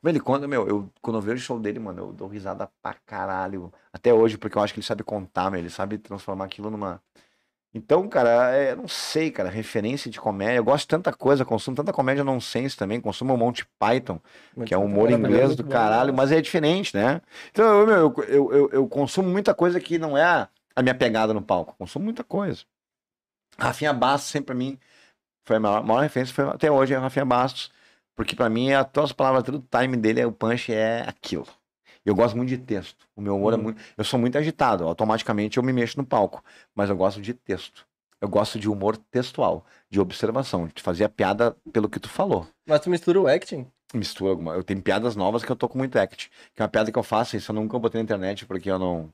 [0.05, 2.93] ele conta, meu, eu, quando eu vejo o show dele, mano, eu dou risada pra
[2.93, 3.73] caralho.
[3.91, 7.01] Até hoje, porque eu acho que ele sabe contar, meu, ele sabe transformar aquilo numa...
[7.73, 10.57] Então, cara, é, eu não sei, cara, referência de comédia.
[10.57, 14.19] Eu gosto de tanta coisa, consumo tanta comédia nonsense também, consumo um Monty Python,
[14.65, 17.21] que é um humor inglês do caralho, mas é diferente, né?
[17.51, 20.95] Então, eu, meu, eu, eu, eu, consumo muita coisa que não é a, a minha
[20.95, 21.75] pegada no palco.
[21.77, 22.63] Consumo muita coisa.
[23.57, 24.79] Rafinha Bastos, sempre pra mim,
[25.45, 27.71] foi a maior, maior referência, foi, até hoje é o Rafinha Bastos,
[28.19, 31.47] porque pra mim, a, todas as palavras, todo o time dele, o punch é aquilo.
[32.05, 33.05] Eu gosto muito de texto.
[33.15, 33.61] O meu humor é Hum.
[33.61, 33.81] muito.
[33.97, 36.43] Eu sou muito agitado, automaticamente eu me mexo no palco,
[36.75, 37.87] mas eu gosto de texto.
[38.19, 42.45] Eu gosto de humor textual, de observação, de fazer a piada pelo que tu falou
[42.67, 43.65] Mas tu mistura o acting.
[43.93, 44.53] mistura alguma.
[44.53, 46.29] Eu tenho piadas novas que eu tô com muito act.
[46.53, 48.77] Que é uma piada que eu faço, isso eu nunca botei na internet porque eu
[48.77, 49.13] não.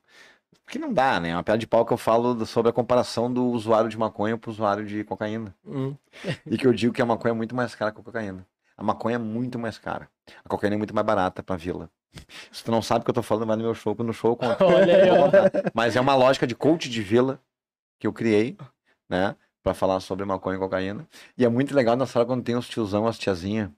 [0.65, 1.29] Porque não dá, né?
[1.29, 4.35] É uma piada de pau que eu falo sobre a comparação do usuário de maconha
[4.35, 5.53] pro usuário de cocaína.
[5.63, 5.95] Hum.
[6.47, 8.47] E que eu digo que a maconha é muito mais cara que a cocaína.
[8.77, 10.09] A maconha é muito mais cara.
[10.43, 11.89] A cocaína é muito mais barata pra vila.
[12.51, 14.37] Se tu não sabe o que eu tô falando, vai no meu show, no show
[14.41, 14.55] ó.
[15.73, 17.39] Mas é uma lógica de coach de vila
[17.99, 18.57] que eu criei,
[19.09, 19.35] né?
[19.63, 21.07] Pra falar sobre maconha e cocaína.
[21.37, 23.69] E é muito legal na sala quando tem os tiozão, as tiazinhas.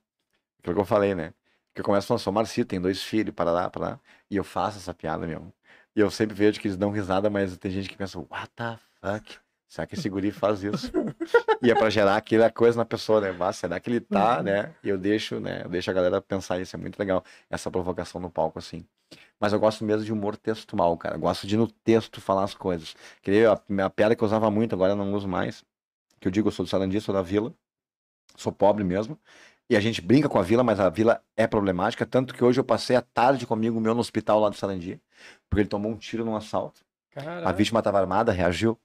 [0.59, 1.33] Aquilo que eu falei, né?
[1.73, 3.99] Que eu começo falando, sou Marcito, tem dois filhos, para lá, para lá.
[4.29, 5.53] E eu faço essa piada, meu.
[5.95, 8.77] E eu sempre vejo que eles dão risada, mas tem gente que pensa, what the
[9.01, 9.39] fuck?
[9.67, 10.91] Será que esse guri faz isso?
[11.61, 13.31] e é pra gerar aquela coisa na pessoa, né?
[13.31, 14.73] Mas será que ele tá, né?
[14.81, 15.63] E eu deixo, né?
[15.65, 17.23] Eu deixo a galera pensar isso, é muito legal.
[17.49, 18.85] Essa provocação no palco, assim.
[19.39, 21.15] Mas eu gosto mesmo de humor textual, cara.
[21.15, 22.95] Eu gosto de no texto falar as coisas.
[23.21, 25.63] Queria a minha piada que eu usava muito, agora eu não uso mais.
[26.19, 27.53] Que eu digo, eu sou do Sarandi, sou da vila.
[28.35, 29.19] Sou pobre mesmo.
[29.69, 32.05] E a gente brinca com a vila, mas a vila é problemática.
[32.05, 35.01] Tanto que hoje eu passei a tarde comigo meu no hospital lá do Sarandi.
[35.49, 36.86] Porque ele tomou um tiro num assalto.
[37.17, 37.53] A Caraca.
[37.53, 38.77] vítima estava armada, reagiu.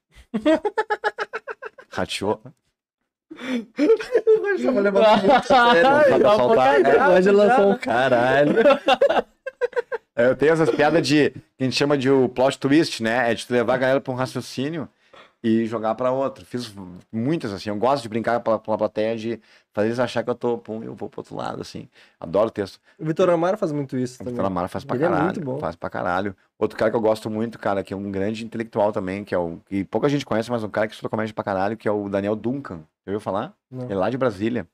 [1.90, 2.40] Rateou.
[3.30, 5.82] O tava levando muito a sério.
[5.82, 6.74] Tá um assaltar.
[6.80, 8.54] É, o lançou um caralho.
[10.16, 11.30] É, Eu tenho essas piadas de.
[11.30, 13.30] que a gente chama de o plot twist, né?
[13.30, 14.88] É de tu levar a galera pra um raciocínio
[15.42, 16.44] e jogar pra outro.
[16.46, 16.72] Fiz
[17.10, 17.68] muitas assim.
[17.70, 19.40] Eu gosto de brincar pela, pela plateia, de
[19.72, 20.58] fazer eles achar que eu tô.
[20.58, 21.88] Pum, eu vou pro outro lado, assim.
[22.20, 22.78] Adoro texto.
[22.98, 24.34] O Vitor Amaro faz muito isso O também.
[24.34, 25.24] Vitor Amaro faz pra Ele é caralho.
[25.26, 25.58] muito bom.
[25.58, 26.36] Faz pra caralho.
[26.58, 29.38] Outro cara que eu gosto muito, cara, que é um grande intelectual também, que é
[29.38, 29.58] o.
[29.66, 32.08] que pouca gente conhece, mas um cara que estuda comédia pra caralho, que é o
[32.08, 32.78] Daniel Duncan.
[33.04, 33.52] Já ouviu falar?
[33.70, 33.84] Não.
[33.84, 34.68] Ele é lá de Brasília.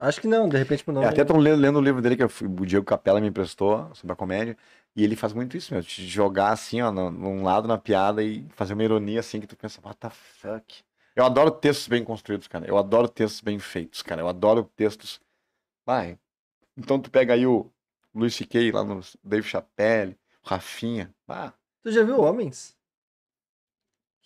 [0.00, 1.06] Acho que não, de repente pro nome.
[1.06, 3.88] É, até tô lendo, lendo o livro dele que eu o Diego Capella me emprestou
[3.94, 4.56] sobre a comédia.
[4.98, 5.80] E ele faz muito isso, meu.
[5.80, 9.56] De jogar assim, ó, num lado na piada e fazer uma ironia assim que tu
[9.56, 10.82] pensa, what the fuck?
[11.14, 12.66] Eu adoro textos bem construídos, cara.
[12.66, 14.22] Eu adoro textos bem feitos, cara.
[14.22, 15.20] Eu adoro textos.
[15.86, 16.18] Vai.
[16.76, 17.70] Então tu pega aí o
[18.12, 18.72] Luis C.K.
[18.72, 21.14] lá no Dave Chappelle, o Rafinha.
[21.80, 22.76] Tu já viu Homens?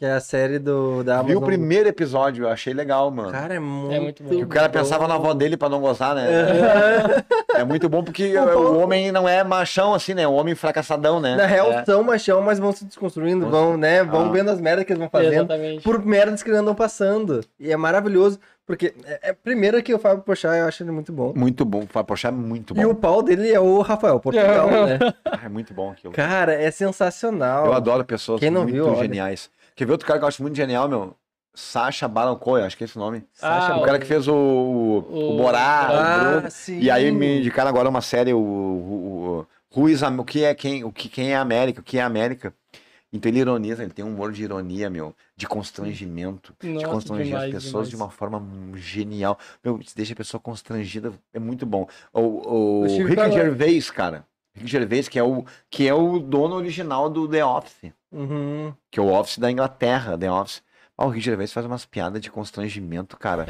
[0.03, 1.45] Que é a série do, da vi o Amazon.
[1.45, 3.31] primeiro episódio, eu achei legal, mano.
[3.31, 4.31] Cara, é muito, muito bom.
[4.31, 4.73] que o cara bom.
[4.81, 6.29] pensava na avó dele pra não gozar, né?
[6.29, 7.43] É.
[7.55, 10.27] É muito bom porque O o, homem não é machão assim, né?
[10.27, 11.37] O homem fracassadão, né?
[11.37, 11.85] Na real, É.
[11.85, 13.51] são machão, mas vão se desconstruindo, Nossa.
[13.53, 14.03] vão, né?
[14.03, 14.33] Vão Ah.
[14.33, 15.35] vendo as merdas que eles vão fazendo.
[15.35, 15.83] Exatamente.
[15.85, 17.41] Por merdas que eles andam passando.
[17.61, 18.41] E é maravilhoso.
[18.67, 21.33] Porque, é, é, primeiro que o Fábio Pochá, eu acho ele muito bom.
[21.37, 21.83] Muito bom.
[21.87, 22.95] Fábio Pochá é muito E o bom.
[23.01, 24.99] pau dele é o Rafael Portugal, né?
[25.27, 26.13] Ah, é muito bom aquilo.
[26.15, 27.67] Cara, é sensacional.
[27.67, 29.37] Eu adoro pessoas Quem não muito viu, olha.
[29.75, 31.17] Quer ver outro cara que eu acho muito genial, meu?
[31.55, 33.25] Sacha Baron Cohen, acho que é esse o nome.
[33.43, 36.51] Ah, o cara que fez o, o, o- Borá, o Ah, Bruno.
[36.51, 36.81] sim.
[36.81, 40.55] E aí me indicaram agora uma série, o, o, o, Ruiz, Am- o que é
[40.55, 42.55] quem, o que quem é América, o que é América.
[43.13, 47.27] Então ele ironiza, ele tem um humor de ironia, meu, de constrangimento, de Nossa, constranger
[47.27, 48.09] demais, as pessoas de demais.
[48.09, 48.43] uma forma
[48.79, 49.39] genial.
[49.63, 51.87] Meu, deixa a pessoa constrangida, é muito bom.
[52.13, 53.31] O, o, O Rick.
[53.31, 54.25] Gervais, cara,
[54.55, 58.73] Rick Gervais, que é o, que é o dono original do The Office, Uhum.
[58.91, 60.63] que é o Office da Inglaterra, The Office.
[60.97, 63.47] Ah, o Rick Gervais faz umas piadas de constrangimento, cara.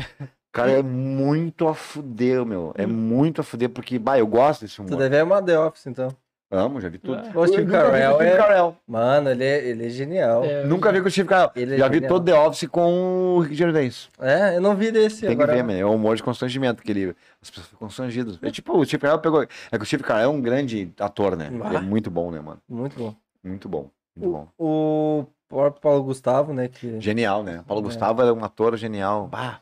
[0.52, 2.72] Cara, é muito a fuder, meu.
[2.76, 4.98] É muito a fuder, porque, bah, eu gosto desse Tu humor.
[4.98, 6.09] deve amar The Office, então.
[6.51, 7.14] Amo, já vi tudo.
[7.18, 7.39] Ah.
[7.39, 8.76] O Steve vi Carell o é- Carell.
[8.86, 10.44] Mano, ele é, ele é genial.
[10.44, 10.60] É.
[10.60, 11.51] É, Nunca vi com o Steve Carell.
[11.56, 12.09] Ele é já vi genial.
[12.10, 14.10] todo The Office com o Rick Gervais.
[14.55, 15.48] eu não vi desse Tem agora.
[15.48, 15.72] que ver, man.
[15.72, 17.16] É um humor de constrangimento, que ele...
[17.40, 18.39] As pessoas ficam constrangidas.
[18.43, 19.43] É tipo, o Steve Carell pegou...
[19.43, 21.48] É que o Steve Carell é um grande ator, né?
[21.51, 21.80] Ele é Ah.
[21.80, 22.60] muito bom, né, mano?
[22.68, 23.14] Muito bom.
[23.43, 23.89] Muito bom.
[24.16, 24.48] Muito bom.
[24.59, 26.68] O, o próprio Paulo Gustavo, né?
[26.68, 27.01] Que...
[27.01, 27.64] Genial, né?
[27.66, 27.84] Paulo É.
[27.86, 29.26] Gustavo era um ator genial.
[29.28, 29.60] Bah,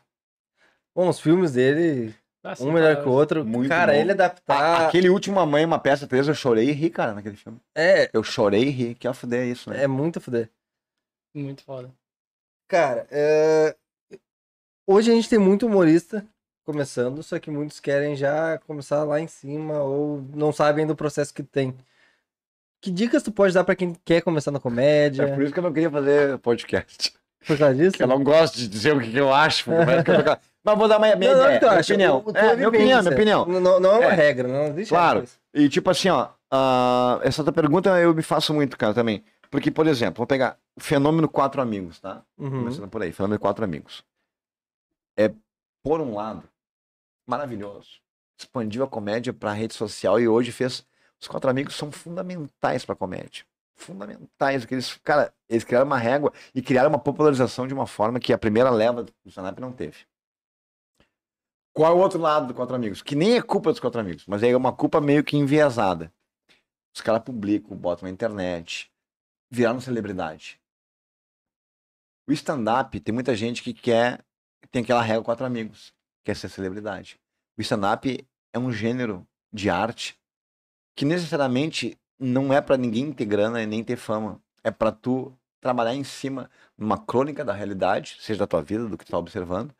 [0.93, 2.13] Bom, os filmes dele,
[2.43, 3.03] Ah, sim, um melhor cara.
[3.03, 3.45] que o outro.
[3.45, 3.97] Muito cara, bom.
[3.99, 4.87] ele A- adaptar.
[4.87, 7.59] Aquele último A Mãe, uma peça presa, eu chorei e ri, cara, naquele filme.
[7.73, 8.95] É, Eu chorei e ri.
[8.95, 9.83] Que a fuder é isso, né?
[9.83, 10.49] é muito foder.
[11.33, 11.89] Muito foda.
[12.67, 13.73] Cara, é,
[14.85, 16.25] hoje a gente tem muito humorista
[16.65, 21.33] começando, só que muitos querem já começar lá em cima ou não sabem do processo
[21.33, 21.73] que tem.
[22.81, 25.23] Que dicas tu pode dar pra quem quer começar na comédia?
[25.23, 27.13] É por isso que eu não queria fazer podcast.
[27.45, 27.91] Por causa disso?
[27.91, 29.65] Porque eu não gosto de dizer o que, eu acho.
[29.65, 32.23] porque parece que eu tô- Mas vou dar minha, minha Não, não, tu minha opinião.
[32.35, 33.45] É, minha opinião, minha opinião.
[33.47, 35.23] Não, não é uma É, regra, não existe claro.
[35.53, 39.23] E tipo assim, ó, ah, essa tua pergunta eu me faço muito, cara, também.
[39.49, 42.21] Porque, por exemplo, vou pegar o fenômeno Quatro Amigos, tá?
[42.37, 42.49] Uhum.
[42.59, 44.03] Começando por aí, fenômeno Quatro Amigos.
[45.17, 45.31] É,
[45.83, 46.43] por um lado,
[47.27, 47.89] maravilhoso.
[48.39, 50.85] Expandiu a comédia pra rede social e hoje fez.
[51.21, 53.45] Os Quatro Amigos são fundamentais pra comédia.
[53.75, 54.65] Fundamentais.
[54.71, 58.37] Eles, cara, eles criaram uma régua e criaram uma popularização de uma forma que a
[58.37, 60.07] primeira leva do stand-up não teve.
[61.73, 63.01] Qual é o outro lado do Quatro Amigos?
[63.01, 66.11] Que nem é culpa dos Quatro Amigos, mas é uma culpa meio que enviesada.
[66.93, 68.91] Os caras publicam, botam na internet,
[69.49, 70.59] viraram celebridade.
[72.27, 74.25] O stand-up, tem muita gente que quer,
[74.71, 75.93] tem aquela regra Quatro Amigos,
[76.25, 77.19] quer ser celebridade.
[77.57, 80.20] O stand-up é um gênero de arte
[80.95, 84.41] que necessariamente não é pra ninguém ter grana e nem ter fama.
[84.63, 88.97] É pra tu trabalhar em cima numa crônica da realidade, seja da tua vida, do
[88.97, 89.73] que tu tá observando.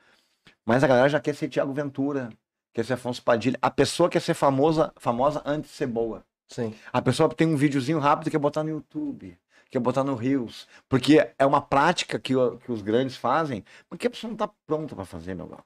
[0.65, 2.29] Mas a galera já quer ser Thiago Ventura,
[2.73, 3.57] quer ser Afonso Padilha.
[3.61, 6.23] A pessoa quer ser famosa, famosa antes de ser boa.
[6.47, 6.73] Sim.
[6.91, 9.37] A pessoa tem um videozinho rápido e quer botar no YouTube,
[9.69, 10.67] quer botar no Reels.
[10.89, 14.95] Porque é uma prática que, que os grandes fazem, porque a pessoa não tá pronta
[14.95, 15.65] pra fazer, meu galo.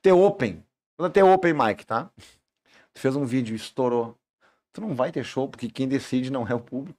[0.00, 0.64] Ter open.
[1.12, 2.10] Ter open mic, tá?
[2.94, 4.18] Tu fez um vídeo, estourou.
[4.72, 6.98] Tu não vai ter show, porque quem decide não é o público.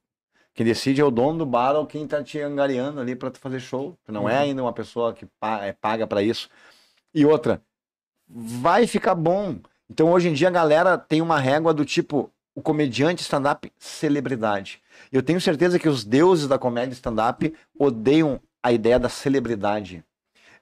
[0.54, 3.40] Quem decide é o dono do bar ou quem tá te angariando ali pra tu
[3.40, 3.98] fazer show.
[4.06, 4.40] Tu não é Uhum.
[4.42, 5.28] ainda uma pessoa que
[5.62, 6.48] é paga pra isso.
[7.14, 7.62] E outra,
[8.28, 9.60] vai ficar bom.
[9.90, 14.80] Então hoje em dia a galera tem uma régua do tipo o comediante stand-up celebridade.
[15.12, 20.04] Eu tenho certeza que os deuses da comédia stand-up odeiam a ideia da celebridade.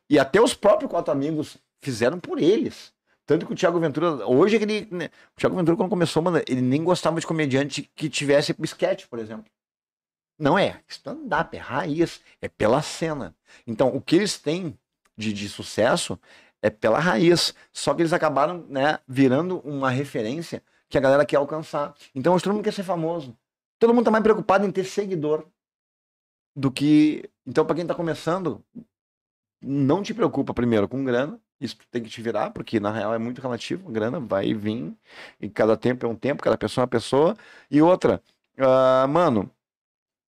[0.10, 2.94] E até os próprios quatro amigos fizeram por eles.
[3.32, 6.60] Tanto que o Thiago Ventura, hoje ele, né, o Thiago Ventura quando começou, mano, ele
[6.60, 9.50] nem gostava de comediante que tivesse sketch, por exemplo.
[10.38, 13.34] Não é stand-up, é raiz, é pela cena.
[13.66, 14.78] Então, o que eles têm
[15.16, 16.20] de, de sucesso
[16.62, 17.56] é pela raiz.
[17.72, 21.96] Só que eles acabaram, né, virando uma referência que a galera quer alcançar.
[22.14, 23.34] Então, hoje todo mundo quer ser famoso.
[23.80, 25.48] Todo mundo tá mais preocupado em ter seguidor
[26.54, 27.30] do que.
[27.48, 28.62] Então, para quem tá começando,
[29.62, 31.40] não te preocupa primeiro com grana.
[31.62, 33.92] Isso tu tem que te virar, porque na real é muito relativo.
[33.92, 34.98] Grana vai e vir.
[35.40, 37.38] E cada tempo é um tempo, cada pessoa é uma pessoa.
[37.70, 38.22] E outra,
[38.58, 39.50] ah, mano,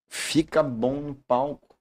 [0.08, 1.76] fica bom no palco.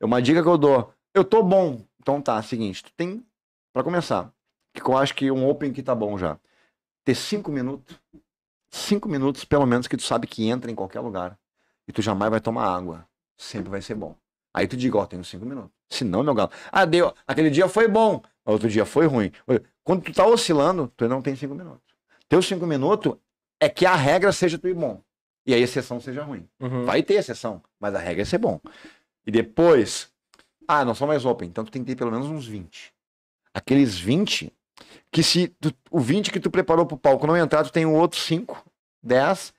[0.00, 0.92] É uma dica que eu dou.
[1.14, 1.80] Eu tô bom.
[2.00, 3.24] Então tá, seguinte, tu tem,
[3.72, 4.32] pra começar,
[4.74, 6.38] que eu acho que um open que tá bom já.
[7.04, 7.96] Ter cinco minutos,
[8.70, 11.38] cinco minutos pelo menos que tu sabe que entra em qualquer lugar.
[11.86, 13.06] E tu jamais vai tomar água.
[13.36, 14.16] Sempre vai ser bom.
[14.52, 15.70] Aí tu diga, ó, tenho cinco minutos.
[15.88, 16.50] Se não, meu galo.
[16.70, 17.14] Ah, deu.
[17.26, 18.22] Aquele dia foi bom.
[18.52, 19.30] Outro dia foi ruim.
[19.84, 21.82] Quando tu tá oscilando, tu não tem cinco minutos.
[22.28, 23.14] Teus cinco minutos
[23.60, 25.02] é que a regra seja tu ir bom.
[25.46, 26.46] E a exceção seja ruim.
[26.60, 26.84] Uhum.
[26.84, 28.60] Vai ter exceção, mas a regra é ser bom.
[29.26, 30.10] E depois,
[30.66, 32.92] ah, não sou mais open, então tu tem que ter pelo menos uns 20.
[33.52, 34.52] Aqueles 20,
[35.10, 37.92] que se tu- o 20 que tu preparou pro palco não entrar, tu tem o
[37.94, 38.64] outro 5,
[39.02, 39.52] 10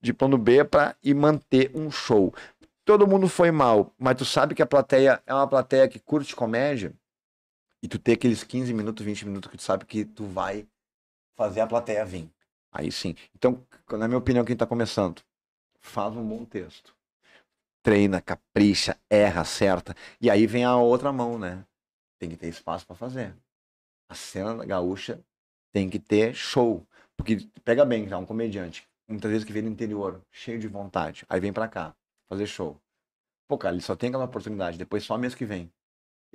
[0.00, 2.32] de plano B pra ir manter um show.
[2.84, 6.36] Todo mundo foi mal, mas tu sabe que a plateia é uma plateia que curte
[6.36, 6.92] comédia,
[7.86, 10.66] e tu tem aqueles 15 minutos, 20 minutos que tu sabe que tu vai
[11.36, 12.28] fazer a plateia vir.
[12.72, 13.14] Aí sim.
[13.32, 15.22] Então, na minha opinião, quem tá começando,
[15.80, 16.96] faz um bom texto.
[17.84, 19.94] Treina, capricha, erra, acerta.
[20.20, 21.64] E aí vem a outra mão, né?
[22.18, 23.36] tem que ter espaço pra fazer.
[24.08, 25.22] A cena gaúcha
[25.72, 26.84] tem que ter show.
[27.16, 31.24] Porque pega bem, já um comediante, muitas vezes que vem do interior, cheio de vontade,
[31.28, 31.94] aí vem pra cá,
[32.28, 32.80] fazer show.
[33.46, 35.72] Pô, cara, ele só tem aquela oportunidade, depois só mês que vem.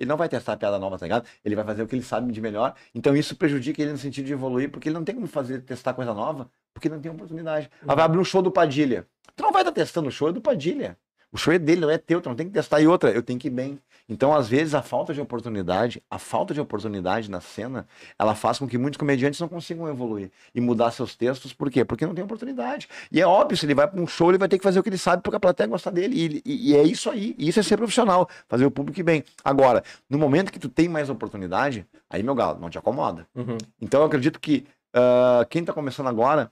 [0.02, 1.24] Ele não vai testar a piada nova, tá ligado?
[1.44, 2.74] Ele vai fazer o que ele sabe de melhor.
[2.92, 5.94] Então isso prejudica ele no sentido de evoluir, porque ele não tem como fazer testar
[5.94, 7.70] coisa nova, porque não tem oportunidade.
[7.86, 9.06] Ah, vai abrir um show do Padilha.
[9.36, 10.98] Tu não vai estar testando o show, é do Padilha.
[11.30, 12.80] O show é dele, não é teu, tu não tem que testar.
[12.80, 13.78] E outra, eu tenho que ir bem.
[14.08, 17.86] Então, às vezes, a falta de oportunidade, a falta de oportunidade na cena,
[18.18, 21.52] ela faz com que muitos comediantes não consigam evoluir e mudar seus textos.
[21.52, 21.84] Por quê?
[21.84, 22.88] Porque não tem oportunidade.
[23.10, 24.82] E é óbvio, se ele vai para um show, ele vai ter que fazer o
[24.82, 26.42] que ele sabe porque a plateia gosta dele.
[26.44, 27.34] E, e- e é isso aí.
[27.38, 29.24] E isso é ser profissional, fazer o público ir bem.
[29.44, 33.26] Agora, no momento que tu tem mais oportunidade, aí, meu galo, não te acomoda.
[33.34, 33.56] Uhum.
[33.80, 36.50] Então eu acredito que ah, quem está começando agora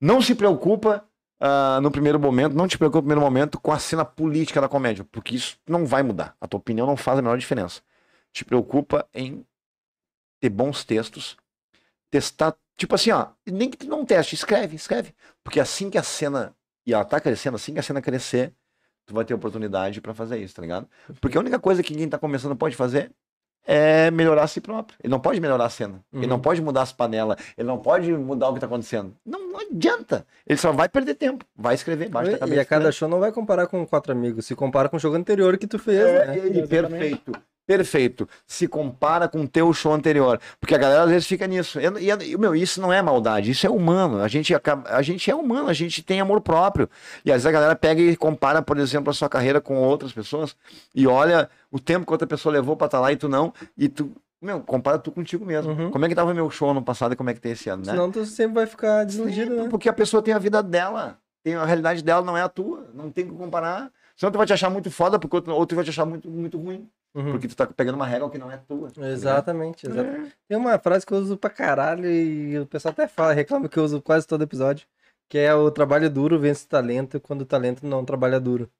[0.00, 1.04] não se preocupa
[1.46, 4.68] ah, no primeiro momento, não te preocupa no primeiro momento com a cena política da
[4.68, 6.34] comédia, porque isso não vai mudar.
[6.40, 7.82] A tua opinião não faz a menor diferença.
[8.32, 9.44] Te preocupa em
[10.40, 11.36] ter bons textos,
[12.10, 16.56] testar, tipo assim, ó, nem que não teste, escreve, escreve, porque assim que a cena
[16.86, 18.54] e ela tá crescendo, assim que a cena crescer,
[19.04, 20.88] tu vai ter oportunidade para fazer isso, tá ligado?
[21.20, 23.12] Porque a única coisa que quem tá começando pode fazer
[23.66, 24.96] é melhorar a si próprio.
[25.02, 26.00] Ele não pode melhorar a cena.
[26.12, 26.28] Ele Uhum.
[26.28, 27.36] não pode mudar as panelas.
[27.56, 29.14] Ele não pode mudar o que tá acontecendo.
[29.24, 30.26] Não, não adianta.
[30.46, 31.44] Ele só vai perder tempo.
[31.56, 32.56] Vai escrever, baixa a cabeça.
[32.56, 35.16] E a cada show não vai comparar com quatro amigos, se compara com o jogo
[35.16, 36.36] anterior que tu fez, É, né?
[36.36, 36.70] e- e Exatamente.
[36.70, 37.32] perfeito.
[37.66, 38.28] Perfeito.
[38.46, 40.38] Se compara com o teu show anterior.
[40.60, 41.78] Porque a galera às vezes fica nisso.
[41.80, 44.20] E, meu, isso não é maldade, isso é humano.
[44.22, 46.88] A gente, acaba- a gente é humano, a gente tem amor próprio.
[47.24, 50.12] E às vezes a galera pega e compara, por exemplo, a sua carreira com outras
[50.12, 50.54] pessoas
[50.94, 53.52] e olha o tempo que outra pessoa levou pra estar lá e tu não.
[53.78, 54.12] E tu,
[54.42, 55.72] meu, compara tu contigo mesmo.
[55.72, 55.90] Uhum.
[55.90, 57.82] Como é que tava meu show no passado e como é que tem esse ano,
[57.86, 57.92] né?
[57.92, 59.68] Senão tu sempre vai ficar desiludido, né?
[59.70, 61.16] Porque a pessoa tem a vida dela.
[61.42, 62.90] Tem a realidade dela, não é a tua.
[62.94, 63.90] Não tem que comparar.
[64.16, 66.56] Senão tu vai te achar muito foda, porque outro, outro vai te achar muito, muito
[66.58, 66.88] ruim.
[67.14, 67.32] Uhum.
[67.32, 68.88] Porque tu tá pegando uma regra que não é tua.
[68.90, 69.12] tá ligado?
[69.12, 70.28] Exatamente, exatamente.
[70.28, 70.32] É.
[70.48, 73.78] Tem uma frase que eu uso pra caralho e o pessoal até fala, reclama que
[73.78, 74.86] eu uso quase todo episódio,
[75.28, 78.70] que é o trabalho duro vence o talento quando o talento não trabalha duro.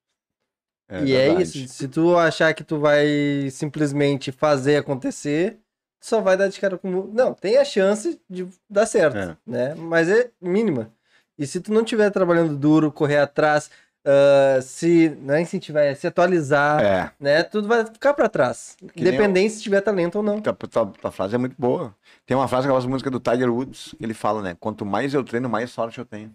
[0.88, 1.42] É e é verdade.
[1.64, 5.58] isso, se tu achar que tu vai simplesmente fazer acontecer,
[6.02, 6.90] só vai dar de cara com...
[7.12, 9.36] Não, tem a chance de dar certo, É.
[9.46, 9.74] né?
[9.74, 10.92] Mas é mínima.
[11.38, 13.70] E se tu não estiver trabalhando duro, correr atrás,
[14.04, 17.12] ah, se não é incentivar, é se atualizar, É.
[17.18, 17.42] né?
[17.42, 18.76] Tudo vai ficar pra trás.
[18.92, 20.40] Que Independente se tiver talento ou não.
[20.40, 21.94] Tua, tua- tua frase é muito boa.
[22.26, 24.56] Tem uma frase que eu muito que é do Tiger Woods, que ele fala, né?
[24.60, 26.34] Quanto mais eu treino, mais sorte eu tenho.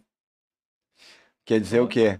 [1.46, 2.20] Quer dizer o quê?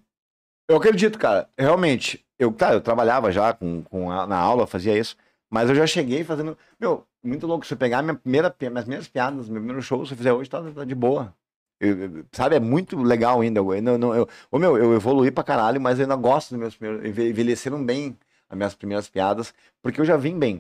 [0.68, 1.50] Eu acredito, cara.
[1.58, 5.16] Realmente, eu, tá, eu trabalhava já com, com a- na aula, fazia isso,
[5.50, 6.58] mas eu já cheguei fazendo.
[6.80, 7.66] Meu, muito louco.
[7.66, 10.50] Se eu pegar minha primeira, minhas primeiras piadas, meu primeiro show, se eu fizer hoje,
[10.50, 11.34] tá, tá de boa.
[11.80, 13.60] Eu- sabe, é muito legal ainda.
[13.60, 16.60] Eu, ainda não, eu, ô, meu, eu evoluí pra caralho, mas eu ainda gosto dos
[16.60, 17.06] meus primeiros.
[17.08, 18.18] enve- Envelheceram bem
[18.50, 20.60] as minhas primeiras piadas, porque eu já vim bem.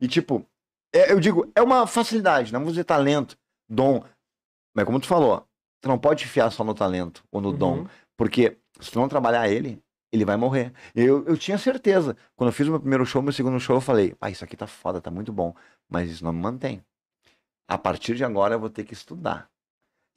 [0.00, 0.44] E tipo,
[0.92, 3.36] é, eu digo, é uma facilidade, não vamos dizer talento,
[3.68, 4.02] dom.
[4.74, 5.46] Mas como tu falou,
[5.80, 7.86] tu não pode fiar só no talento ou no dom, Uhum.
[8.16, 9.80] porque se tu não trabalhar ele,
[10.12, 10.72] ele vai morrer.
[10.94, 12.16] Eu, eu tinha certeza.
[12.36, 14.56] Quando eu fiz o meu primeiro show, meu segundo show, eu falei, ah, isso aqui
[14.56, 15.54] tá foda, tá muito bom,
[15.88, 16.82] mas isso não me mantém.
[17.68, 19.48] A partir de agora eu vou ter que estudar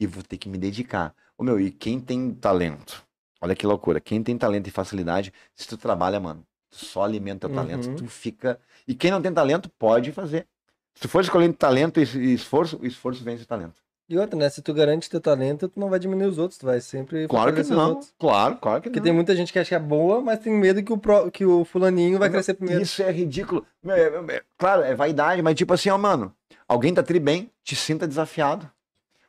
[0.04, 1.14] e vou ter que me dedicar.
[1.38, 3.04] Ô meu, e quem tem talento?
[3.42, 4.00] Olha que loucura.
[4.00, 7.96] Quem tem talento e facilidade, se tu trabalha, mano, tu só alimenta o talento, Uhum.
[7.96, 8.60] tu fica.
[8.88, 10.48] E quem não tem talento, pode fazer.
[10.96, 13.82] Se tu for escolhendo talento e esforço, o esforço vence o talento.
[14.10, 14.50] E outra, né?
[14.50, 17.54] Se tu garante teu talento, tu não vai diminuir os outros, tu vai sempre Claro
[17.54, 18.00] que não.
[18.20, 19.04] Claro, claro que Porque não.
[19.06, 21.46] tem muita gente que acha que é boa, mas tem medo que o, pro- que
[21.46, 22.82] o fulaninho vai Meu, crescer primeiro.
[22.82, 23.66] Isso é ridículo.
[23.82, 24.02] Meu, é-
[24.34, 26.34] é- é- claro, é vaidade, mas tipo assim, ó, mano,
[26.68, 28.70] alguém tá tri bem, te sinta desafiado.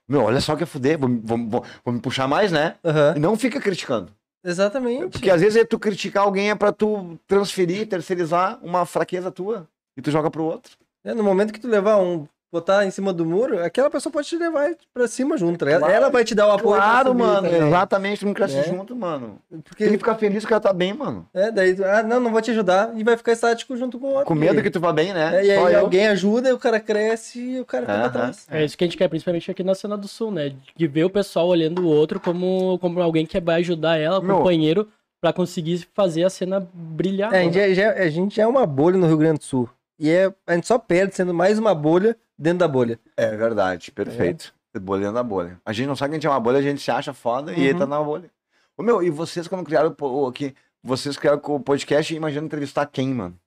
[0.09, 2.77] Meu, olha só que é fuder, vou, vou, vou, vou me puxar mais, né?
[2.85, 3.15] Aham.
[3.17, 4.13] E não fica criticando.
[4.45, 5.09] Exatamente.
[5.09, 9.67] Porque às vezes é tu criticar alguém é pra tu transferir, terceirizar uma fraqueza tua
[9.97, 10.77] e tu joga pro outro.
[11.03, 14.29] É, no momento que tu levar um, botar em cima do muro, aquela pessoa pode
[14.29, 15.81] te levar pra cima junto, tá ligado?
[15.81, 15.95] Claro.
[15.95, 16.77] Ela vai te dar o apoio.
[16.77, 17.67] Claro, subir mano, também.
[17.69, 18.63] exatamente, não cresce Né?
[18.63, 19.39] junto, mano.
[19.51, 21.27] Tem que Porque, ficar feliz que ela tá bem, mano.
[21.35, 24.07] é, daí, tu, ah, não, não vou te ajudar, e vai ficar estático junto com
[24.07, 24.27] o outro.
[24.27, 25.41] Com medo que tu vá bem, né?
[25.41, 25.81] É, e Só aí eu.
[25.81, 28.13] alguém ajuda, e o cara cresce e o cara fica pra Aham.
[28.13, 28.47] trás.
[28.51, 30.53] É isso que a gente quer, principalmente aqui na cena do sul, né?
[30.77, 34.37] De ver o pessoal olhando o outro como, como alguém que vai ajudar ela, Meu.
[34.37, 34.87] companheiro,
[35.21, 37.33] pra conseguir fazer a cena brilhar.
[37.35, 39.69] É, a, gente já- a gente já é uma bolha no Rio Grande do Sul.
[39.99, 42.99] E é, a gente só perde sendo mais uma bolha dentro da bolha.
[43.17, 44.53] É verdade, perfeito.
[44.81, 45.61] Bolha dentro da bolha.
[45.65, 47.53] A gente não sabe que a gente é uma bolha, a gente se acha foda
[47.53, 47.63] e Uhum.
[47.65, 48.29] entra na bolha.
[48.77, 50.53] Ô, meu, e vocês quando criaram o aqui,
[50.83, 53.39] vocês criaram o podcast e imaginam entrevistar quem, mano?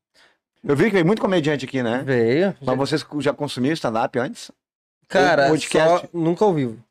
[0.63, 2.01] Eu vi que veio muito comediante aqui, né?
[2.05, 2.55] Veio.
[2.65, 4.51] Mas vocês já consumiram stand-up antes?
[5.07, 6.01] Cara, podcast.
[6.01, 6.81] só nunca ao vivo.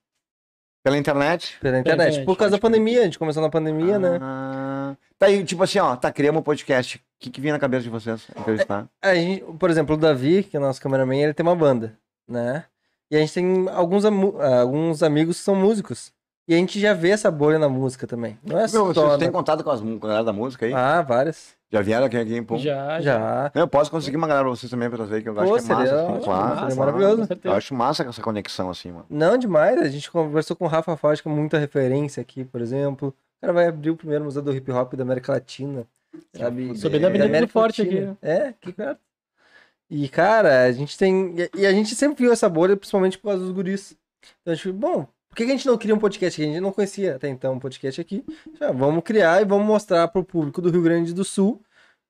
[0.87, 1.59] Pela internet?
[1.61, 2.07] Pela internet.
[2.11, 4.21] internet, Por causa da pandemia, a gente começou na pandemia, né?
[4.23, 6.99] Ah, Tá aí, tipo assim, ó, tá, criamos um podcast.
[6.99, 8.25] O que, que vinha na cabeça de vocês?
[8.39, 8.87] Entrevistar?
[9.03, 11.99] A gente, por exemplo, o Davi, que é o nosso cameraman, ele tem uma banda,
[12.29, 12.65] né?
[13.11, 16.13] E a gente tem alguns, ah, alguns amigos que são músicos.
[16.47, 18.39] E a gente já vê essa bolha na música também.
[18.45, 18.85] Não é Meu, só.
[18.85, 20.73] vocês na- têm contato com, as, com a galera da música aí?
[20.73, 21.56] Ah, várias.
[21.71, 22.59] Já vieram aqui, aqui em Pum?
[22.59, 23.51] Já, já.
[23.55, 25.65] Eu posso conseguir uma galera pra vocês também pra trazer, que eu acho Pô, que
[25.65, 26.77] é massa, seria- assim, seria claro, claro.
[26.77, 27.29] maravilhoso.
[27.43, 29.07] Eu acho massa essa conexão, assim, mano.
[29.11, 29.79] Não demais.
[29.81, 33.09] A gente conversou com o Rafa Fausto, que é muita referência aqui, por exemplo.
[33.09, 35.85] O cara vai abrir o primeiro museu do hip hop da América Latina.
[36.37, 36.77] Sabe?
[36.79, 37.95] Subindo a Avenida do Forte aqui.
[37.97, 38.19] Latina.
[38.23, 39.01] É, aqui perto.
[39.91, 41.35] E, cara, a gente tem.
[41.57, 43.97] e- a gente sempre viu essa bolha, principalmente por causa dos guris.
[44.43, 46.51] Então a gente falou, bom, por que que a gente não cria um podcast aqui?
[46.51, 48.25] A gente não conhecia até então um podcast aqui.
[48.59, 51.63] Já, vamos criar e vamos mostrar pro público do Rio Grande do Sul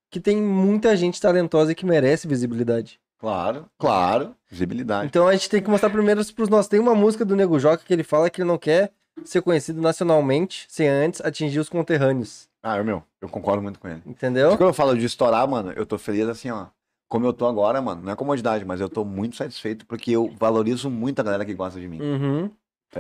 [0.09, 3.01] que tem muita gente talentosa e que merece visibilidade.
[3.19, 4.37] Claro, claro.
[4.49, 5.09] Visibilidade.
[5.09, 6.69] Então a gente tem que mostrar primeiro pros nossos.
[6.69, 8.93] Tem uma música do Nego Joca que ele fala que ele não quer
[9.25, 12.49] ser conhecido nacionalmente sem antes atingir os conterrâneos.
[12.63, 14.03] Ah, eu, meu, eu concordo muito com ele.
[14.07, 14.51] Entendeu?
[14.51, 16.67] Quando eu falo de estourar, mano, eu tô feliz assim, ó.
[17.09, 20.33] Como eu tô agora, mano, não é comodidade, mas eu tô muito satisfeito porque eu
[20.39, 22.01] valorizo muito a galera que gosta de mim.
[22.01, 22.51] Uhum.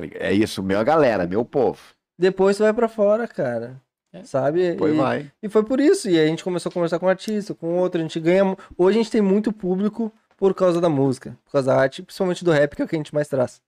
[0.01, 0.06] Tá?
[0.14, 1.81] É isso, minha galera, meu povo.
[2.18, 3.81] Depois tu vai pra fora, cara.
[4.12, 4.24] É.
[4.24, 4.73] Sabe?
[4.73, 5.32] Depois e, vai.
[5.43, 6.09] e foi por isso.
[6.09, 8.01] E aí a gente começou a conversar com um artista, com outro.
[8.01, 8.56] A gente ganha.
[8.77, 12.44] Hoje a gente tem muito público por causa da música, por causa da arte, principalmente
[12.44, 13.60] do rap, que é o que a gente mais traz.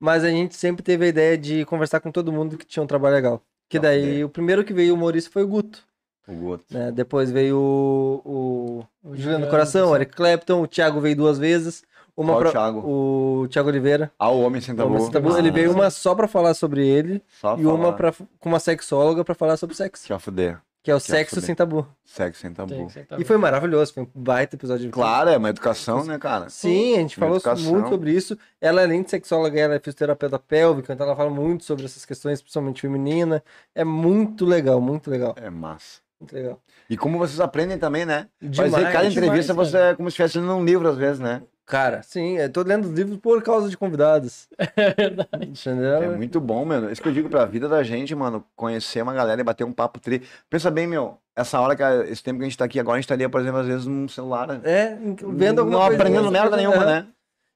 [0.00, 2.86] Mas a gente sempre teve a ideia de conversar com todo mundo que tinha um
[2.86, 3.42] trabalho legal.
[3.68, 4.26] Que daí ideia.
[4.26, 5.86] o primeiro que veio o Maurício foi o Guto.
[6.26, 6.66] O outro.
[6.70, 6.92] né?
[6.92, 9.96] Depois veio o, o, O Juliano Coração, o Coração.
[9.96, 11.82] Eric Clapton, o Thiago veio duas vezes.
[12.20, 12.78] Uma Qual o pra- Thiago?
[12.84, 14.10] O Thiago Oliveira.
[14.18, 14.88] Ah, o Homem Sem O Tabu.
[14.90, 17.78] Homem Sem Tabu, Ah, ele veio uma só pra falar sobre ele Só e uma
[17.78, 17.92] falar.
[17.92, 20.04] pra, com uma sexóloga pra falar sobre sexo.
[20.04, 20.58] Que a fuder.
[20.82, 21.46] Que é o Que Sexo fuder.
[21.46, 21.86] Sem Tabu.
[22.04, 22.90] Sexo Sem Tabu.
[22.90, 24.90] Ser, tá E foi maravilhoso, foi um baita episódio.
[24.90, 26.48] Claro, é uma educação, né, cara?
[26.48, 27.70] Sim, a gente Uma falou educação.
[27.72, 28.36] muito sobre isso.
[28.60, 32.40] Ela, além de sexóloga, ela é fisioterapeuta pélvica, então ela fala muito sobre essas questões,
[32.40, 33.44] principalmente feminina.
[33.76, 36.00] É muito legal, muito legal, É massa.
[36.20, 36.58] muito legal.
[36.90, 38.26] E como vocês aprendem também, né?
[38.40, 41.20] Demais, Fazer cada entrevista demais, você é como se estivesse lendo um livro, às vezes,
[41.20, 41.42] né?
[41.68, 44.48] Cara, sim, eu tô lendo os livros por causa de convidados.
[44.74, 45.28] É verdade.
[45.46, 46.02] Entendeu?
[46.02, 46.90] É muito bom, mano.
[46.90, 49.72] Isso que eu digo pra vida da gente, mano, conhecer uma galera e bater um
[49.72, 50.22] papo tri.
[50.48, 52.98] Pensa bem, meu, essa hora que esse tempo que a gente tá aqui agora, a
[52.98, 54.48] gente estaria, por exemplo, às vezes num celular.
[54.48, 54.60] né?
[54.64, 54.96] É,
[55.34, 56.02] vendo alguma Não coisa.
[56.02, 57.06] aprendendo merda nenhuma, né?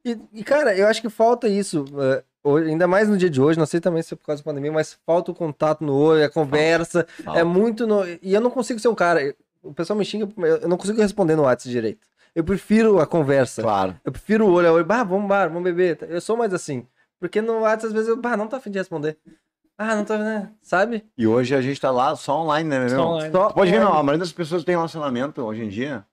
[0.04, 1.84] E, e, cara, eu acho que falta isso.
[1.98, 4.42] é, hoje- ainda mais no dia de hoje, não sei também se é por causa
[4.42, 7.06] da pandemia, mas falta o contato no olho, a conversa.
[7.24, 7.40] Falta.
[7.40, 7.86] É muito.
[7.86, 8.04] No...
[8.20, 9.22] E eu não consigo ser um cara.
[9.22, 10.28] eu- O pessoal me xinga,
[10.60, 12.11] eu não consigo responder no WhatsApp direito.
[12.34, 13.62] Eu prefiro a conversa.
[13.62, 14.00] Claro.
[14.04, 14.84] Eu prefiro o olho a olho.
[14.84, 15.98] Bah, vamos bar, vamos beber.
[16.08, 16.86] Eu sou mais assim.
[17.20, 19.18] Porque no WhatsApp, às vezes, eu, bah, não tô afim de responder.
[19.76, 20.52] Ah, não tô, né?
[20.60, 21.04] Sabe?
[21.16, 22.88] E hoje a gente tá lá só online, né, meu?
[22.88, 23.32] Só online.
[23.32, 24.00] Só Pode ver, meu, online.
[24.00, 26.04] a maioria das pessoas tem relacionamento hoje em dia.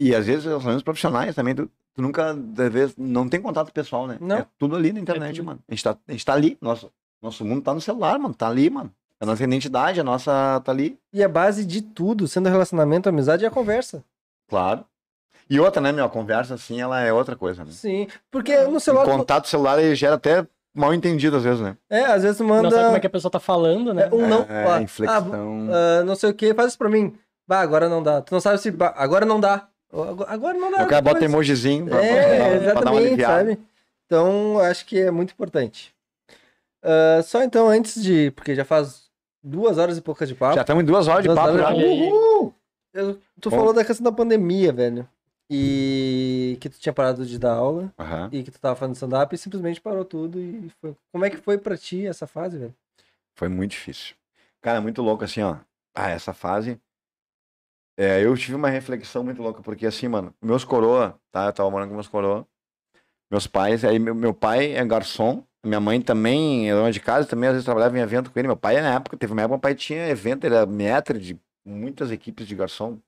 [0.00, 4.06] E às vezes relacionamentos profissionais também, tu, tu nunca, às vezes, não tem contato pessoal,
[4.06, 4.18] né?
[4.20, 4.38] Não.
[4.38, 5.46] É tudo ali na internet, tudo.
[5.46, 5.60] mano.
[5.68, 6.90] A gente, tá, a gente tá ali, nosso,
[7.22, 8.92] nosso mundo tá no celular, mano, tá ali, mano.
[9.20, 13.44] A nossa identidade, a nossa tá ali, E a base de tudo, sendo relacionamento, amizade,
[13.44, 14.04] é a conversa.
[14.48, 14.84] Claro.
[15.48, 17.70] E outra, né, meu, a conversa assim, ela é outra coisa, né?
[17.72, 18.08] Sim.
[18.30, 19.04] Porque no O celular.
[19.04, 21.76] contato celular, ele gera até mal entendido às vezes, né?
[21.90, 22.70] É, às vezes tu Não manda.
[22.70, 24.08] sabe como é que a pessoa tá falando, né?
[24.10, 24.42] É, um não.
[24.48, 25.68] É, ó, inflexão.
[25.70, 27.14] ah, ah, não sei o que, faz isso pra mim.
[27.46, 28.22] Bah, agora não dá.
[28.22, 28.70] Tu não sabe se.
[28.70, 29.68] bah, agora não dá.
[30.26, 30.82] Agora- não dá.
[30.84, 33.38] o cara bota emojizinho pra, É, pra dar uma exatamente, aliviada.
[33.50, 33.58] sabe?
[34.06, 35.94] Então, acho que é muito importante.
[36.82, 38.30] Ah, só então, antes de.
[38.32, 39.04] Porque já faz
[39.42, 40.54] duas horas e poucas de papo.
[40.54, 41.74] Já estamos em duas horas de Duas papo horas já.
[41.74, 41.84] de.
[41.84, 42.33] Uhul!
[42.94, 43.50] Eu- Bom.
[43.50, 45.06] falou da questão da pandemia, velho.
[45.50, 47.92] E que tu tinha parado de dar aula.
[47.98, 48.30] Aham.
[48.32, 50.40] E que tu tava fazendo stand-up e simplesmente parou tudo.
[50.40, 50.96] E foi.
[51.12, 52.74] Como é que foi pra ti essa fase, velho?
[53.34, 54.14] Foi muito difícil.
[54.62, 55.56] Cara, muito louco assim, ó.
[55.94, 56.80] Ah, essa fase.
[57.96, 61.46] É, eu tive uma reflexão muito louca, porque assim, mano, meus coroa, tá?
[61.46, 62.46] Eu tava morando com meus coroa.
[63.30, 67.26] Meus pais, aí meu, meu pai é garçom, minha mãe também é dona de casa,
[67.28, 68.48] também às vezes trabalhava em evento com ele.
[68.48, 71.38] Meu pai, na época, teve uma época, meu pai tinha evento, ele era metre de
[71.64, 72.98] muitas equipes de garçom.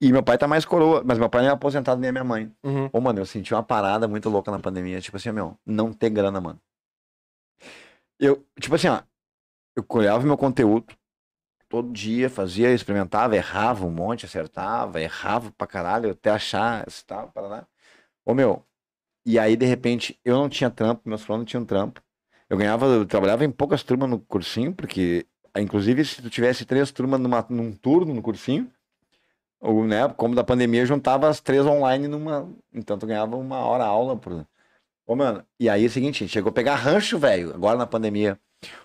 [0.00, 2.24] E meu pai tá mais coroa, mas meu pai não é aposentado nem a minha
[2.24, 2.52] mãe.
[2.62, 2.90] Uhum.
[2.92, 5.00] Ô, mano, eu senti uma parada muito louca na pandemia.
[5.00, 6.60] Tipo assim, meu, não ter grana, mano.
[8.18, 9.02] Eu, tipo assim, ó,
[9.76, 10.94] eu colhava meu conteúdo
[11.68, 17.66] todo dia, fazia, experimentava, errava um monte, acertava, errava pra caralho, até achar, tal, paraná.
[18.24, 18.64] Ô, meu,
[19.26, 22.02] e aí, de repente, eu não tinha trampo, meus planos não tinham trampo.
[22.48, 25.26] Eu ganhava, eu trabalhava em poucas turmas no cursinho, porque,
[25.62, 28.70] inclusive, se tu tivesse três turmas numa, num turno no cursinho,
[29.60, 32.50] ou, né, como da pandemia, juntava as três online numa.
[32.72, 34.46] Então tu ganhava uma hora aula por.
[35.06, 38.38] Ô, mano, e aí é o seguinte, chegou a pegar rancho, velho, agora na pandemia.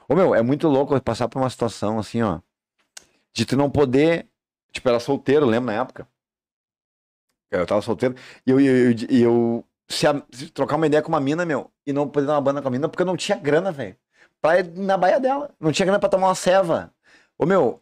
[0.10, 2.42] Ô, meu, é muito louco passar por uma situação assim, ó.
[3.34, 4.28] De tu não poder.
[4.72, 6.08] Tipo, era solteiro, lembra na época?
[7.52, 8.16] Eu tava solteiro.
[8.46, 11.72] E eu, eu, eu, eu se, a- se trocar uma ideia com uma mina, meu,
[11.86, 13.96] e não poder dar uma banda com a mina, porque eu não tinha grana, velho.
[14.42, 15.54] Pra ir na baia dela.
[15.60, 16.94] Não tinha grana pra tomar uma ceva.
[17.38, 17.82] Ô, meu,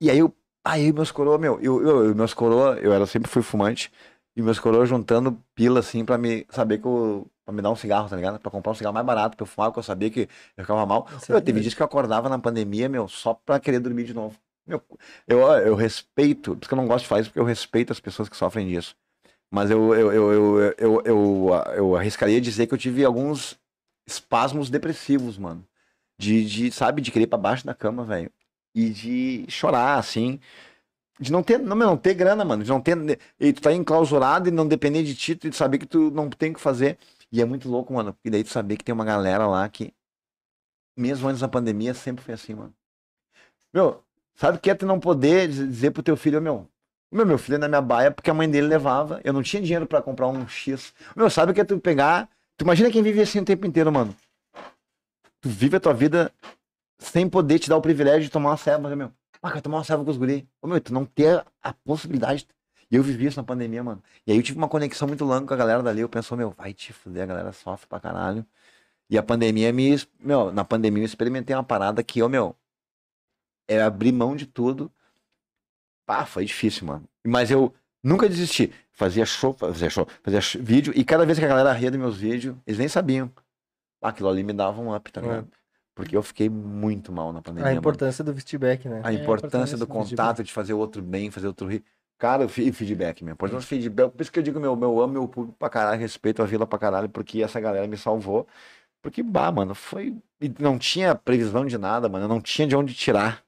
[0.00, 0.34] e aí eu.
[0.64, 3.90] Aí meus coroa, meu, eu, eu, eu- meus coroa, eu era, sempre fui fumante,
[4.36, 7.26] e meus coroa juntando pila, assim, pra me saber que eu.
[7.44, 8.38] Pra me dar um cigarro, tá ligado?
[8.38, 10.84] Pra comprar um cigarro mais barato pra eu fumar, porque eu sabia que eu ficava
[10.86, 11.06] mal.
[11.28, 14.36] Meu, teve dias que eu acordava na pandemia, meu, só pra querer dormir de novo.
[14.66, 14.82] Meu,
[15.26, 17.92] eu, eu respeito, por isso que eu não gosto de falar isso, porque eu respeito
[17.92, 18.94] as pessoas que sofrem disso.
[19.50, 23.58] Mas eu, eu, eu, eu, eu, eu, eu arriscaria dizer que eu tive alguns
[24.06, 25.64] espasmos depressivos, mano.
[26.20, 28.30] De, de sabe, de querer ir pra baixo da cama, velho.
[28.74, 30.38] E de chorar, assim.
[31.20, 32.64] De não ter, não, não ter grana, mano.
[32.64, 32.96] De não ter.
[33.40, 36.52] E tu tá enclausurado e não depender de ti, tu saber que tu não tem
[36.52, 36.98] o que fazer.
[37.32, 38.12] E é muito louco, mano.
[38.14, 39.94] Porque daí tu saber que tem uma galera lá que,
[40.96, 42.74] mesmo antes da pandemia, sempre foi assim, mano.
[43.72, 44.02] Meu,
[44.34, 46.68] sabe o que é tu não poder diz- dizer pro teu filho, meu,
[47.12, 49.20] meu, meu filho é na minha baia porque a mãe dele levava.
[49.24, 50.92] Eu não tinha dinheiro pra comprar um X.
[51.16, 52.28] Meu, sabe o que é tu pegar.
[52.56, 54.14] Tu imagina quem vive assim o tempo inteiro, mano.
[55.40, 56.32] Tu vive a tua vida
[56.98, 59.12] sem poder te dar o privilégio de tomar uma ceva, meu.
[59.42, 60.46] Ah, quer tomar uma ceva com os guri.
[60.60, 62.46] Ô, meu, tu não ter a possibilidade.
[62.90, 64.02] E eu vivi isso na pandemia, mano.
[64.26, 66.00] E aí eu tive uma conexão muito longa com a galera dali.
[66.00, 68.44] Eu penso, meu, vai te fuder, a galera sofre pra caralho.
[69.08, 69.96] E a pandemia me.
[70.18, 72.54] Meu, na pandemia eu experimentei uma parada que, ô, meu,
[73.68, 74.92] é abrir mão de tudo.
[76.06, 77.08] Ah, foi difícil, mano.
[77.26, 78.72] Mas eu nunca desisti.
[78.92, 80.92] Fazia show, fazia show, fazia sh- vídeo.
[80.96, 83.32] E cada vez que a galera ria dos meus vídeos, eles nem sabiam.
[84.02, 85.24] Ah, Aquilo ali me dava um up, tá É.
[85.24, 85.48] ligado?
[85.94, 87.66] Porque eu fiquei muito mal na pandemia.
[87.66, 87.80] A mano.
[87.80, 89.00] importância do feedback, né?
[89.04, 91.50] A É, a importância importância do do contato, de fazer o outro bem, fazer o
[91.50, 91.84] outro rir.
[92.18, 93.34] Cara, o fe- feedback, meu.
[93.34, 94.10] Importância do feedback.
[94.12, 96.66] Por isso que eu digo, meu, meu amo meu público pra caralho, respeito a vila
[96.66, 98.46] pra caralho, porque essa galera me salvou.
[99.02, 100.16] Porque, bah, mano, foi.
[100.40, 102.28] e Não tinha previsão de nada, mano.
[102.28, 103.44] Não tinha de onde tirar.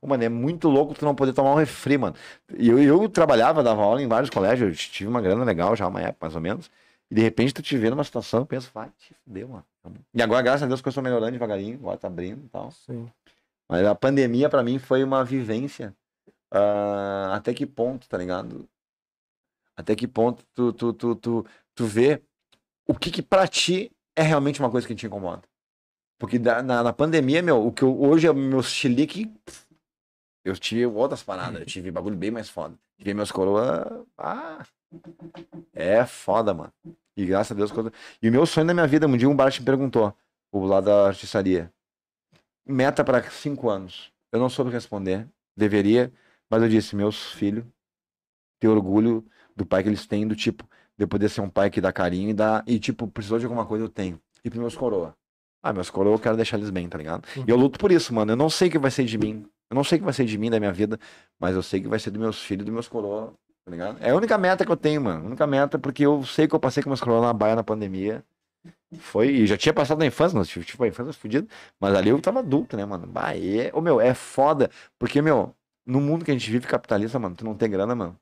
[0.00, 2.16] Ô, Mano, é muito louco tu não poder tomar um refri, mano.
[2.56, 5.86] E eu, eu trabalhava, dava aula em vários colégios, eu tive uma grana legal já,
[5.86, 6.70] uma época mais ou menos.
[7.12, 9.66] E de repente tu te vê numa situação, eu penso, vai, te fudeu, mano.
[10.14, 12.70] E agora, graças a Deus, estão melhorando devagarinho, agora tá abrindo e tal.
[12.70, 13.06] Sim.
[13.68, 15.94] Mas a pandemia pra mim foi uma vivência.
[16.50, 18.66] ah, até que ponto, tá ligado?
[19.76, 22.22] Até que ponto tu, tu, tu, tu, tu vê
[22.88, 25.42] o que que pra ti é realmente uma coisa que te incomoda.
[26.18, 29.30] Porque na, na pandemia, meu, o que eu, hoje é o meu chilique,
[30.46, 32.74] eu tive outras paradas, eu tive bagulho bem mais foda.
[32.96, 34.64] Tive meus coroa, ah,
[35.72, 36.72] é foda, mano.
[37.16, 37.92] E graças a Deus, quando...
[38.22, 40.16] e o meu sonho na minha vida, um dia um Bart me perguntou,
[40.50, 41.72] o lá da artiçaria,
[42.66, 44.12] meta para cinco anos.
[44.30, 45.28] Eu não soube responder.
[45.56, 46.12] Deveria,
[46.48, 47.64] mas eu disse, meus filhos,
[48.58, 49.24] ter orgulho
[49.54, 50.66] do pai que eles têm, do tipo,
[50.96, 52.64] de poder ser um pai que dá carinho e dá.
[52.66, 54.18] E, tipo, precisou de alguma coisa, eu tenho.
[54.42, 55.14] E pros meus coroa.
[55.62, 57.28] Ah, meus coroa, eu quero deixar eles bem, tá ligado?
[57.46, 58.32] E eu luto por isso, mano.
[58.32, 59.46] Eu não sei o que vai ser de mim.
[59.70, 60.98] Eu não sei o que vai ser de mim, da minha vida,
[61.38, 63.34] mas eu sei que vai ser dos meus filhos e dos meus coroa,
[63.64, 63.98] tá ligado?
[64.00, 65.24] É a única meta que eu tenho, mano.
[65.24, 67.64] A única meta, porque eu sei que eu passei com meus coroa na baia na
[67.64, 68.24] pandemia.
[69.00, 71.46] Foi, e já tinha passado na infância, não, tipo, tipo, a infância fodida,
[71.80, 73.06] mas ali eu tava adulto, né, mano?
[73.06, 75.54] Bah, é, ô, meu, é foda, porque, meu,
[75.86, 78.18] no mundo que a gente vive capitalista, mano, tu não tem grana, mano.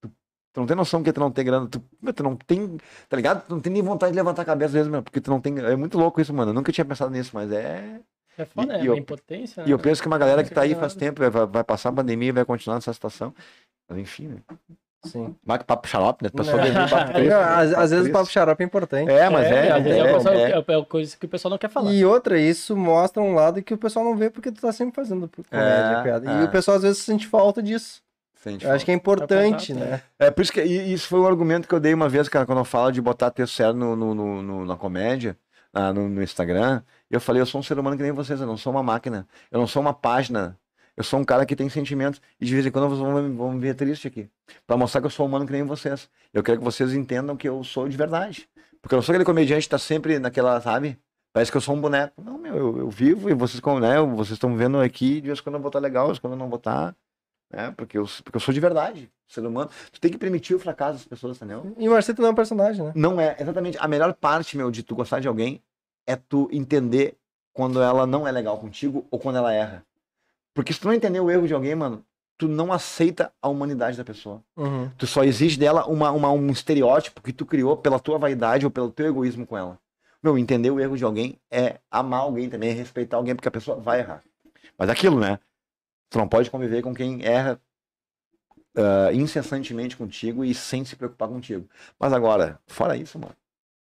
[0.00, 0.08] Tu,
[0.52, 3.16] tu não tem noção que tu não tem grana, tu, meu, tu não tem, tá
[3.16, 3.46] ligado?
[3.46, 5.58] Tu não tem nem vontade de levantar a cabeça vezes, meu, porque tu não tem,
[5.58, 8.00] é muito louco isso, mano, eu nunca tinha pensado nisso, mas é...
[8.38, 9.62] É foda, E- é e uma eu- impotência.
[9.66, 9.82] E eu né?
[9.82, 12.28] penso que uma galera que tá aí fica faz tempo, vai, vai passar a pandemia
[12.28, 13.34] e vai continuar nessa situação,
[13.88, 14.36] mas enfim, né?
[15.04, 15.36] Sim.
[15.58, 16.30] Que papo xarope, né?
[16.30, 16.64] Pessoa Não.
[16.64, 19.08] vem papo triste, Não, às, às vezes o papo xarope é importante.
[19.10, 21.50] É, mas é, às vezes é, é, pessoal- é, é, é coisa que o pessoal
[21.50, 21.92] não quer falar.
[21.92, 24.96] E outra, isso mostra um lado que o pessoal não vê porque tu tá sempre
[24.96, 26.30] fazendo comédia, É, piada.
[26.30, 26.42] é.
[26.42, 28.02] E o pessoal às vezes sente falta disso.
[28.34, 30.02] Sente Eu acho que é importante, né?
[30.18, 32.44] É por isso que e isso foi um argumento que eu dei uma vez, cara,
[32.44, 35.36] quando eu falo de botar texto sério no, no, no- no- na comédia,
[35.72, 36.82] ah, no, no Instagram.
[37.10, 39.26] Eu falei, eu sou um ser humano que nem vocês, eu não sou uma máquina,
[39.50, 40.58] eu não sou uma página.
[40.96, 43.36] Eu sou um cara que tem sentimentos e de vez em quando vocês vão, me-
[43.36, 44.30] vão me ver triste aqui.
[44.66, 46.08] Pra mostrar que eu sou humano que nem vocês.
[46.32, 48.48] Eu quero que vocês entendam que eu sou de verdade.
[48.80, 50.98] Porque eu não sou aquele comediante que tá sempre naquela, sabe?
[51.34, 52.14] Parece que eu sou um boneco.
[52.22, 54.00] Não, meu, eu, eu vivo e vocês, como, né?
[54.00, 56.20] Vocês estão vendo aqui, de vez em quando eu vou estar legal, de vez em
[56.22, 56.96] quando eu não vou estar.
[57.52, 57.74] Né?
[57.76, 59.70] Porque, eu, porque eu sou de verdade, ser humano.
[59.92, 61.74] Tu tem que permitir o fracasso das pessoas, entendeu?
[61.78, 62.92] E o Marcelo não é um personagem, né?
[62.96, 63.76] Não é, exatamente.
[63.78, 65.62] A melhor parte, meu, de tu gostar de alguém
[66.06, 67.16] é tu entender
[67.52, 69.84] quando ela não é legal contigo ou quando ela erra.
[70.54, 72.04] Porque se tu não entender o erro de alguém, mano,
[72.38, 74.42] tu não aceita a humanidade da pessoa.
[74.56, 74.90] Uhum.
[74.98, 78.70] Tu só exige dela uma, uma- um estereótipo que tu criou pela tua vaidade ou
[78.70, 79.78] pelo teu egoísmo com ela.
[80.22, 83.52] Meu, entender o erro de alguém é amar alguém também, é respeitar alguém, porque a
[83.52, 84.22] pessoa vai errar.
[84.78, 85.38] Mas aquilo, né?
[86.10, 87.60] Tu não pode conviver com quem erra
[88.76, 91.68] ah, incessantemente contigo e sem se preocupar contigo.
[91.98, 93.34] Mas agora, fora isso, mano,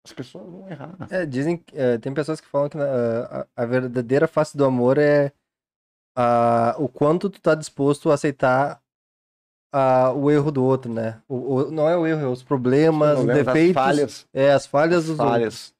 [0.05, 0.97] as pessoas vão errar.
[1.11, 4.99] É, dizem, é, tem pessoas que falam que ah, a, a verdadeira face do amor
[4.99, 5.33] é
[6.17, 8.81] ah, o quanto tu tá disposto a aceitar
[9.73, 11.21] a- o erro do outro, né?
[11.29, 13.75] O, o- não é o erro, é os problemas, os Problemas, as defeitos.
[13.83, 14.27] falhas.
[14.33, 15.29] É, as falhas dos outros.
[15.31, 15.75] Falhas.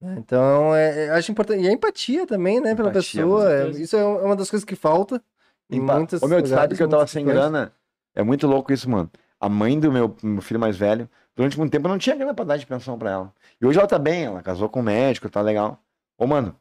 [0.00, 0.16] né?
[0.18, 1.62] Então, é, é- acho importante.
[1.62, 3.52] E a empatia também, né, pela Empatia, pessoa.
[3.52, 5.22] é- isso é uma das coisas que falta.
[5.70, 7.50] Em Empa- muitas Ô, meu, tu sabe que eu tava sem situações.
[7.52, 7.72] grana?
[8.14, 9.10] É muito louco isso, mano.
[9.40, 12.34] A mãe do meu, meu filho mais velho, durante muito tempo eu não tinha grana
[12.34, 13.32] pra dar de pensão pra ela.
[13.60, 15.78] E hoje ela tá bem, ela casou com um médico, tá legal.
[16.18, 16.56] Ô, mano.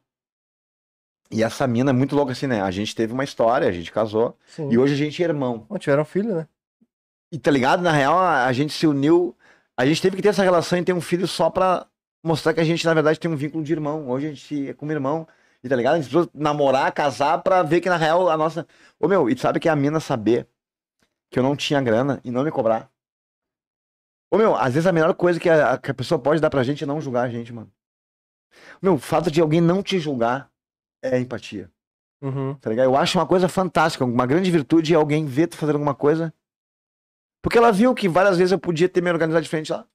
[1.31, 2.61] E essa mina é muito louca assim, né?
[2.61, 4.37] A gente teve uma história, a gente casou.
[4.45, 4.69] Sim.
[4.71, 5.65] E hoje a gente é irmão.
[5.67, 6.47] Bom, tiveram filho, né?
[7.31, 7.81] E tá ligado?
[7.81, 9.35] Na real, a, a gente se uniu.
[9.75, 11.87] A gente teve que ter essa relação e ter um filho só pra
[12.23, 14.07] mostrar que a gente, na verdade, tem um vínculo de irmão.
[14.09, 15.27] Hoje a gente é como irmão.
[15.63, 15.95] E tá ligado?
[15.95, 18.67] A gente precisa namorar, casar pra ver que na real a nossa.
[18.99, 20.47] Ô meu, e tu sabe que a mina saber
[21.31, 22.92] que eu não tinha grana e não me cobrar.
[24.33, 26.63] Ô meu, às vezes a melhor coisa que a, que a pessoa pode dar pra
[26.63, 27.71] gente é não julgar a gente, mano.
[28.81, 30.49] Meu, o fato de alguém não te julgar
[31.03, 31.69] é empatia
[32.19, 32.55] Uhum.
[32.55, 32.85] tá ligado?
[32.85, 36.33] Eu acho uma coisa fantástica, uma grande virtude é alguém ver tu fazendo alguma coisa.
[37.43, 39.85] Porque ela viu que várias vezes eu podia ter me organizado diferente, ela,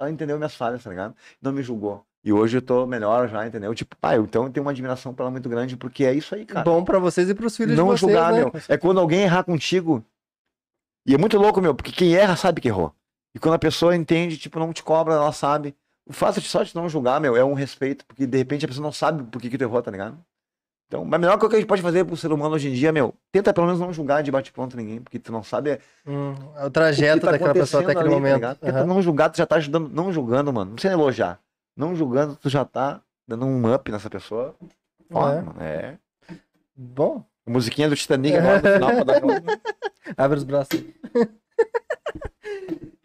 [0.00, 1.14] ela entendeu minhas falhas, tá ligado?
[1.40, 2.04] Não me julgou.
[2.24, 3.72] E hoje eu tô melhor já, entendeu?
[3.74, 6.44] Tipo, pai, então eu tenho uma admiração pra ela muito grande, porque é isso aí,
[6.44, 6.64] cara.
[6.64, 8.38] Bom pra vocês e pros filhos não de vocês, julgar, né?
[8.40, 8.52] meu.
[8.66, 10.02] É quando alguém errar contigo.
[11.06, 12.92] E é muito louco, meu, porque quem erra sabe que errou.
[13.34, 15.74] E quando a pessoa entende, tipo, não te cobra, ela sabe.
[16.06, 18.68] O fato de só de não julgar, meu, é um respeito, porque de repente a
[18.68, 20.18] pessoa não sabe por que, que tu errou, tá ligado?
[20.86, 22.92] Então, a melhor coisa que a gente pode fazer pro ser humano hoje em dia,
[22.92, 26.34] meu, tenta pelo menos não julgar de bate-pronto ninguém, porque tu não sabe é, Hum,
[26.56, 28.34] é o o trajeto que tá daquela pessoa até aquele ali, tá momento.
[28.34, 28.58] ligado?
[28.58, 28.86] Tenta Aham.
[28.86, 30.66] não julgar, tu já tá ajudando, não julgando, mano.
[30.70, 31.40] Não precisa elogiar.
[31.74, 34.54] Não julgando, tu já tá dando um up nessa pessoa.
[35.10, 35.42] Foda, É.
[35.42, 35.56] mano.
[35.62, 35.94] É.
[36.76, 39.22] Bom, Musiquinha do Titanic agora no final pra dar
[40.16, 40.84] abre os braços.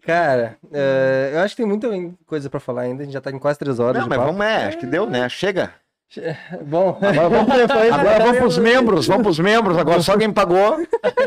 [0.02, 1.88] Cara, é, eu acho que tem muita
[2.26, 3.04] coisa pra falar ainda.
[3.04, 4.32] A gente já tá em quase três horas Não, de mas papo.
[4.32, 5.28] vamos, é, acho que deu, né?
[5.30, 5.74] Chega.
[6.66, 7.52] Bom, Agora vamos,
[7.92, 9.78] agora vamos pros membros, vamos pros membros.
[9.78, 10.78] Agora só quem pagou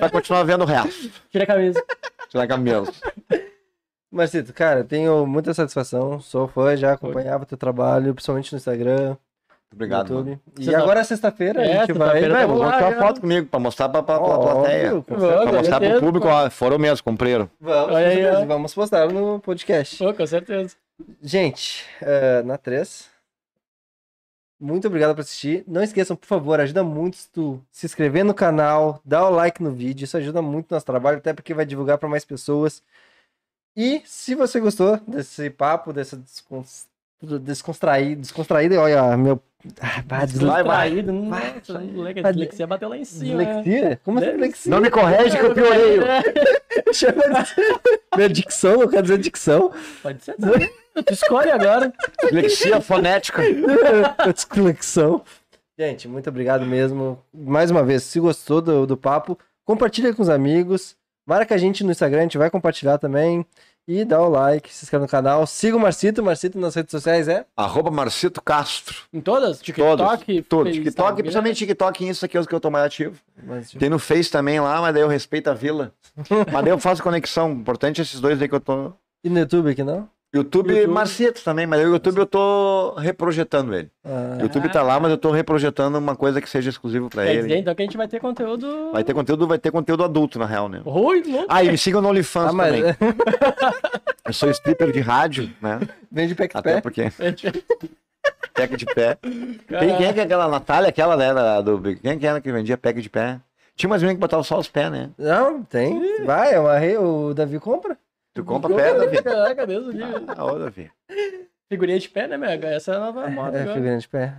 [0.00, 1.10] vai continuar vendo o resto.
[1.30, 1.84] Tira a camisa.
[2.28, 3.00] Tirar camelos.
[4.10, 6.20] Marcito, cara, tenho muita satisfação.
[6.20, 9.16] Sou fã, já acompanhava teu trabalho, principalmente no Instagram,
[9.74, 10.12] obrigado.
[10.14, 10.30] mano.
[10.30, 10.40] YouTube.
[10.58, 12.46] E Sexta- agora é sexta-feira, É, a gente vai.
[12.46, 12.98] vou lá, tirar já.
[12.98, 15.02] foto comigo pra mostrar pra, pra, pra Óbvio, plateia.
[15.02, 15.36] Pra certeza.
[15.52, 17.50] Mostrar pro certeza, público, ó, foram mesmo, compraram.
[17.60, 18.44] Vamos, aí, ó.
[18.44, 19.96] vamos postar no podcast.
[19.98, 20.76] Pô, com certeza.
[21.22, 23.10] Gente, eh, na 3.
[24.60, 25.64] Muito obrigado por assistir.
[25.66, 29.60] Não esqueçam, por favor, ajuda muito se tu se inscrever no canal, dar o like
[29.60, 30.04] no vídeo.
[30.04, 32.80] Isso ajuda muito no nosso trabalho, até porque vai divulgar para mais pessoas.
[33.76, 36.86] E se você gostou desse papo, dessa descons...
[37.40, 39.40] descontraído, descontraído, olha, meu.
[39.80, 40.24] Ah.
[40.26, 40.90] Distraído, Vai.
[41.02, 43.42] Nossa, moleque, a dislexia bateu lá em cima.
[43.42, 43.62] né?
[43.62, 44.00] dislexia?
[44.04, 44.70] Como assim Deve dislexia?
[44.72, 46.00] Não me corrige que eu piorei.
[46.92, 47.54] Chama de-
[48.16, 49.72] Minha dicção, eu quero dizer dicção.
[50.02, 50.68] Pode ser também.
[51.06, 51.92] Tu escolhe agora.
[52.24, 53.40] Dislexia fonética.
[54.34, 55.22] Desconexão.
[55.78, 57.18] Gente, muito obrigado mesmo.
[57.32, 60.96] Mais uma vez, se gostou do, do papo, compartilha com os amigos.
[61.24, 63.46] Marca a gente no Instagram, a gente vai compartilhar também.
[63.86, 65.44] E dá o like, se inscreve no canal.
[65.46, 66.22] Siga o Marcito.
[66.22, 67.44] Marcito nas redes sociais é.
[67.56, 68.96] Arroba Marcito Castro.
[69.12, 69.60] Em todas?
[69.60, 70.42] TikTok?
[70.44, 73.18] Face, TikTok, principalmente TikTok, isso aqui é os que eu tô mais ativo.
[73.42, 75.92] Mas, Tem no Face também lá, mas daí eu respeito a vila.
[76.52, 77.50] mas daí eu faço conexão.
[77.50, 78.92] Importante esses dois aí que eu tô.
[79.24, 80.08] E no YouTube aqui não?
[80.34, 80.92] YouTube, YouTube.
[80.92, 83.90] Marcito também, mas o YouTube eu tô reprojetando ele.
[84.02, 87.24] Ah, O YouTube tá lá, mas eu tô reprojetando uma coisa que seja exclusivo pra
[87.24, 87.42] Quer ele.
[87.42, 88.92] dizer, então, que a gente vai ter conteúdo...
[88.92, 90.80] Vai ter conteúdo, vai ter conteúdo adulto, na real, né?
[90.86, 91.46] Ui, louco.
[91.50, 92.94] Ah, e me sigam no OnlyFans ah, mas também.
[94.24, 95.80] Eu sou stripper de rádio, né?
[96.10, 96.80] vem de pé que Até pé.
[96.80, 97.12] porque
[98.54, 99.16] pega de pé.
[99.16, 101.34] Tem, quem é que é aquela Natália, aquela, né?
[101.34, 103.40] da- Do, quem é que era que vendia pega de pé?
[103.74, 105.10] Tinha umas meninas que botavam só os pés, né?
[105.18, 106.24] Não, tem.
[106.24, 106.96] Vai, é uma rei.
[106.98, 107.96] O Davi compra.
[108.34, 109.22] Tu compra pé, Davi.
[109.22, 110.04] Caraca, Deus do.
[110.36, 110.90] Ah, ô, Davi.
[111.68, 112.68] Figurinha de pé, né, Mega?
[112.68, 113.74] Essa é a nova moda É, agora.
[113.74, 114.34] figurinha de pé.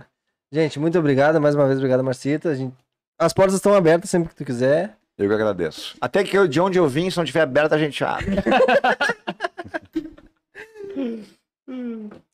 [0.52, 1.40] Gente, muito obrigado.
[1.40, 2.50] Mais uma vez, obrigado, Marcita.
[2.50, 2.74] A gente...
[3.18, 4.96] As portas estão abertas sempre que tu quiser.
[5.16, 5.96] Eu que agradeço.
[6.00, 8.34] Até que eu, de onde eu vim, se não tiver aberto, a gente abre.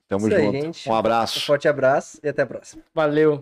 [0.09, 0.53] Tamo Isso aí, junto.
[0.61, 0.89] gente.
[0.89, 1.45] Um Um abraço.
[1.47, 2.83] forte abraço e até a próxima.
[2.95, 3.41] Valeu.